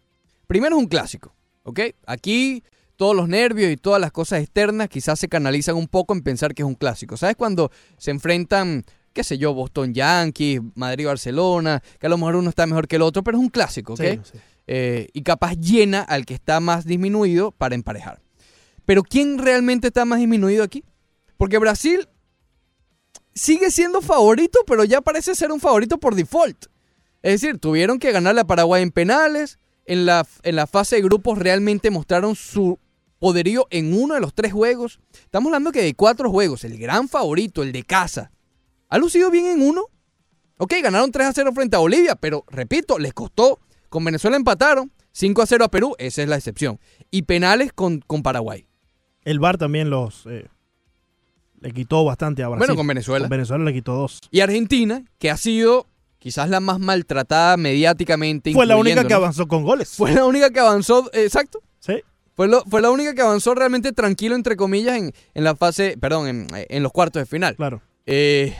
Primero 0.47 0.77
es 0.77 0.83
un 0.83 0.89
clásico, 0.89 1.33
¿ok? 1.63 1.81
Aquí 2.05 2.63
todos 2.97 3.17
los 3.17 3.27
nervios 3.27 3.73
y 3.73 3.79
todas 3.79 3.99
las 3.99 4.13
cosas 4.13 4.43
externas 4.43 4.91
quizás 4.91 5.19
se 5.19 5.29
canalizan 5.29 5.77
un 5.77 5.89
poco 5.89 6.13
en 6.13 6.21
pensar 6.21 6.55
que 6.55 6.61
es 6.61 6.69
un 6.69 6.75
clásico. 6.75 7.17
¿Sabes 7.17 7.37
cuando 7.37 7.71
se 7.97 8.11
enfrentan, 8.11 8.85
qué 9.13 9.25
sé 9.25 9.39
yo, 9.39 9.55
Boston 9.55 9.95
Yankees, 9.95 10.61
Madrid-Barcelona, 10.75 11.83
que 11.99 12.07
a 12.07 12.11
lo 12.11 12.19
mejor 12.19 12.37
uno 12.37 12.49
está 12.49 12.67
mejor 12.67 12.89
que 12.89 12.97
el 12.97 13.03
otro, 13.03 13.23
pero 13.23 13.39
es 13.39 13.43
un 13.43 13.51
clásico, 13.51 13.95
¿ok? 13.95 14.01
Sí, 14.01 14.21
sí. 14.33 14.39
Eh, 14.67 15.09
y 15.13 15.23
capaz 15.23 15.55
llena 15.55 16.03
al 16.03 16.25
que 16.25 16.35
está 16.35 16.61
más 16.61 16.85
disminuido 16.85 17.51
para 17.51 17.75
emparejar. 17.75 18.23
Pero 18.87 19.03
¿quién 19.03 19.39
realmente 19.39 19.89
está 19.89 20.05
más 20.05 20.21
disminuido 20.21 20.63
aquí? 20.63 20.85
Porque 21.37 21.59
Brasil 21.59 22.09
sigue 23.35 23.71
siendo 23.71 24.01
favorito, 24.01 24.61
pero 24.67 24.85
ya 24.85 25.01
parece 25.01 25.35
ser 25.35 25.51
un 25.51 25.61
favorito 25.61 25.99
por 25.99 26.15
default. 26.15 26.67
Es 27.23 27.41
decir, 27.41 27.59
tuvieron 27.59 27.99
que 27.99 28.13
ganarle 28.13 28.43
a 28.43 28.47
Paraguay 28.47 28.83
en 28.83 28.93
penales. 28.93 29.59
En 29.87 30.07
la, 30.07 30.25
en 30.45 30.55
la 30.55 30.69
fase 30.69 30.97
de 30.97 31.03
grupos 31.03 31.39
realmente 31.39 31.91
mostraron 31.91 32.37
su 32.37 32.79
poderío 33.19 33.67
en 33.71 33.93
uno 33.93 34.15
de 34.15 34.21
los 34.21 34.35
tres 34.35 34.53
juegos. 34.53 35.01
Estamos 35.13 35.51
hablando 35.51 35.73
que 35.73 35.83
de 35.83 35.95
cuatro 35.95 36.31
juegos, 36.31 36.65
el 36.65 36.79
gran 36.79 37.09
favorito, 37.09 37.63
el 37.63 37.73
de 37.73 37.83
casa, 37.83 38.31
ha 38.91 38.99
lucido 38.99 39.31
bien 39.31 39.47
en 39.47 39.63
uno. 39.63 39.85
Ok, 40.59 40.75
ganaron 40.83 41.11
3 41.11 41.27
a 41.29 41.33
0 41.33 41.53
frente 41.55 41.77
a 41.77 41.79
Bolivia, 41.79 42.17
pero 42.17 42.45
repito, 42.49 42.99
les 42.99 43.15
costó. 43.15 43.61
Con 43.89 44.05
Venezuela 44.05 44.37
empataron 44.37 44.93
5 45.13 45.43
a 45.43 45.47
0 45.47 45.65
a 45.65 45.69
Perú, 45.69 45.95
esa 45.99 46.23
es 46.23 46.29
la 46.29 46.37
excepción. 46.37 46.79
Y 47.11 47.23
penales 47.23 47.73
con, 47.73 48.01
con 48.01 48.23
Paraguay. 48.23 48.67
El 49.25 49.39
VAR 49.41 49.57
también 49.59 49.91
los 49.91 50.27
eh, 50.27 50.47
le 51.61 51.73
quitó 51.73 52.05
bastante 52.05 52.43
a 52.43 52.49
Brasil. 52.49 52.61
Bueno, 52.61 52.77
con 52.77 52.87
Venezuela. 52.87 53.25
Con 53.25 53.31
Venezuela 53.31 53.65
le 53.65 53.73
quitó 53.73 53.95
dos. 53.95 54.19
Y 54.31 54.41
Argentina, 54.41 55.05
que 55.19 55.31
ha 55.31 55.37
sido 55.37 55.87
quizás 56.19 56.49
la 56.51 56.61
más 56.61 56.79
maltratada 56.79 57.57
mediáticamente. 57.57 58.53
Fue 58.53 58.67
la 58.67 58.77
única 58.77 59.05
que 59.07 59.15
avanzó 59.15 59.49
con 59.49 59.63
goles. 59.65 59.91
Fue 59.97 60.13
la 60.13 60.25
única 60.25 60.51
que 60.51 60.61
avanzó, 60.61 61.11
eh, 61.13 61.25
exacto. 61.25 61.63
Sí. 61.81 61.95
Fue, 62.37 62.49
lo- 62.49 62.63
fue 62.65 62.81
la 62.81 62.91
única 62.91 63.15
que 63.15 63.23
avanzó 63.23 63.55
realmente 63.55 63.93
tranquilo, 63.93 64.35
entre 64.35 64.57
comillas, 64.57 64.97
en, 64.97 65.13
en 65.35 65.45
la 65.45 65.55
fase, 65.57 65.97
perdón, 66.01 66.29
en, 66.29 66.47
en 66.53 66.83
los 66.83 66.93
cuartos 66.93 67.21
de 67.21 67.27
final. 67.27 67.57
Claro. 67.57 67.83
Eh, 68.07 68.55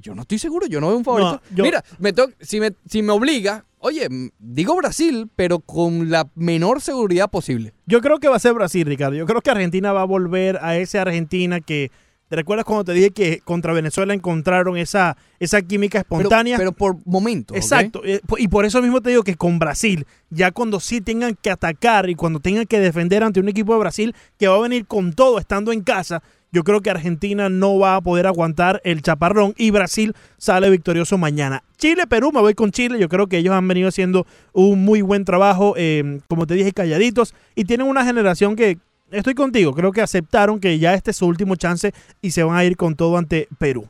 yo 0.00 0.14
no 0.14 0.22
estoy 0.22 0.38
seguro, 0.38 0.66
yo 0.66 0.80
no 0.80 0.88
veo 0.88 0.96
un 0.96 1.04
favorito. 1.04 1.40
No, 1.50 1.56
yo- 1.56 1.64
Mira, 1.64 1.84
me 1.98 2.12
si, 2.40 2.60
me, 2.60 2.72
si 2.88 3.02
me 3.02 3.12
obliga, 3.12 3.64
oye, 3.78 4.08
digo 4.38 4.76
Brasil, 4.76 5.28
pero 5.36 5.60
con 5.60 6.10
la 6.10 6.28
menor 6.34 6.80
seguridad 6.80 7.30
posible. 7.30 7.74
Yo 7.86 8.00
creo 8.00 8.18
que 8.18 8.28
va 8.28 8.36
a 8.36 8.40
ser 8.40 8.54
Brasil, 8.54 8.86
Ricardo. 8.86 9.16
Yo 9.16 9.26
creo 9.26 9.40
que 9.42 9.50
Argentina 9.50 9.92
va 9.92 10.02
a 10.02 10.06
volver 10.06 10.58
a 10.62 10.76
esa 10.76 11.02
Argentina 11.02 11.60
que. 11.60 11.90
¿Te 12.28 12.34
recuerdas 12.34 12.64
cuando 12.64 12.82
te 12.82 12.92
dije 12.92 13.12
que 13.12 13.38
contra 13.44 13.72
Venezuela 13.72 14.12
encontraron 14.12 14.76
esa, 14.76 15.16
esa 15.38 15.62
química 15.62 15.98
espontánea? 15.98 16.56
pero 16.58 16.72
por 16.72 16.96
momentos. 17.06 17.56
Exacto. 17.56 18.02
eh, 18.04 18.20
Y 18.38 18.48
por 18.48 18.64
eso 18.64 18.82
mismo 18.82 19.00
te 19.00 19.10
digo 19.10 19.22
que 19.22 19.36
con 19.36 19.60
Brasil, 19.60 20.04
ya 20.28 20.50
cuando 20.50 20.80
sí 20.80 21.00
tengan 21.00 21.36
que 21.40 21.50
atacar 21.52 22.10
y 22.10 22.16
cuando 22.16 22.40
tengan 22.40 22.66
que 22.66 22.80
defender 22.80 23.22
ante 23.22 23.38
un 23.38 23.48
equipo 23.48 23.74
de 23.74 23.78
Brasil 23.78 24.14
que 24.40 24.48
va 24.48 24.56
a 24.56 24.60
venir 24.60 24.86
con 24.88 25.12
todo 25.12 25.38
estando 25.38 25.70
en 25.70 25.82
casa, 25.82 26.20
yo 26.52 26.64
creo 26.64 26.80
que 26.80 26.90
Argentina 26.90 27.48
no 27.48 27.78
va 27.78 27.96
a 27.96 28.00
poder 28.00 28.26
aguantar 28.26 28.80
el 28.84 29.02
chaparrón 29.02 29.54
y 29.56 29.70
Brasil 29.70 30.14
sale 30.38 30.70
victorioso 30.70 31.18
mañana. 31.18 31.62
Chile, 31.76 32.06
Perú, 32.06 32.32
me 32.32 32.40
voy 32.40 32.54
con 32.54 32.70
Chile. 32.70 32.98
Yo 32.98 33.08
creo 33.08 33.26
que 33.26 33.38
ellos 33.38 33.54
han 33.54 33.68
venido 33.68 33.88
haciendo 33.88 34.26
un 34.52 34.84
muy 34.84 35.02
buen 35.02 35.24
trabajo, 35.24 35.74
eh, 35.76 36.20
como 36.28 36.46
te 36.46 36.54
dije, 36.54 36.72
calladitos 36.72 37.34
y 37.54 37.64
tienen 37.64 37.86
una 37.86 38.04
generación 38.04 38.56
que. 38.56 38.78
Estoy 39.12 39.34
contigo, 39.34 39.72
creo 39.72 39.92
que 39.92 40.00
aceptaron 40.00 40.58
que 40.58 40.80
ya 40.80 40.94
este 40.94 41.12
es 41.12 41.18
su 41.18 41.26
último 41.26 41.54
chance 41.54 41.94
y 42.20 42.32
se 42.32 42.42
van 42.42 42.56
a 42.56 42.64
ir 42.64 42.76
con 42.76 42.96
todo 42.96 43.16
ante 43.16 43.46
Perú. 43.56 43.88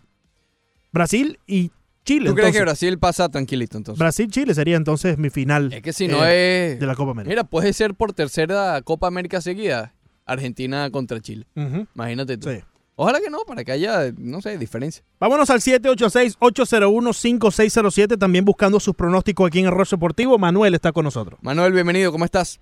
Brasil 0.93 1.39
y 1.47 1.71
Chile. 2.05 2.29
¿Tú 2.29 2.35
crees 2.35 2.53
que. 2.53 2.61
Brasil 2.61 2.99
pasa 2.99 3.29
tranquilito 3.29 3.77
entonces? 3.79 3.99
Brasil-Chile 3.99 4.55
sería 4.55 4.77
entonces 4.77 5.19
mi 5.19 5.29
final 5.29 5.73
es 5.73 5.83
que 5.83 5.93
si 5.93 6.07
no 6.07 6.25
eh, 6.25 6.73
es... 6.73 6.81
de 6.81 6.87
la 6.87 6.95
Copa 6.95 7.11
América. 7.11 7.31
Mira, 7.31 7.45
puede 7.45 7.73
ser 7.73 7.95
por 7.95 8.13
tercera 8.13 8.81
Copa 8.83 9.09
América 9.09 9.41
seguida. 9.41 9.95
Argentina 10.27 10.91
contra 10.91 11.21
Chile. 11.21 11.47
Imagínate 11.95 12.37
tú. 12.37 12.51
sí. 12.51 12.59
Ojalá 12.99 13.21
que 13.21 13.29
no, 13.29 13.41
para 13.47 13.63
que 13.63 13.73
haya, 13.73 14.11
no 14.17 14.41
sé, 14.41 14.57
diferencia. 14.57 15.05
Vámonos 15.21 15.51
al 15.51 15.61
786-801-5607, 15.61 18.19
también 18.19 18.47
buscando 18.47 18.81
sus 18.81 18.95
pronósticos 18.95 19.49
aquí 19.49 19.59
en 19.59 19.67
el 19.67 19.73
Rol 19.73 19.85
Deportivo. 19.91 20.39
Manuel 20.39 20.75
está 20.75 20.93
con 20.93 21.05
nosotros. 21.05 21.39
Manuel, 21.43 21.75
bienvenido, 21.75 22.11
¿cómo 22.11 22.25
estás? 22.25 22.59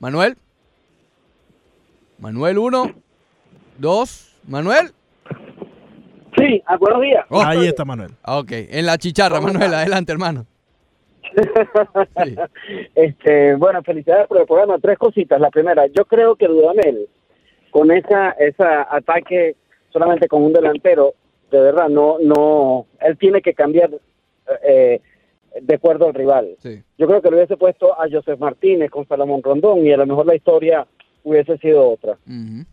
Manuel. 0.00 0.36
Manuel 2.18 2.58
1, 2.58 2.92
2, 3.78 4.32
Manuel. 4.48 4.92
Sí, 6.36 6.60
ah, 6.66 6.76
buenos 6.76 7.00
días. 7.02 7.24
Oh. 7.30 7.40
Ahí 7.40 7.68
está 7.68 7.84
Manuel. 7.84 8.16
Ah, 8.24 8.38
Ok, 8.38 8.50
en 8.50 8.84
la 8.86 8.98
chicharra, 8.98 9.40
Manuel, 9.40 9.72
adelante, 9.74 10.10
hermano. 10.10 10.44
Sí. 12.24 12.36
Este, 12.94 13.54
bueno, 13.54 13.82
felicidades 13.82 14.26
por 14.26 14.38
el 14.40 14.46
programa. 14.46 14.78
Tres 14.78 14.98
cositas. 14.98 15.40
La 15.40 15.50
primera, 15.50 15.86
yo 15.86 16.04
creo 16.04 16.36
que 16.36 16.46
Dudamel, 16.46 17.08
con 17.70 17.90
esa, 17.90 18.30
esa 18.32 18.94
ataque 18.94 19.56
solamente 19.90 20.28
con 20.28 20.42
un 20.42 20.52
delantero, 20.52 21.14
de 21.50 21.60
verdad, 21.60 21.88
no, 21.88 22.18
no, 22.20 22.86
él 23.00 23.16
tiene 23.16 23.40
que 23.40 23.54
cambiar 23.54 23.90
eh, 24.62 25.00
de 25.60 25.74
acuerdo 25.74 26.06
al 26.08 26.14
rival. 26.14 26.56
Sí. 26.58 26.82
Yo 26.98 27.06
creo 27.06 27.22
que 27.22 27.30
le 27.30 27.36
hubiese 27.36 27.56
puesto 27.56 27.98
a 28.00 28.06
Joseph 28.10 28.38
Martínez 28.38 28.90
con 28.90 29.06
Salomón 29.06 29.42
Rondón 29.42 29.86
y 29.86 29.92
a 29.92 29.96
lo 29.96 30.06
mejor 30.06 30.26
la 30.26 30.34
historia 30.34 30.86
hubiese 31.24 31.56
sido 31.58 31.90
otra. 31.90 32.18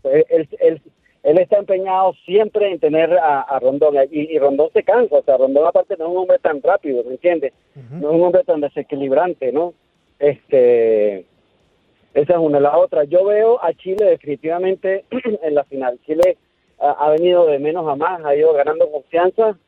Él, 0.04 0.48
él- 0.60 0.82
él 1.26 1.38
está 1.38 1.58
empeñado 1.58 2.12
siempre 2.24 2.70
en 2.70 2.78
tener 2.78 3.12
a, 3.18 3.40
a 3.40 3.58
Rondón 3.58 3.96
y, 4.12 4.32
y 4.34 4.38
Rondón 4.38 4.70
se 4.72 4.84
cansa, 4.84 5.16
o 5.16 5.22
sea, 5.24 5.36
Rondón 5.36 5.66
aparte 5.66 5.96
no 5.98 6.04
es 6.06 6.10
un 6.12 6.16
hombre 6.18 6.38
tan 6.38 6.62
rápido, 6.62 7.02
¿me 7.04 7.12
entiendes? 7.12 7.52
No 7.90 8.10
es 8.10 8.14
un 8.14 8.22
hombre 8.22 8.44
tan 8.44 8.60
desequilibrante, 8.60 9.50
¿no? 9.50 9.74
Este, 10.20 11.26
esa 12.14 12.32
es 12.32 12.38
una. 12.38 12.60
La 12.60 12.78
otra, 12.78 13.04
yo 13.04 13.24
veo 13.24 13.62
a 13.62 13.72
Chile 13.74 14.04
definitivamente 14.06 15.04
en 15.42 15.54
la 15.54 15.64
final. 15.64 15.98
Chile 16.06 16.36
ha, 16.78 16.90
ha 16.92 17.10
venido 17.10 17.44
de 17.46 17.58
menos 17.58 17.86
a 17.88 17.96
más, 17.96 18.24
ha 18.24 18.34
ido 18.36 18.52
ganando 18.54 18.90
confianza 18.90 19.58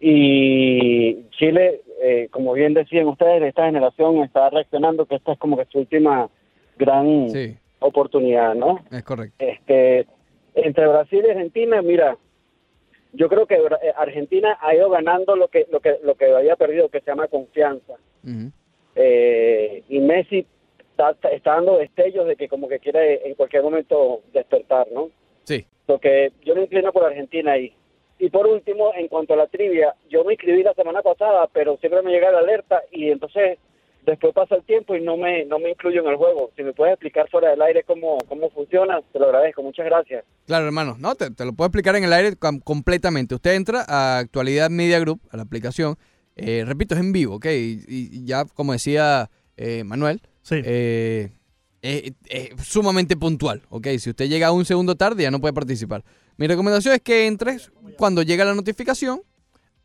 y 0.00 1.22
Chile, 1.30 1.80
eh, 2.02 2.28
como 2.30 2.52
bien 2.52 2.74
decían 2.74 3.08
ustedes, 3.08 3.42
esta 3.42 3.66
generación 3.66 4.18
está 4.22 4.50
reaccionando 4.50 5.06
que 5.06 5.16
esta 5.16 5.32
es 5.32 5.38
como 5.38 5.56
que 5.56 5.64
su 5.66 5.78
última 5.78 6.28
gran 6.76 7.28
Sí, 7.30 7.56
oportunidad, 7.80 8.54
¿no? 8.54 8.80
es 8.90 9.02
correcto. 9.02 9.34
este 9.38 10.06
entre 10.54 10.86
Brasil 10.86 11.24
y 11.26 11.30
Argentina 11.30 11.82
mira 11.82 12.16
yo 13.12 13.28
creo 13.28 13.46
que 13.46 13.54
eh, 13.54 13.92
Argentina 13.96 14.58
ha 14.60 14.74
ido 14.74 14.90
ganando 14.90 15.36
lo 15.36 15.48
que 15.48 15.66
lo 15.70 15.80
que 15.80 15.98
lo 16.02 16.14
que 16.16 16.26
había 16.32 16.56
perdido 16.56 16.88
que 16.88 17.00
se 17.00 17.06
llama 17.06 17.28
confianza. 17.28 17.94
Eh, 18.96 19.82
y 19.88 20.00
Messi 20.00 20.46
está, 20.90 21.10
está- 21.10 21.30
está 21.30 21.54
dando 21.54 21.78
destellos 21.78 22.26
de 22.26 22.36
que 22.36 22.48
como 22.48 22.68
que 22.68 22.78
quiere 22.78 23.26
en 23.26 23.34
cualquier 23.34 23.62
momento 23.62 24.20
despertar, 24.32 24.86
¿no? 24.92 25.10
Sí. 25.44 25.64
Porque 25.86 26.32
yo 26.44 26.54
me 26.54 26.62
inclino 26.62 26.92
por 26.92 27.04
Argentina 27.04 27.52
ahí. 27.52 27.72
Y 28.18 28.30
por 28.30 28.46
último, 28.46 28.92
en 28.94 29.08
cuanto 29.08 29.34
a 29.34 29.36
la 29.36 29.48
trivia, 29.48 29.94
yo 30.08 30.24
me 30.24 30.34
inscribí 30.34 30.62
la 30.62 30.72
semana 30.74 31.02
pasada, 31.02 31.48
pero 31.52 31.76
siempre 31.78 32.02
me 32.02 32.12
llega 32.12 32.30
la 32.30 32.38
alerta 32.38 32.82
y 32.92 33.10
entonces 33.10 33.58
después 34.06 34.32
pasa 34.34 34.54
el 34.56 34.64
tiempo 34.64 34.94
y 34.94 35.00
no 35.02 35.16
me 35.16 35.44
no 35.46 35.58
me 35.58 35.70
incluyo 35.70 36.00
en 36.02 36.08
el 36.08 36.16
juego. 36.16 36.50
Si 36.56 36.62
me 36.62 36.72
puedes 36.72 36.94
explicar 36.94 37.28
fuera 37.30 37.50
del 37.50 37.62
aire 37.62 37.84
cómo, 37.84 38.18
cómo 38.28 38.50
funciona, 38.50 39.00
te 39.12 39.18
lo 39.18 39.26
agradezco. 39.26 39.62
Muchas 39.62 39.86
gracias. 39.86 40.24
Claro, 40.46 40.66
hermano. 40.66 40.96
No, 40.98 41.14
te, 41.14 41.30
te 41.30 41.44
lo 41.44 41.52
puedo 41.52 41.66
explicar 41.68 41.96
en 41.96 42.04
el 42.04 42.12
aire 42.12 42.36
com- 42.36 42.60
completamente. 42.60 43.34
Usted 43.34 43.54
entra 43.54 43.84
a 43.88 44.18
Actualidad 44.18 44.70
Media 44.70 44.98
Group, 45.00 45.20
a 45.30 45.36
la 45.36 45.42
aplicación. 45.44 45.96
Eh, 46.36 46.64
repito, 46.66 46.94
es 46.94 47.00
en 47.00 47.12
vivo, 47.12 47.36
¿ok? 47.36 47.46
Y, 47.46 47.84
y 47.88 48.24
ya, 48.24 48.44
como 48.44 48.72
decía 48.72 49.30
eh, 49.56 49.84
Manuel, 49.84 50.20
Sí. 50.42 50.56
eh, 50.64 51.30
es, 51.80 52.12
es 52.28 52.50
sumamente 52.66 53.16
puntual, 53.16 53.62
¿ok? 53.68 53.86
Si 53.98 54.10
usted 54.10 54.28
llega 54.28 54.50
un 54.52 54.64
segundo 54.64 54.94
tarde, 54.96 55.22
ya 55.22 55.30
no 55.30 55.40
puede 55.40 55.54
participar. 55.54 56.02
Mi 56.36 56.46
recomendación 56.48 56.94
es 56.94 57.00
que 57.02 57.26
entres 57.26 57.70
cuando 57.96 58.22
llega 58.22 58.44
la 58.44 58.54
notificación 58.54 59.22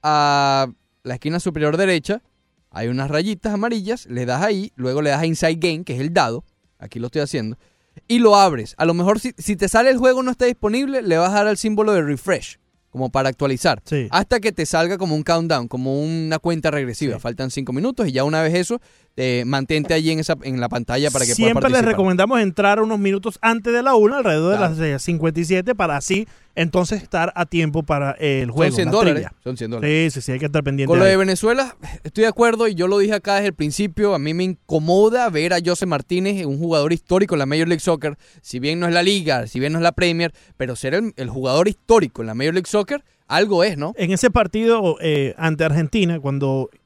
a 0.02 0.68
la 1.04 1.14
esquina 1.14 1.40
superior 1.40 1.78
derecha. 1.78 2.22
Hay 2.72 2.88
unas 2.88 3.10
rayitas 3.10 3.54
amarillas, 3.54 4.06
le 4.06 4.26
das 4.26 4.44
ahí, 4.44 4.72
luego 4.76 5.02
le 5.02 5.10
das 5.10 5.22
a 5.22 5.26
Inside 5.26 5.56
Game, 5.56 5.84
que 5.84 5.94
es 5.96 6.00
el 6.00 6.14
dado. 6.14 6.44
Aquí 6.78 7.00
lo 7.00 7.08
estoy 7.08 7.22
haciendo. 7.22 7.58
Y 8.08 8.20
lo 8.20 8.36
abres. 8.36 8.76
A 8.78 8.86
lo 8.86 8.94
mejor 8.94 9.20
si, 9.20 9.34
si 9.38 9.56
te 9.56 9.68
sale 9.68 9.90
el 9.90 9.98
juego 9.98 10.24
no 10.24 10.32
está 10.32 10.46
disponible, 10.46 11.02
le 11.02 11.18
vas 11.18 11.32
a 11.32 11.36
dar 11.36 11.48
al 11.48 11.58
símbolo 11.58 11.94
de 11.94 12.02
refresh, 12.02 12.60
como 12.90 13.10
para 13.10 13.30
actualizar. 13.30 13.82
Sí. 13.86 14.08
Hasta 14.12 14.40
que 14.40 14.52
te 14.52 14.66
salga 14.66 14.98
como 14.98 15.16
un 15.16 15.24
countdown, 15.24 15.68
como 15.68 16.00
una 16.00 16.40
cuenta 16.40 16.72
regresiva. 16.72 17.20
Faltan 17.20 17.52
cinco 17.52 17.74
minutos 17.74 18.08
y 18.08 18.12
ya 18.14 18.24
una 18.24 18.42
vez 18.42 18.54
eso, 18.54 18.80
eh, 19.18 19.44
mantente 19.46 19.94
allí 19.94 20.12
en, 20.12 20.20
esa, 20.20 20.36
en 20.44 20.60
la 20.62 20.70
pantalla 20.70 21.12
para 21.12 21.26
que 21.26 21.34
Siempre 21.36 21.54
puedas 21.56 21.72
les 21.72 21.72
participar. 21.80 21.94
recomendamos 21.94 22.40
entrar 22.42 22.82
unos 22.82 23.00
minutos 23.00 23.38
antes 23.42 23.74
de 23.74 23.84
la 23.84 23.96
una, 23.96 24.18
alrededor 24.20 24.56
Claro. 24.58 24.76
de 24.76 24.92
las 24.94 25.02
eh, 25.02 25.06
57, 25.06 25.76
para 25.76 25.98
así 25.98 26.28
entonces 26.56 27.02
estar 27.02 27.32
a 27.36 27.46
tiempo 27.46 27.84
para 27.84 28.12
el 28.14 28.52
juego. 28.52 28.72
Son 28.72 28.76
100 28.76 28.86
la 28.88 28.92
dólares. 28.92 29.28
Son 29.44 29.56
100 29.58 29.72
dólares. 29.72 30.14
Sí, 30.14 30.20
sí, 30.22 30.26
sí, 30.26 30.32
hay 30.34 30.40
que 30.40 30.46
estar 30.46 30.64
pendiente. 30.64 30.90
Con 30.90 31.00
lo 31.00 31.06
de 31.06 31.16
Venezuela, 31.16 31.76
estoy 32.04 32.24
de 32.24 32.28
acuerdo 32.28 32.68
y 32.68 32.76
yo 32.76 32.88
lo 32.88 32.98
dije 32.98 33.14
acá 33.14 33.36
desde 33.36 33.48
el 33.48 33.54
principio. 33.54 34.14
A 34.14 34.20
mí 34.20 34.34
me 34.34 34.44
incomoda 34.44 35.30
ver 35.30 35.54
a 35.54 35.60
José 35.64 35.86
Martínez, 35.86 36.46
un 36.46 36.58
jugador 36.60 36.92
histórico 36.94 37.36
en 37.36 37.40
la 37.40 37.46
Major 37.46 37.68
League 37.68 37.80
Soccer. 37.80 38.18
Si 38.42 38.60
bien 38.60 38.80
no 38.80 38.88
es 38.88 38.94
la 38.94 39.04
liga, 39.04 39.48
si 39.48 39.60
bien 39.60 39.72
no 39.74 39.80
es 39.80 39.84
la 39.84 39.92
Premier, 39.94 40.34
pero 40.58 40.76
ser 40.76 40.94
el, 40.96 41.14
el 41.16 41.30
jugador 41.30 41.68
histórico 41.70 42.22
en 42.22 42.28
la 42.28 42.36
Major 42.36 42.54
League 42.54 42.68
Soccer, 42.70 43.04
algo 43.28 43.64
es, 43.64 43.78
¿no? 43.78 43.94
En 43.98 44.12
ese 44.12 44.30
partido 44.30 44.98
eh, 45.02 45.36
ante 45.38 45.64
Argentina, 45.64 46.20
cuando 46.20 46.70
eh, 46.74 46.78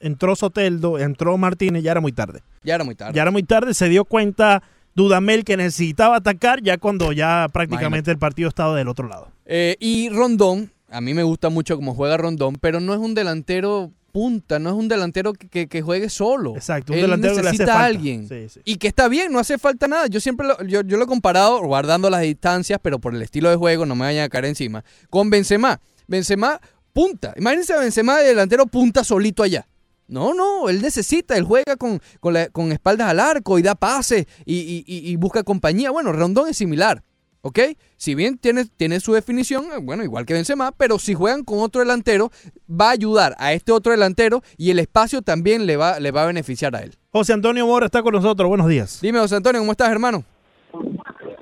entró 0.00 0.36
Soteldo, 0.36 0.98
entró 0.98 1.36
Martínez, 1.38 1.82
ya 1.82 1.92
era 1.92 2.00
muy 2.00 2.12
tarde. 2.12 2.42
Ya 2.62 2.74
era 2.74 2.84
muy 2.84 2.94
tarde. 2.94 3.12
Ya 3.14 3.22
era 3.22 3.30
muy 3.30 3.42
tarde, 3.42 3.74
se 3.74 3.88
dio 3.88 4.04
cuenta 4.04 4.62
Dudamel 4.94 5.44
que 5.44 5.56
necesitaba 5.56 6.16
atacar 6.16 6.62
ya 6.62 6.78
cuando 6.78 7.12
ya 7.12 7.46
prácticamente 7.52 8.10
el 8.10 8.18
partido 8.18 8.48
estaba 8.48 8.76
del 8.76 8.88
otro 8.88 9.08
lado. 9.08 9.28
Eh, 9.46 9.76
y 9.80 10.08
Rondón, 10.10 10.72
a 10.90 11.00
mí 11.00 11.14
me 11.14 11.22
gusta 11.22 11.48
mucho 11.50 11.76
cómo 11.76 11.94
juega 11.94 12.16
Rondón, 12.16 12.56
pero 12.60 12.80
no 12.80 12.92
es 12.94 12.98
un 13.00 13.14
delantero 13.14 13.92
punta, 14.10 14.58
no 14.58 14.70
es 14.70 14.74
un 14.74 14.88
delantero 14.88 15.34
que, 15.34 15.48
que- 15.48 15.68
que 15.68 15.82
juegue 15.82 16.08
solo. 16.08 16.54
Exacto, 16.56 16.92
un 16.92 16.98
Él 16.98 17.02
delantero 17.04 17.36
que 17.36 17.42
le 17.42 17.48
hace 17.50 17.58
necesita 17.58 17.72
a 17.74 17.76
falta. 17.82 17.86
alguien. 17.86 18.26
Sí, 18.28 18.48
sí. 18.48 18.60
Y 18.64 18.76
que 18.76 18.88
está 18.88 19.06
bien, 19.06 19.30
no 19.30 19.38
hace 19.38 19.58
falta 19.58 19.86
nada. 19.86 20.06
Yo 20.08 20.18
siempre 20.20 20.46
lo, 20.48 20.60
yo, 20.64 20.80
yo 20.80 20.96
lo 20.96 21.04
he 21.04 21.06
comparado, 21.06 21.60
guardando 21.62 22.08
las 22.10 22.22
distancias, 22.22 22.80
pero 22.82 22.98
por 22.98 23.14
el 23.14 23.22
estilo 23.22 23.50
de 23.50 23.56
juego, 23.56 23.86
no 23.86 23.94
me 23.94 24.06
vayan 24.06 24.24
a 24.24 24.28
caer 24.28 24.46
encima, 24.46 24.82
con 25.10 25.28
Benzema. 25.30 25.78
Benzema 26.08 26.58
punta. 26.94 27.34
Imagínense 27.36 27.74
a 27.74 27.78
Benzema 27.80 28.16
de 28.18 28.28
delantero 28.28 28.66
punta 28.66 29.04
solito 29.04 29.42
allá. 29.42 29.66
No, 30.08 30.32
no, 30.34 30.68
él 30.70 30.80
necesita, 30.80 31.36
él 31.36 31.44
juega 31.44 31.76
con, 31.76 32.00
con, 32.20 32.32
la- 32.34 32.48
con 32.48 32.72
espaldas 32.72 33.08
al 33.10 33.20
arco 33.20 33.58
y 33.58 33.62
da 33.62 33.74
pases 33.74 34.26
y, 34.46 34.82
y- 34.86 35.16
busca 35.16 35.42
compañía. 35.42 35.90
Bueno, 35.90 36.12
Rondón 36.12 36.48
es 36.48 36.56
similar, 36.56 37.02
¿ok? 37.42 37.58
Si 37.98 38.14
bien 38.14 38.38
tiene, 38.38 38.64
tiene 38.64 39.00
su 39.00 39.12
definición, 39.12 39.66
eh, 39.66 39.78
bueno, 39.82 40.02
igual 40.04 40.24
que 40.24 40.32
Benzema, 40.32 40.72
pero 40.72 40.98
si 40.98 41.12
juegan 41.12 41.44
con 41.44 41.58
otro 41.60 41.80
delantero, 41.82 42.30
va 42.70 42.88
a 42.88 42.92
ayudar 42.92 43.34
a 43.38 43.52
este 43.52 43.70
otro 43.70 43.92
delantero 43.92 44.40
y 44.56 44.70
el 44.70 44.78
espacio 44.78 45.20
también 45.20 45.66
le 45.66 45.76
va, 45.76 46.00
le 46.00 46.10
va 46.10 46.22
a 46.22 46.26
beneficiar 46.26 46.74
a 46.74 46.80
él. 46.80 46.94
José 47.10 47.34
Antonio 47.34 47.66
Mora 47.66 47.84
está 47.86 48.02
con 48.02 48.14
nosotros, 48.14 48.48
buenos 48.48 48.68
días. 48.68 49.00
Dime, 49.02 49.18
José 49.18 49.36
Antonio, 49.36 49.60
¿cómo 49.60 49.72
estás, 49.72 49.90
hermano? 49.90 50.24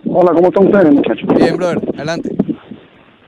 Hola, 0.09 0.33
¿cómo 0.33 0.49
están 0.49 0.67
ustedes, 0.67 0.93
muchachos? 0.93 1.29
Bien, 1.37 1.57
brother, 1.57 1.79
adelante. 1.95 2.31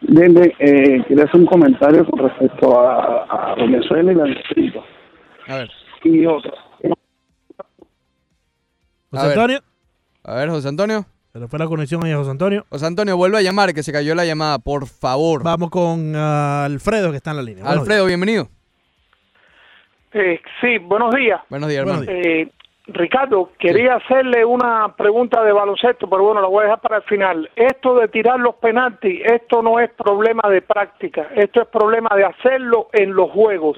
Bien, 0.01 0.33
bien, 0.35 0.53
eh, 0.59 1.05
quería 1.07 1.25
hacer 1.25 1.41
un 1.41 1.47
comentario 1.47 2.05
con 2.07 2.21
respecto 2.29 2.81
a, 2.81 3.53
a 3.53 3.55
Venezuela 3.57 4.11
y 4.11 4.15
la 4.15 4.25
distrito. 4.25 4.83
A 5.49 5.57
ver, 5.57 5.71
Y 6.05 6.27
otra. 6.27 6.53
José 9.11 9.23
A 9.23 9.23
ver. 9.23 9.39
Antonio, 9.39 9.61
a 10.23 10.35
ver, 10.35 10.51
José 10.51 10.69
Antonio. 10.69 11.07
se 11.33 11.41
le 11.41 11.49
fue 11.49 11.59
la 11.59 11.67
conexión 11.67 12.05
ahí 12.05 12.13
a 12.13 12.19
José 12.19 12.31
Antonio. 12.31 12.67
José 12.69 12.87
Antonio, 12.87 13.17
vuelve 13.17 13.39
a 13.39 13.43
llamar, 13.43 13.73
que 13.73 13.83
se 13.83 13.91
cayó 13.91 14.15
la 14.15 14.27
llamada, 14.27 14.59
por 14.59 14.87
favor. 14.87 15.43
Vamos 15.43 15.71
con 15.71 16.15
ah, 16.15 16.67
Alfredo 16.67 17.11
que 17.11 17.17
está 17.17 17.31
en 17.31 17.37
la 17.39 17.43
línea. 17.43 17.65
Buenos 17.65 17.81
Alfredo, 17.81 18.05
bienvenido. 18.05 18.49
Eh, 20.13 20.41
sí, 20.61 20.77
buenos 20.79 21.15
días. 21.15 21.41
Buenos 21.49 21.71
días, 21.71 21.81
hermano. 21.81 22.03
Eh, 22.07 22.51
Ricardo, 22.89 23.53
quería 23.59 23.97
hacerle 23.97 24.45
una 24.45 24.95
pregunta 24.97 25.43
de 25.43 25.53
baloncesto, 25.53 26.09
pero 26.09 26.25
bueno, 26.25 26.43
la 26.43 26.49
voy 26.49 26.61
a 26.61 26.65
dejar 26.65 26.81
para 26.81 26.97
el 26.99 27.03
final. 27.05 27.51
Esto 27.57 27.95
de 27.95 28.09
tirar 28.09 28.39
los 28.39 28.55
penaltis, 28.57 29.23
esto 29.25 29.63
no 29.63 29.79
es 29.81 29.91
problema 29.93 30.49
de 30.51 30.63
práctica, 30.63 31.29
esto 31.35 31.63
es 31.63 31.69
problema 31.69 32.09
de 32.17 32.25
hacerlo 32.25 32.89
en 32.93 33.15
los 33.15 33.31
juegos. 33.31 33.77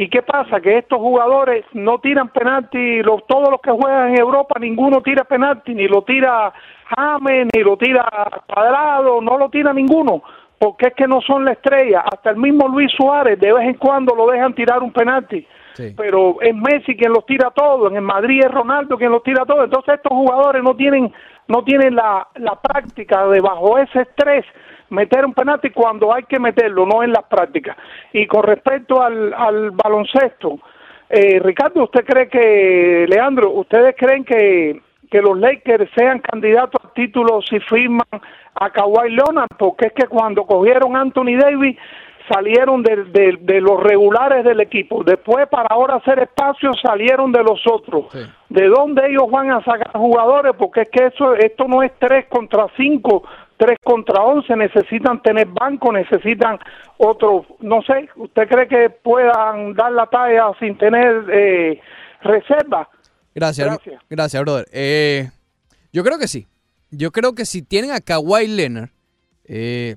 ¿Y 0.00 0.08
qué 0.08 0.22
pasa? 0.22 0.62
Que 0.62 0.78
estos 0.78 0.98
jugadores 0.98 1.62
no 1.74 1.98
tiran 1.98 2.30
penalti, 2.30 3.02
los, 3.02 3.26
todos 3.26 3.50
los 3.50 3.60
que 3.60 3.70
juegan 3.70 4.08
en 4.08 4.18
Europa, 4.18 4.58
ninguno 4.58 5.02
tira 5.02 5.24
penalti, 5.24 5.74
ni 5.74 5.88
lo 5.88 6.00
tira 6.04 6.54
James, 6.96 7.48
ni 7.54 7.62
lo 7.62 7.76
tira 7.76 8.08
Cuadrado, 8.46 9.20
no 9.20 9.36
lo 9.36 9.50
tira 9.50 9.74
ninguno, 9.74 10.22
porque 10.58 10.86
es 10.86 10.94
que 10.94 11.06
no 11.06 11.20
son 11.20 11.44
la 11.44 11.52
estrella. 11.52 12.00
Hasta 12.10 12.30
el 12.30 12.38
mismo 12.38 12.66
Luis 12.66 12.90
Suárez 12.96 13.38
de 13.38 13.52
vez 13.52 13.64
en 13.66 13.74
cuando 13.74 14.14
lo 14.14 14.30
dejan 14.30 14.54
tirar 14.54 14.82
un 14.82 14.90
penalti 14.90 15.46
Sí. 15.74 15.94
pero 15.96 16.40
es 16.40 16.52
Messi 16.52 16.96
quien 16.96 17.12
los 17.12 17.24
tira 17.26 17.52
todos, 17.54 17.92
en 17.92 17.96
el 17.96 18.02
Madrid 18.02 18.40
es 18.44 18.50
Ronaldo 18.50 18.98
quien 18.98 19.12
los 19.12 19.22
tira 19.22 19.46
todos, 19.46 19.64
entonces 19.64 19.94
estos 19.94 20.10
jugadores 20.10 20.64
no 20.64 20.74
tienen 20.74 21.12
no 21.46 21.62
tienen 21.62 21.94
la, 21.94 22.26
la 22.34 22.56
práctica 22.60 23.24
de 23.28 23.40
bajo 23.40 23.78
ese 23.78 24.00
estrés 24.00 24.44
meter 24.90 25.24
un 25.24 25.34
penalti 25.34 25.70
cuando 25.70 26.12
hay 26.14 26.24
que 26.24 26.38
meterlo, 26.38 26.84
no 26.86 27.02
en 27.02 27.12
las 27.12 27.24
prácticas. 27.24 27.76
Y 28.12 28.26
con 28.26 28.42
respecto 28.42 29.02
al, 29.02 29.32
al 29.34 29.70
baloncesto, 29.72 30.58
eh, 31.08 31.40
Ricardo, 31.42 31.84
¿usted 31.84 32.04
cree 32.04 32.28
que, 32.28 33.06
Leandro, 33.08 33.50
ustedes 33.50 33.94
creen 33.98 34.24
que, 34.24 34.80
que 35.10 35.20
los 35.22 35.38
Lakers 35.38 35.90
sean 35.96 36.20
candidatos 36.20 36.80
al 36.84 36.92
título 36.92 37.40
si 37.42 37.58
firman 37.60 38.06
a 38.54 38.70
Kawhi 38.70 39.10
Leonard? 39.10 39.48
Porque 39.58 39.86
es 39.86 39.92
que 39.92 40.06
cuando 40.06 40.44
cogieron 40.44 40.94
a 40.96 41.00
Anthony 41.00 41.36
Davis 41.40 41.76
salieron 42.32 42.84
de, 42.84 43.04
de- 43.06 43.38
de 43.40 43.60
los 43.60 43.82
regulares 43.82 44.44
del 44.44 44.60
equipo. 44.60 45.02
Después, 45.02 45.48
para 45.48 45.66
ahora 45.68 45.96
hacer 45.96 46.20
espacio, 46.20 46.70
salieron 46.80 47.32
de 47.32 47.42
los 47.42 47.60
otros. 47.66 48.04
Sí. 48.12 48.20
¿De 48.50 48.68
dónde 48.68 49.08
ellos 49.08 49.28
van 49.28 49.50
a 49.50 49.64
sacar 49.64 49.90
jugadores? 49.94 50.52
Porque 50.56 50.82
es 50.82 50.90
que 50.90 51.06
eso, 51.06 51.34
esto 51.34 51.66
no 51.66 51.82
es 51.82 51.90
3 51.98 52.26
contra 52.28 52.66
5, 52.76 53.24
3 53.60 53.76
contra 53.84 54.22
11. 54.22 54.56
Necesitan 54.56 55.22
tener 55.22 55.46
banco, 55.46 55.92
necesitan 55.92 56.58
otro. 56.96 57.46
No 57.60 57.82
sé, 57.82 58.08
¿usted 58.16 58.48
cree 58.48 58.66
que 58.66 58.90
puedan 58.90 59.74
dar 59.74 59.92
la 59.92 60.06
talla 60.06 60.50
sin 60.58 60.78
tener 60.78 61.26
eh, 61.30 61.80
reserva? 62.22 62.88
Gracias, 63.34 63.66
Gracias. 63.66 64.02
gracias, 64.08 64.42
brother. 64.42 64.66
Eh, 64.72 65.30
yo 65.92 66.02
creo 66.02 66.18
que 66.18 66.26
sí. 66.26 66.46
Yo 66.90 67.12
creo 67.12 67.34
que 67.34 67.44
si 67.44 67.62
tienen 67.62 67.92
a 67.92 68.00
Kawhi 68.00 68.48
Leonard, 68.48 68.88
eh, 69.44 69.96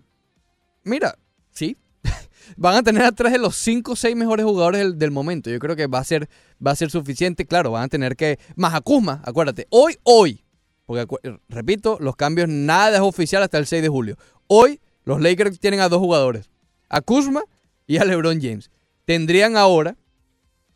mira, 0.84 1.16
sí, 1.50 1.78
van 2.58 2.76
a 2.76 2.84
tener 2.84 3.04
a 3.04 3.12
tres 3.14 3.32
de 3.32 3.40
los 3.40 3.56
cinco 3.56 3.94
o 3.94 3.96
seis 3.96 4.16
mejores 4.16 4.46
jugadores 4.46 4.82
del, 4.82 5.00
del 5.00 5.12
momento. 5.12 5.50
Yo 5.50 5.58
creo 5.60 5.76
que 5.76 5.88
va 5.88 6.00
a 6.00 6.04
ser, 6.04 6.28
va 6.66 6.72
a 6.72 6.76
ser 6.76 6.92
suficiente. 6.92 7.46
Claro, 7.46 7.72
van 7.72 7.84
a 7.84 7.88
tener 7.88 8.16
que. 8.18 8.38
Más 8.58 8.76
a 8.76 8.82
Kuzma, 8.82 9.22
acuérdate. 9.26 9.68
Hoy, 9.70 9.98
hoy. 10.04 10.43
Porque 11.06 11.38
repito, 11.50 11.98
los 12.00 12.16
cambios 12.16 12.48
nada 12.50 12.96
es 12.98 13.02
oficial 13.02 13.44
hasta 13.44 13.58
el 13.58 13.66
6 13.66 13.82
de 13.82 13.90
julio. 13.90 14.18
Hoy, 14.48 14.80
los 15.06 15.22
Lakers 15.22 15.60
tienen 15.60 15.80
a 15.80 15.90
dos 15.90 16.00
jugadores: 16.00 16.50
a 16.90 17.02
Kuzma 17.02 17.44
y 17.88 17.98
a 17.98 18.06
LeBron 18.06 18.40
James. 18.42 18.72
Tendrían 19.06 19.58
ahora 19.58 19.98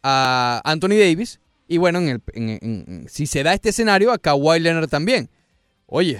a 0.04 0.62
Anthony 0.64 0.98
Davis. 1.00 1.40
Y 1.68 1.78
bueno, 1.78 2.00
en 2.00 2.08
el, 2.10 2.22
en- 2.34 3.06
si 3.10 3.28
se 3.28 3.44
da 3.44 3.54
este 3.54 3.70
escenario, 3.70 4.12
a 4.12 4.18
Kawhi 4.18 4.60
Leonard 4.60 4.88
también. 4.90 5.30
Oye, 5.86 6.20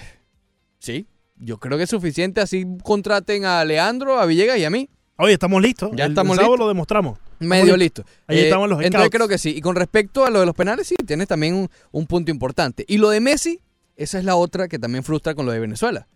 sí, 0.80 1.08
yo 1.38 1.58
creo 1.58 1.78
que 1.78 1.84
es 1.86 1.90
suficiente. 1.90 2.42
Así 2.42 2.66
contraten 2.84 3.46
a 3.46 3.64
Leandro, 3.64 4.20
a 4.20 4.26
Villegas 4.26 4.58
y 4.58 4.66
a 4.66 4.70
mí. 4.70 4.90
Oye, 5.18 5.34
estamos 5.34 5.62
listos. 5.62 5.92
Ya 5.96 6.06
El- 6.06 6.12
estamos 6.12 6.34
el 6.34 6.42
sábado 6.42 6.54
listos. 6.56 6.66
lo 6.66 6.68
demostramos. 6.68 7.20
Medio 7.40 7.78
listo. 7.78 8.04
Ahí 8.28 8.40
Eh, 8.40 8.44
estaban 8.46 8.70
los 8.70 8.80
Entonces 8.80 9.00
scouts. 9.08 9.16
creo 9.16 9.28
que 9.28 9.38
sí. 9.38 9.54
Y 9.56 9.62
con 9.62 9.76
respecto 9.76 10.26
a 10.26 10.30
lo 10.30 10.40
de 10.40 10.46
los 10.46 10.56
penales, 10.56 10.88
sí, 10.88 10.96
tienes 11.06 11.28
también 11.28 11.54
un, 11.56 11.70
un 11.92 12.08
punto 12.08 12.30
importante. 12.32 12.84
Y 12.88 12.98
lo 12.98 13.10
de 13.10 13.20
Messi, 13.22 13.62
esa 13.98 14.18
es 14.20 14.24
la 14.26 14.36
otra 14.36 14.68
que 14.68 14.80
también 14.80 15.04
frustra 15.04 15.36
con 15.36 15.46
lo 15.46 15.52
de 15.52 15.60
Venezuela. 15.60 16.08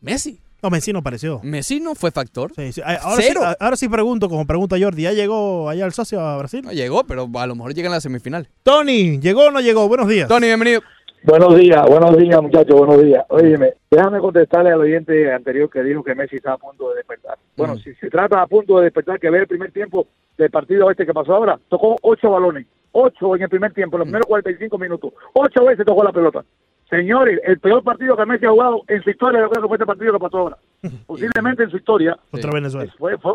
Messi. 0.00 0.40
No, 0.62 0.70
Messi 0.70 0.92
no 0.92 1.00
apareció. 1.00 1.40
Messi 1.42 1.80
no 1.80 1.94
fue 1.94 2.10
factor. 2.10 2.52
Sí, 2.54 2.72
sí. 2.72 2.80
Ay, 2.84 2.96
Ahora, 3.00 3.22
Cero. 3.22 3.40
Sí, 3.44 3.54
ahora 3.60 3.76
sí 3.76 3.88
pregunto, 3.88 4.28
como 4.28 4.46
pregunta 4.46 4.76
Jordi, 4.80 5.02
¿ya 5.02 5.12
llegó 5.12 5.68
allá 5.68 5.84
el 5.86 5.92
socio 5.92 6.20
a 6.20 6.36
Brasil? 6.38 6.62
No 6.64 6.72
llegó, 6.72 7.04
pero 7.04 7.28
a 7.34 7.46
lo 7.46 7.54
mejor 7.54 7.74
llega 7.74 7.86
en 7.88 7.92
la 7.92 8.00
semifinal. 8.00 8.48
Tony, 8.62 9.18
¿llegó 9.20 9.46
o 9.46 9.50
no 9.50 9.60
llegó? 9.60 9.86
Buenos 9.88 10.08
días. 10.08 10.28
Tony, 10.28 10.46
bienvenido. 10.46 10.80
Buenos 11.22 11.56
días, 11.56 11.84
buenos 11.88 12.16
días, 12.16 12.40
muchachos, 12.40 12.78
buenos 12.78 13.02
días. 13.02 13.24
Óyeme, 13.28 13.74
déjame 13.90 14.20
contestarle 14.20 14.70
al 14.70 14.80
oyente 14.80 15.32
anterior 15.32 15.68
que 15.68 15.82
dijo 15.82 16.04
que 16.04 16.14
Messi 16.14 16.36
está 16.36 16.52
a 16.52 16.58
punto 16.58 16.90
de 16.90 16.96
despertar. 16.96 17.36
Bueno, 17.56 17.74
Mm. 17.74 17.78
si 17.78 17.94
se 17.94 18.08
trata 18.10 18.40
a 18.40 18.46
punto 18.46 18.78
de 18.78 18.84
despertar, 18.84 19.18
que 19.18 19.28
ve 19.30 19.38
el 19.40 19.48
primer 19.48 19.72
tiempo 19.72 20.06
del 20.38 20.50
partido 20.50 20.88
este 20.90 21.04
que 21.04 21.12
pasó 21.12 21.34
ahora, 21.34 21.58
tocó 21.68 21.96
ocho 22.02 22.30
balones, 22.30 22.66
ocho 22.92 23.34
en 23.34 23.42
el 23.42 23.48
primer 23.48 23.72
tiempo, 23.72 23.96
en 23.96 24.00
los 24.00 24.06
primeros 24.06 24.26
45 24.26 24.78
minutos, 24.78 25.12
ocho 25.34 25.64
veces 25.64 25.84
tocó 25.84 26.04
la 26.04 26.12
pelota. 26.12 26.44
Señores, 26.90 27.40
el 27.44 27.58
peor 27.58 27.82
partido 27.82 28.16
que 28.16 28.26
Messi 28.26 28.46
ha 28.46 28.50
jugado 28.50 28.82
en 28.86 29.02
su 29.02 29.10
historia, 29.10 29.40
yo 29.40 29.50
creo 29.50 29.62
que 29.62 29.68
fue 29.68 29.76
este 29.76 29.86
partido 29.86 30.12
que 30.12 30.18
pasó 30.20 30.38
ahora. 30.38 30.56
Posiblemente 31.06 31.64
en 31.64 31.70
su 31.70 31.76
historia. 31.78 32.16
Contra 32.30 32.52
Venezuela. 32.52 32.92
Fue, 32.96 33.18
fue, 33.18 33.34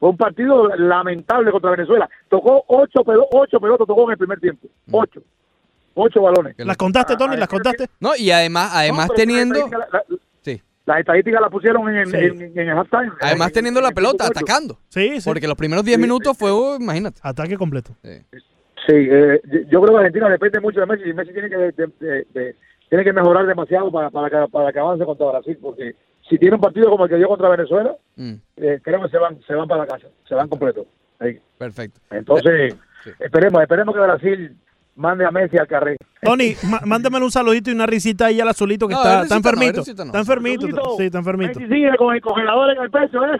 fue 0.00 0.08
un 0.10 0.16
partido 0.16 0.68
lamentable 0.76 1.50
contra 1.52 1.70
Venezuela. 1.72 2.08
Tocó 2.28 2.64
ocho, 2.66 3.00
pelo- 3.04 3.26
ocho 3.32 3.60
pelotas, 3.60 3.86
tocó 3.86 4.04
en 4.06 4.12
el 4.12 4.18
primer 4.18 4.40
tiempo. 4.40 4.66
Ocho. 4.90 5.22
Ocho 5.94 6.22
balones. 6.22 6.54
¿Las 6.58 6.76
contaste, 6.76 7.16
Tony? 7.16 7.34
Ah, 7.34 7.38
¿Las 7.38 7.48
contaste? 7.48 7.86
No, 8.00 8.14
y 8.16 8.30
además, 8.30 8.70
además 8.72 9.08
No, 9.08 9.14
teniendo. 9.14 9.68
la- 9.68 9.78
la- 9.92 10.04
Sí. 10.42 10.62
Las 10.86 10.98
estadísticas 11.00 11.40
las 11.40 11.50
pusieron 11.50 11.88
en, 11.96 12.06
Sí. 12.06 12.16
en, 12.16 12.40
en 12.42 12.68
el 12.68 12.78
halftime. 12.78 13.12
Además 13.20 13.48
En- 13.48 13.54
teniendo 13.54 13.80
en 13.80 13.84
la 13.84 13.88
el 13.90 13.94
pelota, 13.94 14.26
atacando. 14.26 14.78
Sí, 14.88 15.20
sí. 15.20 15.28
Porque 15.28 15.46
los 15.46 15.56
primeros 15.56 15.84
10 15.84 15.96
Sí, 15.96 16.02
minutos 16.02 16.32
sí, 16.36 16.38
fue, 16.40 16.50
oh, 16.50 16.76
imagínate. 16.80 17.20
Ataque 17.22 17.56
completo. 17.56 17.92
Sí. 18.02 18.10
Sí, 18.86 18.94
eh, 18.94 19.40
yo- 19.68 19.82
creo 19.82 19.92
que 19.92 19.96
Argentina 19.98 20.30
depende 20.30 20.60
mucho 20.60 20.80
de 20.80 20.86
Messi 20.86 21.10
y 21.10 21.12
Messi 21.12 21.32
tiene 21.32 21.50
que, 21.50 21.56
de- 21.56 21.72
de- 21.72 22.26
de- 22.32 22.56
tiene 22.88 23.04
que 23.04 23.12
mejorar 23.12 23.46
demasiado 23.46 23.90
para, 23.90 24.10
para, 24.10 24.28
que, 24.30 24.50
para 24.50 24.72
que 24.72 24.78
avance 24.78 25.04
contra 25.04 25.26
Brasil, 25.30 25.58
porque 25.60 25.94
si 26.28 26.38
tiene 26.38 26.54
un 26.56 26.60
partido 26.60 26.90
como 26.90 27.04
el 27.04 27.10
que 27.10 27.16
dio 27.16 27.28
contra 27.28 27.48
Venezuela, 27.48 27.94
Mm, 28.16 28.34
eh, 28.56 28.80
creo 28.82 29.00
que 29.02 29.08
se 29.10 29.18
van, 29.18 29.40
se 29.46 29.54
van 29.54 29.68
para 29.68 29.82
la 29.82 29.86
casa, 29.86 30.08
se 30.28 30.34
van 30.34 30.48
completos. 30.48 30.86
Ahí. 31.20 31.38
perfecto. 31.56 32.00
Entonces, 32.10 32.74
Sí. 33.04 33.10
esperemos, 33.20 33.60
esperemos 33.62 33.94
que 33.94 34.00
Brasil 34.00 34.56
mande 34.96 35.24
a 35.24 35.30
Messi 35.30 35.56
al 35.56 35.66
carril. 35.68 35.96
Tony, 36.22 36.54
má- 36.64 36.80
mándamele 36.84 37.24
un 37.24 37.30
saludito 37.30 37.70
y 37.70 37.74
una 37.74 37.86
risita 37.86 38.26
ahí 38.26 38.40
al 38.40 38.48
azulito 38.48 38.88
que 38.88 38.94
No, 38.94 39.00
está, 39.00 39.22
risita 39.22 39.36
está 39.36 39.36
enfermito. 39.36 39.76
no. 39.76 40.04
Está 40.04 40.18
enfermito. 40.18 40.66
Sí, 40.96 41.04
está 41.04 41.18
enfermito. 41.18 41.60
Messi 41.60 41.72
sigue 41.72 41.96
con 41.96 42.14
el 42.14 42.20
congelador 42.20 42.70
en 42.76 42.82
el 42.82 42.90
pecho, 42.90 43.24
¿eh? 43.24 43.38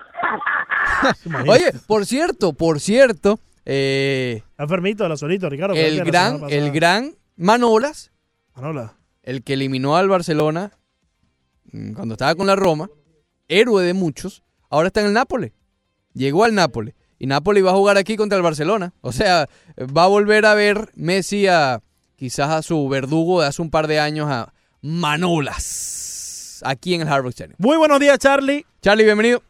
Oye, 1.48 1.72
por 1.86 2.06
cierto, 2.06 2.52
por 2.52 2.78
cierto, 2.80 3.38
eh, 3.64 4.42
Está 4.50 4.62
enfermito 4.64 5.04
el 5.06 5.12
azulito, 5.12 5.48
Ricardo. 5.48 5.74
el 5.74 6.04
gran, 6.04 6.40
el 6.48 6.70
gran 6.72 7.12
Manolas, 7.36 8.10
Manola. 8.56 8.92
El 9.28 9.44
que 9.44 9.52
eliminó 9.52 9.94
al 9.98 10.08
Barcelona 10.08 10.72
mm, 11.70 11.92
cuando 11.92 12.14
estaba 12.14 12.34
con 12.34 12.46
la 12.46 12.56
Roma, 12.56 12.88
héroe 13.46 13.84
de 13.84 13.92
muchos, 13.92 14.42
ahora 14.70 14.86
está 14.86 15.02
en 15.02 15.08
el 15.08 15.12
Nápoles. 15.12 15.52
Llegó 16.14 16.44
al 16.44 16.54
Nápoles. 16.54 16.94
Y 17.18 17.26
Nápoles 17.26 17.62
va 17.62 17.72
a 17.72 17.74
jugar 17.74 17.98
aquí 17.98 18.16
contra 18.16 18.38
el 18.38 18.42
Barcelona. 18.42 18.94
O 19.02 19.12
sea, 19.12 19.46
va 19.78 20.04
a 20.04 20.08
volver 20.08 20.46
a 20.46 20.54
ver 20.54 20.88
Messi 20.94 21.46
a 21.46 21.80
quizás 22.16 22.48
a 22.48 22.62
su 22.62 22.88
verdugo 22.88 23.42
de 23.42 23.48
hace 23.48 23.60
un 23.60 23.70
par 23.70 23.86
de 23.86 24.00
años, 24.00 24.28
a 24.30 24.54
Manolas, 24.80 26.62
aquí 26.64 26.94
en 26.94 27.02
el 27.02 27.08
Harvard 27.08 27.32
Stadium. 27.32 27.56
Muy 27.58 27.76
buenos 27.76 28.00
días, 28.00 28.18
Charlie. 28.18 28.64
Charlie, 28.80 29.04
bienvenido. 29.04 29.42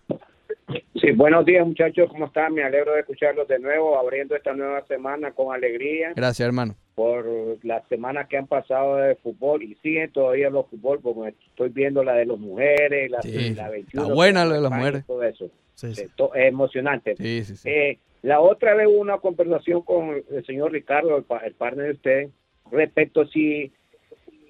Sí, 1.00 1.12
buenos 1.12 1.44
días 1.44 1.64
muchachos, 1.64 2.08
¿cómo 2.10 2.26
están? 2.26 2.52
Me 2.52 2.64
alegro 2.64 2.94
de 2.94 3.00
escucharlos 3.00 3.46
de 3.46 3.60
nuevo, 3.60 3.96
abriendo 3.96 4.34
esta 4.34 4.52
nueva 4.54 4.84
semana 4.86 5.30
con 5.30 5.54
alegría 5.54 6.12
Gracias, 6.16 6.44
hermano. 6.44 6.74
Por 6.98 7.24
las 7.64 7.86
semanas 7.86 8.26
que 8.26 8.36
han 8.36 8.48
pasado 8.48 8.96
de 8.96 9.14
fútbol 9.14 9.62
y 9.62 9.76
siguen 9.76 10.10
todavía 10.10 10.50
los 10.50 10.66
fútbol, 10.66 10.98
porque 11.00 11.32
estoy 11.46 11.68
viendo 11.68 12.02
la 12.02 12.14
de 12.14 12.26
las 12.26 12.38
mujeres, 12.40 13.08
la, 13.08 13.22
Sí, 13.22 13.54
la 13.54 13.68
21. 13.70 14.02
está 14.02 14.14
buena 14.14 14.44
la 14.44 14.54
de 14.56 14.60
las 14.62 14.72
mujeres. 14.72 15.06
Todo 15.06 15.22
eso. 15.22 15.48
Sí, 15.76 15.94
sí. 15.94 16.06
To- 16.16 16.34
Es 16.34 16.46
emocionante. 16.48 17.14
Eh, 17.20 17.98
la 18.22 18.40
otra 18.40 18.74
vez 18.74 18.88
hubo 18.88 18.98
una 18.98 19.18
conversación 19.18 19.82
con 19.82 20.20
el 20.28 20.44
señor 20.44 20.72
Ricardo, 20.72 21.16
el, 21.18 21.24
el 21.44 21.54
partner 21.54 21.86
de 21.86 21.92
usted, 21.92 22.28
respecto 22.72 23.24
si 23.28 23.70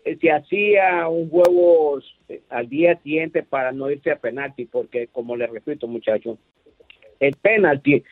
eh, 0.06 0.16
se 0.18 0.30
hacía 0.32 1.06
un 1.06 1.28
juego 1.28 1.98
eh, 2.30 2.40
al 2.48 2.66
día 2.70 2.98
siguiente 3.02 3.42
para 3.42 3.72
no 3.72 3.90
irse 3.90 4.10
a 4.10 4.16
penalti, 4.16 4.64
porque 4.64 5.08
como 5.08 5.36
le 5.36 5.48
repito, 5.48 5.86
muchachos, 5.86 6.38
el 7.20 7.34
penalti 7.42 8.02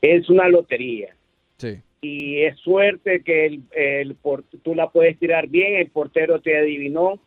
es 0.00 0.30
una 0.30 0.48
lotería 0.48 1.16
Sí. 1.56 1.80
Y 2.04 2.42
es 2.42 2.56
suerte 2.58 3.22
que 3.22 3.46
el, 3.46 3.62
el 3.72 4.14
por- 4.16 4.44
tú 4.62 4.74
la 4.74 4.90
puedes 4.90 5.18
tirar 5.18 5.46
bien, 5.48 5.76
el 5.76 5.88
portero 5.90 6.40
te 6.40 6.56
adivinó, 6.58 7.18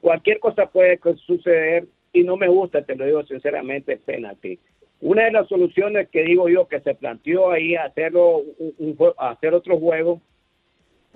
cualquier 0.00 0.38
cosa 0.38 0.66
puede 0.66 0.98
suceder 1.26 1.84
y 2.12 2.22
no 2.22 2.36
me 2.36 2.48
gusta, 2.48 2.82
te 2.84 2.94
lo 2.96 3.04
digo 3.04 3.24
sinceramente, 3.24 3.96
penalti. 3.96 4.58
Una 5.00 5.24
de 5.24 5.32
las 5.32 5.48
soluciones 5.48 6.08
que 6.08 6.22
digo 6.22 6.48
yo 6.48 6.66
que 6.68 6.80
se 6.80 6.94
planteó 6.94 7.50
ahí 7.50 7.74
hacerlo 7.74 8.38
un, 8.78 8.96
hacer 9.18 9.52
otro 9.52 9.78
juego, 9.78 10.20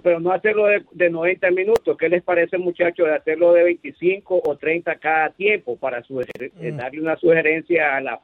pero 0.02 0.20
no 0.20 0.30
hacerlo 0.32 0.66
de, 0.66 0.82
de 0.92 1.10
90 1.10 1.50
minutos. 1.52 1.96
¿Qué 1.96 2.08
les 2.08 2.22
parece, 2.22 2.58
muchachos, 2.58 3.06
de 3.06 3.14
hacerlo 3.14 3.52
de 3.52 3.64
25 3.64 4.42
o 4.44 4.56
30 4.56 4.96
cada 4.96 5.30
tiempo 5.30 5.76
para 5.76 6.02
sugerir- 6.02 6.52
eh, 6.60 6.72
darle 6.72 7.00
una 7.00 7.16
sugerencia 7.16 7.96
a 7.96 8.00
la 8.00 8.20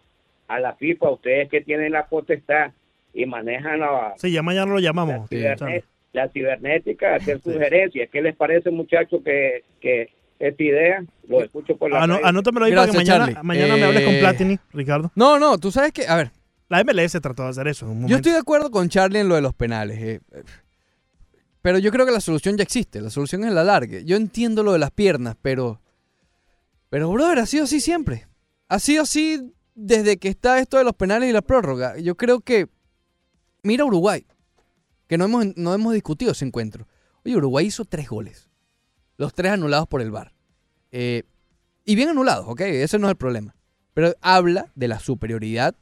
a 0.47 0.61
la 0.61 0.75
FIFA, 0.75 1.09
ustedes 1.11 1.49
que 1.49 1.63
tienen 1.63 1.93
la 1.93 2.07
potestad 2.07 2.73
y 3.15 3.25
manejan 3.27 3.81
la, 3.81 4.15
Sí, 4.19 4.31
ya 4.33 4.43
mañana 4.43 4.73
lo 4.73 4.79
llamamos. 4.81 5.29
La 6.13 6.29
cibernética, 6.29 7.17
hacer 7.17 7.41
sugerencias. 7.41 8.09
¿Qué 8.13 8.23
les 8.23 8.37
parece, 8.37 8.71
muchachos, 8.71 9.21
que, 9.25 9.65
que 9.81 10.11
esta 10.39 10.63
idea? 10.63 11.05
Lo 11.29 11.43
escucho 11.43 11.77
por 11.77 11.91
la 11.91 12.03
Ano-. 12.05 12.21
Anótamelo 12.23 12.67
ahí 12.67 12.73
para 12.75 12.87
que 12.91 12.97
mañana, 12.99 13.25
Charlie. 13.27 13.43
mañana 13.43 13.77
me 13.77 13.83
hables 13.85 14.05
con 14.05 14.15
Eh, 14.15 14.21
Platini, 14.21 14.59
Ricardo. 14.73 15.11
No, 15.17 15.39
no, 15.41 15.59
tú 15.59 15.73
sabes 15.73 15.93
que, 15.93 16.07
a 16.07 16.15
ver, 16.17 16.31
La 16.69 16.83
MLS 16.85 17.21
trató 17.21 17.43
de 17.45 17.49
hacer 17.49 17.67
eso 17.69 17.87
en 17.91 18.05
un 18.05 18.09
yo 18.09 18.17
estoy 18.17 18.33
de 18.33 18.39
acuerdo 18.39 18.71
con 18.71 18.89
Charlie 18.89 19.19
en 19.21 19.29
lo 19.29 19.35
de 19.35 19.41
los 19.43 19.55
penales. 19.55 19.99
eh, 19.99 20.21
eh, 20.33 20.43
pero 21.63 21.79
yo 21.79 21.91
creo 21.91 22.05
que 22.07 22.13
la 22.13 22.21
solución 22.21 22.57
ya 22.59 22.63
existe. 22.63 23.01
La 23.01 23.11
solución 23.11 23.43
es 23.45 23.53
la 23.53 23.65
larga. 23.65 23.99
Yo 24.01 24.17
entiendo 24.17 24.63
lo 24.63 24.73
de 24.75 24.79
las 24.79 24.91
piernas, 24.91 25.35
pero. 25.41 25.81
Pero, 26.91 27.11
brother, 27.11 27.39
ha 27.39 27.47
sido 27.47 27.65
así 27.65 27.81
siempre. 27.81 28.27
Ha 28.69 28.79
sido 28.79 29.03
así 29.03 29.51
desde 29.75 30.19
que 30.19 30.29
está 30.29 30.59
esto 30.61 30.77
de 30.79 30.85
los 30.85 30.93
penales 30.95 31.29
y 31.29 31.33
la 31.33 31.43
prórroga. 31.43 31.99
Yo 31.99 32.17
creo 32.17 32.41
que. 32.41 32.67
Mira 33.65 33.85
Uruguay, 33.85 34.27
que 35.09 35.19
no 35.19 35.25
hemos, 35.25 35.57
no 35.57 35.75
hemos 35.75 35.95
discutido 35.95 36.33
ese 36.33 36.45
encuentro. 36.45 36.87
Oye, 37.25 37.37
Uruguay 37.37 37.67
hizo 37.67 37.85
tres 37.85 38.09
goles. 38.09 38.51
Los 39.17 39.33
tres 39.33 39.53
anulados 39.53 39.89
por 39.89 40.03
el 40.03 40.11
VAR. 40.11 40.33
Eh, 40.93 41.25
y 41.85 41.95
bien 41.97 42.11
anulados, 42.11 42.45
¿ok? 42.47 42.61
Ese 42.61 42.99
no 42.99 43.07
es 43.07 43.13
el 43.13 43.17
problema. 43.17 43.57
Pero 43.95 44.15
habla 44.21 44.71
de 44.75 44.89
la 44.89 44.99
superioridad 44.99 45.75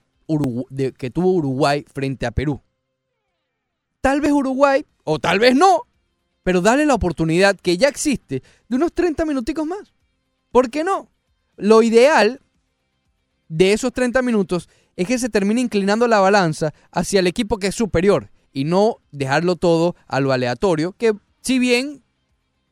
que 0.96 1.10
tuvo 1.10 1.32
Uruguay 1.32 1.84
frente 1.92 2.24
a 2.24 2.30
Perú. 2.30 2.62
Tal 4.00 4.20
vez 4.20 4.30
Uruguay, 4.32 4.86
o 5.04 5.18
tal 5.18 5.40
vez 5.40 5.54
no, 5.54 5.82
pero 6.42 6.60
dale 6.60 6.86
la 6.86 6.94
oportunidad 6.94 7.56
que 7.56 7.76
ya 7.76 7.88
existe 7.88 8.42
de 8.68 8.76
unos 8.76 8.92
30 8.92 9.24
minuticos 9.24 9.66
más. 9.66 9.92
¿Por 10.52 10.70
qué 10.70 10.84
no? 10.84 11.10
Lo 11.56 11.82
ideal 11.82 12.40
de 13.48 13.72
esos 13.72 13.92
30 13.92 14.22
minutos 14.22 14.68
es 14.96 15.06
que 15.06 15.18
se 15.18 15.28
termine 15.28 15.60
inclinando 15.60 16.06
la 16.06 16.20
balanza 16.20 16.72
hacia 16.90 17.20
el 17.20 17.26
equipo 17.26 17.58
que 17.58 17.68
es 17.68 17.74
superior 17.74 18.30
y 18.52 18.64
no 18.64 18.98
dejarlo 19.10 19.56
todo 19.56 19.96
a 20.06 20.20
lo 20.20 20.32
aleatorio, 20.32 20.92
que 20.92 21.12
si 21.40 21.58
bien 21.58 22.02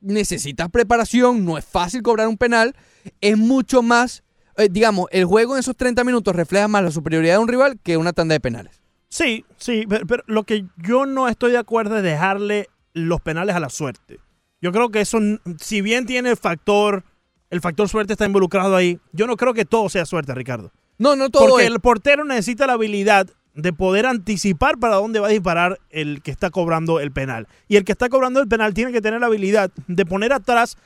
necesitas 0.01 0.70
preparación, 0.70 1.44
no 1.44 1.59
es 1.59 1.64
fácil 1.64 2.02
cobrar 2.02 2.28
un 2.28 2.36
penal, 2.36 2.74
es 3.20 3.36
mucho 3.36 3.82
más, 3.82 4.22
eh, 4.56 4.68
digamos, 4.70 5.06
el 5.10 5.24
juego 5.24 5.55
en 5.55 5.60
esos 5.60 5.76
30 5.76 6.05
minutos 6.05 6.34
refleja 6.34 6.68
más 6.68 6.82
la 6.82 6.90
superioridad 6.90 7.34
de 7.34 7.38
un 7.38 7.48
rival 7.48 7.78
que 7.82 7.97
una 7.97 8.12
tanda 8.12 8.34
de 8.34 8.40
penales. 8.40 8.80
Sí, 9.09 9.44
sí, 9.56 9.84
pero, 9.88 10.06
pero 10.06 10.22
lo 10.26 10.44
que 10.44 10.66
yo 10.76 11.06
no 11.06 11.28
estoy 11.28 11.52
de 11.52 11.59
acuerdo 11.59 11.97
es 11.97 12.02
dejarle 12.02 12.68
los 12.92 13.20
penales 13.20 13.56
a 13.56 13.60
la 13.60 13.68
suerte. 13.68 14.20
Yo 14.60 14.72
creo 14.72 14.90
que 14.90 15.01
eso, 15.01 15.18
si 15.59 15.80
bien 15.80 16.06
tiene 16.06 16.30
el 16.30 16.36
factor, 16.36 17.05
el 17.48 17.60
factor 17.60 17.88
suerte 17.88 18.12
está 18.12 18.26
involucrado 18.26 18.76
ahí, 18.76 19.01
yo 19.12 19.26
no 19.26 19.36
creo 19.36 19.55
que 19.55 19.64
todo 19.64 19.88
sea 19.88 20.05
suerte, 20.05 20.34
Ricardo. 20.34 20.72
No, 21.01 21.16
no 21.16 21.31
todo 21.31 21.48
Porque 21.48 21.64
es- 21.64 21.70
el 21.72 21.81
portero 21.81 22.24
necesita 22.24 22.66
la 22.66 22.74
habilidad 22.74 23.27
de 23.55 23.72
poder 23.72 24.06
anticipar 24.06 24.78
para 24.78 24.97
dónde 24.97 25.18
va 25.18 25.27
a 25.27 25.31
disparar 25.31 25.81
el 25.90 26.22
que 26.22 26.31
está 26.31 26.51
cobrando 26.51 27.01
el 27.01 27.10
penal. 27.10 27.48
Y 27.68 27.77
el 27.77 27.85
que 27.85 27.93
está 27.93 28.09
cobrando 28.09 28.40
el 28.40 28.47
penal 28.48 28.74
tiene 28.74 28.93
que 28.93 29.01
tener 29.01 29.18
la 29.20 29.27
habilidad 29.27 29.70
de 29.89 30.06
poner 30.06 30.32
atrás 30.32 30.77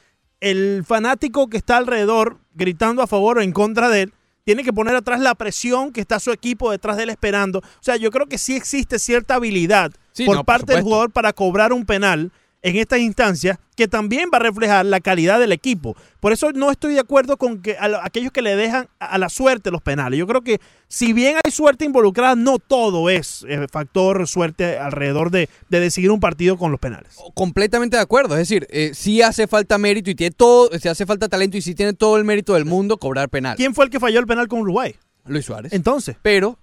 el 0.40 0.84
fanático 0.86 1.48
que 1.48 1.56
está 1.56 1.76
alrededor 1.76 2.38
gritando 2.54 3.02
a 3.02 3.06
favor 3.06 3.38
o 3.38 3.42
en 3.42 3.52
contra 3.52 3.88
de 3.88 4.02
él. 4.02 4.12
Tiene 4.44 4.62
que 4.62 4.72
poner 4.72 4.94
atrás 4.94 5.20
la 5.20 5.34
presión 5.34 5.90
que 5.92 6.00
está 6.00 6.20
su 6.20 6.30
equipo 6.30 6.70
detrás 6.70 6.96
de 6.96 7.04
él 7.04 7.10
esperando. 7.10 7.58
O 7.60 7.62
sea, 7.82 7.96
yo 7.96 8.10
creo 8.10 8.26
que 8.26 8.38
sí 8.38 8.54
existe 8.54 8.98
cierta 8.98 9.34
habilidad 9.36 9.92
Sí, 10.12 10.24
por 10.26 10.36
no, 10.36 10.40
por 10.44 10.46
parte 10.46 10.74
del 10.74 10.82
jugador 10.82 11.10
para 11.10 11.32
cobrar 11.32 11.72
un 11.72 11.84
penal 11.86 12.30
en 12.64 12.76
estas 12.76 12.98
instancias 12.98 13.58
que 13.76 13.88
también 13.88 14.30
va 14.32 14.38
a 14.38 14.40
reflejar 14.40 14.86
la 14.86 15.00
calidad 15.00 15.38
del 15.38 15.52
equipo. 15.52 15.96
Por 16.18 16.32
eso 16.32 16.50
no 16.52 16.70
estoy 16.70 16.94
de 16.94 17.00
acuerdo 17.00 17.36
con 17.36 17.60
que 17.60 17.76
a 17.76 18.00
aquellos 18.02 18.32
que 18.32 18.40
le 18.40 18.56
dejan 18.56 18.88
a 18.98 19.04
a 19.14 19.18
la 19.18 19.28
suerte 19.28 19.70
los 19.70 19.82
penales. 19.82 20.18
Yo 20.18 20.26
creo 20.26 20.40
que 20.40 20.60
si 20.88 21.12
bien 21.12 21.36
hay 21.44 21.50
suerte 21.52 21.84
involucrada, 21.84 22.34
no 22.34 22.58
todo 22.58 23.10
es 23.10 23.44
eh, 23.48 23.66
factor 23.70 24.26
suerte 24.26 24.78
alrededor 24.78 25.30
de, 25.30 25.48
de 25.68 25.80
decidir 25.80 26.10
un 26.10 26.20
partido 26.20 26.56
con 26.56 26.72
los 26.72 26.80
penales. 26.80 27.16
Completamente 27.34 27.96
de 27.96 28.02
acuerdo. 28.02 28.34
Es 28.34 28.40
decir, 28.48 28.66
eh, 28.70 28.92
sí 28.94 29.20
hace 29.20 29.46
falta 29.46 29.76
mérito 29.76 30.10
y 30.10 30.14
tiene 30.14 30.34
todo, 30.34 30.70
si 30.78 30.88
hace 30.88 31.04
falta 31.04 31.28
talento 31.28 31.58
y 31.58 31.62
sí 31.62 31.74
tiene 31.74 31.92
todo 31.92 32.16
el 32.16 32.24
mérito 32.24 32.54
del 32.54 32.64
mundo 32.64 32.96
cobrar 32.96 33.28
penal. 33.28 33.56
¿Quién 33.56 33.74
fue 33.74 33.84
el 33.84 33.90
que 33.90 34.00
falló 34.00 34.18
el 34.18 34.26
penal 34.26 34.48
con 34.48 34.60
Uruguay? 34.60 34.96
Luis 35.26 35.44
Suárez. 35.44 35.72
Entonces. 35.72 36.16
Pero, 36.22 36.58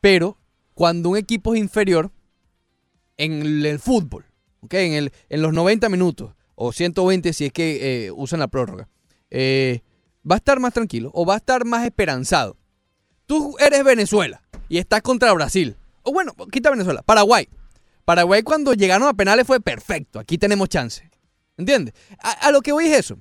pero, 0.00 0.36
cuando 0.74 1.08
un 1.10 1.16
equipo 1.16 1.54
es 1.54 1.60
inferior 1.60 2.10
en 3.16 3.40
el, 3.40 3.64
el 3.64 3.78
fútbol, 3.78 4.24
En, 4.70 4.92
el, 4.94 5.12
en 5.28 5.42
los 5.42 5.52
90 5.52 5.88
minutos, 5.88 6.34
o 6.54 6.72
120 6.72 7.32
si 7.32 7.46
es 7.46 7.52
que 7.52 8.06
eh, 8.06 8.10
usan 8.12 8.40
la 8.40 8.48
prórroga, 8.48 8.88
eh, 9.30 9.80
va 10.28 10.36
a 10.36 10.38
estar 10.38 10.58
más 10.60 10.72
tranquilo 10.72 11.10
o 11.14 11.24
va 11.26 11.34
a 11.34 11.36
estar 11.38 11.64
más 11.64 11.84
esperanzado. 11.84 12.56
Tú 13.26 13.56
eres 13.58 13.84
Venezuela 13.84 14.42
y 14.68 14.78
estás 14.78 15.02
contra 15.02 15.32
Brasil. 15.32 15.76
O 16.02 16.12
bueno, 16.12 16.34
quita 16.50 16.70
Venezuela, 16.70 17.02
Paraguay. 17.02 17.48
Paraguay 18.04 18.42
cuando 18.42 18.72
llegaron 18.72 19.08
a 19.08 19.14
penales 19.14 19.46
fue 19.46 19.60
perfecto, 19.60 20.18
aquí 20.18 20.38
tenemos 20.38 20.68
chance. 20.68 21.10
¿Entiendes? 21.56 21.94
A, 22.18 22.30
a 22.48 22.52
lo 22.52 22.60
que 22.62 22.72
voy 22.72 22.86
es 22.86 22.98
eso. 22.98 23.16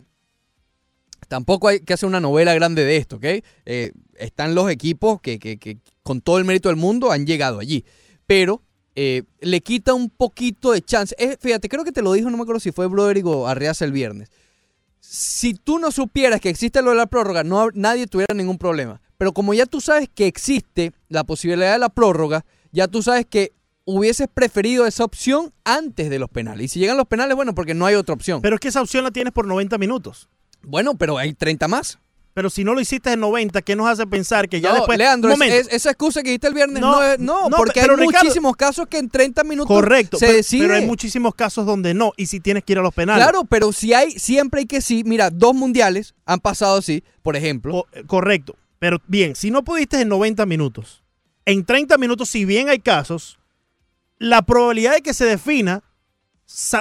Tampoco 1.28 1.68
hay 1.70 1.80
que 1.80 1.94
hacer 1.94 2.08
una 2.08 2.20
novela 2.20 2.54
grande 2.54 2.84
de 2.86 2.98
esto, 2.98 3.16
¿ok? 3.16 3.24
Eh, 3.66 3.92
están 4.16 4.54
los 4.54 4.70
equipos 4.70 5.20
que, 5.22 5.40
que- 5.40 5.58
que 5.58 5.80
con 6.04 6.22
todo 6.22 6.38
el 6.38 6.46
mérito 6.46 6.70
del 6.70 6.76
mundo 6.76 7.12
han 7.12 7.26
llegado 7.26 7.60
allí. 7.60 7.84
Pero 8.28 8.62
eh, 8.96 9.24
le 9.42 9.62
quita 9.62 9.94
un 9.94 10.10
poquito 10.10 10.72
de 10.72 10.82
chance. 10.82 11.14
Eh, 11.20 11.38
fíjate, 11.40 11.68
creo 11.68 11.84
que 11.84 11.92
te 11.92 12.02
lo 12.02 12.14
dijo, 12.14 12.30
no 12.30 12.38
me 12.38 12.44
acuerdo 12.44 12.60
si 12.60 12.72
fue 12.72 12.88
Broderick 12.88 13.26
o 13.26 13.50
el 13.50 13.92
viernes. 13.92 14.32
Si 15.00 15.54
tú 15.54 15.80
no 15.80 15.92
supieras 15.92 16.42
que 16.42 16.50
existe 16.50 16.82
lo 16.82 16.92
de 16.92 16.96
la 16.96 17.06
prórroga, 17.06 17.44
no, 17.44 17.70
nadie 17.74 18.08
tuviera 18.08 18.34
ningún 18.34 18.58
problema. 18.58 19.02
Pero 19.18 19.34
como 19.34 19.54
ya 19.54 19.66
tú 19.66 19.82
sabes 19.82 20.10
que 20.14 20.28
existe 20.28 20.94
la 21.10 21.24
posibilidad 21.24 21.74
de 21.74 21.80
la 21.80 21.90
prórroga, 21.90 22.46
ya 22.72 22.88
tú 22.88 23.04
sabes 23.04 23.26
que 23.26 23.54
hubieses 23.86 24.28
preferido 24.34 24.88
esa 24.88 25.04
opción 25.04 25.54
antes 25.64 26.10
de 26.10 26.20
los 26.20 26.30
penales. 26.30 26.66
Y 26.66 26.68
si 26.70 26.80
llegan 26.80 26.98
los 26.98 27.08
penales, 27.08 27.36
bueno, 27.36 27.54
porque 27.54 27.74
no 27.74 27.86
hay 27.86 27.96
otra 27.96 28.16
opción. 28.16 28.42
Pero 28.42 28.56
es 28.56 28.60
que 28.60 28.70
esa 28.70 28.82
opción 28.82 29.04
la 29.04 29.12
tienes 29.12 29.32
por 29.32 29.46
90 29.46 29.78
minutos. 29.78 30.30
Bueno, 30.64 30.96
pero 30.98 31.18
hay 31.18 31.34
30 31.34 31.68
más. 31.68 32.00
Pero 32.36 32.50
si 32.50 32.66
no 32.66 32.74
lo 32.74 32.82
hiciste 32.82 33.14
en 33.14 33.22
90, 33.22 33.62
¿qué 33.62 33.78
nos 33.78 33.88
hace 33.88 34.06
pensar 34.06 34.50
que 34.50 34.60
ya 34.60 34.70
no, 34.70 34.76
después... 34.76 34.98
Leandro, 34.98 35.32
es- 35.32 35.70
esa 35.72 35.90
excusa 35.92 36.22
que 36.22 36.32
dijiste 36.32 36.48
el 36.48 36.54
viernes 36.54 36.82
no, 36.82 36.92
No, 36.98 37.04
es, 37.04 37.18
no, 37.18 37.50
no, 37.50 37.56
porque 37.56 37.80
hay 37.80 37.88
Ricardo- 37.88 38.04
muchísimos 38.04 38.58
casos 38.58 38.88
que 38.90 38.98
en 38.98 39.10
30 39.10 39.46
minutos 39.46 39.74
Correcto, 39.74 40.18
se 40.18 40.26
pero, 40.26 40.36
decide. 40.38 40.64
pero 40.66 40.76
hay 40.76 40.86
muchísimos 40.86 41.34
casos 41.34 41.66
donde 41.66 41.94
no, 41.94 42.12
y 42.18 42.26
si 42.26 42.42
tienes 42.42 42.66
que 42.66 42.74
ir 42.74 42.80
a 42.80 42.82
los 42.82 42.94
penales. 42.94 43.24
Claro, 43.24 43.46
pero 43.46 43.72
si 43.72 43.94
hay, 43.94 44.12
siempre 44.20 44.60
hay 44.60 44.66
que 44.66 44.82
sí. 44.82 45.04
Mira, 45.06 45.30
dos 45.30 45.56
mundiales 45.56 46.14
han 46.26 46.42
pasado 46.42 46.78
así, 46.80 47.06
por 47.24 47.38
ejemplo. 47.38 47.72
Co- 47.72 47.88
correcto. 48.06 48.58
Pero 48.80 49.02
bien, 49.08 49.34
si 49.38 49.50
no 49.50 49.64
pudiste 49.64 50.02
en 50.02 50.10
90 50.10 50.46
minutos, 50.46 51.04
en 51.46 51.64
30 51.64 51.98
minutos, 51.98 52.28
si 52.28 52.44
bien 52.44 52.68
hay 52.68 52.80
casos, 52.80 53.40
la 54.20 54.42
probabilidad 54.42 54.96
de 54.96 55.02
que 55.02 55.14
se 55.14 55.24
defina 55.24 55.84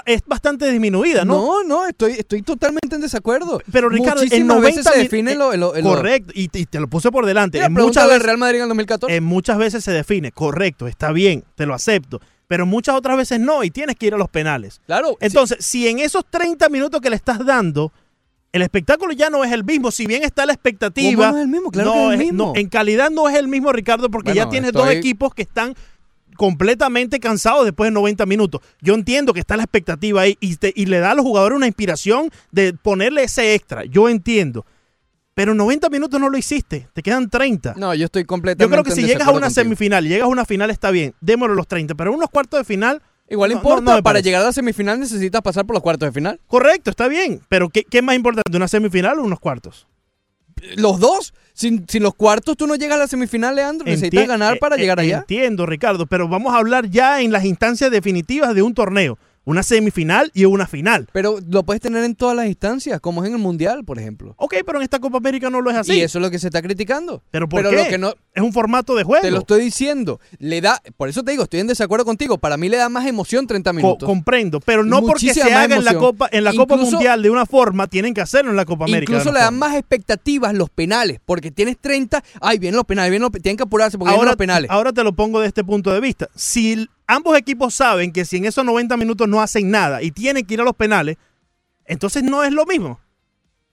es 0.05 0.23
bastante 0.27 0.71
disminuida, 0.71 1.25
¿no? 1.25 1.35
No, 1.35 1.65
no, 1.65 1.87
estoy, 1.87 2.13
estoy 2.13 2.43
totalmente 2.43 2.95
en 2.95 3.01
desacuerdo. 3.01 3.61
Pero 3.73 3.89
Ricardo, 3.89 4.21
en 4.23 4.27
Muchísimas 4.29 4.57
90 4.59 4.77
veces 4.79 4.93
se 4.93 4.99
define 4.99 5.33
eh, 5.33 5.37
lo, 5.37 5.57
lo- 5.57 5.75
lo- 5.75 5.83
Correcto, 5.83 6.33
y, 6.35 6.49
te- 6.49 6.61
y 6.61 6.67
te 6.67 6.79
lo 6.81 6.89
puse 6.89 7.11
por 7.11 7.25
delante. 7.27 7.59
En, 7.63 7.73
muchas 7.73 8.07
veces, 8.07 8.23
Real 8.23 8.39
Madrid 8.39 8.57
en 8.59 8.63
el 8.65 8.69
2014. 8.69 9.17
en 9.17 9.25
muchas 9.25 9.57
veces 9.59 9.83
se 9.83 9.93
define, 9.93 10.33
correcto, 10.33 10.87
está 10.87 11.13
bien, 11.13 11.45
te 11.55 11.67
lo 11.67 11.75
acepto. 11.75 12.21
Pero 12.47 12.67
muchas 12.67 12.95
otras 12.95 13.17
veces 13.17 13.41
no, 13.41 13.65
y 13.65 13.71
tienes 13.71 13.97
que 13.97 14.07
ir 14.07 14.15
a 14.15 14.19
los 14.19 14.29
penales. 14.29 14.81
Claro. 14.87 15.17
Entonces, 15.21 15.65
si 15.65 15.89
en 15.89 15.99
esos 15.99 16.25
30 16.31 16.69
minutos 16.69 17.01
que 17.01 17.09
le 17.09 17.17
estás 17.17 17.45
dando, 17.45 17.91
el 18.53 18.61
espectáculo 18.63 19.13
ya 19.15 19.31
no 19.31 19.43
es 19.45 19.51
el 19.51 19.65
mismo, 19.65 19.91
si 19.91 20.07
bien 20.07 20.23
está 20.23 20.45
la 20.45 20.53
expectativa. 20.53 21.27
¿Cómo 21.27 21.33
no 21.33 21.39
es 21.39 21.45
el 21.45 21.49
mismo? 21.51 21.71
Claro 21.71 21.89
no 21.89 21.95
que 21.95 22.15
es 22.15 22.21
el 22.21 22.27
mismo. 22.27 22.47
no, 22.47 22.53
en 22.55 22.69
calidad 22.69 23.11
no 23.11 23.29
es 23.31 23.35
el 23.37 23.49
mismo, 23.49 23.73
Ricardo, 23.73 24.11
porque 24.11 24.35
ya 24.35 24.49
tienes 24.51 24.73
dos 24.73 24.89
equipos 24.91 25.35
que 25.35 25.43
están 25.43 25.75
completamente 26.37 27.21
cansados 27.21 27.65
después 27.65 27.89
de 27.89 27.93
90 27.93 28.27
minutos. 28.27 28.61
Yo 28.81 28.95
entiendo 28.95 29.33
que 29.33 29.41
está 29.41 29.57
la 29.57 29.63
expectativa 29.65 30.21
ahí 30.23 30.37
y, 30.41 30.57
te- 30.57 30.73
y 30.75 30.87
le 30.87 30.99
da 31.01 31.13
a 31.13 31.15
los 31.15 31.25
jugadores 31.25 31.57
una 31.57 31.67
inspiración 31.67 32.31
de 32.53 32.73
ponerle 32.75 33.25
ese 33.25 33.55
extra. 33.55 33.85
Yo 33.85 34.09
entiendo. 34.09 34.65
Pero 35.35 35.53
90 35.55 35.89
minutos 35.91 36.21
no 36.21 36.29
lo 36.29 36.39
hiciste, 36.39 36.87
te 36.93 37.03
quedan 37.03 37.29
30. 37.29 37.75
No, 37.77 37.93
yo 37.95 38.05
estoy 38.05 38.23
Yo 38.23 38.27
completamente 38.29 38.73
creo 38.73 38.85
que 38.85 38.93
si 38.93 39.03
llegas 39.05 39.27
a 39.27 39.33
una 39.33 39.47
contigo. 39.47 39.63
semifinal, 39.65 40.07
llegas 40.07 40.27
a 40.27 40.29
una 40.29 40.45
final, 40.45 40.71
está 40.71 40.93
bien, 40.93 41.13
démosle 41.21 41.57
los 41.57 41.67
30, 41.67 41.95
pero 41.97 42.13
unos 42.13 42.31
cuartos 42.31 42.61
de 42.61 42.65
final... 42.65 43.03
Igual 43.29 43.51
no- 43.51 43.57
importa, 43.57 43.97
no 43.97 44.03
para 44.03 44.21
llegar 44.21 44.43
a 44.43 44.45
la 44.45 44.53
semifinal 44.53 45.01
necesitas 45.01 45.41
pasar 45.43 45.65
por 45.67 45.75
los 45.75 45.83
cuartos 45.83 46.07
de 46.09 46.13
final. 46.13 46.39
Correcto, 46.47 46.91
está 46.91 47.09
bien. 47.09 47.41
Pero 47.49 47.69
¿qué, 47.71 47.83
qué 47.83 47.99
es 47.99 48.05
más 48.05 48.15
importante, 48.15 48.55
una 48.57 48.69
semifinal 48.69 49.19
o 49.19 49.23
unos 49.25 49.41
cuartos? 49.41 49.89
Los 50.77 51.01
dos. 51.01 51.35
Sin, 51.57 51.87
sin 51.89 52.03
los 52.03 52.15
cuartos 52.17 52.57
tú 52.57 52.67
no 52.67 52.75
llegas 52.75 52.97
a 52.97 53.03
la 53.03 53.07
semifinal, 53.07 53.55
Leandro. 53.55 53.87
Necesitas 53.87 54.27
ganar 54.27 54.59
para 54.59 54.75
eh, 54.75 54.79
llegar 54.81 54.99
eh, 54.99 55.03
allá. 55.03 55.19
Entiendo, 55.19 55.67
Ricardo, 55.67 56.07
pero 56.07 56.27
vamos 56.27 56.53
a 56.53 56.59
hablar 56.59 56.91
ya 56.91 57.21
en 57.21 57.31
las 57.31 57.45
instancias 57.45 57.93
definitivas 57.93 58.57
de 58.57 58.63
un 58.63 58.75
torneo. 58.75 59.19
Una 59.47 59.63
semifinal 59.63 60.31
y 60.35 60.47
una 60.47 60.67
final. 60.67 61.09
Pero 61.13 61.39
lo 61.49 61.65
puedes 61.65 61.83
tener 61.83 62.03
en 62.05 62.15
todas 62.15 62.35
las 62.35 62.47
instancias, 62.47 63.01
como 63.01 63.23
es 63.23 63.29
en 63.29 63.35
el 63.35 63.41
Mundial, 63.41 63.85
por 63.85 63.99
ejemplo. 63.99 64.35
Ok, 64.39 64.55
pero 64.65 64.79
en 64.79 64.83
esta 64.85 64.99
Copa 65.01 65.19
América 65.19 65.51
no 65.51 65.61
lo 65.61 65.71
es 65.71 65.77
así. 65.77 65.93
Y 65.95 66.01
eso 66.01 66.19
es 66.19 66.23
lo 66.23 66.31
que 66.31 66.39
se 66.39 66.47
está 66.49 66.63
criticando. 66.63 67.23
¿Pero 67.31 67.49
por 67.49 67.59
Pero 67.63 67.71
qué? 67.71 67.77
lo 67.85 67.89
que 67.91 67.99
no- 67.99 68.15
Es 68.35 68.43
un 68.43 68.53
formato 68.53 68.95
de 68.97 69.05
juego. 69.05 69.23
Te 69.23 69.31
lo 69.31 69.39
estoy 69.41 69.63
diciendo. 69.63 70.19
Le 70.39 70.61
da, 70.61 70.81
por 70.97 71.09
eso 71.09 71.23
te 71.23 71.31
digo, 71.33 71.45
estoy 71.45 71.61
en 71.61 71.67
desacuerdo 71.69 72.05
contigo. 72.05 72.39
Para 72.39 72.57
mí 72.57 72.69
le 72.69 72.77
da 72.79 72.89
más 72.89 73.07
emoción 73.07 73.47
30 73.47 73.71
Co- 73.71 73.77
minutos. 73.77 74.07
comprendo, 74.09 74.61
pero 74.61 74.83
no 74.83 75.03
porque 75.03 75.33
se 75.35 75.43
haga 75.43 75.77
en 75.77 75.85
la. 75.85 75.95
Copa 75.95 76.29
en 76.33 76.43
la 76.45 76.53
Copa 76.55 76.77
Mundial 76.77 77.23
de 77.23 77.31
una 77.31 77.47
forma, 77.47 77.87
tienen 77.87 78.13
que 78.15 78.21
hacerlo 78.23 78.51
en 78.51 78.57
la 78.57 78.65
Copa 78.65 78.85
América. 78.87 79.13
Incluso 79.13 79.31
le 79.33 79.39
dan 79.41 79.51
forma. 79.55 79.69
más 79.69 79.77
expectativas 79.77 80.53
los 80.55 80.71
penales, 80.71 81.21
porque 81.25 81.51
tienes 81.51 81.77
30. 81.79 82.25
Ay, 82.41 82.59
vienen 82.59 82.77
los 82.77 82.87
penales, 82.87 83.11
vienen 83.11 83.23
los, 83.31 83.43
tienen 83.43 83.57
que 83.57 83.63
apurarse 83.63 83.99
porque 83.99 84.11
vienen 84.11 84.19
ahora, 84.21 84.31
los 84.33 84.37
penales. 84.37 84.71
ahora 84.71 84.93
te 84.93 85.05
lo 85.05 85.13
pongo 85.13 85.41
de 85.41 85.47
este 85.49 85.63
punto 85.63 85.93
de 85.93 86.01
vista. 86.01 86.29
Si 86.35 86.89
ambos 87.07 87.37
equipos 87.37 87.75
saben 87.75 88.13
que 88.13 88.25
si 88.25 88.37
en 88.39 88.45
esos 88.45 88.65
90 88.65 88.97
minutos 88.97 89.29
no 89.29 89.41
hacen 89.41 89.71
nada 89.71 90.03
y 90.03 90.11
tienen 90.11 90.45
que 90.45 90.55
ir 90.55 90.61
a 90.61 90.65
los 90.65 90.75
penales, 90.75 91.17
entonces 91.85 92.23
no 92.23 92.45
es 92.45 92.53
lo 92.53 92.67
mismo. 92.67 93.01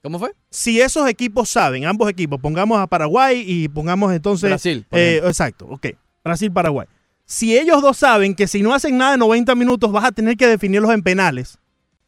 ¿Cómo 0.02 0.18
fue? 0.18 0.34
Si 0.50 0.80
esos 0.80 1.08
equipos 1.08 1.48
saben, 1.48 1.84
ambos 1.84 2.10
equipos, 2.10 2.40
pongamos 2.40 2.80
a 2.80 2.86
Paraguay 2.88 3.44
y 3.46 3.68
pongamos 3.68 4.12
entonces... 4.12 4.50
Brasil, 4.50 4.84
eh, 4.90 5.20
exacto, 5.24 5.66
ok. 5.70 5.88
Brasil-Paraguay. 6.24 6.88
Si 7.24 7.56
ellos 7.56 7.80
dos 7.82 7.96
saben 7.98 8.34
que 8.34 8.48
si 8.48 8.62
no 8.62 8.74
hacen 8.74 8.98
nada 8.98 9.14
en 9.14 9.20
90 9.20 9.54
minutos 9.54 9.92
vas 9.92 10.04
a 10.04 10.12
tener 10.12 10.36
que 10.36 10.46
definirlos 10.46 10.92
en 10.92 11.02
penales, 11.02 11.58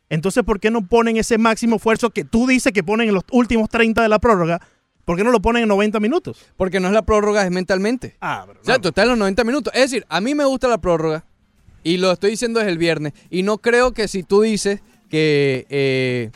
entonces 0.08 0.42
¿por 0.42 0.60
qué 0.60 0.70
no 0.70 0.86
ponen 0.86 1.16
ese 1.16 1.38
máximo 1.38 1.76
esfuerzo 1.76 2.10
que 2.10 2.24
tú 2.24 2.46
dices 2.46 2.72
que 2.72 2.82
ponen 2.82 3.08
en 3.08 3.14
los 3.14 3.24
últimos 3.30 3.68
30 3.68 4.02
de 4.02 4.08
la 4.08 4.18
prórroga? 4.18 4.60
¿Por 5.04 5.16
qué 5.16 5.24
no 5.24 5.30
lo 5.30 5.40
ponen 5.42 5.62
en 5.64 5.68
90 5.68 6.00
minutos? 6.00 6.38
Porque 6.56 6.80
no 6.80 6.88
es 6.88 6.94
la 6.94 7.02
prórroga, 7.02 7.44
es 7.44 7.50
mentalmente. 7.50 8.16
Ah, 8.20 8.46
O 8.48 8.64
sea, 8.64 8.78
tú 8.78 8.88
estás 8.88 9.02
en 9.04 9.10
los 9.10 9.18
90 9.18 9.44
minutos. 9.44 9.72
Es 9.74 9.82
decir, 9.90 10.06
a 10.08 10.20
mí 10.20 10.34
me 10.34 10.44
gusta 10.44 10.66
la 10.68 10.78
prórroga. 10.78 11.24
Y 11.82 11.98
lo 11.98 12.10
estoy 12.12 12.30
diciendo 12.30 12.60
desde 12.60 12.72
el 12.72 12.78
viernes. 12.78 13.12
Y 13.28 13.42
no 13.42 13.58
creo 13.58 13.92
que 13.92 14.08
si 14.08 14.22
tú 14.22 14.40
dices 14.40 14.80
que 15.10 15.66
eh, 15.68 16.30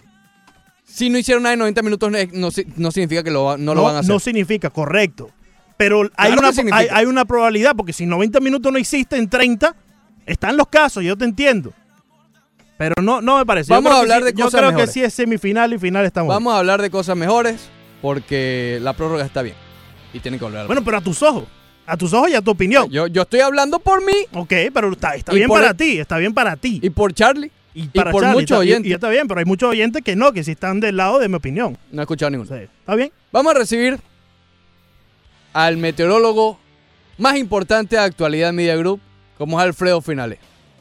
si 0.84 1.08
no 1.08 1.16
hicieron 1.18 1.42
nada 1.44 1.54
en 1.54 1.60
90 1.60 1.82
minutos, 1.82 2.10
no, 2.12 2.18
no 2.32 2.50
si- 2.50 2.66
no 2.76 2.90
significa 2.90 3.22
que 3.22 3.30
lo, 3.30 3.44
va- 3.44 3.56
no, 3.56 3.74
lo 3.74 3.82
van 3.84 3.96
a 3.96 3.98
hacer. 4.00 4.12
No 4.12 4.18
significa, 4.20 4.68
correcto. 4.68 5.30
Pero 5.78 6.02
hay, 6.16 6.32
Claro 6.32 6.50
una, 6.62 6.76
hay, 6.76 6.88
hay 6.90 7.06
una 7.06 7.24
probabilidad, 7.24 7.74
porque 7.76 7.92
si 7.94 8.04
90 8.04 8.40
minutos 8.40 8.70
no 8.72 8.78
hiciste 8.78 9.16
en 9.16 9.30
30, 9.30 9.74
están 10.26 10.56
los 10.58 10.66
casos, 10.68 11.02
yo 11.04 11.16
te 11.16 11.24
entiendo. 11.24 11.72
Pero 12.76 12.94
no, 13.02 13.20
no 13.22 13.38
me 13.38 13.46
parece. 13.46 13.68
Yo 13.70 13.76
Vamos 13.76 13.90
creo 13.90 13.96
a 13.98 14.00
hablar 14.02 14.18
sí- 14.20 14.24
de 14.26 14.32
Yo 14.34 14.44
cosas 14.44 14.58
creo 14.60 14.70
mejores. 14.72 14.90
que 14.90 14.92
sí 14.92 15.02
es 15.04 15.14
semifinal 15.14 15.72
y 15.72 15.78
final 15.78 16.04
estamos. 16.04 16.28
Vamos 16.34 16.52
a 16.54 16.58
hablar 16.58 16.82
de 16.82 16.90
cosas 16.90 17.16
mejores 17.16 17.70
porque 18.02 18.78
la 18.82 18.92
prórroga 18.92 19.24
está 19.24 19.42
bien. 19.42 19.56
Y 20.12 20.20
tienen 20.20 20.38
que 20.38 20.44
volver 20.44 20.60
a 20.62 20.66
Bueno, 20.66 20.82
pero 20.84 20.98
a 20.98 21.00
tus 21.00 21.22
ojos. 21.22 21.44
A 21.86 21.96
tus 21.96 22.12
ojos 22.12 22.30
y 22.30 22.34
a 22.34 22.42
tu 22.42 22.50
opinión. 22.50 22.90
Yo, 22.90 23.06
yo 23.06 23.22
estoy 23.22 23.40
hablando 23.40 23.78
por 23.78 24.04
mí. 24.04 24.12
Ok, 24.34 24.52
pero 24.74 24.92
está, 24.92 25.14
bien 25.32 25.48
para 25.48 25.70
el- 25.70 25.76
ti, 25.76 25.98
está 25.98 26.18
bien 26.18 26.34
para 26.34 26.56
ti. 26.56 26.80
Y 26.82 26.90
por 26.90 27.12
Charlie. 27.14 27.50
Y, 27.74 27.84
y 27.84 27.88
para 27.88 28.10
por 28.10 28.22
Charlie, 28.22 28.40
muchos 28.40 28.56
y- 28.58 28.60
oyentes. 28.60 28.90
Y, 28.90 28.94
está 28.94 29.08
bien, 29.08 29.26
pero 29.28 29.38
hay 29.40 29.46
muchos 29.46 29.70
oyentes 29.70 30.02
que 30.02 30.16
no, 30.16 30.32
que 30.32 30.44
sí 30.44 30.50
están 30.52 30.80
del 30.80 30.96
lado 30.96 31.18
de 31.18 31.28
mi 31.28 31.36
opinión. 31.36 31.78
No 31.90 32.02
he 32.02 32.04
escuchado 32.04 32.30
ninguno. 32.30 32.54
¿Está 32.56 32.94
bien? 32.94 33.10
Vamos 33.32 33.54
a 33.54 33.58
recibir 33.58 33.98
al 35.52 35.76
meteorólogo 35.76 36.58
más 37.16 37.36
importante 37.36 37.96
de 37.96 38.02
Actualidad 38.02 38.52
Media 38.52 38.76
Group, 38.76 39.00
como 39.36 39.58
es 39.60 39.64
Alfredo 39.66 40.00
Finales. 40.00 40.38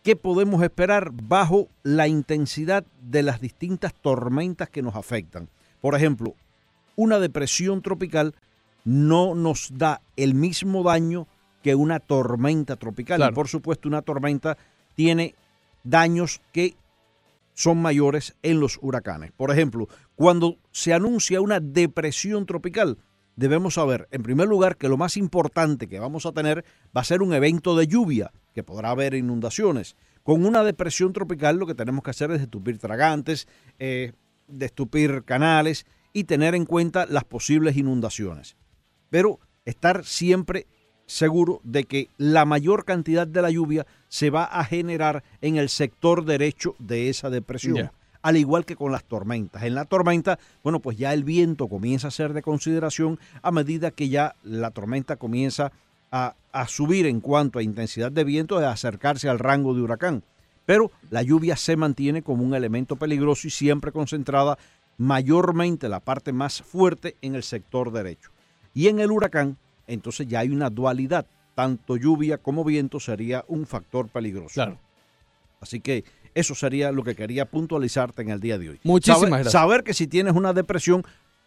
qué 0.03 0.15
podemos 0.15 0.61
esperar 0.63 1.11
bajo 1.11 1.67
la 1.83 2.07
intensidad 2.07 2.83
de 3.01 3.23
las 3.23 3.39
distintas 3.41 3.93
tormentas 3.93 4.69
que 4.69 4.81
nos 4.81 4.95
afectan. 4.95 5.49
Por 5.79 5.95
ejemplo, 5.95 6.35
una 6.95 7.19
depresión 7.19 7.81
tropical 7.81 8.35
no 8.83 9.35
nos 9.35 9.69
da 9.77 10.01
el 10.15 10.33
mismo 10.33 10.83
daño 10.83 11.27
que 11.63 11.75
una 11.75 11.99
tormenta 11.99 12.75
tropical. 12.75 13.17
Claro. 13.17 13.31
Y 13.31 13.35
por 13.35 13.47
supuesto, 13.47 13.87
una 13.87 14.01
tormenta 14.01 14.57
tiene 14.95 15.35
daños 15.83 16.41
que 16.51 16.75
son 17.53 17.81
mayores 17.81 18.35
en 18.41 18.59
los 18.59 18.79
huracanes. 18.81 19.31
Por 19.33 19.51
ejemplo, 19.51 19.87
cuando 20.15 20.57
se 20.71 20.93
anuncia 20.93 21.41
una 21.41 21.59
depresión 21.59 22.45
tropical, 22.45 22.97
debemos 23.35 23.75
saber, 23.75 24.07
en 24.11 24.23
primer 24.23 24.47
lugar, 24.47 24.77
que 24.77 24.89
lo 24.89 24.97
más 24.97 25.17
importante 25.17 25.87
que 25.87 25.99
vamos 25.99 26.25
a 26.25 26.31
tener 26.31 26.65
va 26.95 27.01
a 27.01 27.05
ser 27.05 27.21
un 27.21 27.33
evento 27.33 27.75
de 27.75 27.87
lluvia, 27.87 28.31
que 28.53 28.63
podrá 28.63 28.91
haber 28.91 29.13
inundaciones. 29.13 29.95
Con 30.23 30.45
una 30.45 30.63
depresión 30.63 31.13
tropical 31.13 31.57
lo 31.57 31.65
que 31.65 31.75
tenemos 31.75 32.03
que 32.03 32.11
hacer 32.11 32.31
es 32.31 32.39
destupir 32.39 32.77
tragantes, 32.77 33.47
eh, 33.79 34.13
destupir 34.47 35.23
canales 35.23 35.85
y 36.13 36.25
tener 36.25 36.55
en 36.55 36.65
cuenta 36.65 37.05
las 37.05 37.23
posibles 37.23 37.77
inundaciones. 37.77 38.55
Pero 39.09 39.39
estar 39.65 40.05
siempre 40.05 40.67
seguro 41.05 41.59
de 41.63 41.83
que 41.83 42.09
la 42.17 42.45
mayor 42.45 42.85
cantidad 42.85 43.27
de 43.27 43.41
la 43.41 43.49
lluvia 43.49 43.85
se 44.07 44.29
va 44.29 44.45
a 44.45 44.63
generar 44.63 45.23
en 45.41 45.57
el 45.57 45.69
sector 45.69 46.23
derecho 46.23 46.75
de 46.79 47.09
esa 47.09 47.29
depresión. 47.29 47.91
Al 48.21 48.37
igual 48.37 48.65
que 48.65 48.75
con 48.75 48.91
las 48.91 49.03
tormentas. 49.03 49.63
En 49.63 49.75
la 49.75 49.85
tormenta, 49.85 50.37
bueno, 50.63 50.79
pues 50.79 50.97
ya 50.97 51.13
el 51.13 51.23
viento 51.23 51.67
comienza 51.67 52.09
a 52.09 52.11
ser 52.11 52.33
de 52.33 52.41
consideración 52.41 53.19
a 53.41 53.51
medida 53.51 53.91
que 53.91 54.09
ya 54.09 54.35
la 54.43 54.71
tormenta 54.71 55.15
comienza 55.15 55.71
a, 56.11 56.35
a 56.51 56.67
subir 56.67 57.05
en 57.05 57.19
cuanto 57.19 57.57
a 57.59 57.63
intensidad 57.63 58.11
de 58.11 58.23
viento, 58.23 58.59
de 58.59 58.67
acercarse 58.67 59.29
al 59.29 59.39
rango 59.39 59.73
de 59.73 59.81
huracán. 59.81 60.23
Pero 60.65 60.91
la 61.09 61.23
lluvia 61.23 61.55
se 61.55 61.75
mantiene 61.75 62.21
como 62.21 62.43
un 62.43 62.53
elemento 62.53 62.95
peligroso 62.95 63.47
y 63.47 63.51
siempre 63.51 63.91
concentrada 63.91 64.57
mayormente 64.97 65.89
la 65.89 65.99
parte 65.99 66.31
más 66.31 66.61
fuerte 66.61 67.15
en 67.21 67.35
el 67.35 67.43
sector 67.43 67.91
derecho. 67.91 68.29
Y 68.73 68.87
en 68.87 68.99
el 68.99 69.11
huracán, 69.11 69.57
entonces 69.87 70.27
ya 70.27 70.39
hay 70.39 70.49
una 70.49 70.69
dualidad. 70.69 71.25
Tanto 71.55 71.97
lluvia 71.97 72.37
como 72.37 72.63
viento 72.63 72.99
sería 72.99 73.43
un 73.47 73.65
factor 73.65 74.07
peligroso. 74.09 74.53
Claro. 74.53 74.77
Así 75.59 75.79
que 75.79 76.03
eso 76.35 76.55
sería 76.55 76.91
lo 76.91 77.03
que 77.03 77.15
quería 77.15 77.45
puntualizarte 77.45 78.21
en 78.21 78.29
el 78.29 78.39
día 78.39 78.57
de 78.57 78.69
hoy. 78.69 78.79
Muchísimas 78.83 79.19
saber, 79.21 79.31
gracias. 79.31 79.51
Saber 79.51 79.83
que 79.83 79.93
si 79.93 80.07
tienes 80.07 80.33
una 80.35 80.53
depresión, 80.53 81.03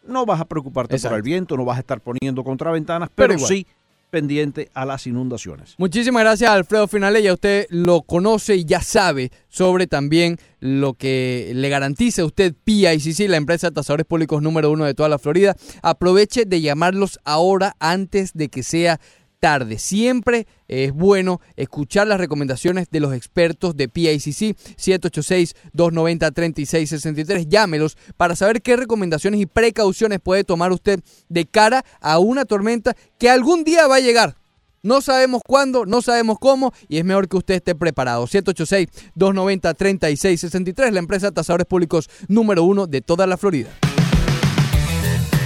no 0.06 0.26
vas 0.26 0.40
a 0.40 0.44
preocuparte 0.44 0.96
Exacto. 0.96 1.12
por 1.12 1.16
el 1.18 1.22
viento, 1.22 1.56
no 1.56 1.64
vas 1.64 1.76
a 1.76 1.80
estar 1.80 2.00
poniendo 2.00 2.44
contraventanas, 2.44 3.08
pero, 3.14 3.28
Pero 3.28 3.38
igual. 3.38 3.48
sí 3.48 3.66
pendiente 4.14 4.70
a 4.74 4.84
las 4.84 5.08
inundaciones. 5.08 5.74
Muchísimas 5.76 6.22
gracias, 6.22 6.48
Alfredo 6.48 6.86
Finale. 6.86 7.20
Ya 7.20 7.32
usted 7.32 7.66
lo 7.70 8.02
conoce 8.02 8.54
y 8.54 8.64
ya 8.64 8.80
sabe 8.80 9.32
sobre 9.48 9.88
también 9.88 10.38
lo 10.60 10.94
que 10.94 11.50
le 11.52 11.68
garantiza 11.68 12.22
a 12.22 12.26
usted 12.26 12.54
PICC, 12.62 13.28
la 13.28 13.38
empresa 13.38 13.70
de 13.70 13.74
tasadores 13.74 14.06
públicos 14.06 14.40
número 14.40 14.70
uno 14.70 14.84
de 14.84 14.94
toda 14.94 15.08
la 15.08 15.18
Florida. 15.18 15.56
Aproveche 15.82 16.44
de 16.44 16.60
llamarlos 16.60 17.18
ahora 17.24 17.74
antes 17.80 18.34
de 18.34 18.50
que 18.50 18.62
sea 18.62 19.00
tarde. 19.44 19.78
Siempre 19.78 20.46
es 20.68 20.94
bueno 20.94 21.42
escuchar 21.56 22.06
las 22.06 22.18
recomendaciones 22.18 22.88
de 22.90 22.98
los 22.98 23.12
expertos 23.12 23.76
de 23.76 23.90
PICC 23.90 24.56
786-290-3663. 25.76 27.46
Llámelos 27.46 27.98
para 28.16 28.36
saber 28.36 28.62
qué 28.62 28.74
recomendaciones 28.74 29.42
y 29.42 29.44
precauciones 29.44 30.20
puede 30.20 30.44
tomar 30.44 30.72
usted 30.72 31.00
de 31.28 31.44
cara 31.44 31.84
a 32.00 32.18
una 32.20 32.46
tormenta 32.46 32.96
que 33.18 33.28
algún 33.28 33.64
día 33.64 33.86
va 33.86 33.96
a 33.96 34.00
llegar. 34.00 34.36
No 34.82 35.02
sabemos 35.02 35.42
cuándo, 35.46 35.84
no 35.84 36.00
sabemos 36.00 36.38
cómo 36.40 36.72
y 36.88 36.96
es 36.96 37.04
mejor 37.04 37.28
que 37.28 37.36
usted 37.36 37.56
esté 37.56 37.74
preparado. 37.74 38.26
786-290-3663, 38.26 40.90
la 40.90 41.00
empresa 41.00 41.26
de 41.26 41.32
tasadores 41.32 41.66
públicos 41.66 42.08
número 42.28 42.64
uno 42.64 42.86
de 42.86 43.02
toda 43.02 43.26
la 43.26 43.36
Florida. 43.36 43.68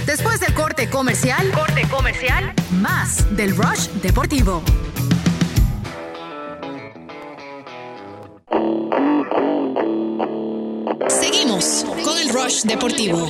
Después 0.05 0.38
corte 0.79 0.91
comercial, 0.91 1.51
corte 1.51 1.81
comercial, 1.89 2.53
más 2.79 3.25
del 3.35 3.53
Rush 3.53 3.89
Deportivo. 4.01 4.63
Seguimos 11.09 11.85
con 12.05 12.17
el 12.17 12.29
Rush 12.29 12.61
Deportivo. 12.63 13.27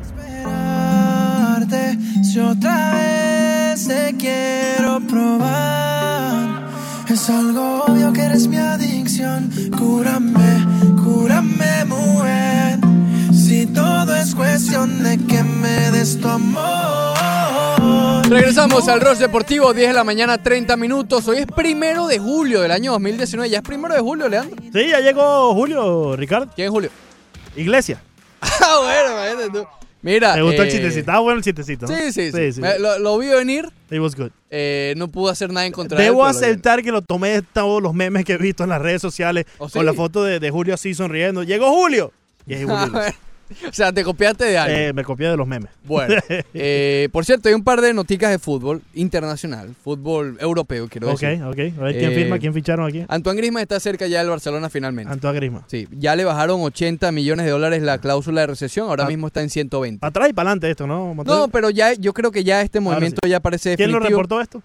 Esperarte, 0.00 1.98
si 2.24 2.40
otra 2.40 2.94
vez 2.94 3.86
te 3.86 4.16
quiero 4.18 4.98
probar. 5.06 6.66
Es 7.08 7.30
algo 7.30 7.84
obvio 7.84 8.12
que 8.12 8.22
eres 8.22 8.48
mi 8.48 8.56
adicción. 8.56 9.52
Cúrame, 9.78 10.66
cúrame, 11.00 11.84
mujer. 11.84 12.81
Si 13.52 13.66
todo 13.66 14.16
es 14.16 14.34
cuestión 14.34 15.02
de 15.02 15.18
que 15.26 15.42
me 15.42 15.90
des 15.90 16.18
tu 16.18 16.26
amor. 16.26 16.62
Regresamos 18.30 18.88
al 18.88 18.98
Rush 19.02 19.18
Deportivo, 19.18 19.74
10 19.74 19.88
de 19.88 19.92
la 19.92 20.04
mañana, 20.04 20.42
30 20.42 20.74
minutos. 20.78 21.28
Hoy 21.28 21.36
es 21.40 21.46
primero 21.46 22.06
de 22.06 22.18
julio 22.18 22.62
del 22.62 22.70
año 22.70 22.92
2019. 22.92 23.50
¿Ya 23.50 23.58
es 23.58 23.62
primero 23.62 23.92
de 23.94 24.00
julio, 24.00 24.26
Leandro? 24.30 24.56
Sí, 24.72 24.88
ya 24.88 25.00
llegó 25.00 25.52
Julio, 25.52 26.16
Ricardo. 26.16 26.50
¿Quién 26.54 26.68
es 26.68 26.70
Julio? 26.70 26.88
Iglesia. 27.54 28.00
Ah, 28.40 28.78
bueno, 28.82 29.10
imagínate 29.18 29.50
tú. 29.58 29.66
Mira. 30.00 30.32
¿Te 30.34 30.40
gustó 30.40 30.62
el 30.62 30.68
eh, 30.68 30.72
chistecito? 30.72 31.00
Estaba 31.00 31.18
bueno 31.20 31.36
el 31.36 31.44
chistecito. 31.44 31.86
¿no? 31.86 31.94
Sí, 31.94 32.10
sí, 32.10 32.52
sí. 32.52 32.60
Me- 32.62 32.78
lo, 32.78 32.98
lo 33.00 33.18
vi 33.18 33.26
venir. 33.28 33.68
It 33.90 34.00
was 34.00 34.16
good. 34.16 34.30
eh, 34.48 34.94
no 34.96 35.08
pude 35.08 35.30
hacer 35.30 35.52
nada 35.52 35.66
en 35.66 35.74
contra 35.74 35.98
de 35.98 36.04
él, 36.04 36.08
Debo 36.10 36.24
aceptar 36.24 36.82
que 36.82 36.90
lo 36.90 37.02
tomé 37.02 37.28
de 37.28 37.42
todos 37.42 37.82
los 37.82 37.92
memes 37.92 38.24
que 38.24 38.32
he 38.32 38.38
visto 38.38 38.62
en 38.64 38.70
las 38.70 38.80
redes 38.80 39.02
sociales 39.02 39.44
¿Oh, 39.58 39.68
sí? 39.68 39.74
con 39.74 39.84
la 39.84 39.92
foto 39.92 40.24
de, 40.24 40.40
de 40.40 40.50
Julio 40.50 40.72
así 40.72 40.94
sonriendo. 40.94 41.42
¡Llegó 41.42 41.70
Julio! 41.70 42.12
Y 42.46 42.54
es 42.54 42.60
Julio. 42.66 42.90
O 43.68 43.72
sea, 43.72 43.92
te 43.92 44.02
copiaste 44.04 44.44
de 44.44 44.58
algo. 44.58 44.76
Eh, 44.76 44.92
me 44.92 45.04
copié 45.04 45.28
de 45.28 45.36
los 45.36 45.46
memes. 45.46 45.70
Bueno, 45.84 46.14
eh, 46.54 47.08
por 47.12 47.24
cierto, 47.24 47.48
hay 47.48 47.54
un 47.54 47.64
par 47.64 47.80
de 47.80 47.92
noticias 47.94 48.30
de 48.30 48.38
fútbol 48.38 48.82
internacional, 48.94 49.74
fútbol 49.82 50.36
europeo, 50.40 50.88
quiero 50.88 51.10
ok, 51.12 51.20
decir. 51.20 51.42
ok. 51.42 51.58
A 51.80 51.84
ver 51.84 51.98
quién 51.98 52.12
Eh, 52.12 52.14
firma, 52.14 52.38
quién 52.38 52.54
ficharon 52.54 52.86
aquí. 52.86 53.04
Antoine 53.08 53.36
Griezmann 53.38 53.62
está 53.62 53.78
cerca 53.80 54.06
ya 54.06 54.18
del 54.20 54.28
Barcelona 54.30 54.68
finalmente. 54.70 55.12
Antoine 55.12 55.36
Griezmann. 55.36 55.64
Sí, 55.66 55.88
ya 55.92 56.14
le 56.16 56.24
bajaron 56.24 56.60
80 56.62 57.10
millones 57.12 57.44
de 57.46 57.52
dólares 57.52 57.82
la 57.82 57.98
cláusula 57.98 58.42
de 58.42 58.46
recesión, 58.48 58.88
ahora 58.88 59.04
Ah. 59.04 59.08
mismo 59.08 59.26
está 59.28 59.42
en 59.42 59.50
120. 59.50 60.00
Para 60.00 60.08
atrás 60.10 60.28
y 60.30 60.32
para 60.32 60.50
adelante 60.50 60.70
esto, 60.70 60.86
¿no? 60.86 61.14
No, 61.24 61.48
pero 61.48 61.70
ya 61.70 61.92
yo 61.94 62.12
creo 62.12 62.30
que 62.30 62.44
ya 62.44 62.60
este 62.62 62.80
movimiento 62.80 63.20
sí. 63.24 63.30
ya 63.30 63.40
parece 63.40 63.76
¿Quién 63.76 63.90
lo 63.90 63.98
definitivo. 63.98 64.20
reportó 64.22 64.40
esto? 64.40 64.62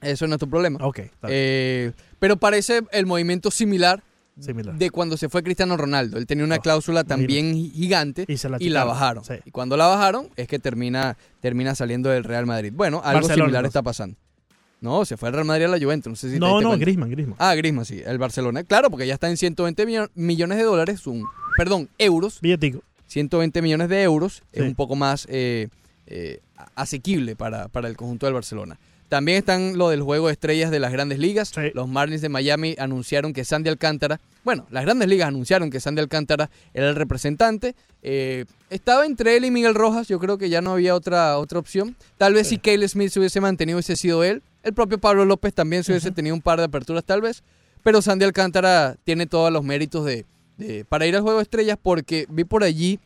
Eso 0.00 0.26
no 0.26 0.34
es 0.34 0.38
tu 0.40 0.48
problema. 0.50 0.78
Ok, 0.82 0.98
está 0.98 1.28
bien. 1.28 1.94
Pero 2.18 2.36
parece 2.36 2.82
el 2.92 3.06
movimiento 3.06 3.50
similar 3.50 4.02
Similar. 4.40 4.74
de 4.76 4.90
cuando 4.90 5.16
se 5.16 5.28
fue 5.28 5.42
Cristiano 5.42 5.76
Ronaldo. 5.76 6.18
Él 6.18 6.26
tenía 6.26 6.44
una 6.44 6.58
cláusula 6.58 7.04
también 7.04 7.54
gigante 7.54 8.24
Y 8.28 8.36
se 8.36 8.48
la 8.48 8.56
y 8.60 8.68
la 8.68 8.84
bajaron. 8.84 9.24
sí. 9.24 9.34
Y 9.44 9.50
cuando 9.50 9.76
la 9.76 9.86
bajaron 9.86 10.28
es 10.36 10.48
que 10.48 10.58
termina, 10.58 11.16
termina 11.40 11.74
saliendo 11.74 12.08
del 12.10 12.24
Real 12.24 12.44
Madrid. 12.46 12.72
Bueno, 12.74 12.98
algo 13.04 13.20
Barcelona, 13.20 13.34
similar 13.46 13.60
entonces. 13.64 13.68
está 13.70 13.82
pasando. 13.82 14.16
No, 14.80 15.04
se 15.06 15.16
fue 15.16 15.28
el 15.30 15.34
Real 15.34 15.46
Madrid 15.46 15.64
a 15.64 15.68
la 15.68 15.78
Juventus. 15.78 16.10
No 16.10 16.16
sé 16.16 16.30
si 16.30 16.38
No, 16.38 16.60
no. 16.60 16.76
Griezmann, 16.76 17.10
Griezmann. 17.10 17.36
Ah, 17.38 17.54
Griezmann, 17.54 17.86
sí. 17.86 18.02
El 18.04 18.18
Barcelona. 18.18 18.64
Claro, 18.64 18.90
porque 18.90 19.06
ya 19.06 19.14
está 19.14 19.30
en 19.30 19.36
120 19.38 19.86
millo- 19.86 20.10
millones 20.14 20.58
de 20.58 20.64
dólares. 20.64 21.06
Un, 21.06 21.24
perdón, 21.56 21.88
euros. 21.96 22.40
Billetico. 22.42 22.82
120 23.06 23.62
millones 23.62 23.88
de 23.88 24.02
euros. 24.02 24.42
Es 24.52 24.62
un 24.62 24.74
poco 24.74 24.94
más 24.96 25.26
eh, 25.30 25.68
eh, 26.06 26.40
asequible 26.74 27.36
para, 27.36 27.68
para 27.68 27.88
el 27.88 27.96
conjunto 27.96 28.26
del 28.26 28.34
Barcelona. 28.34 28.78
También 29.08 29.38
están 29.38 29.76
lo 29.78 29.90
del 29.90 30.02
juego 30.02 30.26
de 30.26 30.32
estrellas 30.32 30.70
de 30.70 30.80
las 30.80 30.90
grandes 30.90 31.18
ligas. 31.18 31.52
Los 31.74 31.88
Marlins 31.88 32.22
de 32.22 32.28
Miami 32.30 32.74
anunciaron 32.78 33.32
que 33.32 33.44
Sandy 33.44 33.68
Alcántara, 33.68 34.18
bueno, 34.44 34.66
las 34.70 34.84
grandes 34.84 35.08
ligas 35.08 35.28
anunciaron 35.28 35.70
que 35.70 35.78
Sandy 35.78 36.00
Alcántara 36.00 36.50
era 36.72 36.88
el 36.88 36.96
representante. 36.96 37.74
Eh, 38.02 38.46
estaba 38.70 39.06
entre 39.06 39.36
él 39.36 39.44
y 39.44 39.50
Miguel 39.50 39.74
Rojas, 39.74 40.08
yo 40.08 40.18
creo 40.18 40.38
que 40.38 40.48
ya 40.48 40.62
no 40.62 40.72
había 40.72 40.94
otra, 40.94 41.38
otra 41.38 41.58
opción. 41.58 41.94
Tal 42.18 42.32
vez 42.34 42.48
si 42.48 42.58
Cale 42.58 42.88
Smith 42.88 43.10
se 43.10 43.20
hubiese 43.20 43.40
mantenido, 43.40 43.76
hubiese 43.76 43.94
sido 43.96 44.24
él. 44.24 44.42
El 44.62 44.72
propio 44.72 44.98
Pablo 44.98 45.24
López 45.26 45.52
también 45.54 45.84
se 45.84 45.92
hubiese 45.92 46.10
tenido 46.10 46.34
un 46.34 46.42
par 46.42 46.58
de 46.58 46.64
aperturas, 46.64 47.04
tal 47.04 47.20
vez. 47.20 47.42
Pero 47.82 48.00
Sandy 48.00 48.24
Alcántara 48.24 48.96
tiene 49.04 49.26
todos 49.26 49.52
los 49.52 49.62
méritos 49.62 50.06
de, 50.06 50.24
de- 50.56 50.86
para 50.86 51.06
ir 51.06 51.14
al 51.14 51.22
juego 51.22 51.38
de 51.38 51.42
estrellas 51.42 51.78
porque 51.80 52.26
vi 52.30 52.44
por 52.44 52.64
allí 52.64 52.98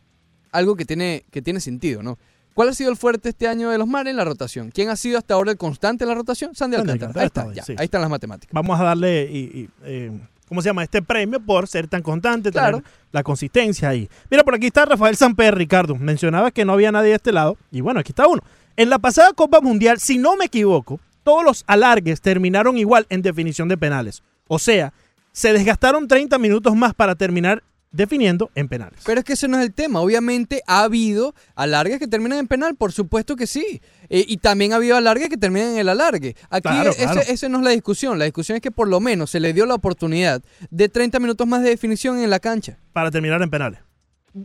algo 0.51 0.75
que 0.77 0.85
tiene, 0.85 1.25
que 1.29 1.41
tiene 1.41 1.59
sentido, 1.59 2.01
¿no? 2.01 2.17
¿Cuál 2.53 2.69
ha 2.69 2.73
sido 2.73 2.91
el 2.91 2.97
fuerte 2.97 3.29
este 3.29 3.47
año 3.47 3.69
de 3.69 3.77
los 3.77 3.87
Marlins? 3.87 4.17
La 4.17 4.25
rotación. 4.25 4.71
¿Quién 4.71 4.89
ha 4.89 4.95
sido 4.95 5.17
hasta 5.17 5.33
ahora 5.33 5.51
el 5.51 5.57
constante 5.57 6.03
en 6.03 6.09
la 6.09 6.15
rotación? 6.15 6.55
Sandy 6.55 6.77
Alcántara. 6.77 7.21
Ahí 7.21 7.25
está, 7.27 7.43
ahí, 7.43 7.55
ya. 7.55 7.63
sí. 7.63 7.75
Ahí 7.77 7.85
están 7.85 8.01
las 8.01 8.09
matemáticas. 8.09 8.53
Vamos 8.53 8.79
a 8.79 8.83
darle, 8.83 9.29
y, 9.31 9.37
y, 9.37 9.69
eh, 9.83 10.11
¿cómo 10.47 10.61
se 10.61 10.69
llama? 10.69 10.83
Este 10.83 11.01
premio 11.01 11.39
por 11.39 11.67
ser 11.67 11.87
tan 11.87 12.01
constante, 12.01 12.51
tener 12.51 12.83
la 13.11 13.23
consistencia 13.23 13.89
ahí. 13.89 14.09
Mira, 14.29 14.43
por 14.43 14.55
aquí 14.55 14.67
está 14.67 14.85
Rafael 14.85 15.15
Samper, 15.15 15.55
Ricardo. 15.55 15.95
Mencionaba 15.95 16.51
que 16.51 16.65
no 16.65 16.73
había 16.73 16.91
nadie 16.91 17.09
de 17.09 17.15
este 17.15 17.31
lado. 17.31 17.57
Y 17.71 17.81
bueno, 17.81 17.99
aquí 17.99 18.11
está 18.11 18.27
uno. 18.27 18.41
En 18.75 18.89
la 18.89 18.99
pasada 18.99 19.33
Copa 19.33 19.61
Mundial, 19.61 19.99
si 19.99 20.17
no 20.17 20.35
me 20.35 20.45
equivoco, 20.45 20.99
todos 21.23 21.43
los 21.43 21.63
alargues 21.67 22.21
terminaron 22.21 22.77
igual 22.77 23.05
en 23.09 23.21
definición 23.21 23.67
de 23.67 23.77
penales. 23.77 24.23
O 24.47 24.57
sea, 24.57 24.93
se 25.31 25.53
desgastaron 25.53 26.07
30 26.07 26.37
minutos 26.39 26.75
más 26.75 26.93
para 26.93 27.15
terminar 27.15 27.63
definiendo 27.91 28.51
en 28.55 28.67
penales. 28.67 28.99
Pero 29.05 29.19
es 29.19 29.25
que 29.25 29.33
ese 29.33 29.47
no 29.47 29.57
es 29.57 29.65
el 29.65 29.73
tema. 29.73 30.01
Obviamente 30.01 30.61
ha 30.67 30.83
habido 30.83 31.33
alargues 31.55 31.99
que 31.99 32.07
terminan 32.07 32.39
en 32.39 32.47
penal, 32.47 32.75
por 32.75 32.91
supuesto 32.91 33.35
que 33.35 33.47
sí. 33.47 33.81
Eh, 34.09 34.25
y 34.27 34.37
también 34.37 34.73
ha 34.73 34.77
habido 34.77 34.95
alargues 34.95 35.29
que 35.29 35.37
terminan 35.37 35.69
en 35.69 35.77
el 35.79 35.89
alargue. 35.89 36.35
Aquí 36.49 36.69
Claro, 36.69 36.91
ese, 36.91 37.03
claro. 37.03 37.21
ese 37.27 37.49
no 37.49 37.59
es 37.59 37.63
la 37.63 37.71
discusión. 37.71 38.19
La 38.19 38.25
discusión 38.25 38.55
es 38.55 38.61
que 38.61 38.71
por 38.71 38.87
lo 38.87 38.99
menos 38.99 39.31
se 39.31 39.39
le 39.39 39.53
dio 39.53 39.65
la 39.65 39.75
oportunidad 39.75 40.41
de 40.69 40.89
30 40.89 41.19
minutos 41.19 41.47
más 41.47 41.63
de 41.63 41.69
definición 41.69 42.19
en 42.19 42.29
la 42.29 42.39
cancha. 42.39 42.77
Para 42.93 43.11
terminar 43.11 43.41
en 43.41 43.49
penales. 43.49 43.79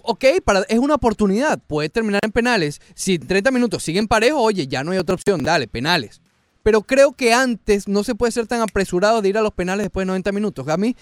Ok, 0.03 0.25
para, 0.45 0.61
es 0.63 0.79
una 0.79 0.95
oportunidad. 0.95 1.61
Puede 1.67 1.91
terminar 1.91 2.21
en 2.25 2.33
penales. 2.33 2.81
Si 2.95 3.19
30 3.19 3.51
minutos 3.51 3.83
siguen 3.83 4.09
parejos, 4.09 4.41
oye, 4.41 4.67
ya 4.67 4.83
no 4.83 4.93
hay 4.93 4.99
otra 4.99 5.15
opción. 5.15 5.43
Dale, 5.43 5.69
penales. 5.69 6.23
Pero 6.63 6.81
creo 6.81 7.13
que 7.13 7.35
antes 7.35 7.89
no 7.89 8.05
se 8.05 8.15
puede 8.15 8.33
ser 8.33 8.47
tan 8.47 8.63
apresurado 8.63 9.21
de 9.21 9.29
ir 9.29 9.37
a 9.37 9.43
los 9.43 9.53
penales 9.53 9.85
después 9.85 10.03
de 10.05 10.07
90 10.07 10.33
minutos. 10.33 10.67
A 10.69 10.79
mí 10.79 10.97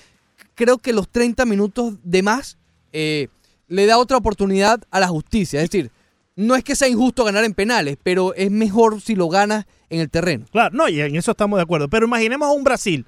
creo 0.62 0.78
que 0.78 0.92
los 0.92 1.08
30 1.08 1.44
minutos 1.44 1.94
de 2.04 2.22
más 2.22 2.56
eh, 2.92 3.26
le 3.66 3.86
da 3.86 3.98
otra 3.98 4.16
oportunidad 4.16 4.80
a 4.92 5.00
la 5.00 5.08
justicia. 5.08 5.60
Es 5.60 5.70
decir, 5.70 5.90
no 6.36 6.54
es 6.54 6.62
que 6.62 6.76
sea 6.76 6.86
injusto 6.88 7.24
ganar 7.24 7.42
en 7.42 7.52
penales, 7.52 7.96
pero 8.00 8.32
es 8.34 8.50
mejor 8.50 9.00
si 9.00 9.16
lo 9.16 9.28
ganas 9.28 9.66
en 9.90 9.98
el 9.98 10.08
terreno. 10.08 10.46
Claro, 10.52 10.74
no, 10.76 10.88
y 10.88 11.00
en 11.00 11.16
eso 11.16 11.32
estamos 11.32 11.58
de 11.58 11.64
acuerdo. 11.64 11.88
Pero 11.88 12.06
imaginemos 12.06 12.48
a 12.48 12.52
un 12.52 12.62
Brasil 12.62 13.06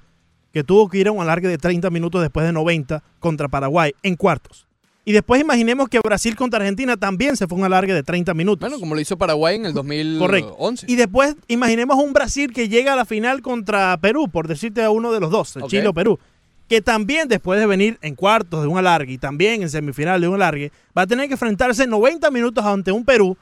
que 0.51 0.65
tuvo 0.65 0.89
que 0.89 0.97
ir 0.97 1.07
a 1.07 1.13
un 1.13 1.21
alargue 1.21 1.47
de 1.47 1.57
30 1.57 1.89
minutos 1.91 2.21
después 2.21 2.45
de 2.45 2.51
90 2.51 3.03
contra 3.19 3.47
Paraguay 3.47 3.93
en 4.03 4.15
cuartos. 4.15 4.67
Y 5.07 5.11
después 5.13 5.39
imaginemos 5.39 5.87
que 5.87 5.99
Brasil 5.99 6.35
contra 6.35 6.59
Argentina 6.59 6.97
también 6.97 7.37
se 7.37 7.47
fue 7.47 7.57
a 7.57 7.59
un 7.59 7.65
alargue 7.65 7.93
de 7.93 8.03
30 8.03 8.33
minutos. 8.33 8.59
Bueno, 8.59 8.79
como 8.79 8.95
lo 8.95 9.01
hizo 9.01 9.17
Paraguay 9.17 9.55
en 9.55 9.67
el 9.67 9.73
2011. 9.73 10.19
Correcto. 10.19 10.57
Y 10.87 10.95
después 10.95 11.35
imaginemos 11.47 11.97
un 12.03 12.11
Brasil 12.11 12.51
que 12.51 12.67
llega 12.67 12.93
a 12.93 12.95
la 12.95 13.05
final 13.05 13.41
contra 13.41 13.95
Perú, 14.01 14.27
por 14.29 14.47
decirte 14.47 14.83
a 14.83 14.89
uno 14.89 15.13
de 15.13 15.19
los 15.19 15.29
dos, 15.29 15.55
Ok. 15.57 15.67
Chile 15.69 15.87
o 15.87 15.93
Perú, 15.93 16.19
que 16.67 16.81
también 16.81 17.27
después 17.27 17.59
de 17.59 17.65
venir 17.67 17.97
en 18.01 18.15
cuartos 18.15 18.61
de 18.61 18.67
un 18.67 18.77
alargue 18.77 19.13
y 19.13 19.17
también 19.17 19.61
en 19.61 19.69
semifinal 19.69 20.19
de 20.19 20.27
un 20.27 20.35
alargue, 20.35 20.71
va 20.97 21.03
a 21.03 21.07
tener 21.07 21.27
que 21.27 21.33
enfrentarse 21.33 21.85
90 21.85 22.31
minutos 22.31 22.65
ante 22.65 22.91
un 22.91 23.05
Perú 23.05 23.37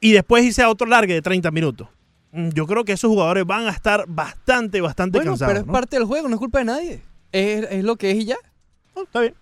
y 0.00 0.12
después 0.12 0.44
irse 0.44 0.62
a 0.62 0.68
otro 0.70 0.86
alargue 0.86 1.14
de 1.14 1.22
30 1.22 1.50
minutos. 1.50 1.88
Mm, 2.32 2.50
Yo 2.50 2.66
creo 2.66 2.84
que 2.84 2.92
esos 2.92 3.08
jugadores 3.10 3.44
van 3.46 3.66
a 3.66 3.70
estar 3.70 4.04
bastante, 4.08 4.80
bastante 4.80 5.18
Bueno, 5.18 5.32
cansados. 5.32 5.50
pero 5.50 5.60
es 5.60 5.66
¿no? 5.66 5.72
parte 5.72 5.96
del 5.96 6.06
juego, 6.06 6.28
no 6.28 6.34
es 6.34 6.38
culpa 6.38 6.58
de 6.60 6.64
nadie. 6.64 7.02
Es, 7.32 7.66
es 7.70 7.84
lo 7.84 7.96
que 7.96 8.10
es 8.10 8.16
y 8.18 8.24
ya. 8.26 8.36
No, 8.94 9.02
está 9.02 9.20
bien. 9.20 9.34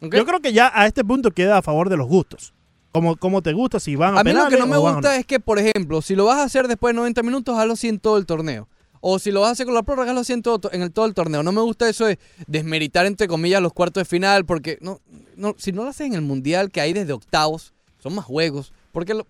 Yo 0.00 0.26
creo 0.26 0.40
que 0.40 0.52
ya 0.52 0.70
a 0.74 0.86
este 0.86 1.04
punto 1.04 1.30
queda 1.30 1.58
a 1.58 1.62
favor 1.62 1.88
de 1.88 1.96
los 1.96 2.06
gustos. 2.06 2.52
Como, 2.92 3.16
como 3.16 3.42
te 3.42 3.52
gusta, 3.52 3.80
si 3.80 3.96
van 3.96 4.16
a, 4.16 4.20
A 4.20 4.24
mí 4.24 4.32
lo 4.32 4.44
que 4.44 4.56
penales 4.56 4.58
no 4.60 4.66
me 4.66 4.78
gusta 4.78 5.16
es 5.16 5.26
que, 5.26 5.40
por 5.40 5.58
ejemplo, 5.58 6.00
si 6.02 6.14
lo 6.14 6.26
vas 6.26 6.38
a 6.38 6.44
hacer 6.44 6.68
después 6.68 6.94
de 6.94 6.96
90 6.98 7.22
minutos, 7.22 7.58
hazlo 7.58 7.72
así 7.74 7.88
en 7.88 7.98
todo 7.98 8.16
el 8.18 8.24
torneo. 8.26 8.68
O 9.08 9.20
si 9.20 9.30
lo 9.30 9.40
vas 9.42 9.50
a 9.50 9.52
hacer 9.52 9.66
con 9.66 9.74
la 9.76 9.84
prórroga, 9.84 10.08
hazlo 10.10 10.22
así 10.22 10.32
en 10.32 10.42
el, 10.82 10.90
todo 10.92 11.04
el 11.06 11.14
torneo. 11.14 11.44
No 11.44 11.52
me 11.52 11.60
gusta 11.60 11.88
eso 11.88 12.06
de 12.06 12.18
desmeritar, 12.48 13.06
entre 13.06 13.28
comillas, 13.28 13.62
los 13.62 13.72
cuartos 13.72 14.00
de 14.00 14.04
final, 14.04 14.44
porque 14.44 14.78
no, 14.80 15.00
no, 15.36 15.54
si 15.58 15.70
no 15.70 15.84
lo 15.84 15.90
haces 15.90 16.08
en 16.08 16.14
el 16.14 16.22
Mundial, 16.22 16.72
que 16.72 16.80
hay 16.80 16.92
desde 16.92 17.12
octavos, 17.12 17.72
son 17.98 18.16
más 18.16 18.24
juegos, 18.24 18.72
porque 18.90 19.14
lo- 19.14 19.26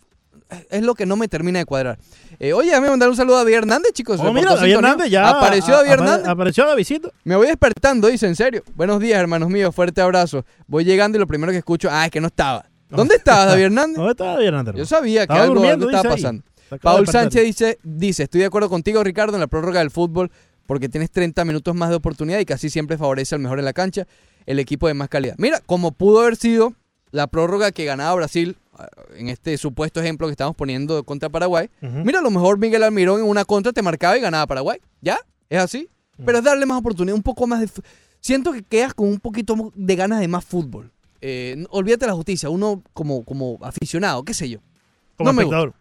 es 0.71 0.83
lo 0.83 0.95
que 0.95 1.05
no 1.05 1.17
me 1.17 1.29
termina 1.29 1.59
de 1.59 1.67
cuadrar. 1.67 1.99
Eh, 2.39 2.55
oye, 2.55 2.73
a 2.75 2.79
mí 2.81 2.85
me 2.85 2.91
mandar 2.91 3.11
un 3.11 3.17
saludo 3.17 3.37
a 3.37 3.39
David 3.41 3.55
Hernández, 3.55 3.93
chicos. 3.93 4.19
Oh, 4.19 4.33
mira, 4.33 4.55
David. 4.55 4.73
Hernández 4.77 5.11
ya. 5.11 5.29
Apareció 5.29 5.75
a- 5.75 5.79
David 5.79 5.91
Hernández. 5.91 6.27
Apareció 6.29 6.67
Davidcito. 6.67 7.13
Me 7.25 7.37
voy 7.37 7.47
despertando, 7.49 8.09
dice, 8.09 8.27
en 8.27 8.37
serio. 8.37 8.63
Buenos 8.77 8.99
días, 9.01 9.19
hermanos 9.21 9.51
míos, 9.51 9.75
fuerte 9.75 10.01
abrazo. 10.01 10.47
Voy 10.67 10.85
llegando 10.85 11.19
y 11.19 11.21
lo 11.21 11.27
primero 11.27 11.53
que 11.53 11.59
escucho, 11.59 11.89
ah, 11.91 12.07
es 12.07 12.11
que 12.11 12.21
no 12.23 12.29
estaba. 12.29 12.65
¿Dónde 12.89 13.17
estabas, 13.17 13.49
David 13.49 13.65
Hernández? 13.65 13.97
¿Dónde 13.97 14.13
estaba 14.13 14.33
David 14.35 14.47
Hernández? 14.47 14.75
Yo 14.77 14.87
sabía 14.87 15.27
que 15.27 15.33
algo, 15.35 15.63
algo 15.63 15.91
estaba 15.91 16.15
ahí. 16.15 16.23
pasando. 16.23 16.45
Paul. 16.83 17.07
Sánchez 17.07 17.45
dice, 17.45 17.79
dice, 17.83 18.25
estoy 18.25 18.41
de 18.41 18.47
acuerdo 18.47 18.69
contigo, 18.69 19.03
Ricardo, 19.03 19.35
en 19.35 19.41
la 19.41 19.47
prórroga 19.47 19.81
del 19.81 19.91
fútbol, 19.91 20.31
porque 20.67 20.89
tienes 20.89 21.11
30 21.11 21.45
minutos 21.45 21.75
más 21.75 21.91
de 21.91 21.97
oportunidad 21.97 22.39
y 22.39 22.45
casi 22.45 22.71
siempre 22.71 22.99
favorece 22.99 23.35
al 23.35 23.41
mejor 23.41 23.59
en 23.59 23.65
la 23.65 23.73
cancha, 23.73 24.07
el 24.47 24.59
equipo 24.59 24.89
de 24.89 24.95
más 24.95 25.09
calidad. 25.09 25.35
Mira, 25.39 25.61
como 25.65 25.93
pudo 25.93 26.21
haber 26.21 26.37
sido 26.37 26.75
la 27.11 27.27
prórroga 27.29 27.73
que 27.73 27.85
ganaba 27.85 28.15
Brasil, 28.15 28.57
ah, 28.75 28.89
en 29.17 29.29
este 29.29 29.57
supuesto 29.59 30.01
ejemplo 30.01 30.27
que 30.27 30.33
estamos 30.33 30.57
poniendo 30.57 31.05
contra 31.05 31.29
Paraguay, 31.29 31.71
mira, 31.81 32.19
a 32.19 32.23
lo 32.23 32.31
mejor 32.31 32.59
Miguel 32.59 32.83
Almirón 32.83 33.21
en 33.21 33.27
una 33.27 33.45
contra 33.45 33.73
te 33.73 33.83
marcaba 33.83 34.17
y 34.19 34.21
ganaba 34.21 34.47
Paraguay. 34.47 34.81
¿Ya? 35.01 35.19
¿Es 35.49 35.59
así? 35.61 35.89
Pero 36.25 36.39
es 36.39 36.45
darle 36.45 36.67
más 36.67 36.79
oportunidad, 36.79 37.15
un 37.15 37.23
poco 37.23 37.47
más 37.47 37.61
de... 37.61 37.69
Siento 38.21 38.53
que 38.53 38.63
quedas 38.63 38.95
con 38.95 39.09
un 39.09 39.21
poquito 39.21 39.73
de 39.75 39.97
ganas 39.97 40.21
de 40.21 40.29
más 40.29 40.45
fútbol. 40.45 40.91
Eh, 41.21 41.65
olvídate 41.71 42.07
de 42.07 42.07
la 42.09 42.15
justicia, 42.15 42.49
uno 42.49 42.83
como, 42.93 43.25
como 43.25 43.59
aficionado, 43.63 44.25
qué 44.25 44.35
sé 44.35 44.49
yo. 44.49 44.61
Como 45.17 45.33
me 45.33 45.45
gusta. 45.45 45.73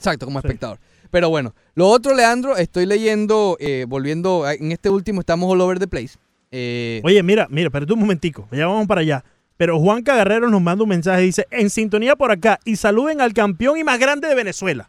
Exacto, 0.00 0.24
como 0.24 0.38
espectador. 0.38 0.78
Pero 1.10 1.28
bueno, 1.28 1.54
lo 1.74 1.88
otro, 1.88 2.14
Leandro, 2.14 2.56
estoy 2.56 2.86
leyendo, 2.86 3.56
eh, 3.60 3.84
volviendo, 3.86 4.44
a- 4.44 4.54
en 4.54 4.72
este 4.72 4.88
último 4.88 5.20
estamos 5.20 5.52
all 5.52 5.60
over 5.60 5.78
the 5.78 5.86
place. 5.88 6.16
Eh, 6.50 7.00
Oye, 7.04 7.22
mira, 7.22 7.46
mira, 7.50 7.66
espérate 7.66 7.92
un 7.92 7.98
momentico. 8.00 8.48
Ya 8.50 8.66
vamos 8.66 8.86
para 8.86 9.02
allá. 9.02 9.24
Pero 9.56 9.78
Juanca 9.78 10.16
Guerrero 10.16 10.48
nos 10.48 10.62
manda 10.62 10.82
un 10.84 10.88
mensaje. 10.88 11.20
Dice, 11.22 11.46
en 11.50 11.68
sintonía 11.68 12.16
por 12.16 12.30
acá. 12.30 12.58
Y 12.64 12.76
saluden 12.76 13.20
al 13.20 13.34
campeón 13.34 13.76
y 13.76 13.84
más 13.84 13.98
grande 13.98 14.26
de 14.26 14.34
Venezuela. 14.34 14.88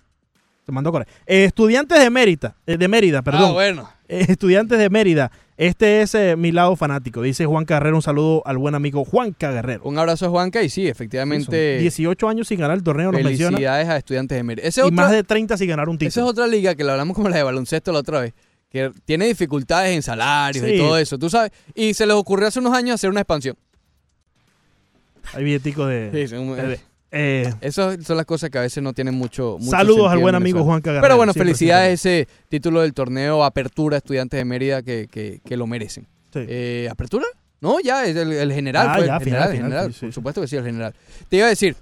Se 0.65 0.71
mandó 0.71 0.91
correcto. 0.91 1.13
estudiantes 1.25 1.99
de 1.99 2.09
Mérida. 2.09 2.55
eh, 2.65 2.77
de 2.77 2.87
Mérida, 2.87 3.21
perdón. 3.21 3.49
Ah, 3.49 3.51
bueno. 3.53 3.89
Eh, 4.13 4.25
estudiantes 4.27 4.77
de 4.77 4.89
Mérida. 4.89 5.31
Este 5.55 6.01
es 6.01 6.13
eh, 6.15 6.35
mi 6.35 6.51
lado 6.51 6.75
fanático. 6.75 7.21
Dice 7.21 7.45
Juanca 7.45 7.75
Guerrero. 7.75 7.95
Un 7.95 8.01
saludo 8.01 8.41
al 8.45 8.57
buen 8.57 8.75
amigo 8.75 9.05
Juanca 9.05 9.51
Guerrero. 9.51 9.83
Un 9.85 9.97
abrazo 9.97 10.25
a 10.25 10.29
Juanca 10.29 10.61
y 10.63 10.69
sí, 10.69 10.87
efectivamente. 10.87 11.75
Son 11.75 11.81
18 11.81 12.27
años 12.29 12.47
sin 12.49 12.59
ganar 12.59 12.75
el 12.77 12.83
torneo, 12.83 13.11
nos 13.13 13.23
menciona. 13.23 13.51
Felicidades 13.57 13.87
a 13.87 13.97
estudiantes 13.97 14.35
de 14.37 14.43
Mérida. 14.43 14.67
Y 14.67 14.79
otra- 14.81 14.91
más 14.91 15.11
de 15.11 15.23
30 15.23 15.55
sin 15.57 15.69
ganar 15.69 15.87
un 15.87 15.97
título. 15.97 16.09
Esa 16.09 16.21
es 16.21 16.27
otra 16.27 16.47
liga 16.47 16.75
que 16.75 16.83
la 16.83 16.91
hablamos 16.93 17.15
como 17.15 17.29
la 17.29 17.37
de 17.37 17.43
baloncesto 17.43 17.91
la 17.93 17.99
otra 17.99 18.19
vez, 18.21 18.33
que 18.69 18.91
tiene 19.05 19.27
dificultades 19.27 19.95
en 19.95 20.01
salarios 20.03 20.65
Sí. 20.65 20.73
y 20.73 20.77
todo 20.77 20.97
eso, 20.97 21.17
tú 21.17 21.29
sabes. 21.29 21.51
Y 21.73 21.93
se 21.93 22.05
les 22.05 22.15
ocurrió 22.15 22.47
hace 22.49 22.59
unos 22.59 22.73
años 22.73 22.95
hacer 22.95 23.09
una 23.09 23.21
expansión. 23.21 23.55
Hay 25.33 25.43
billetico 25.45 25.85
de... 25.85 26.09
Sí, 26.11 26.27
sí, 26.27 26.35
un- 26.35 26.55
de- 26.57 26.79
eh, 27.11 27.53
Esas 27.61 28.03
son 28.05 28.17
las 28.17 28.25
cosas 28.25 28.49
que 28.49 28.57
a 28.57 28.61
veces 28.61 28.81
no 28.81 28.93
tienen 28.93 29.13
mucho, 29.13 29.57
mucho 29.59 29.71
Saludos 29.71 30.09
al 30.11 30.17
en 30.17 30.21
buen 30.23 30.35
amigo 30.35 30.55
Venezuela. 30.59 30.65
Juanca 30.65 30.89
Guerrero, 30.91 31.01
Pero 31.03 31.17
bueno, 31.17 31.33
felicidades 31.33 32.05
ese 32.05 32.27
título 32.49 32.81
del 32.81 32.93
torneo 32.93 33.43
Apertura 33.43 33.97
Estudiantes 33.97 34.37
de 34.39 34.45
Mérida 34.45 34.81
que, 34.81 35.07
que- 35.11 35.41
que 35.45 35.57
lo 35.57 35.67
merecen. 35.67 36.05
Sí. 36.33 36.45
Eh, 36.47 36.87
¿Apertura? 36.89 37.25
No, 37.59 37.79
ya, 37.79 38.05
es 38.05 38.15
el, 38.15 38.31
el 38.31 38.51
general. 38.53 38.87
Ah, 38.89 38.95
fue, 38.97 39.05
ya, 39.07 39.19
final, 39.19 39.23
general, 39.23 39.49
final, 39.51 39.63
general, 39.63 39.87
sí, 39.87 39.93
sí, 39.93 39.99
por 40.05 40.09
sí. 40.09 40.13
supuesto 40.15 40.41
que 40.41 40.47
sí, 40.47 40.55
el 40.55 40.63
general. 40.63 40.93
Te 41.29 41.37
iba 41.37 41.45
a 41.45 41.49
decir, 41.49 41.75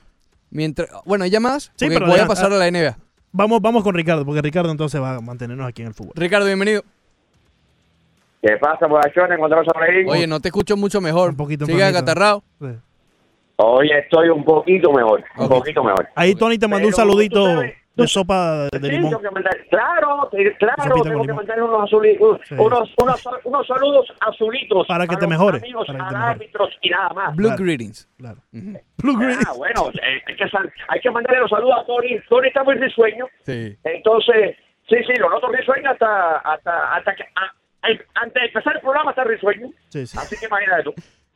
mientras, 0.50 0.90
bueno, 1.06 1.24
¿hay 1.24 1.30
llamadas? 1.30 1.72
Sí, 1.76 1.86
Porque 1.86 1.94
pero 1.96 2.08
voy 2.08 2.18
ya- 2.18 2.24
a 2.26 2.28
pasar 2.28 2.52
a 2.52 2.58
la 2.58 2.68
NBA. 2.70 2.98
vamos, 3.32 3.62
vamos 3.62 3.84
con 3.84 3.94
Ricardo, 3.96 4.26
porque 4.26 4.42
Ricardo 4.42 4.72
entonces 4.72 5.00
va 5.00 5.16
a 5.16 5.22
mantenernos 5.22 5.68
aquí 5.68 5.84
en 5.84 5.90
el 5.90 5.94
fútbol. 5.94 6.14
Ricardo, 6.16 6.46
bienvenido. 6.48 6.84
¿Qué 8.42 8.56
pasa, 8.60 8.88
muchachones? 8.88 9.38
Oye, 10.08 10.26
no 10.28 10.40
te 10.40 10.48
escucho 10.48 10.76
mucho 10.78 11.02
mejor. 11.02 11.32
Un 11.32 11.36
poquito 11.36 11.66
Sigue 11.66 11.84
acatarrado. 11.84 12.44
Hoy 13.62 13.92
estoy 13.92 14.30
un 14.30 14.44
poquito 14.46 14.90
mejor, 14.94 15.22
un 15.38 15.50
poquito 15.50 15.84
mejor. 15.84 16.08
Ahí 16.16 16.34
Tony 16.34 16.58
te 16.58 16.66
mandó 16.66 16.88
un 16.88 16.94
saludito 16.94 17.44
sabes, 17.44 17.74
de 17.94 18.08
sopa 18.08 18.70
de 18.72 18.80
Sí, 18.80 18.90
limón. 18.92 19.10
tengo 19.10 19.22
que 19.22 19.32
mandar- 19.32 19.58
claro, 19.70 20.30
te- 20.32 20.56
claro, 20.56 20.84
Sopita 20.88 21.10
tengo 21.10 21.24
que 21.26 21.34
mandar 21.34 21.62
unos, 21.64 21.84
azulitos, 21.84 22.40
Sí. 22.46 22.56
unos, 22.58 22.90
unos, 23.02 23.22
unos 23.44 23.68
saludos 23.68 24.14
azulitos 24.22 24.88
Para 24.88 25.06
que 25.06 25.18
te 25.18 25.28
mejores, 25.28 25.62
amigos 25.62 25.88
para 25.88 26.00
que 26.00 26.06
te 26.06 26.14
mejores. 26.16 26.36
árbitros 26.36 26.70
y 26.82 26.90
nada 26.90 27.10
más. 27.10 27.36
Blue 27.36 27.48
Claro. 27.50 27.64
Greetings. 27.66 28.10
Claro. 28.18 28.38
Blue 28.54 29.18
Ah, 29.46 29.54
bueno, 29.58 29.90
eh, 29.90 30.22
hay, 30.26 30.36
que, 30.38 30.50
sal- 30.50 30.72
hay 30.88 31.00
que 31.02 31.12
mandarle 31.12 31.40
los 31.42 31.50
saludos 31.50 31.76
a 31.82 31.86
Tony. 31.86 32.18
Tony 32.30 32.48
está 32.48 32.64
muy 32.64 32.76
risueño. 32.76 33.26
Sí. 33.44 33.78
Entonces, 33.84 34.56
sí, 34.88 34.96
sí, 35.06 35.14
lo 35.20 35.30
noto 35.30 35.50
risueño 35.50 35.92
hasta, 35.92 36.38
hasta, 36.38 36.96
hasta 36.96 37.14
que, 37.14 37.24
a- 37.24 37.88
a- 37.88 38.22
antes 38.24 38.42
de 38.42 38.48
empezar 38.48 38.74
el 38.76 38.82
programa 38.82 39.10
está 39.12 39.26
risueño. 39.26 39.68
Sí, 39.90 40.08
sí. 40.08 40.18
Así 40.18 40.38
que 40.40 40.46
imagínate 40.46 40.84
tú. 40.84 40.94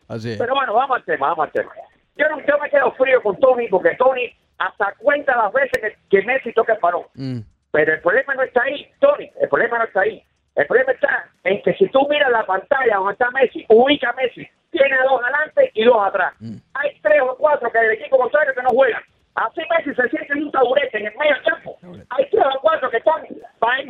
Así 0.08 0.32
es. 0.32 0.38
Pero 0.38 0.56
bueno, 0.56 0.74
vamos 0.74 0.96
al 0.98 1.04
tema, 1.04 1.28
vamos 1.28 1.48
al 1.48 1.52
tema. 1.52 1.72
Yo, 2.16 2.30
no, 2.30 2.40
yo 2.46 2.58
me 2.60 2.70
quedo 2.70 2.92
frío 2.94 3.22
con 3.22 3.40
Tony 3.40 3.68
porque 3.68 3.96
Tony 3.96 4.34
hasta 4.58 4.94
cuenta 4.98 5.36
las 5.36 5.52
veces 5.52 5.82
que, 5.82 5.98
que 6.10 6.26
Messi 6.26 6.54
toca 6.54 6.74
el 6.74 6.80
balón. 6.80 7.04
Mm. 7.16 7.40
Pero 7.72 7.94
el 7.94 8.02
problema 8.02 8.36
no 8.36 8.44
está 8.44 8.64
ahí, 8.64 8.88
Tony, 9.00 9.32
el 9.42 9.50
problema 9.50 9.80
no 9.80 9.86
está 9.86 10.02
ahí. 10.02 10.24
El 10.56 10.68
problema 10.68 10.92
está 10.92 11.30
en 11.44 11.62
que 11.64 11.74
si 11.74 11.88
tú 11.90 12.08
miras 12.08 12.30
la 12.30 12.46
pantalla 12.46 12.98
donde 12.98 13.14
está 13.14 13.32
Messi, 13.32 13.66
ubica 13.70 14.12
a 14.12 14.14
Messi, 14.14 14.48
tiene 14.70 14.96
dos 15.10 15.22
adelante 15.24 15.72
y 15.74 15.84
dos 15.84 15.98
atrás. 16.06 16.34
Hay 16.76 17.00
tres 17.02 17.22
o 17.22 17.36
cuatro 17.38 17.72
que 17.72 17.80
del 17.80 17.94
equipo 17.94 18.18
contrario 18.18 18.54
que 18.54 18.62
no 18.62 18.70
juegan. 18.70 19.02
Así 19.36 19.62
Messi 19.70 19.96
se 19.96 20.10
siente 20.10 20.34
en 20.34 20.44
un 20.44 20.52
taburete 20.52 21.00
en 21.00 21.08
el 21.08 21.18
medio 21.18 21.36
campo. 21.44 21.78
Hay 22.10 22.30
tres 22.30 22.46
o 22.46 22.60
cuatro 22.62 22.90
que 22.92 22.98
están 22.98 23.24
para. 23.58 23.82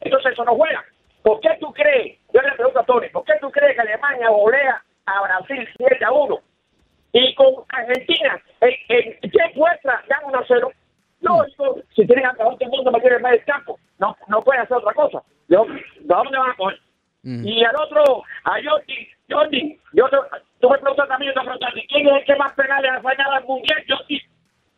Entonces 0.00 0.32
eso 0.32 0.44
no 0.44 0.54
juega. 0.54 0.84
¿Por 1.22 1.40
qué 1.40 1.56
tú 1.58 1.72
crees? 1.72 2.18
Yo 2.34 2.42
le 2.42 2.52
pregunto 2.52 2.80
a 2.80 2.84
Tony, 2.84 3.08
¿por 3.08 3.24
qué 3.24 3.32
tú 3.40 3.50
crees 3.50 3.74
que 3.74 3.80
Alemania 3.80 4.28
volea 4.28 4.82
a 5.06 5.22
Brasil 5.22 5.66
7 5.78 6.04
a 6.04 6.12
1? 6.12 6.38
Y 7.16 7.34
con 7.36 7.54
Argentina, 7.68 8.42
en, 8.60 8.72
en 9.22 9.30
tiempo 9.30 9.68
extra, 9.68 10.02
gana 10.08 10.26
1 10.26 10.38
a 10.38 10.44
0. 10.48 10.72
Lógico, 11.20 11.76
si 11.94 12.06
tienen 12.06 12.26
a 12.26 12.34
todo 12.34 12.56
el 12.60 12.68
mundo 12.68 12.90
metido 12.90 13.10
en 13.10 13.16
el 13.16 13.22
medio 13.22 13.40
campo, 13.46 13.78
no, 13.98 14.16
no 14.28 14.42
pueden 14.42 14.62
hacer 14.62 14.76
otra 14.76 14.92
cosa. 14.92 15.22
¿De 15.48 15.56
dónde, 15.56 15.74
de 16.00 16.04
dónde 16.14 16.36
van 16.38 16.50
a 16.50 16.56
coger? 16.56 16.78
Y 17.46 17.64
al 17.64 17.74
otro, 17.76 18.22
a 18.44 18.50
Jordi, 18.62 19.08
Jordi, 19.30 19.80
yo 19.94 20.08
te, 20.10 20.16
tú 20.60 20.68
me 20.68 20.76
preguntas 20.78 21.08
también, 21.08 21.32
yo 21.32 21.40
te 21.40 21.46
preguntaste, 21.46 21.86
¿quién 21.88 22.06
es 22.08 22.14
el 22.16 22.24
que 22.24 22.36
más 22.36 22.52
penales 22.52 22.90
ha 22.92 23.00
fallado 23.00 23.32
al 23.32 23.44
Mundial? 23.44 23.84
Jordi. 23.88 24.20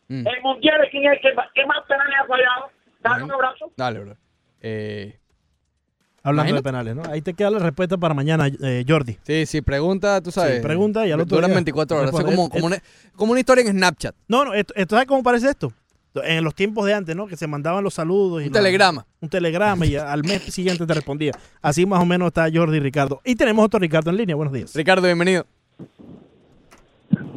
El 0.09 0.43
Mundial, 0.43 0.89
¿quién 0.91 1.05
es 1.07 1.13
el 1.15 1.21
que, 1.21 1.33
más- 1.35 1.51
que 1.53 1.67
más 1.67 1.81
penales 1.89 2.15
ha 2.23 2.27
fallado? 2.27 2.71
Dale 3.01 3.25
un 3.25 3.33
abrazo. 3.33 3.73
Dale, 3.77 3.99
bro. 4.01 4.17
Eh, 4.61 5.19
Hablando 6.27 6.51
Imagínate. 6.51 6.57
de 6.57 6.63
penales, 6.63 6.97
¿no? 6.97 7.13
Ahí 7.13 7.23
te 7.23 7.35
queda 7.35 7.51
la 7.51 7.61
respuesta 7.61 7.97
para 7.99 8.13
mañana, 8.15 8.49
eh, 8.49 8.85
Jordi. 8.89 9.17
sí, 9.23 9.47
sí, 9.47 9.63
pregunta, 9.63 10.21
tú 10.21 10.33
sabes. 10.33 10.57
Sí, 10.57 10.63
pregunta 10.63 11.07
y 11.07 11.13
al 11.13 11.21
otro 11.21 11.37
Duran 11.37 11.51
día 11.51 11.55
24 11.55 11.97
horas. 11.99 12.11
Responde. 12.11 12.35
como, 12.37 12.51
como, 12.51 12.67
una, 12.67 12.79
como 13.15 13.31
una 13.31 13.39
historia 13.41 13.63
en 13.63 13.71
Snapchat. 13.71 14.15
No, 14.27 14.45
no, 14.45 14.53
esto, 14.53 14.75
esto 14.75 14.97
¿sabes 14.97 15.07
cómo 15.07 15.23
parece 15.23 15.49
esto? 15.49 15.73
En 16.25 16.43
los 16.43 16.55
tiempos 16.55 16.85
de 16.87 16.95
antes, 16.95 17.15
¿no? 17.15 17.27
Que 17.29 17.37
se 17.37 17.47
mandaban 17.47 17.85
los 17.85 17.95
saludos. 17.95 18.43
Y 18.43 18.47
Un 18.47 18.53
telegrama. 18.53 19.07
un 19.21 19.29
telegrama 19.29 19.87
y 19.87 19.95
al 19.97 20.25
mes 20.25 20.43
siguiente 20.53 20.85
te 20.85 20.95
respondía. 20.95 21.31
Así 21.63 21.87
más 21.87 22.03
o 22.03 22.07
menos 22.07 22.27
está 22.29 22.49
Jordi 22.53 22.79
y 22.79 22.81
Ricardo. 22.81 23.21
Y 23.25 23.37
tenemos 23.37 23.65
otro 23.65 23.79
Ricardo 23.79 24.11
en 24.11 24.17
línea. 24.17 24.35
Buenos 24.35 24.53
días. 24.53 24.75
Ricardo, 24.75 25.07
bienvenido. 25.07 25.47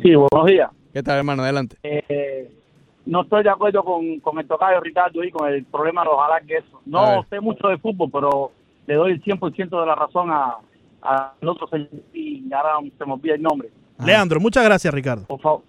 Sí, 0.01 0.15
buenos 0.15 0.47
días. 0.47 0.71
¿Qué 0.93 1.03
tal, 1.03 1.17
hermano? 1.19 1.43
Adelante. 1.43 1.75
Eh, 1.83 2.49
no 3.05 3.21
estoy 3.23 3.43
de 3.43 3.49
acuerdo 3.49 3.83
con, 3.83 4.19
con 4.21 4.39
el 4.39 4.47
tocayo 4.47 4.79
Ricardo 4.79 5.23
y 5.23 5.31
con 5.31 5.47
el 5.47 5.63
problema 5.65 6.01
de 6.01 6.05
los 6.09 6.19
alargues. 6.19 6.63
A 6.63 6.77
No 6.85 7.25
sé 7.29 7.39
mucho 7.39 7.67
de 7.67 7.77
fútbol, 7.77 8.09
pero 8.11 8.51
le 8.89 8.95
doy 8.95 9.11
el 9.11 9.23
100% 9.23 9.79
de 9.79 9.85
la 9.85 9.93
razón 9.93 10.31
a, 10.31 10.57
a 11.03 11.33
otro 11.45 11.67
señor 11.67 11.89
y 12.11 12.51
ahora 12.51 12.79
se 12.97 13.05
me 13.05 13.13
olvida 13.13 13.35
el 13.35 13.41
nombre. 13.43 13.69
Leandro, 14.03 14.39
muchas 14.39 14.65
gracias, 14.65 14.91
Ricardo. 14.91 15.27
Por 15.27 15.39
favor. 15.39 15.61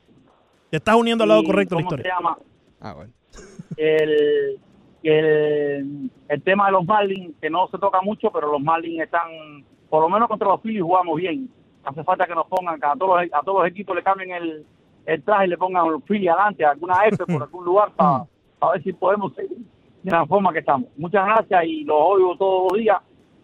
Te 0.70 0.78
estás 0.78 0.94
uniendo 0.94 1.24
al 1.24 1.28
lado 1.28 1.44
correcto 1.44 1.76
de 1.76 1.82
la 1.82 1.86
¿cómo 1.86 1.97
historia. 1.97 2.14
se 2.14 2.22
llama? 2.22 2.38
Ah, 2.80 2.94
bueno. 2.94 3.12
El, 3.76 4.59
el, 5.02 6.10
el 6.28 6.42
tema 6.42 6.66
de 6.66 6.72
los 6.72 6.84
Marlins, 6.84 7.34
que 7.40 7.48
no 7.51 7.68
se 7.68 7.78
toca 7.78 8.01
mucho, 8.02 8.30
pero 8.32 8.51
los 8.51 8.60
Marlins 8.60 9.02
están, 9.02 9.64
por 9.88 10.02
lo 10.02 10.09
menos 10.09 10.28
contra 10.28 10.48
los 10.48 10.60
Phillies 10.60 10.82
jugamos 10.82 11.16
bien. 11.16 11.48
Hace 11.84 12.02
falta 12.02 12.26
que 12.26 12.34
nos 12.34 12.47
pongan, 12.47 12.80
que 12.80 12.86
a 12.86 12.94
todos 12.97 13.22
los, 13.22 13.32
a 13.32 13.42
todos 13.42 13.62
los 13.62 13.68
equipos 13.70 13.94
le 13.94 14.02
cambien 14.02 14.32
el, 14.32 14.66
el 15.06 15.22
traje 15.22 15.47
y 15.47 15.51
le 15.51 15.59
pongan 15.59 15.90
los 15.90 16.02
Phillies 16.05 16.30
adelante, 16.30 16.64
alguna 16.64 17.05
F 17.06 17.24
por 17.26 17.42
algún 17.42 17.64
lugar 17.64 17.92
para 17.97 18.26
ver 18.72 18.82
si 18.82 18.92
podemos 18.92 19.34
seguir 19.34 19.59
de 20.02 20.10
la 20.10 20.26
forma 20.26 20.52
que 20.52 20.59
estamos. 20.60 20.88
Muchas 20.97 21.24
gracias 21.24 21.64
y 21.64 21.84
los 21.84 21.97
oigo 21.98 22.36
todos 22.36 22.72
los 22.72 22.80
días. 22.80 22.98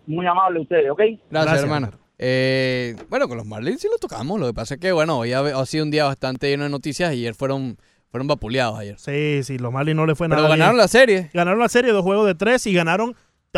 Muy 0.07 0.27
amable 0.27 0.61
ustedes, 0.61 0.91
¿ok? 0.91 1.01
Gracias, 1.31 1.63
hermano. 1.63 1.91
Eh, 2.19 2.97
bueno, 3.11 3.29
con 3.29 3.37
los 3.37 3.47
Marlins 3.47 3.81
sí 3.81 3.89
lo 3.91 3.99
tocamos. 3.99 4.41
Lo 4.41 4.47
que 4.47 4.55
pasa 4.55 4.75
es 4.75 4.81
que, 4.81 4.93
bueno, 4.93 5.19
hoy 5.19 5.33
ha, 5.33 5.41
ha 5.41 5.67
sido 5.67 5.85
un 5.85 5.91
día 5.91 6.05
bastante 6.05 6.49
lleno 6.49 6.65
de 6.65 6.71
noticias. 6.71 7.11
Ayer 7.11 7.35
fueron, 7.35 7.77
fueron 8.09 8.27
vapuleados 8.27 8.79
ayer. 8.79 8.99
Sí, 8.99 9.43
sí, 9.43 9.59
los 9.59 9.73
Marlins 9.73 9.97
no 9.97 10.07
le 10.07 10.15
fue 10.15 10.29
Pero 10.29 10.43
nada 10.43 10.49
ganaron 10.49 10.75
bien. 10.77 10.83
la 10.83 10.89
serie. 10.89 11.31
Ganaron 11.35 11.61
la 11.61 11.69
serie, 11.69 11.93
dos 11.93 12.03
juegos 12.03 12.27
de 12.27 12.35
tres 12.35 12.67
y 12.67 12.73
ganaron. 12.73 13.15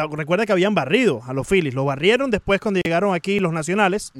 Recuerda 0.07 0.47
que 0.47 0.53
habían 0.53 0.75
barrido 0.75 1.21
a 1.27 1.33
los 1.33 1.47
Phillies. 1.49 1.75
Lo 1.75 1.85
barrieron 1.85 2.31
después 2.31 2.61
cuando 2.61 2.81
llegaron 2.85 3.15
aquí 3.15 3.41
los 3.41 3.53
nacionales. 3.53 4.13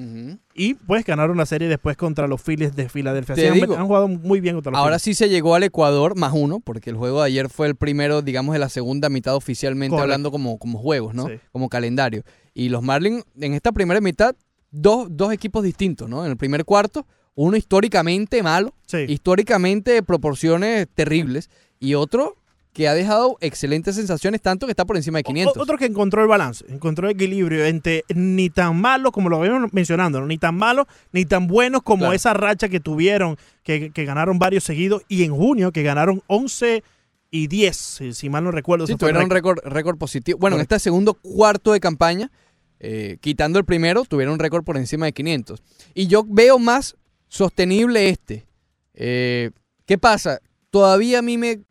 Y 0.55 0.75
pues 0.75 1.05
ganaron 1.05 1.37
la 1.37 1.47
serie 1.47 1.69
después 1.69 1.97
contra 1.97 2.27
los 2.27 2.43
Phillies 2.43 2.75
de 2.75 2.89
Filadelfia. 2.89 3.37
Sí, 3.37 3.47
han, 3.47 3.73
han 3.73 3.87
jugado 3.87 4.09
muy 4.09 4.41
bien 4.41 4.57
contra 4.57 4.73
los 4.73 4.79
Ahora 4.79 4.99
Phillies. 4.99 5.03
sí 5.03 5.15
se 5.15 5.29
llegó 5.29 5.55
al 5.55 5.63
Ecuador 5.63 6.17
más 6.17 6.33
uno, 6.35 6.61
porque 6.61 6.91
el 6.91 6.97
juego 6.97 7.21
de 7.21 7.27
ayer 7.27 7.49
fue 7.49 7.67
el 7.69 7.77
primero, 7.77 8.23
digamos, 8.23 8.55
de 8.55 8.59
la 8.59 8.69
segunda 8.69 9.09
mitad 9.09 9.37
oficialmente 9.37 9.91
Correcto. 9.91 10.03
hablando 10.03 10.31
como, 10.31 10.59
como 10.59 10.79
juegos, 10.79 11.15
¿no? 11.15 11.29
Sí. 11.29 11.35
Como 11.53 11.69
calendario. 11.69 12.23
Y 12.55 12.71
los 12.71 12.83
Marlins, 12.83 13.25
en 13.41 13.55
esta 13.55 13.71
primera 13.71 14.01
mitad, 14.01 14.35
dos, 14.71 15.09
dos 15.11 15.33
equipos 15.33 15.63
distintos, 15.63 16.09
¿no? 16.09 16.25
En 16.25 16.31
el 16.33 16.37
primer 16.37 16.65
cuarto, 16.65 17.07
uno 17.35 17.57
históricamente 17.57 18.43
malo, 18.43 18.75
históricamente 19.07 19.93
de 19.93 20.03
proporciones 20.03 20.89
terribles, 20.95 21.51
y 21.79 21.95
otro 21.95 22.35
que 22.79 22.87
ha 22.87 22.95
dejado 22.95 23.37
excelentes 23.41 23.97
sensaciones, 23.97 24.41
tanto 24.41 24.67
que 24.67 24.71
está 24.71 24.85
por 24.85 24.97
encima 24.97 25.19
de 25.19 25.25
500. 25.25 25.57
O- 25.57 25.61
Otro 25.63 25.77
que 25.79 25.87
encontró 25.87 26.23
el 26.23 26.29
balance, 26.29 26.65
encontró 26.69 27.09
el 27.09 27.17
equilibrio 27.17 27.65
entre 27.65 28.05
ni 28.15 28.51
tan 28.51 28.81
malo 28.81 29.11
como 29.11 29.29
lo 29.29 29.39
habíamos 29.39 29.73
mencionando, 29.73 30.25
ni 30.27 30.39
tan 30.39 30.55
malo 30.55 30.87
ni 31.11 31.25
tan 31.25 31.49
buenos 31.49 31.83
como 31.83 32.03
Claro. 32.03 32.13
esa 32.15 32.35
racha 32.35 32.69
que 32.69 32.79
tuvieron, 32.79 33.37
que, 33.65 33.91
que 33.91 34.05
ganaron 34.05 34.39
varios 34.39 34.63
seguidos, 34.63 35.03
y 35.09 35.25
en 35.25 35.35
junio 35.35 35.73
que 35.73 35.83
ganaron 35.83 36.23
11 36.29 36.85
y 37.33 37.49
10, 37.49 37.77
si, 37.77 38.13
si 38.13 38.31
mal 38.31 38.45
no 38.45 38.53
recuerdo. 38.53 38.87
Sí, 38.87 38.95
tuvieron 38.95 39.25
un 39.25 39.31
récord. 39.31 39.59
récord, 39.59 39.73
récord 39.75 39.99
positivo. 39.99 40.39
Bueno, 40.39 40.55
en 40.55 40.63
este 40.63 40.79
segundo 40.79 41.15
cuarto 41.15 41.73
de 41.73 41.81
campaña, 41.81 42.31
eh, 42.79 43.19
quitando 43.21 43.59
el 43.59 43.65
primero, 43.65 44.05
tuvieron 44.05 44.35
un 44.35 44.39
récord 44.39 44.63
por 44.63 44.77
encima 44.77 45.07
de 45.07 45.13
500. 45.13 45.65
Y 45.95 46.07
yo 46.07 46.23
veo 46.25 46.61
más 46.61 46.95
sostenible 47.27 48.09
este. 48.09 48.47
Eh, 48.95 49.51
¿Qué 49.85 49.99
pasa? 49.99 50.39
Todavía 50.71 51.19
a 51.19 51.23
mí 51.23 51.39
me, 51.39 51.63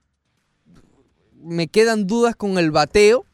me 1.41 1.67
quedan 1.67 2.07
dudas 2.07 2.35
con 2.35 2.57
el 2.57 2.71
bateo 2.71 3.25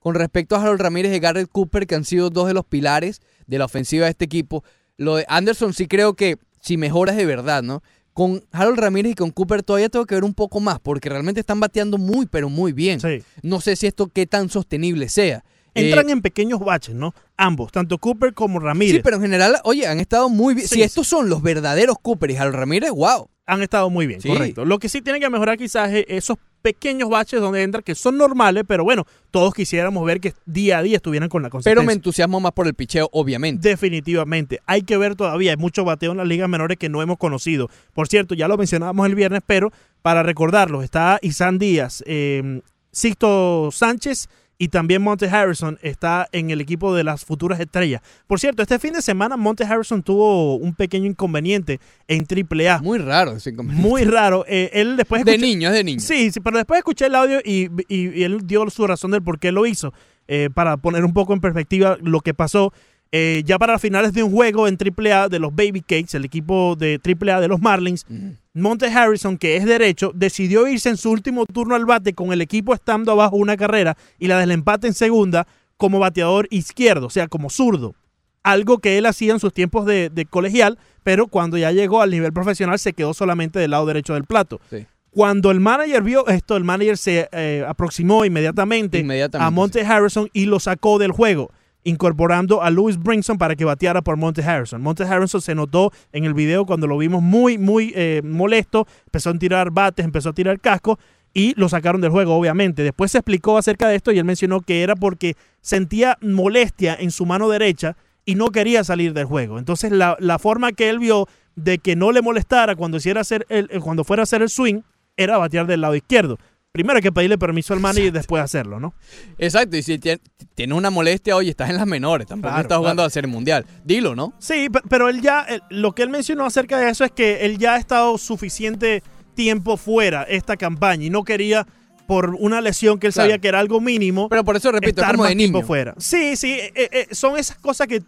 con 0.00 0.14
respecto 0.16 0.56
a 0.56 0.62
Harold 0.62 0.80
Ramírez 0.80 1.14
y 1.14 1.20
Garrett 1.20 1.48
Cooper, 1.50 1.86
que 1.86 1.94
han 1.94 2.04
sido 2.04 2.28
dos 2.28 2.48
de 2.48 2.54
los 2.54 2.64
pilares 2.64 3.20
de 3.46 3.58
la 3.58 3.66
ofensiva 3.66 4.06
de 4.06 4.10
este 4.10 4.24
equipo. 4.24 4.64
Lo 4.96 5.16
de 5.16 5.24
Anderson 5.28 5.72
sí 5.74 5.86
creo 5.86 6.14
que 6.14 6.38
si 6.60 6.76
mejoras 6.76 7.16
de 7.16 7.24
verdad, 7.24 7.62
¿no? 7.62 7.82
Con 8.12 8.42
Harold 8.52 8.78
Ramírez 8.78 9.12
y 9.12 9.14
con 9.14 9.30
Cooper 9.30 9.62
todavía 9.62 9.88
tengo 9.88 10.04
que 10.06 10.14
ver 10.16 10.24
un 10.24 10.34
poco 10.34 10.60
más, 10.60 10.80
porque 10.80 11.08
realmente 11.08 11.40
están 11.40 11.60
bateando 11.60 11.98
muy, 11.98 12.26
pero 12.26 12.48
muy 12.50 12.72
bien. 12.72 13.00
No 13.42 13.60
sé 13.60 13.76
si 13.76 13.86
esto 13.86 14.08
qué 14.08 14.26
tan 14.26 14.48
sostenible 14.50 15.08
sea. 15.08 15.44
Entran 15.74 16.08
Eh, 16.10 16.12
en 16.12 16.20
pequeños 16.20 16.60
baches, 16.60 16.94
¿no? 16.94 17.14
Ambos, 17.36 17.72
tanto 17.72 17.96
Cooper 17.96 18.34
como 18.34 18.58
Ramírez. 18.58 18.96
Sí, 18.96 19.00
pero 19.02 19.16
en 19.16 19.22
general, 19.22 19.56
oye, 19.64 19.86
han 19.86 20.00
estado 20.00 20.28
muy 20.28 20.54
bien. 20.54 20.66
Sí, 20.68 20.74
si 20.74 20.80
sí. 20.80 20.82
estos 20.82 21.06
son 21.06 21.30
los 21.30 21.40
verdaderos 21.42 21.96
Cooper 22.02 22.30
y 22.32 22.36
Harold 22.36 22.56
Ramírez, 22.56 22.90
wow. 22.90 23.30
Han 23.46 23.62
estado 23.62 23.88
muy 23.88 24.06
bien, 24.06 24.20
Sí. 24.20 24.28
correcto. 24.28 24.64
Lo 24.66 24.78
que 24.78 24.88
sí 24.90 25.00
tienen 25.00 25.22
que 25.22 25.30
mejorar 25.30 25.56
quizás 25.56 25.90
es 25.92 26.04
esos 26.08 26.36
pequeños 26.62 27.10
baches 27.10 27.40
donde 27.40 27.62
entran, 27.62 27.82
que 27.82 27.94
son 27.94 28.16
normales, 28.16 28.64
pero 28.66 28.84
bueno, 28.84 29.06
todos 29.30 29.52
quisiéramos 29.52 30.04
ver 30.06 30.20
que 30.20 30.32
día 30.46 30.78
a 30.78 30.82
día 30.82 30.96
estuvieran 30.96 31.28
con 31.28 31.42
la 31.42 31.50
consistencia. 31.50 31.74
Pero 31.74 31.86
me 31.86 31.92
entusiasmo 31.92 32.40
más 32.40 32.52
por 32.52 32.66
el 32.66 32.74
picheo, 32.74 33.08
obviamente. 33.12 33.68
Definitivamente. 33.68 34.60
Hay 34.66 34.82
que 34.82 34.96
ver 34.96 35.16
todavía. 35.16 35.50
Hay 35.50 35.56
mucho 35.56 35.84
bateo 35.84 36.12
en 36.12 36.18
las 36.18 36.26
ligas 36.26 36.48
menores 36.48 36.78
que 36.78 36.88
no 36.88 37.02
hemos 37.02 37.18
conocido. 37.18 37.68
Por 37.92 38.08
cierto, 38.08 38.34
ya 38.34 38.48
lo 38.48 38.56
mencionábamos 38.56 39.06
el 39.06 39.14
viernes, 39.14 39.42
pero 39.44 39.72
para 40.00 40.22
recordarlo, 40.22 40.82
está 40.82 41.18
Isan 41.22 41.58
Díaz, 41.58 42.02
eh, 42.06 42.62
Sixto 42.90 43.70
Sánchez 43.72 44.28
y 44.58 44.68
también 44.68 45.02
Monte 45.02 45.26
Harrison 45.28 45.78
está 45.82 46.28
en 46.32 46.50
el 46.50 46.60
equipo 46.60 46.94
de 46.94 47.02
las 47.04 47.24
futuras 47.24 47.58
estrellas. 47.58 48.00
Por 48.26 48.38
cierto, 48.38 48.62
este 48.62 48.78
fin 48.78 48.92
de 48.92 49.02
semana 49.02 49.36
Monte 49.36 49.64
Harrison 49.64 50.02
tuvo 50.02 50.56
un 50.56 50.74
pequeño 50.74 51.06
inconveniente 51.06 51.80
en 52.06 52.24
AAA. 52.26 52.80
Muy 52.80 52.98
raro 52.98 53.32
ese 53.32 53.50
inconveniente. 53.50 53.88
Muy 53.88 54.04
raro. 54.04 54.44
Eh, 54.46 54.70
él 54.74 54.96
después 54.96 55.24
De 55.24 55.36
niño, 55.38 55.68
es 55.68 55.74
de 55.74 55.84
niño. 55.84 56.00
Sí, 56.00 56.30
sí, 56.30 56.40
pero 56.40 56.58
después 56.58 56.78
escuché 56.78 57.06
el 57.06 57.14
audio 57.16 57.40
y, 57.44 57.68
y- 57.88 58.10
y 58.20 58.22
él 58.22 58.46
dio 58.46 58.68
su 58.70 58.86
razón 58.86 59.10
del 59.10 59.22
por 59.22 59.38
qué 59.40 59.50
lo 59.52 59.66
hizo. 59.66 59.92
Eh, 60.28 60.48
para 60.54 60.76
poner 60.76 61.04
un 61.04 61.12
poco 61.12 61.32
en 61.34 61.40
perspectiva 61.40 61.98
lo 62.00 62.20
que 62.20 62.32
pasó. 62.32 62.72
Eh, 63.14 63.42
ya 63.44 63.58
para 63.58 63.78
finales 63.78 64.14
de 64.14 64.22
un 64.22 64.32
juego 64.32 64.66
en 64.66 64.78
AAA 64.78 65.28
de 65.28 65.38
los 65.38 65.54
Baby 65.54 65.82
Cakes, 65.82 66.16
el 66.16 66.24
equipo 66.24 66.76
de 66.76 66.98
AAA 67.04 67.42
de 67.42 67.48
los 67.48 67.60
Marlins, 67.60 68.06
Monte 68.54 68.86
Harrison, 68.86 69.36
que 69.36 69.56
es 69.56 69.66
derecho, 69.66 70.12
decidió 70.14 70.66
irse 70.66 70.88
en 70.88 70.96
su 70.96 71.10
último 71.10 71.44
turno 71.44 71.74
al 71.74 71.84
bate 71.84 72.14
con 72.14 72.32
el 72.32 72.40
equipo 72.40 72.72
estando 72.72 73.12
abajo 73.12 73.36
una 73.36 73.58
carrera 73.58 73.98
y 74.18 74.28
la 74.28 74.38
del 74.38 74.50
empate 74.50 74.86
en 74.86 74.94
segunda 74.94 75.46
como 75.76 75.98
bateador 75.98 76.48
izquierdo, 76.50 77.08
o 77.08 77.10
sea, 77.10 77.28
como 77.28 77.50
zurdo. 77.50 77.94
Algo 78.42 78.78
que 78.78 78.96
él 78.96 79.04
hacía 79.04 79.34
en 79.34 79.40
sus 79.40 79.52
tiempos 79.52 79.84
de, 79.84 80.08
de 80.08 80.24
colegial, 80.24 80.78
pero 81.02 81.26
cuando 81.26 81.58
ya 81.58 81.70
llegó 81.70 82.00
al 82.00 82.10
nivel 82.10 82.32
profesional 82.32 82.78
se 82.78 82.94
quedó 82.94 83.12
solamente 83.12 83.58
del 83.58 83.72
lado 83.72 83.84
derecho 83.84 84.14
del 84.14 84.24
plato. 84.24 84.58
Sí. 84.70 84.86
Cuando 85.12 85.50
el 85.50 85.60
manager 85.60 86.02
vio 86.02 86.26
esto, 86.26 86.56
el 86.56 86.64
manager 86.64 86.96
se 86.96 87.28
eh, 87.32 87.64
aproximó 87.68 88.24
inmediatamente, 88.24 89.00
Inmediatamente, 89.00 89.46
a 89.46 89.50
Monte 89.50 89.82
Harrison 89.82 90.30
y 90.32 90.46
lo 90.46 90.58
sacó 90.58 90.98
del 90.98 91.12
juego, 91.12 91.50
incorporando 91.84 92.62
a 92.62 92.70
Louis 92.70 92.98
Brinson 92.98 93.38
para 93.38 93.56
que 93.56 93.64
bateara 93.64 94.02
por 94.02 94.16
Monte 94.16 94.42
Harrison. 94.42 94.80
Monte 94.80 95.04
Harrison 95.04 95.40
se 95.40 95.54
notó 95.54 95.92
en 96.12 96.24
el 96.24 96.34
video 96.34 96.64
cuando 96.66 96.86
lo 96.86 96.98
vimos 96.98 97.22
muy, 97.22 97.58
muy 97.58 97.92
eh, 97.94 98.22
molesto, 98.24 98.86
empezó 99.06 99.30
a 99.30 99.38
tirar 99.38 99.70
bates, 99.70 100.04
empezó 100.04 100.30
a 100.30 100.32
tirar 100.32 100.60
casco 100.60 100.98
y 101.34 101.54
lo 101.56 101.68
sacaron 101.68 102.00
del 102.00 102.10
juego, 102.10 102.36
obviamente. 102.36 102.82
Después 102.82 103.12
se 103.12 103.18
explicó 103.18 103.58
acerca 103.58 103.88
de 103.88 103.96
esto 103.96 104.12
y 104.12 104.18
él 104.18 104.24
mencionó 104.24 104.60
que 104.60 104.82
era 104.82 104.94
porque 104.94 105.36
sentía 105.60 106.18
molestia 106.20 106.94
en 106.98 107.10
su 107.10 107.26
mano 107.26 107.48
derecha 107.48 107.96
y 108.24 108.34
no 108.34 108.50
quería 108.50 108.84
salir 108.84 109.12
del 109.14 109.24
juego. 109.24 109.58
Entonces 109.58 109.90
la, 109.92 110.16
la 110.20 110.38
forma 110.38 110.72
que 110.72 110.90
él 110.90 110.98
vio 110.98 111.26
de 111.56 111.78
que 111.78 111.96
no 111.96 112.12
le 112.12 112.22
molestara 112.22 112.76
cuando, 112.76 112.96
hiciera 112.96 113.20
hacer 113.20 113.46
el, 113.48 113.68
eh, 113.70 113.80
cuando 113.80 114.04
fuera 114.04 114.22
a 114.22 114.24
hacer 114.24 114.42
el 114.42 114.48
swing 114.48 114.82
era 115.16 115.38
batear 115.38 115.66
del 115.66 115.80
lado 115.80 115.94
izquierdo. 115.94 116.38
Primero 116.72 116.96
hay 116.96 117.02
que 117.02 117.12
pedirle 117.12 117.36
permiso 117.36 117.74
al 117.74 117.80
manager 117.80 118.06
y 118.06 118.10
después 118.10 118.42
hacerlo, 118.42 118.80
¿no? 118.80 118.94
Exacto, 119.38 119.76
y 119.76 119.82
si 119.82 119.98
tie- 119.98 120.20
tienes 120.54 120.76
una 120.76 120.88
molestia, 120.90 121.36
oye, 121.36 121.50
estás 121.50 121.68
en 121.68 121.76
las 121.76 121.86
menores, 121.86 122.26
tampoco 122.26 122.48
Claro, 122.50 122.62
estás 122.62 122.78
jugando 122.78 123.00
claro. 123.02 123.06
a 123.08 123.10
ser 123.10 123.28
mundial. 123.28 123.66
Dilo, 123.84 124.14
¿no? 124.16 124.32
Sí, 124.38 124.68
pe- 124.70 124.80
pero 124.88 125.10
él 125.10 125.20
ya, 125.20 125.46
lo 125.68 125.92
que 125.94 126.02
él 126.02 126.08
mencionó 126.08 126.46
acerca 126.46 126.78
de 126.78 126.88
eso 126.88 127.04
es 127.04 127.10
que 127.12 127.44
él 127.44 127.58
ya 127.58 127.74
ha 127.74 127.76
estado 127.76 128.16
suficiente 128.16 129.02
tiempo 129.34 129.76
fuera 129.76 130.22
esta 130.22 130.56
campaña 130.56 131.04
y 131.04 131.10
no 131.10 131.24
quería 131.24 131.66
por 132.06 132.30
una 132.38 132.62
lesión 132.62 132.98
que 132.98 133.08
él 133.08 133.12
Claro. 133.12 133.26
sabía 133.28 133.38
que 133.38 133.48
era 133.48 133.60
algo 133.60 133.80
mínimo. 133.80 134.30
Pero 134.30 134.42
por 134.42 134.56
eso 134.56 134.72
repito, 134.72 134.92
es 134.92 134.96
estar 134.96 135.10
como 135.12 135.24
más 135.24 135.30
de 135.30 135.34
niño. 135.36 135.62
fuera. 135.62 135.94
Sí, 135.98 136.36
sí, 136.36 136.52
eh, 136.58 136.72
eh, 136.74 137.06
son 137.12 137.38
esas 137.38 137.58
cosas 137.58 137.86
que, 137.86 138.02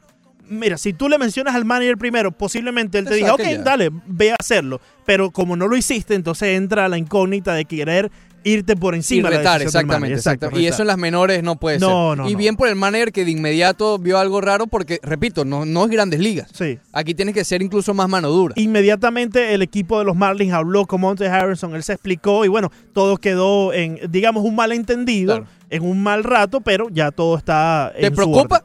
mira, 0.49 0.77
si 0.79 0.93
tú 0.95 1.09
le 1.11 1.17
mencionas 1.19 1.55
al 1.55 1.65
manager 1.67 1.97
primero, 1.99 2.33
posiblemente 2.33 2.99
él 2.99 3.05
te 3.07 3.15
diga, 3.15 3.35
ok, 3.35 3.43
ya. 3.43 3.59
dale, 3.59 3.91
ve 4.07 4.33
a 4.33 4.37
hacerlo. 4.39 4.81
Pero 5.07 5.31
como 5.31 5.55
no 5.55 5.69
lo 5.69 5.77
hiciste, 5.77 6.15
entonces 6.15 6.49
entra 6.57 6.89
la 6.89 6.97
incógnita 6.99 7.53
de 7.55 7.67
querer 7.67 8.11
irte 8.45 8.77
por 8.77 8.95
Y 8.95 8.99
encima 8.99 9.31
de 9.31 9.43
la 9.43 9.57
exactamente. 9.57 10.15
Exacto, 10.15 10.47
exacto. 10.47 10.59
Y 10.59 10.63
retar. 10.65 10.75
eso 10.75 10.83
en 10.83 10.87
las 10.89 10.99
menores 10.99 11.43
no 11.43 11.57
puede 11.57 11.79
No, 11.79 12.11
ser. 12.11 12.19
no, 12.19 12.29
y 12.29 12.33
no. 12.33 12.39
bien 12.39 12.57
por 12.57 12.69
el 12.69 12.77
manager 12.77 13.11
que 13.13 13.25
de 13.25 13.31
inmediato 13.31 13.99
vio 13.99 14.19
algo 14.19 14.41
raro 14.41 14.67
porque, 14.67 15.01
repito, 15.03 15.45
no, 15.45 15.65
no 15.65 15.85
es 15.85 15.91
grandes 15.91 16.21
ligas. 16.21 16.49
Sí. 16.53 16.79
Aquí 16.93 17.15
tienes 17.15 17.35
que 17.35 17.45
ser 17.45 17.63
incluso 17.63 17.95
más 17.95 18.09
mano 18.09 18.29
dura. 18.31 18.55
Inmediatamente 18.57 19.55
el 19.55 19.63
equipo 19.63 19.99
de 19.99 20.05
los 20.05 20.15
Marlins 20.17 20.53
habló 20.53 20.87
con 20.87 21.01
Monte 21.01 21.27
Harrison, 21.27 21.75
él 21.75 21.83
se 21.83 21.95
explicó 21.95 22.45
y 22.45 22.49
bueno, 22.49 22.71
todo 22.93 23.17
quedó 23.17 23.73
en, 23.73 23.99
digamos, 24.11 24.45
un 24.45 24.55
malentendido, 24.55 25.45
en 25.71 25.83
un 25.83 26.03
mal 26.03 26.23
rato, 26.23 26.61
pero 26.61 26.89
ya 26.91 27.11
todo 27.11 27.37
está 27.37 27.93
¿Te 27.99 28.07
en 28.07 28.15
preocupa? 28.15 28.65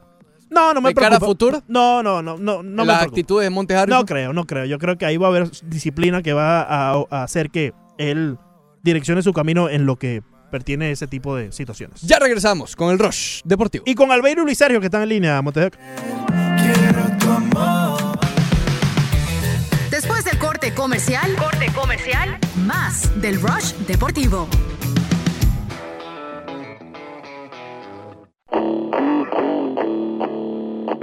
No, 0.51 0.73
no 0.73 0.81
me 0.81 0.89
¿De 0.89 0.95
cara 0.95 1.09
preocupa. 1.19 1.27
futuro? 1.27 1.63
No, 1.67 2.01
no, 2.03 2.21
no, 2.23 2.35
no, 2.37 2.63
no 2.63 2.63
me 2.63 2.69
¿La 2.77 2.83
preocupa. 2.99 3.03
actitud 3.03 3.41
de 3.41 3.49
Monte 3.51 3.75
Harrison? 3.75 3.99
No 3.99 4.05
creo, 4.05 4.33
no 4.33 4.45
creo. 4.45 4.65
Yo 4.65 4.79
creo 4.79 4.97
que 4.97 5.05
ahí 5.05 5.15
va 5.15 5.27
a 5.27 5.29
haber 5.29 5.49
disciplina 5.65 6.21
que 6.23 6.33
va 6.33 6.61
a, 6.63 7.03
a 7.09 7.23
hacer 7.23 7.51
que 7.51 7.71
él 7.99 8.37
direccione 8.83 9.21
su 9.21 9.33
camino 9.33 9.69
en 9.69 9.85
lo 9.85 9.97
que 9.97 10.21
pertiene 10.51 10.85
a 10.85 10.89
ese 10.91 11.07
tipo 11.07 11.35
de 11.35 11.51
situaciones. 11.51 12.01
Ya 12.01 12.19
regresamos 12.19 12.75
con 12.75 12.91
el 12.91 12.99
Rush 12.99 13.41
Deportivo. 13.43 13.83
Y 13.87 13.95
con 13.95 14.11
Albeiro 14.11 14.41
y 14.41 14.45
Luis 14.45 14.57
Sergio 14.57 14.79
que 14.79 14.87
están 14.87 15.03
en 15.03 15.09
línea, 15.09 15.41
Montejo. 15.41 15.71
Después 19.89 20.23
del 20.23 20.37
corte 20.39 20.73
comercial, 20.73 21.35
corte 21.35 21.67
comercial, 21.73 22.39
más 22.65 23.09
del 23.21 23.41
Rush 23.41 23.73
Deportivo. 23.87 24.47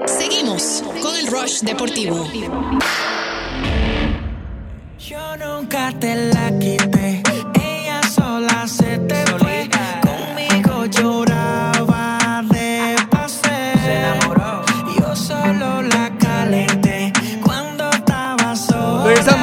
Seguimos 0.06 0.82
con 1.02 1.16
el 1.16 1.26
Rush 1.26 1.60
Deportivo. 1.60 2.26
Yo 4.98 5.36
nunca 5.36 5.92
te 6.00 6.16
la 6.32 6.50
quité, 6.58 6.95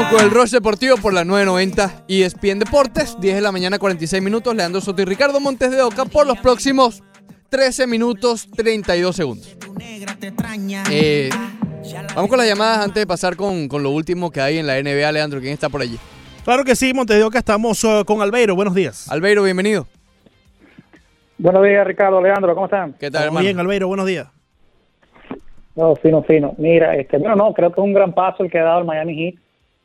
con 0.09 0.21
el 0.21 0.31
Rush 0.31 0.51
Deportivo 0.51 0.97
por 0.97 1.13
la 1.13 1.23
990 1.23 2.05
y 2.07 2.23
ESPN 2.23 2.59
Deportes, 2.59 3.17
10 3.19 3.35
de 3.35 3.41
la 3.41 3.51
mañana 3.51 3.79
46 3.79 4.21
minutos, 4.21 4.55
Leandro 4.55 4.81
Soto 4.81 5.01
y 5.01 5.05
Ricardo 5.05 5.39
Montes 5.39 5.71
de 5.71 5.81
Oca 5.81 6.05
por 6.05 6.25
los 6.25 6.37
próximos 6.39 7.03
13 7.49 7.87
minutos 7.87 8.49
32 8.55 9.15
segundos. 9.15 9.57
Eh, 10.89 11.29
vamos 12.15 12.29
con 12.29 12.37
las 12.37 12.47
llamadas 12.47 12.79
antes 12.79 13.01
de 13.01 13.07
pasar 13.07 13.35
con, 13.35 13.67
con 13.67 13.83
lo 13.83 13.91
último 13.91 14.31
que 14.31 14.41
hay 14.41 14.57
en 14.57 14.67
la 14.67 14.81
NBA, 14.81 15.11
Leandro, 15.11 15.39
¿quién 15.39 15.53
está 15.53 15.69
por 15.69 15.81
allí? 15.81 15.97
Claro 16.43 16.63
que 16.63 16.75
sí, 16.75 16.93
Montejo, 16.93 17.29
que 17.29 17.37
estamos 17.37 17.83
eh, 17.83 18.03
con 18.05 18.21
Albeiro. 18.21 18.55
Buenos 18.55 18.75
días. 18.75 19.09
Albeiro, 19.11 19.43
bienvenido. 19.43 19.87
Buenos 21.37 21.63
días, 21.63 21.85
Ricardo, 21.85 22.21
Leandro, 22.21 22.53
¿cómo 22.53 22.65
están? 22.65 22.93
¿Qué 22.93 23.09
Todo 23.09 23.39
bien, 23.39 23.59
Albeiro, 23.59 23.87
buenos 23.87 24.05
días. 24.05 24.27
No, 25.75 25.95
fino, 25.95 26.21
fino. 26.23 26.53
Mira, 26.57 26.95
este, 26.95 27.17
bueno, 27.17 27.35
no, 27.35 27.53
creo 27.53 27.71
que 27.71 27.81
es 27.81 27.85
un 27.85 27.93
gran 27.93 28.13
paso 28.13 28.43
el 28.43 28.51
que 28.51 28.59
ha 28.59 28.63
dado 28.63 28.79
el 28.79 28.85
Miami 28.85 29.15
Heat. 29.15 29.35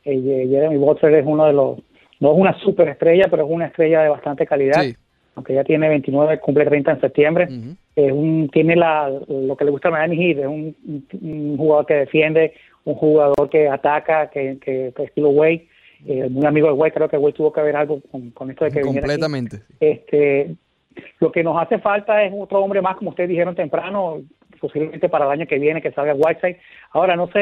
Eh, 0.05 0.47
Jeremy 0.49 0.77
Butler 0.77 1.13
es 1.15 1.25
uno 1.25 1.45
de 1.45 1.53
los, 1.53 1.77
no 2.19 2.31
es 2.33 2.37
una 2.37 2.57
superestrella, 2.59 3.27
pero 3.29 3.45
es 3.45 3.49
una 3.51 3.65
estrella 3.67 4.01
de 4.03 4.09
bastante 4.09 4.45
calidad. 4.45 4.81
Sí. 4.81 4.95
Aunque 5.35 5.53
ya 5.53 5.63
tiene 5.63 5.87
29, 5.87 6.39
cumple 6.39 6.65
30 6.65 6.91
en 6.91 7.01
septiembre. 7.01 7.47
Es 7.95 8.11
un, 8.11 8.49
tiene 8.51 8.75
la, 8.75 9.09
lo 9.27 9.55
que 9.55 9.63
le 9.65 9.71
gusta 9.71 9.87
al 9.87 9.93
Miami 9.93 10.17
Heat, 10.17 10.39
es 10.39 10.47
un, 10.47 10.75
un- 10.85 11.05
un 11.21 11.57
jugador 11.57 11.85
que 11.85 11.93
defiende, 11.93 12.53
un 12.85 12.95
jugador 12.95 13.49
que 13.49 13.67
ataca, 13.69 14.29
que, 14.29 14.57
que, 14.59 14.91
que 14.95 15.03
estilo 15.03 15.29
Wade. 15.29 15.67
Eh, 16.05 16.27
muy 16.29 16.45
amigo 16.45 16.67
de 16.67 16.73
Wade, 16.73 16.93
creo 16.93 17.09
que 17.09 17.17
Wade 17.17 17.33
tuvo 17.33 17.51
que 17.53 17.61
ver 17.61 17.75
algo 17.75 18.01
con, 18.11 18.31
con 18.31 18.49
esto 18.49 18.65
de 18.65 18.71
que 18.71 18.79
viniera 18.83 19.05
aquí. 19.05 19.19
Completamente. 19.19 19.61
Este, 19.79 20.55
lo 21.19 21.31
que 21.31 21.43
nos 21.43 21.61
hace 21.61 21.79
falta 21.79 22.23
es 22.23 22.33
otro 22.37 22.59
hombre 22.59 22.81
más, 22.81 22.97
como 22.97 23.11
ustedes 23.11 23.29
dijeron 23.29 23.55
temprano, 23.55 24.21
posiblemente 24.59 25.09
para 25.09 25.25
el 25.25 25.31
año 25.31 25.47
que 25.47 25.57
viene, 25.59 25.81
que 25.81 25.91
salga 25.91 26.13
Whiteside. 26.13 26.59
Ahora, 26.91 27.15
no 27.15 27.27
sé, 27.31 27.39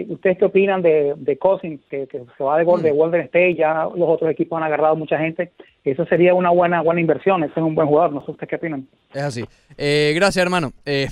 eh, 0.00 0.06
¿ustedes 0.08 0.38
qué 0.38 0.44
opinan 0.44 0.82
de, 0.82 1.14
de 1.16 1.38
Cousins, 1.38 1.80
que, 1.88 2.06
que 2.06 2.22
se 2.36 2.44
va 2.44 2.58
de, 2.58 2.64
gol 2.64 2.82
de 2.82 2.90
Golden 2.90 3.22
State? 3.22 3.54
Ya 3.54 3.84
los 3.84 4.08
otros 4.08 4.30
equipos 4.30 4.56
han 4.56 4.64
agarrado 4.64 4.96
mucha 4.96 5.18
gente. 5.18 5.52
Eso 5.84 6.04
sería 6.06 6.34
una 6.34 6.50
buena 6.50 6.82
buena 6.82 7.00
inversión. 7.00 7.44
Ese 7.44 7.52
es 7.52 7.64
un 7.64 7.74
buen 7.74 7.88
jugador. 7.88 8.12
No 8.12 8.24
sé 8.24 8.32
ustedes 8.32 8.50
qué 8.50 8.56
opinan. 8.56 8.88
Es 9.14 9.22
así. 9.22 9.44
Eh, 9.76 10.12
gracias, 10.14 10.42
hermano. 10.42 10.72
Eh, 10.84 11.06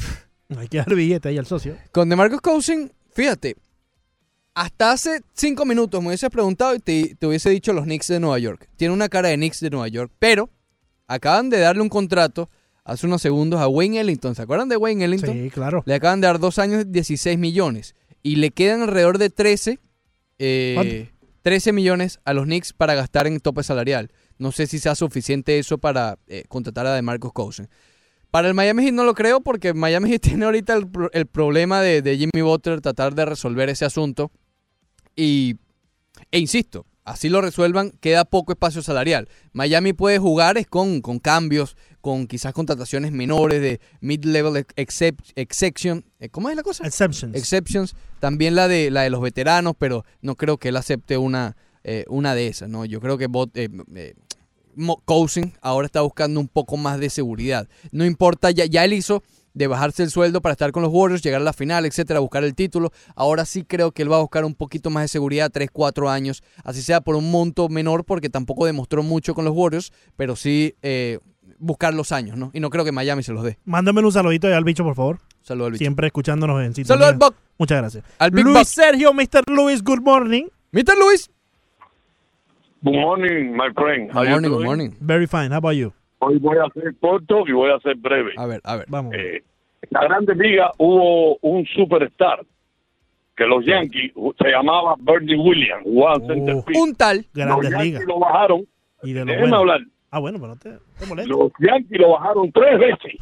Hay 0.59 0.69
que 0.69 0.79
dar 0.79 0.95
billete 0.95 1.29
ahí 1.29 1.39
al 1.39 1.47
socio. 1.47 1.75
Con 1.93 2.09
DeMarcus 2.09 2.41
Cousins, 2.41 2.93
fíjate, 3.13 3.57
hasta 4.55 4.93
hace 4.93 5.21
cinco 5.33 5.65
minutos 5.65 6.01
me 6.01 6.09
hubieses 6.09 6.31
preguntado 6.31 6.75
y 6.75 6.79
te, 6.79 7.17
te 7.17 7.27
hubiese 7.27 7.51
dicho 7.51 7.73
los 7.73 7.85
Knicks 7.85 8.09
de 8.09 8.21
Nueva 8.21 8.39
York. 8.39 8.69
Tiene 8.77 8.95
una 8.95 9.09
cara 9.09 9.29
de 9.29 9.37
Knicks 9.37 9.61
de 9.61 9.71
Nueva 9.71 9.89
York, 9.89 10.13
pero 10.19 10.51
acaban 11.09 11.51
de 11.51 11.61
darle 11.61 11.83
un 11.83 11.89
contrato 11.89 12.49
hace 12.85 13.07
unos 13.07 13.23
segundos 13.23 13.61
a 13.61 13.69
Wayne 13.69 14.01
Ellington. 14.01 14.35
¿Se 14.35 14.43
acuerdan 14.43 14.69
de 14.69 14.77
Wayne 14.77 15.05
Ellington? 15.05 15.35
Sí, 15.35 15.51
claro. 15.51 15.83
Le 15.87 15.95
acaban 15.95 16.21
de 16.21 16.27
dar 16.27 16.39
dos 16.39 16.59
años 16.59 16.85
16 16.87 17.39
millones 17.39 17.95
y 18.23 18.37
le 18.37 18.51
quedan 18.51 18.83
alrededor 18.83 19.19
de 19.19 19.31
13, 19.31 19.81
eh, 20.39 21.11
13 21.43 21.73
millones 21.73 22.21
a 22.25 22.35
los 22.35 22.45
Knicks 22.45 22.73
para 22.73 22.95
gastar 22.95 23.27
en 23.27 23.41
tope 23.41 23.63
salarial. 23.63 24.11
No 24.39 24.53
sé 24.53 24.67
si 24.67 24.79
sea 24.79 24.95
suficiente 24.95 25.59
eso 25.59 25.79
para 25.79 26.19
eh, 26.27 26.45
contratar 26.49 26.87
a 26.87 26.95
DeMarcus 26.95 27.33
Cousins. 27.33 27.69
Para 28.31 28.49
el 28.49 28.55
Miami 28.55 28.83
Heat 28.83 28.95
no 28.95 29.05
lo 29.05 29.15
creo 29.15 29.41
porque 29.41 29.75
Miami 29.75 30.11
Heat 30.11 30.23
tiene 30.23 30.45
ahorita 30.45 30.75
el, 30.75 30.89
el 31.13 31.27
problema 31.27 31.81
de, 31.81 32.03
de 32.03 32.17
Jimmy 32.19 32.43
Butler 32.43 32.81
tratar 32.81 33.15
de 33.15 33.25
resolver 33.25 33.69
ese 33.69 33.85
asunto. 33.85 34.33
Y, 35.17 35.57
e 36.33 36.41
insisto, 36.41 36.87
así 37.05 37.29
lo 37.29 37.41
resuelvan, 37.41 37.93
queda 38.01 38.25
poco 38.25 38.53
espacio 38.53 38.83
salarial. 38.83 39.29
Miami 39.53 39.93
puede 39.93 40.19
jugar 40.19 40.59
es 40.59 40.67
con, 40.67 41.01
con 41.01 41.21
cambios, 41.21 41.77
con 42.05 42.27
quizás 42.27 42.53
contrataciones 42.53 43.13
menores 43.13 43.63
de 43.63 43.81
mid-level 44.03 44.67
excep- 44.77 45.17
exception. 45.37 46.05
eh, 46.21 46.29
¿Cómo 46.29 46.51
es 46.51 46.57
la 46.57 46.63
cosa? 46.63 46.87
Exceptions. 46.87 47.35
Exceptions. 47.35 47.97
También 48.21 48.55
la 48.55 48.69
de, 48.69 48.91
la 48.91 49.01
de 49.05 49.09
los 49.09 49.23
veteranos, 49.23 49.73
pero 49.79 50.05
no 50.21 50.37
creo 50.37 50.59
que 50.59 50.69
él 50.69 50.77
acepte 50.77 51.17
una, 51.17 51.57
eh, 51.83 52.05
una 52.09 52.35
de 52.35 52.49
esas. 52.49 52.69
¿no? 52.69 52.85
Yo 52.85 53.01
creo 53.01 53.17
que 53.17 53.27
Bot- 53.27 53.53
eh, 53.55 53.71
eh, 53.95 54.15
Cousins 55.07 55.55
ahora 55.63 55.87
está 55.87 56.03
buscando 56.03 56.41
un 56.41 56.49
poco 56.49 56.77
más 56.77 57.01
de 57.01 57.09
seguridad. 57.09 57.69
No 57.91 58.05
importa, 58.05 58.51
ya, 58.51 58.67
ya 58.67 58.85
él 58.85 58.93
hizo 58.93 59.23
de 59.55 59.67
bajarse 59.67 60.03
el 60.03 60.11
sueldo 60.11 60.43
para 60.43 60.53
estar 60.53 60.73
con 60.73 60.83
los 60.83 60.93
Warriors, 60.93 61.23
llegar 61.23 61.41
a 61.41 61.45
la 61.45 61.55
final, 61.55 61.87
etcétera, 61.87 62.21
buscar 62.21 62.45
el 62.45 62.55
título. 62.55 62.93
Ahora 63.15 63.47
sí 63.47 63.65
creo 63.65 63.93
que 63.93 64.03
él 64.03 64.13
va 64.13 64.17
a 64.17 64.21
buscar 64.21 64.45
un 64.45 64.55
poquito 64.55 64.91
más 64.91 65.05
de 65.05 65.09
seguridad, 65.09 65.51
3, 65.51 65.71
4 65.73 66.11
años, 66.11 66.43
así 66.65 66.83
sea 66.83 67.01
por 67.01 67.15
un 67.17 67.31
monto 67.31 67.71
menor, 67.71 68.05
porque 68.05 68.29
tampoco 68.29 68.67
demostró 68.67 69.03
mucho 69.03 69.33
con 69.35 69.47
los 69.47 69.55
Warriors, 69.55 69.91
pero 70.17 70.37
sí 70.37 70.75
eh, 70.83 71.19
buscar 71.65 71.95
los 71.95 72.13
años, 72.13 72.37
¿no? 72.37 72.51
Y 72.53 72.61
no 72.61 72.71
creo 72.71 72.85
que 72.85 72.93
Miami 72.93 73.23
se 73.23 73.33
los 73.33 73.43
dé. 73.43 73.59
Mándame 73.65 74.01
un 74.03 74.13
saludito 74.13 74.47
ahí 74.47 74.53
al 74.53 74.65
bicho, 74.65 74.85
por 74.85 74.95
favor. 74.95 75.19
Saludos 75.43 75.67
al 75.67 75.73
bicho. 75.73 75.79
Siempre 75.85 76.07
escuchándonos 76.07 76.63
en 76.63 76.75
sintonía. 76.75 77.07
Saludos 77.07 77.13
al 77.13 77.19
Buck. 77.19 77.37
Muchas 77.59 77.79
gracias. 77.79 78.05
Al 78.19 78.31
Big 78.31 78.45
Luis 78.45 78.57
Buck. 78.57 78.65
Sergio, 78.67 79.13
Mr. 79.13 79.43
Luis, 79.49 79.83
good 79.83 80.01
morning. 80.01 80.45
Mr. 80.73 80.97
Luis. 80.99 81.31
Good 82.83 82.95
morning, 82.95 83.53
my 83.57 83.73
friend. 83.75 84.11
How 84.13 84.21
Good 84.21 84.25
you 84.27 84.31
morning, 84.31 84.51
good 84.51 84.57
doing? 84.59 84.67
morning. 84.67 84.91
Very 85.01 85.27
fine. 85.27 85.51
How 85.53 85.59
about 85.59 85.75
you? 85.75 85.93
Hoy 86.19 86.39
voy 86.39 86.57
a 86.59 86.69
ser 86.75 86.95
corto 87.01 87.45
y 87.47 87.53
voy 87.53 87.71
a 87.71 87.79
ser 87.81 87.97
breve. 87.97 88.33
A 88.37 88.47
ver, 88.47 88.61
a 88.65 88.77
ver. 88.77 88.87
Vamos. 88.89 89.15
Eh, 89.15 89.43
en 89.83 89.89
la 89.91 90.03
Grande 90.05 90.35
Liga 90.35 90.71
hubo 90.79 91.37
un 91.41 91.65
superstar 91.75 92.45
que 93.37 93.45
los 93.47 93.65
Yankees 93.67 94.13
se 94.39 94.49
llamaba 94.49 94.95
Bernie 94.99 95.37
Williams, 95.37 95.83
jugaba 95.83 96.17
en 96.17 96.27
center 96.27 96.57
field. 96.67 96.79
Un 96.83 96.95
tal. 96.95 97.17
Los 97.17 97.47
Grandes 97.47 97.71
Yankees 97.71 97.85
ligas. 97.93 98.05
lo 98.07 98.19
bajaron. 98.21 98.67
Y 99.03 99.13
de 99.13 99.21
lo 99.21 99.27
Déjeme 99.27 99.41
bueno. 99.43 99.57
hablar. 99.57 99.81
Ah, 100.15 100.21
bueno, 100.21 100.39
pero 100.39 100.55
no 100.55 100.57
te, 100.57 100.71
te 100.99 101.07
molestes. 101.07 101.37
Los 101.37 101.51
Yankees 101.59 102.01
lo 102.01 102.11
bajaron 102.13 102.53
tres 102.53 102.79
veces. 102.79 103.15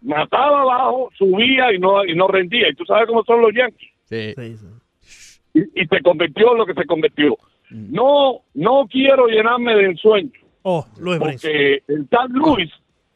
Mataba 0.00 0.62
abajo, 0.62 1.10
subía 1.18 1.72
y 1.74 1.78
no 1.78 2.04
y 2.06 2.14
no 2.16 2.26
rendía. 2.26 2.70
Y 2.70 2.74
tú 2.74 2.84
sabes 2.86 3.06
cómo 3.06 3.22
son 3.24 3.42
los 3.42 3.52
Yankees. 3.54 3.90
Sí. 4.06 4.34
Y, 5.52 5.82
y 5.82 5.86
se 5.86 6.00
convirtió 6.02 6.52
en 6.52 6.58
lo 6.58 6.66
que 6.66 6.72
se 6.74 6.86
convirtió. 6.86 7.36
No, 7.70 8.40
no 8.54 8.86
quiero 8.90 9.26
llenarme 9.26 9.74
de 9.76 9.84
ensueño. 9.90 10.30
Oh, 10.62 10.86
Luis. 10.98 11.18
Porque 11.18 11.82
el 11.86 12.08
tal 12.08 12.28
Luis, 12.30 12.70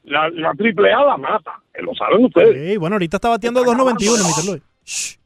la, 0.05 0.29
la 0.29 0.53
triple 0.53 0.93
A 0.93 1.05
la 1.05 1.17
mata. 1.17 1.61
que 1.75 1.81
Lo 1.83 1.95
saben 1.95 2.25
ustedes. 2.27 2.71
Sí, 2.73 2.77
bueno, 2.77 2.97
ahorita 2.97 3.17
está 3.17 3.31
bateando 3.31 3.63
2.91, 3.65 4.45
Mr. 4.45 4.51
Luis. 4.51 5.19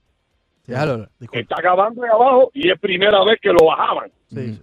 Déjalo. 0.67 1.09
Está 1.33 1.57
acabando 1.59 2.03
de 2.03 2.09
abajo 2.09 2.51
y 2.55 2.71
es 2.71 2.79
primera 2.79 3.25
vez 3.25 3.41
que 3.41 3.49
lo 3.51 3.67
bajaban. 3.67 4.11
Sí, 4.29 4.55
sí, 4.55 4.63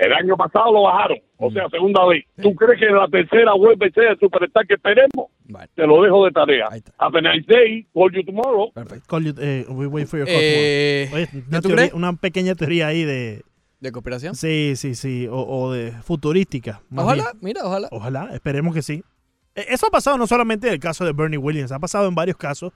El 0.00 0.12
año 0.14 0.34
pasado 0.36 0.72
lo 0.72 0.82
bajaron, 0.84 1.18
o 1.36 1.50
sea, 1.50 1.68
segunda 1.68 2.06
vez. 2.06 2.24
¿Tú 2.40 2.54
crees 2.54 2.80
que 2.80 2.86
la 2.86 3.06
tercera 3.08 3.52
vuelve 3.52 3.86
a 3.86 3.90
ser 3.90 4.04
el 4.04 4.18
superstar 4.18 4.66
que 4.66 4.74
esperemos? 4.74 5.26
Te 5.74 5.86
lo 5.86 6.02
dejo 6.02 6.24
de 6.24 6.30
tarea. 6.30 6.68
Have 6.98 7.18
a 7.18 7.20
nice 7.20 7.46
day. 7.46 7.86
Call 7.92 8.10
you 8.12 8.24
tomorrow. 8.24 8.72
Call 9.06 9.24
you, 9.24 9.34
eh, 9.38 9.66
we 9.68 9.86
wait 9.86 10.06
for 10.08 10.18
your 10.18 10.26
call 10.26 10.36
Eh, 10.40 11.06
tomorrow. 11.10 11.16
Oye, 11.16 11.28
¿qué 11.30 11.48
una, 11.50 11.60
tú 11.60 11.68
teoría- 11.68 11.76
crees? 11.76 11.92
una 11.94 12.12
pequeña 12.14 12.54
teoría 12.54 12.86
ahí 12.86 13.04
de... 13.04 13.42
¿De 13.80 13.92
cooperación? 13.92 14.34
Sí, 14.34 14.72
sí, 14.76 14.94
sí. 14.94 15.26
O, 15.30 15.36
o 15.40 15.72
de 15.72 15.92
futurística. 15.92 16.80
Ojalá, 16.96 17.24
bien. 17.32 17.38
mira, 17.42 17.60
ojalá. 17.64 17.88
Ojalá, 17.90 18.30
esperemos 18.32 18.74
que 18.74 18.82
sí. 18.82 19.02
Eh, 19.54 19.66
Eso 19.68 19.86
ha 19.86 19.90
pasado 19.90 20.16
no 20.18 20.26
solamente 20.26 20.66
en 20.68 20.74
el 20.74 20.80
caso 20.80 21.04
de 21.04 21.12
Bernie 21.12 21.38
Williams, 21.38 21.72
ha 21.72 21.78
pasado 21.78 22.06
en 22.08 22.14
varios 22.14 22.36
casos 22.36 22.72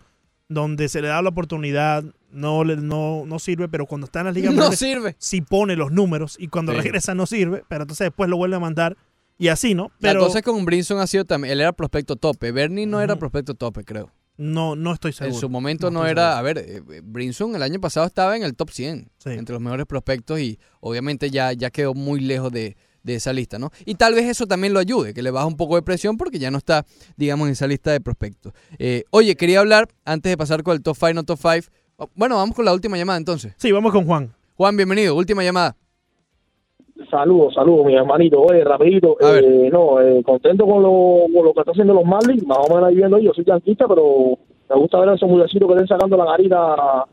donde 0.48 0.88
se 0.88 1.00
le 1.02 1.08
da 1.08 1.22
la 1.22 1.30
oportunidad, 1.30 2.04
no, 2.30 2.64
le- 2.64 2.76
no, 2.76 3.24
no 3.26 3.38
sirve, 3.38 3.68
pero 3.68 3.86
cuando 3.86 4.06
está 4.06 4.20
en 4.20 4.26
las 4.26 4.34
ligas 4.34 4.52
No 4.52 4.58
menores, 4.58 4.78
sirve. 4.78 5.16
sí 5.18 5.40
pone 5.40 5.76
los 5.76 5.90
números 5.92 6.36
y 6.38 6.48
cuando 6.48 6.72
Sí. 6.72 6.78
regresa 6.80 7.14
no 7.14 7.26
sirve, 7.26 7.64
pero 7.68 7.82
entonces 7.84 8.06
después 8.06 8.28
lo 8.28 8.36
vuelve 8.36 8.56
a 8.56 8.60
mandar 8.60 8.96
y 9.38 9.48
así, 9.48 9.74
¿no? 9.74 9.90
Pero 10.00 10.20
La 10.20 10.26
cosa 10.26 10.38
es 10.40 10.44
que 10.44 10.50
con 10.50 10.64
Brinson 10.64 10.98
ha 11.00 11.06
sido 11.06 11.24
también, 11.24 11.52
él 11.52 11.60
era 11.60 11.72
prospecto 11.72 12.16
tope. 12.16 12.52
Bernie 12.52 12.86
no 12.86 13.00
era 13.00 13.16
prospecto 13.16 13.54
tope, 13.54 13.84
creo. 13.84 14.10
no, 14.36 14.74
no 14.76 14.92
estoy 14.92 15.12
seguro. 15.12 15.34
En 15.34 15.40
su 15.40 15.48
momento 15.48 15.90
no, 15.92 16.06
era, 16.06 16.38
a 16.38 16.42
ver, 16.42 16.58
eh, 16.58 16.82
eh, 16.90 17.00
Brinson 17.04 17.54
el 17.54 17.62
año 17.62 17.80
pasado 17.80 18.04
estaba 18.06 18.36
en 18.36 18.42
el 18.42 18.54
top 18.56 18.70
100, 18.70 19.10
entre 19.26 19.52
los 19.54 19.62
mejores 19.62 19.86
prospectos 19.86 20.40
y 20.40 20.58
obviamente 20.80 21.30
ya, 21.30 21.52
ya 21.52 21.70
quedó 21.70 21.94
muy 21.94 22.20
lejos 22.20 22.50
de, 22.52 22.76
de 23.04 23.14
esa 23.14 23.32
lista, 23.32 23.58
¿no? 23.58 23.70
Y 23.84 23.94
tal 23.94 24.14
vez 24.14 24.24
eso 24.24 24.46
también 24.46 24.72
lo 24.72 24.80
ayude, 24.80 25.14
que 25.14 25.22
le 25.22 25.30
baja 25.30 25.46
un 25.46 25.56
poco 25.56 25.76
de 25.76 25.82
presión 25.82 26.16
porque 26.16 26.38
ya 26.40 26.50
no 26.50 26.58
está, 26.58 26.84
digamos, 27.16 27.46
en 27.46 27.52
esa 27.52 27.68
lista 27.68 27.92
de 27.92 28.00
prospectos. 28.00 28.52
Eh, 28.78 29.04
oye, 29.10 29.36
quería 29.36 29.60
hablar, 29.60 29.86
antes 30.04 30.30
de 30.30 30.36
pasar 30.36 30.62
con 30.64 30.74
el 30.74 30.82
top 30.82 30.96
5, 30.98 31.12
no 31.14 31.22
top 31.22 31.38
5, 31.40 31.68
oh, 31.98 32.08
bueno, 32.16 32.36
vamos 32.36 32.56
con 32.56 32.64
la 32.64 32.72
última 32.72 32.96
llamada 32.96 33.18
entonces. 33.18 33.54
Sí, 33.58 33.70
vamos 33.70 33.92
con 33.92 34.06
Juan. 34.06 34.32
Juan, 34.56 34.76
bienvenido, 34.76 35.14
última 35.14 35.44
llamada. 35.44 35.76
Saludos, 37.10 37.54
saludos, 37.54 37.86
mi 37.86 37.94
hermanito. 37.94 38.40
Oye, 38.40 38.64
rapidito. 38.64 39.16
eh, 39.20 39.68
no, 39.70 40.00
eh, 40.00 40.22
contento 40.24 40.64
con 40.64 40.82
lo, 40.82 41.26
con 41.32 41.44
lo 41.44 41.52
que 41.52 41.60
está 41.60 41.72
haciendo 41.72 41.92
los 41.92 42.04
Marlins. 42.04 42.46
Más 42.46 42.58
o 42.58 42.68
menos 42.72 42.88
ahí 42.88 42.94
viendo. 42.94 43.18
Yo 43.18 43.32
soy 43.34 43.44
yanquista, 43.44 43.86
pero 43.88 44.38
me 44.70 44.76
gusta 44.76 45.00
ver 45.00 45.10
a 45.10 45.14
esos 45.14 45.28
muchachitos 45.28 45.68
que 45.68 45.74
estén 45.74 45.88
sacando 45.88 46.16
la 46.16 46.24
garita 46.24 47.04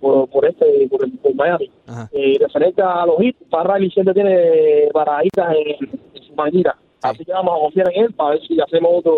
por, 0.00 0.28
por 0.28 0.44
este, 0.46 0.88
por, 0.90 1.04
el- 1.04 1.12
por 1.18 1.34
Miami. 1.34 1.70
Eh, 2.12 2.36
referente 2.40 2.82
a 2.82 3.06
los 3.06 3.20
hits, 3.20 3.38
Farrell 3.50 3.90
siempre 3.92 4.14
tiene 4.14 4.88
paraditas 4.92 5.54
en, 5.54 5.88
en 6.14 6.22
su 6.22 6.34
manguita. 6.34 6.76
Así 7.02 7.24
que 7.24 7.32
vamos 7.32 7.54
a 7.56 7.60
confiar 7.60 7.92
en 7.92 8.04
él 8.04 8.14
para 8.14 8.30
ver 8.30 8.40
si 8.46 8.60
hacemos 8.60 8.90
otro, 8.96 9.14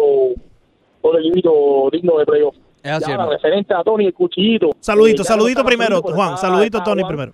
otro 1.02 1.18
equipito 1.20 1.88
digno 1.92 2.18
de 2.18 2.26
playoff. 2.26 2.54
Es 2.82 2.92
así, 2.92 3.10
ahora, 3.10 3.26
referente 3.26 3.74
a 3.74 3.82
Tony, 3.82 4.06
el 4.06 4.14
cuchillito. 4.14 4.70
Saludito, 4.80 5.22
Eh, 5.22 5.24
saludito 5.24 5.64
primero, 5.64 6.00
Juan. 6.02 6.36
Saludito, 6.38 6.78
está 6.78 6.90
Tony 6.90 7.02
Juan. 7.02 7.08
primero. 7.08 7.32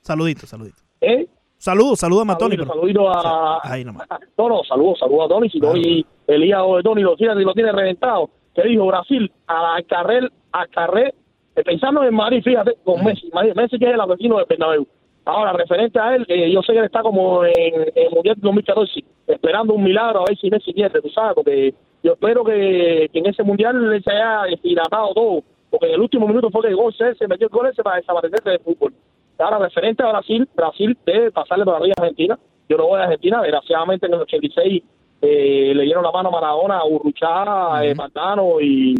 Saludito, 0.00 0.46
saludito. 0.46 0.76
¿Eh? 1.00 1.26
Saludos, 1.56 1.98
salúdame 1.98 2.32
a 2.32 2.36
Tony. 2.38 2.56
Saludito 2.56 3.08
a, 3.10 3.60
Ahí 3.64 3.84
nomás. 3.84 4.06
No, 4.38 4.48
no, 4.48 4.62
saludos, 4.64 4.98
saludos 5.00 5.24
a 5.26 5.28
Tony. 5.28 5.50
Si 5.50 5.58
Tony, 5.60 6.06
el 6.28 6.44
hígado 6.44 6.76
de 6.76 6.82
Tony 6.84 7.02
lo 7.02 7.16
tiene, 7.16 7.34
lo 7.42 7.52
tiene 7.52 7.72
reventado. 7.72 8.30
Te 8.54 8.66
dijo 8.66 8.86
Brasil, 8.86 9.30
a 9.48 9.78
Carrel, 9.88 10.30
a 10.52 10.66
Carré, 10.68 11.08
eh, 11.08 11.14
pensando 11.64 12.02
en 12.02 12.14
Madrid, 12.14 12.42
fíjate, 12.42 12.76
con 12.84 13.04
Messi. 13.04 13.30
Messi 13.54 13.78
que 13.78 13.86
es 13.86 13.94
el 13.94 14.00
asesino 14.00 14.36
del 14.36 14.46
Bernabéu. 14.48 14.86
Ahora, 15.24 15.52
referente 15.52 15.98
a 16.00 16.14
él, 16.14 16.24
eh, 16.28 16.50
yo 16.50 16.62
sé 16.62 16.72
que 16.72 16.78
él 16.78 16.84
está 16.86 17.02
como 17.02 17.44
en, 17.44 17.92
el 17.94 18.10
Mundial 18.10 18.36
2014, 18.38 19.04
esperando 19.26 19.74
un 19.74 19.84
milagro 19.84 20.20
a 20.20 20.24
ver 20.26 20.38
si 20.38 20.48
Messi 20.50 20.72
pierde, 20.72 21.02
tú 21.02 21.10
sabes, 21.10 21.34
porque 21.34 21.74
yo 22.02 22.12
espero 22.12 22.42
que, 22.44 23.10
que 23.12 23.18
en 23.18 23.26
ese 23.26 23.42
Mundial 23.42 24.00
se 24.02 24.10
haya 24.10 24.56
dilatado 24.62 25.12
todo, 25.12 25.42
porque 25.70 25.86
en 25.88 25.94
el 25.94 26.00
último 26.00 26.26
minuto 26.26 26.50
fue 26.50 26.62
que 26.62 26.68
el 26.68 26.76
gol 26.76 26.94
se, 26.94 27.14
se 27.14 27.28
metió 27.28 27.46
el 27.46 27.52
gol 27.52 27.66
ese 27.66 27.82
para 27.82 27.96
desaparecerse 27.96 28.50
del 28.50 28.60
fútbol. 28.60 28.94
Ahora, 29.38 29.58
referente 29.58 30.02
a 30.02 30.08
Brasil, 30.08 30.48
Brasil 30.54 30.96
debe 31.04 31.30
pasarle 31.30 31.64
por 31.64 31.74
arriba 31.74 31.94
a 31.98 32.02
Argentina. 32.02 32.38
Yo 32.68 32.76
no 32.76 32.86
voy 32.86 33.00
a 33.00 33.04
Argentina, 33.04 33.42
desgraciadamente 33.42 34.06
en 34.06 34.14
el 34.14 34.20
86 34.20 34.82
eh, 35.20 35.72
le 35.74 35.82
dieron 35.82 36.04
la 36.04 36.12
mano 36.12 36.28
a 36.28 36.32
Maradona, 36.32 36.78
a 36.78 36.86
Urruchá, 36.86 37.84
eh, 37.84 37.94
Martano 37.94 38.60
y, 38.60 38.94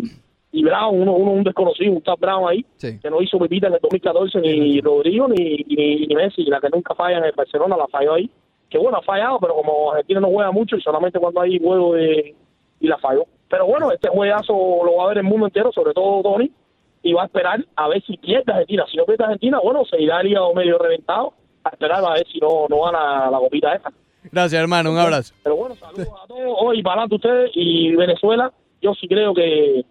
y 0.59 0.65
Brown, 0.65 1.01
uno, 1.01 1.13
uno 1.13 1.31
un 1.31 1.45
desconocido, 1.45 1.93
un 1.93 2.03
Tap 2.03 2.19
Brown 2.19 2.49
ahí, 2.49 2.67
que 2.81 3.11
no 3.11 3.23
hizo 3.23 3.39
pipita 3.39 3.69
en 3.69 3.75
el 3.75 3.81
2014 3.81 4.41
ni 4.41 4.81
Rodrigo 4.81 5.29
ni, 5.29 5.65
ni, 5.69 6.07
ni 6.07 6.15
Messi, 6.17 6.43
la 6.45 6.61
que 6.61 6.69
nunca 6.69 6.97
falla 6.97 7.19
en 7.19 7.25
el 7.25 7.33
Barcelona, 7.33 7.77
la 7.77 7.87
falló 7.87 8.15
ahí. 8.15 8.29
Que 8.69 8.77
bueno, 8.77 8.99
ha 8.99 9.03
fallado, 9.03 9.39
pero 9.39 9.55
como 9.55 9.93
Argentina 9.93 10.21
no 10.21 10.29
juega 10.29 10.51
mucho 10.51 10.77
y 10.77 10.83
solamente 10.83 11.21
cuando 11.21 11.41
hay 11.41 11.61
juego 11.61 11.95
de, 11.95 12.35
y 12.81 12.89
la 12.89 12.99
falló. 12.99 13.25
Pero 13.49 13.67
bueno, 13.67 13.93
este 13.93 14.09
juegazo 14.09 14.53
lo 14.53 14.97
va 14.97 15.05
a 15.05 15.09
ver 15.09 15.19
el 15.19 15.25
mundo 15.25 15.47
entero, 15.47 15.71
sobre 15.73 15.95
todo 15.95 16.23
Tony, 16.23 16.51
y 17.03 17.13
va 17.13 17.23
a 17.23 17.27
esperar 17.27 17.65
a 17.77 17.89
ver 17.89 18.03
si 18.03 18.17
pierde 18.17 18.53
Argentina. 18.53 18.85
Si 18.91 18.97
no 18.97 19.05
pierde 19.05 19.25
Argentina, 19.25 19.61
bueno, 19.63 19.85
se 19.85 20.03
irá 20.03 20.21
el 20.21 20.27
hígado 20.27 20.53
medio 20.55 20.77
reventado 20.77 21.35
a 21.63 21.69
esperar 21.71 22.05
a 22.05 22.15
ver 22.15 22.27
si 22.27 22.41
no, 22.41 22.67
no 22.69 22.83
gana 22.83 23.31
la 23.31 23.39
copita 23.39 23.75
esta. 23.75 23.93
Gracias, 24.25 24.61
hermano, 24.61 24.91
un 24.91 24.99
abrazo. 24.99 25.35
Pero 25.45 25.55
bueno, 25.55 25.77
saludos 25.77 26.09
a 26.21 26.27
todos. 26.27 26.57
Hoy 26.61 26.83
para 26.83 27.03
adelante 27.03 27.15
ustedes 27.15 27.51
y 27.55 27.95
Venezuela. 27.95 28.53
Yo 28.83 28.93
sí 28.95 29.09
creo 29.09 29.35
que, 29.35 29.85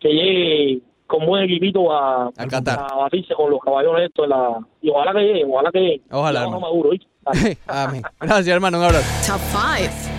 que 0.00 0.08
llegue 0.08 0.80
con 1.06 1.24
buen 1.26 1.44
equipito 1.44 1.90
a, 1.90 2.26
a, 2.26 2.96
batirse 2.96 3.34
con 3.34 3.50
los 3.50 3.60
caballones 3.60 4.08
estos. 4.08 4.24
en 4.24 4.30
La, 4.30 4.58
y 4.82 4.90
ojalá 4.90 5.12
que 5.12 5.20
llegue, 5.20 5.44
ojalá 5.44 5.70
que 5.72 5.80
llegue. 5.80 6.02
Ojalá, 6.10 6.42
hermano. 6.42 6.60
Maduro. 6.60 6.90
Amén. 7.66 8.02
Gracias, 8.20 8.48
hermano, 8.48 8.78
un 8.78 8.84
abrazo. 8.84 9.32
Top 9.32 9.40
5. 9.78 10.18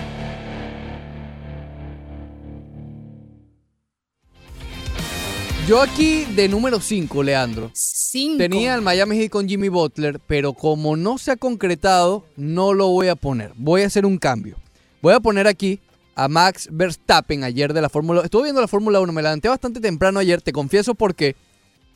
Yo 5.70 5.80
aquí 5.80 6.24
de 6.24 6.48
número 6.48 6.80
5, 6.80 7.22
Leandro. 7.22 7.70
Cinco. 7.74 8.38
Tenía 8.38 8.74
el 8.74 8.82
Miami 8.82 9.18
Heat 9.18 9.30
con 9.30 9.48
Jimmy 9.48 9.68
Butler, 9.68 10.18
pero 10.26 10.52
como 10.52 10.96
no 10.96 11.16
se 11.16 11.30
ha 11.30 11.36
concretado, 11.36 12.24
no 12.36 12.72
lo 12.72 12.88
voy 12.88 13.06
a 13.06 13.14
poner. 13.14 13.52
Voy 13.54 13.82
a 13.82 13.86
hacer 13.86 14.04
un 14.04 14.18
cambio. 14.18 14.56
Voy 15.00 15.14
a 15.14 15.20
poner 15.20 15.46
aquí 15.46 15.78
a 16.14 16.28
Max 16.28 16.68
Verstappen 16.70 17.44
ayer 17.44 17.72
de 17.72 17.80
la 17.80 17.88
Fórmula 17.88 18.22
Estuve 18.22 18.44
viendo 18.44 18.60
la 18.60 18.68
Fórmula 18.68 19.00
1, 19.00 19.12
me 19.12 19.22
levanté 19.22 19.48
bastante 19.48 19.80
temprano 19.80 20.18
ayer, 20.18 20.42
te 20.42 20.52
confieso 20.52 20.94
porque, 20.94 21.36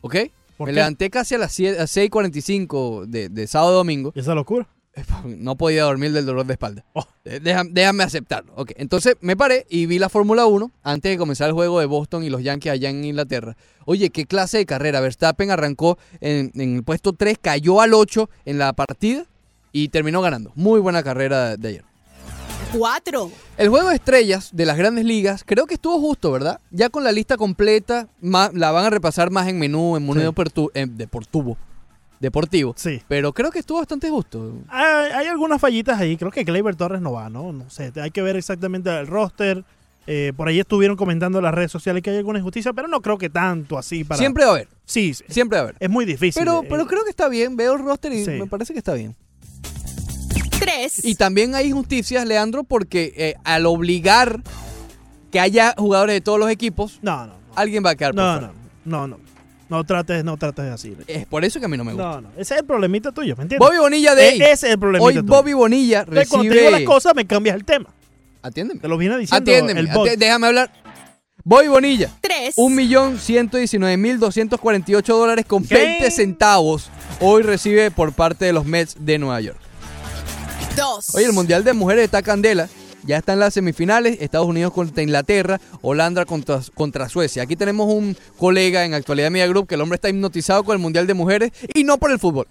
¿ok? 0.01 0.16
¿Por 0.57 0.66
me 0.69 0.73
qué? 0.73 0.77
levanté 0.77 1.11
casi 1.11 1.35
a 1.35 1.39
las 1.39 1.53
7 1.53 1.81
a 1.81 1.85
6.45 1.85 3.07
de, 3.07 3.28
de 3.28 3.47
sábado 3.47 3.73
a 3.73 3.77
domingo. 3.77 4.12
¿Y 4.15 4.20
esa 4.20 4.35
locura? 4.35 4.69
No 5.24 5.57
podía 5.57 5.82
dormir 5.85 6.12
del 6.12 6.24
dolor 6.24 6.47
de 6.47 6.53
espalda. 6.53 6.85
Deja- 7.24 7.65
déjame 7.69 8.05
aceptarlo. 8.05 8.53
Ok, 8.55 8.73
entonces 8.77 9.16
me 9.20 9.36
paré 9.36 9.66
y 9.69 9.86
vi 9.86 9.99
la 9.99 10.09
Fórmula 10.09 10.47
1 10.47 10.70
antes 10.85 11.11
de 11.11 11.19
comenzar 11.19 11.49
el 11.49 11.55
juego 11.55 11.81
de 11.81 11.86
Boston 11.86 12.23
y 12.23 12.31
los 12.31 12.43
Yankees 12.45 12.73
allá 12.73 12.91
en 12.91 13.05
Inglaterra. 13.05 13.57
Oye, 13.86 14.11
qué 14.11 14.24
clase 14.27 14.59
de 14.59 14.66
carrera. 14.66 15.01
Verstappen 15.01 15.51
arrancó 15.51 15.99
en, 16.20 16.53
en 16.55 16.77
el 16.77 16.85
puesto 16.85 17.12
3, 17.12 17.39
cayó 17.43 17.81
al 17.81 17.93
8 17.95 18.31
en 18.45 18.59
la 18.59 18.73
partida 18.74 19.27
y 19.73 19.89
terminó 19.89 20.20
ganando. 20.23 20.53
Muy 20.55 20.78
buena 20.78 21.03
carrera 21.03 21.57
de 21.57 21.69
ayer. 21.69 21.85
4. 22.79 23.31
El 23.59 23.69
juego 23.69 23.89
de 23.89 23.95
estrellas 23.97 24.51
de 24.53 24.67
las 24.67 24.77
grandes 24.77 25.05
ligas 25.05 25.43
creo 25.47 25.67
que 25.67 25.75
estuvo 25.75 25.99
justo, 26.01 26.31
¿verdad? 26.33 26.61
Ya 26.71 26.89
con 26.91 27.05
la 27.05 27.13
lista 27.13 27.37
completa, 27.37 28.09
la 28.21 28.71
van 28.71 28.85
a 28.87 28.91
repasar 28.91 29.31
más 29.31 29.49
en 29.49 29.59
menú, 29.59 29.97
en 29.97 30.07
menú 30.07 30.21
deportu- 30.21 30.71
eh, 30.75 30.87
deportivo. 30.89 31.57
Deportivo. 32.21 32.75
Sí. 32.77 33.03
Pero 33.09 33.33
creo 33.33 33.51
que 33.51 33.59
estuvo 33.59 33.79
bastante 33.79 34.09
justo. 34.09 34.55
Hay, 34.69 35.13
hay 35.13 35.27
algunas 35.27 35.61
fallitas 35.61 36.01
ahí. 36.01 36.17
Creo 36.17 36.31
que 36.31 36.45
Gleyber 36.45 36.75
Torres 36.75 37.01
no 37.03 37.13
va, 37.13 37.29
¿no? 37.29 37.53
No 37.53 37.69
sé. 37.69 37.93
Hay 38.01 38.11
que 38.11 38.23
ver 38.23 38.37
exactamente 38.37 38.89
el 38.99 39.07
roster. 39.07 39.65
Eh, 40.07 40.33
por 40.37 40.49
ahí 40.49 40.61
estuvieron 40.61 40.97
comentando 40.97 41.39
en 41.39 41.45
las 41.45 41.55
redes 41.55 41.73
sociales 41.73 42.03
que 42.03 42.11
hay 42.11 42.19
alguna 42.19 42.39
injusticia, 42.39 42.73
pero 42.75 42.89
no 42.89 43.01
creo 43.01 43.17
que 43.19 43.31
tanto 43.31 43.77
así 43.79 44.05
para. 44.05 44.19
Siempre 44.19 44.45
va 44.45 44.51
a 44.51 44.55
haber. 44.55 44.69
Sí, 44.85 45.13
sí. 45.15 45.25
Siempre 45.29 45.57
va 45.57 45.61
a 45.61 45.65
haber. 45.65 45.77
Es 45.81 45.91
muy 45.91 46.05
difícil. 46.05 46.41
Pero, 46.41 46.63
eh, 46.63 46.67
pero 46.69 46.87
creo 46.87 47.05
que 47.05 47.11
está 47.11 47.29
bien. 47.29 47.57
Veo 47.57 47.75
el 47.75 47.81
roster 47.83 48.13
y 48.13 48.25
Sí. 48.25 48.31
me 48.33 48.47
parece 48.47 48.73
que 48.75 48.79
está 48.79 48.95
bien. 48.95 49.15
3. 50.59 51.05
Y 51.05 51.14
también 51.14 51.55
hay 51.55 51.68
injusticias, 51.68 52.26
Leandro, 52.26 52.64
porque 52.64 53.12
eh, 53.16 53.35
al 53.44 53.66
obligar 53.66 54.40
que 55.31 55.40
haya 55.40 55.74
jugadores 55.76 56.14
de 56.14 56.20
todos 56.20 56.39
los 56.39 56.51
equipos, 56.51 56.98
no, 57.02 57.26
no, 57.26 57.35
alguien 57.55 57.85
va 57.85 57.90
a 57.90 57.94
quedar 57.97 58.14
por 58.14 58.22
No, 58.24 58.32
fuera. 58.39 58.52
no, 58.85 59.06
no, 59.09 59.16
no. 59.18 59.24
No 59.66 59.82
trates, 59.82 60.22
no 60.24 60.36
trates 60.36 60.66
así. 60.66 60.94
Es 61.06 61.24
por 61.26 61.43
eso 61.44 61.59
que 61.59 61.66
a 61.66 61.68
mí 61.68 61.76
no 61.76 61.85
me 61.85 61.93
gusta. 61.94 62.06
No, 62.09 62.20
no. 62.20 62.28
Ese 62.36 62.55
es 62.55 62.60
el 62.60 62.66
problemita 62.66 63.10
tuyo, 63.12 63.35
¿me 63.35 63.43
entiendes? 63.44 63.66
Bobby 63.66 63.78
Bonilla 63.78 64.14
de 64.14 64.28
E-. 64.28 64.36
Ese 64.36 64.52
es 64.52 64.62
el 64.64 64.78
problemita 64.78 65.05
Hoy 65.06 65.14
tuyo. 65.14 65.26
Bobby 65.26 65.52
Bonilla 65.55 66.01
Entonces, 66.01 66.28
Cuando 66.28 66.48
te 66.51 66.55
digo 66.55 66.64
las 66.70 66.81
recibe... 66.81 66.94
cosas, 66.94 67.14
me 67.16 67.26
cambias 67.26 67.56
el 67.56 67.64
tema. 67.64 67.89
Atiéndeme. 68.43 68.81
Te 68.81 68.89
lo 68.89 68.98
viene 68.98 69.16
diciendo 69.18 69.43
Atiéndeme. 69.43 69.81
el 69.81 69.86
bot. 69.89 70.06
déjame 70.10 70.47
hablar. 70.48 70.70
Bobby 71.43 71.68
Bonilla. 71.68 72.10
3. 72.20 72.56
1.119.248 72.56 75.05
dólares 75.06 75.47
con 75.47 75.64
¿Qué? 75.64 75.74
20 75.74 76.10
centavos. 76.10 76.90
Hoy 77.20 77.43
recibe 77.43 77.90
por 77.90 78.12
parte 78.12 78.44
de 78.44 78.52
los 78.52 78.66
Mets 78.66 78.97
de 79.01 79.18
Nueva 79.18 79.40
York. 79.40 79.59
2. 80.77 81.15
Oye, 81.15 81.27
el 81.27 81.33
Mundial 81.33 81.65
de 81.65 81.73
Mujeres 81.73 82.05
está 82.05 82.23
candela. 82.23 82.69
Ya 83.07 83.19
está 83.19 83.35
en 83.35 83.41
las 83.41 83.55
semifinales. 83.55 84.19
Estados 84.21 84.47
Unidos 84.47 84.73
contra 84.73 85.03
Inglaterra. 85.03 85.61
Holanda 85.83 86.25
contra, 86.25 86.61
contra 86.75 87.09
Suecia. 87.09 87.43
Aquí 87.43 87.57
tenemos 87.57 87.93
un 87.93 88.17
colega 88.39 88.85
en 88.85 88.95
Actualidad 88.95 89.31
Media 89.31 89.47
Group 89.47 89.67
que 89.69 89.75
el 89.75 89.81
hombre 89.81 89.97
está 89.97 90.09
hipnotizado 90.09 90.65
con 90.65 90.75
el 90.75 90.81
Mundial 90.81 91.07
de 91.07 91.15
Mujeres 91.15 91.53
y 91.75 91.85
no 91.85 91.99
por 91.99 92.11
el 92.11 92.19
fútbol. 92.19 92.47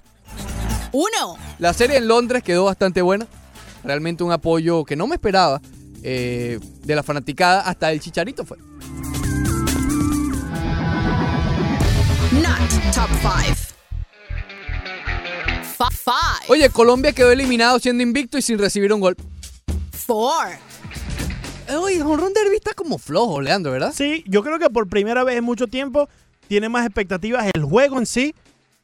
1. 0.91 1.08
La 1.60 1.74
serie 1.74 1.98
en 1.98 2.08
Londres 2.08 2.44
quedó 2.44 2.66
bastante 2.66 3.02
buena. 3.02 3.28
Realmente 3.84 4.24
un 4.24 4.32
apoyo 4.32 4.86
que 4.86 4.95
no 4.95 5.08
me 5.08 5.16
esperaba 5.16 5.60
eh, 6.04 6.60
de 6.84 6.95
la 6.95 7.04
fanaticada. 7.04 7.62
Hasta 7.62 7.91
el 7.91 8.00
chicharito 8.00 8.45
fue. 8.45 8.58
Not 12.32 12.94
top 12.94 13.10
5. 13.22 13.73
Five. 15.91 16.47
Oye, 16.47 16.69
Colombia 16.69 17.11
quedó 17.11 17.31
eliminado 17.31 17.80
siendo 17.80 18.03
invicto 18.03 18.38
y 18.38 18.41
sin 18.41 18.57
recibir 18.57 18.93
un 18.93 18.99
gol. 18.99 19.15
Four. 19.91 20.47
Oye, 21.77 21.95
el 21.95 22.01
Honrón 22.03 22.34
Derby 22.34 22.55
está 22.55 22.73
como 22.73 22.97
flojo, 22.97 23.41
Leandro, 23.41 23.72
¿verdad? 23.72 23.93
Sí, 23.95 24.23
yo 24.27 24.43
creo 24.43 24.60
que 24.60 24.69
por 24.69 24.88
primera 24.88 25.23
vez 25.23 25.38
en 25.38 25.43
mucho 25.43 25.68
tiempo 25.68 26.10
tiene 26.47 26.69
más 26.69 26.85
expectativas 26.85 27.49
el 27.53 27.64
juego 27.64 27.97
en 27.99 28.05
sí 28.05 28.35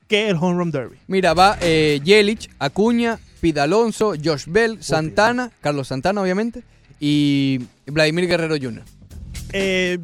que 0.08 0.30
el 0.30 0.38
Home 0.38 0.58
Run 0.58 0.72
Derby. 0.72 0.98
Mira, 1.08 1.34
va 1.34 1.58
eh, 1.62 2.00
Yelich, 2.04 2.50
Acuña, 2.58 3.20
Pete 3.42 3.60
Alonso, 3.60 4.14
Josh 4.24 4.46
Bell, 4.48 4.82
Santana, 4.82 5.52
Carlos 5.62 5.88
Santana, 5.90 6.22
obviamente, 6.22 6.64
y 7.00 7.60
Vladimir 7.86 8.28
Guerrero 8.28 8.56
Jr. 8.56 8.84
Eh, 9.54 10.00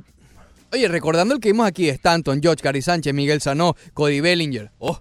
Oye, 0.76 0.90
recordando 0.90 1.36
el 1.36 1.40
que 1.40 1.54
vimos 1.54 1.66
aquí, 1.66 1.88
Stanton, 1.88 2.42
George, 2.42 2.62
Cari 2.62 2.82
Sánchez, 2.82 3.14
Miguel 3.14 3.40
Sanó, 3.40 3.78
Cody 3.94 4.20
Bellinger. 4.20 4.72
Oh, 4.80 5.00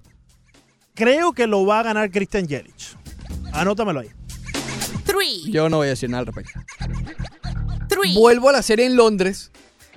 Creo 0.95 1.33
que 1.33 1.47
lo 1.47 1.67
va 1.67 1.81
a 1.81 1.83
ganar 1.83 2.11
Christian 2.11 2.47
Yelich. 2.47 2.97
Anótamelo 3.53 4.01
ahí. 4.01 4.11
Three. 5.05 5.51
yo 5.51 5.69
no 5.69 5.79
voy 5.79 5.89
a 5.89 5.91
decir 5.91 6.09
nada 6.09 6.21
al 6.21 6.27
respecto. 6.27 6.61
Three. 7.89 8.15
Vuelvo 8.15 8.49
a 8.49 8.53
la 8.53 8.63
serie 8.63 8.87
en 8.87 8.97
Londres, 8.97 9.51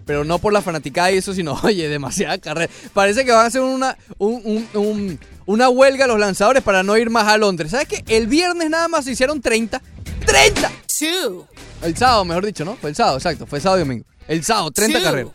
pero 0.06 0.24
no 0.24 0.40
por 0.40 0.54
la 0.54 0.62
fanaticada 0.62 1.12
y 1.12 1.18
eso, 1.18 1.34
sino, 1.34 1.54
oye, 1.64 1.88
demasiada 1.88 2.38
carrera. 2.40 2.72
Parece 2.94 3.26
que 3.26 3.32
van 3.32 3.46
a 3.46 3.48
hacer 3.48 3.62
una, 3.62 3.98
un- 4.18 4.42
un- 4.44 4.70
un- 4.74 5.20
una 5.46 5.70
huelga 5.70 6.08
los 6.08 6.20
lanzadores 6.20 6.62
para 6.64 6.84
no 6.84 6.98
ir 6.98 7.10
más 7.10 7.28
a 7.28 7.38
Londres. 7.38 7.72
¿Sabes 7.72 7.88
qué? 7.88 8.04
El 8.08 8.28
viernes 8.28 8.70
nada 8.70 8.88
más 8.88 9.06
se 9.06 9.12
hicieron 9.12 9.40
30. 9.42 9.82
¡30! 10.26 10.70
Two. 11.00 11.48
El 11.84 11.96
sábado, 11.96 12.26
mejor 12.26 12.46
dicho, 12.46 12.66
¿no? 12.66 12.76
Fue 12.76 12.90
el 12.90 12.96
sábado, 12.96 13.18
exacto. 13.18 13.46
Fue 13.46 13.62
sábado 13.62 13.80
y 13.82 13.84
domingo. 13.86 14.06
El 14.28 14.44
sábado, 14.44 14.72
30 14.72 14.98
Two. 15.00 15.06
carreras. 15.06 15.32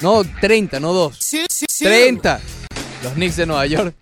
No, 0.00 0.22
30, 0.40 0.80
no 0.80 0.92
2. 0.92 1.18
Two. 1.18 1.38
Two. 1.48 1.66
30. 1.88 2.40
Los 3.04 3.12
Knicks 3.14 3.36
de 3.36 3.46
Nueva 3.46 3.64
York. 3.66 3.94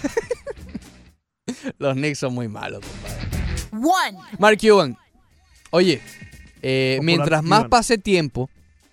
Los 1.78 1.94
Knicks 1.94 2.18
son 2.18 2.34
muy 2.34 2.48
malos, 2.48 2.80
compadre. 2.84 3.28
One. 3.72 4.18
Mark 4.38 4.58
Cuban. 4.60 4.96
Oye, 5.70 6.00
eh, 6.62 6.98
mientras 7.02 7.42
más 7.42 7.60
Cuban. 7.60 7.70
pase 7.70 7.98
tiempo 7.98 8.50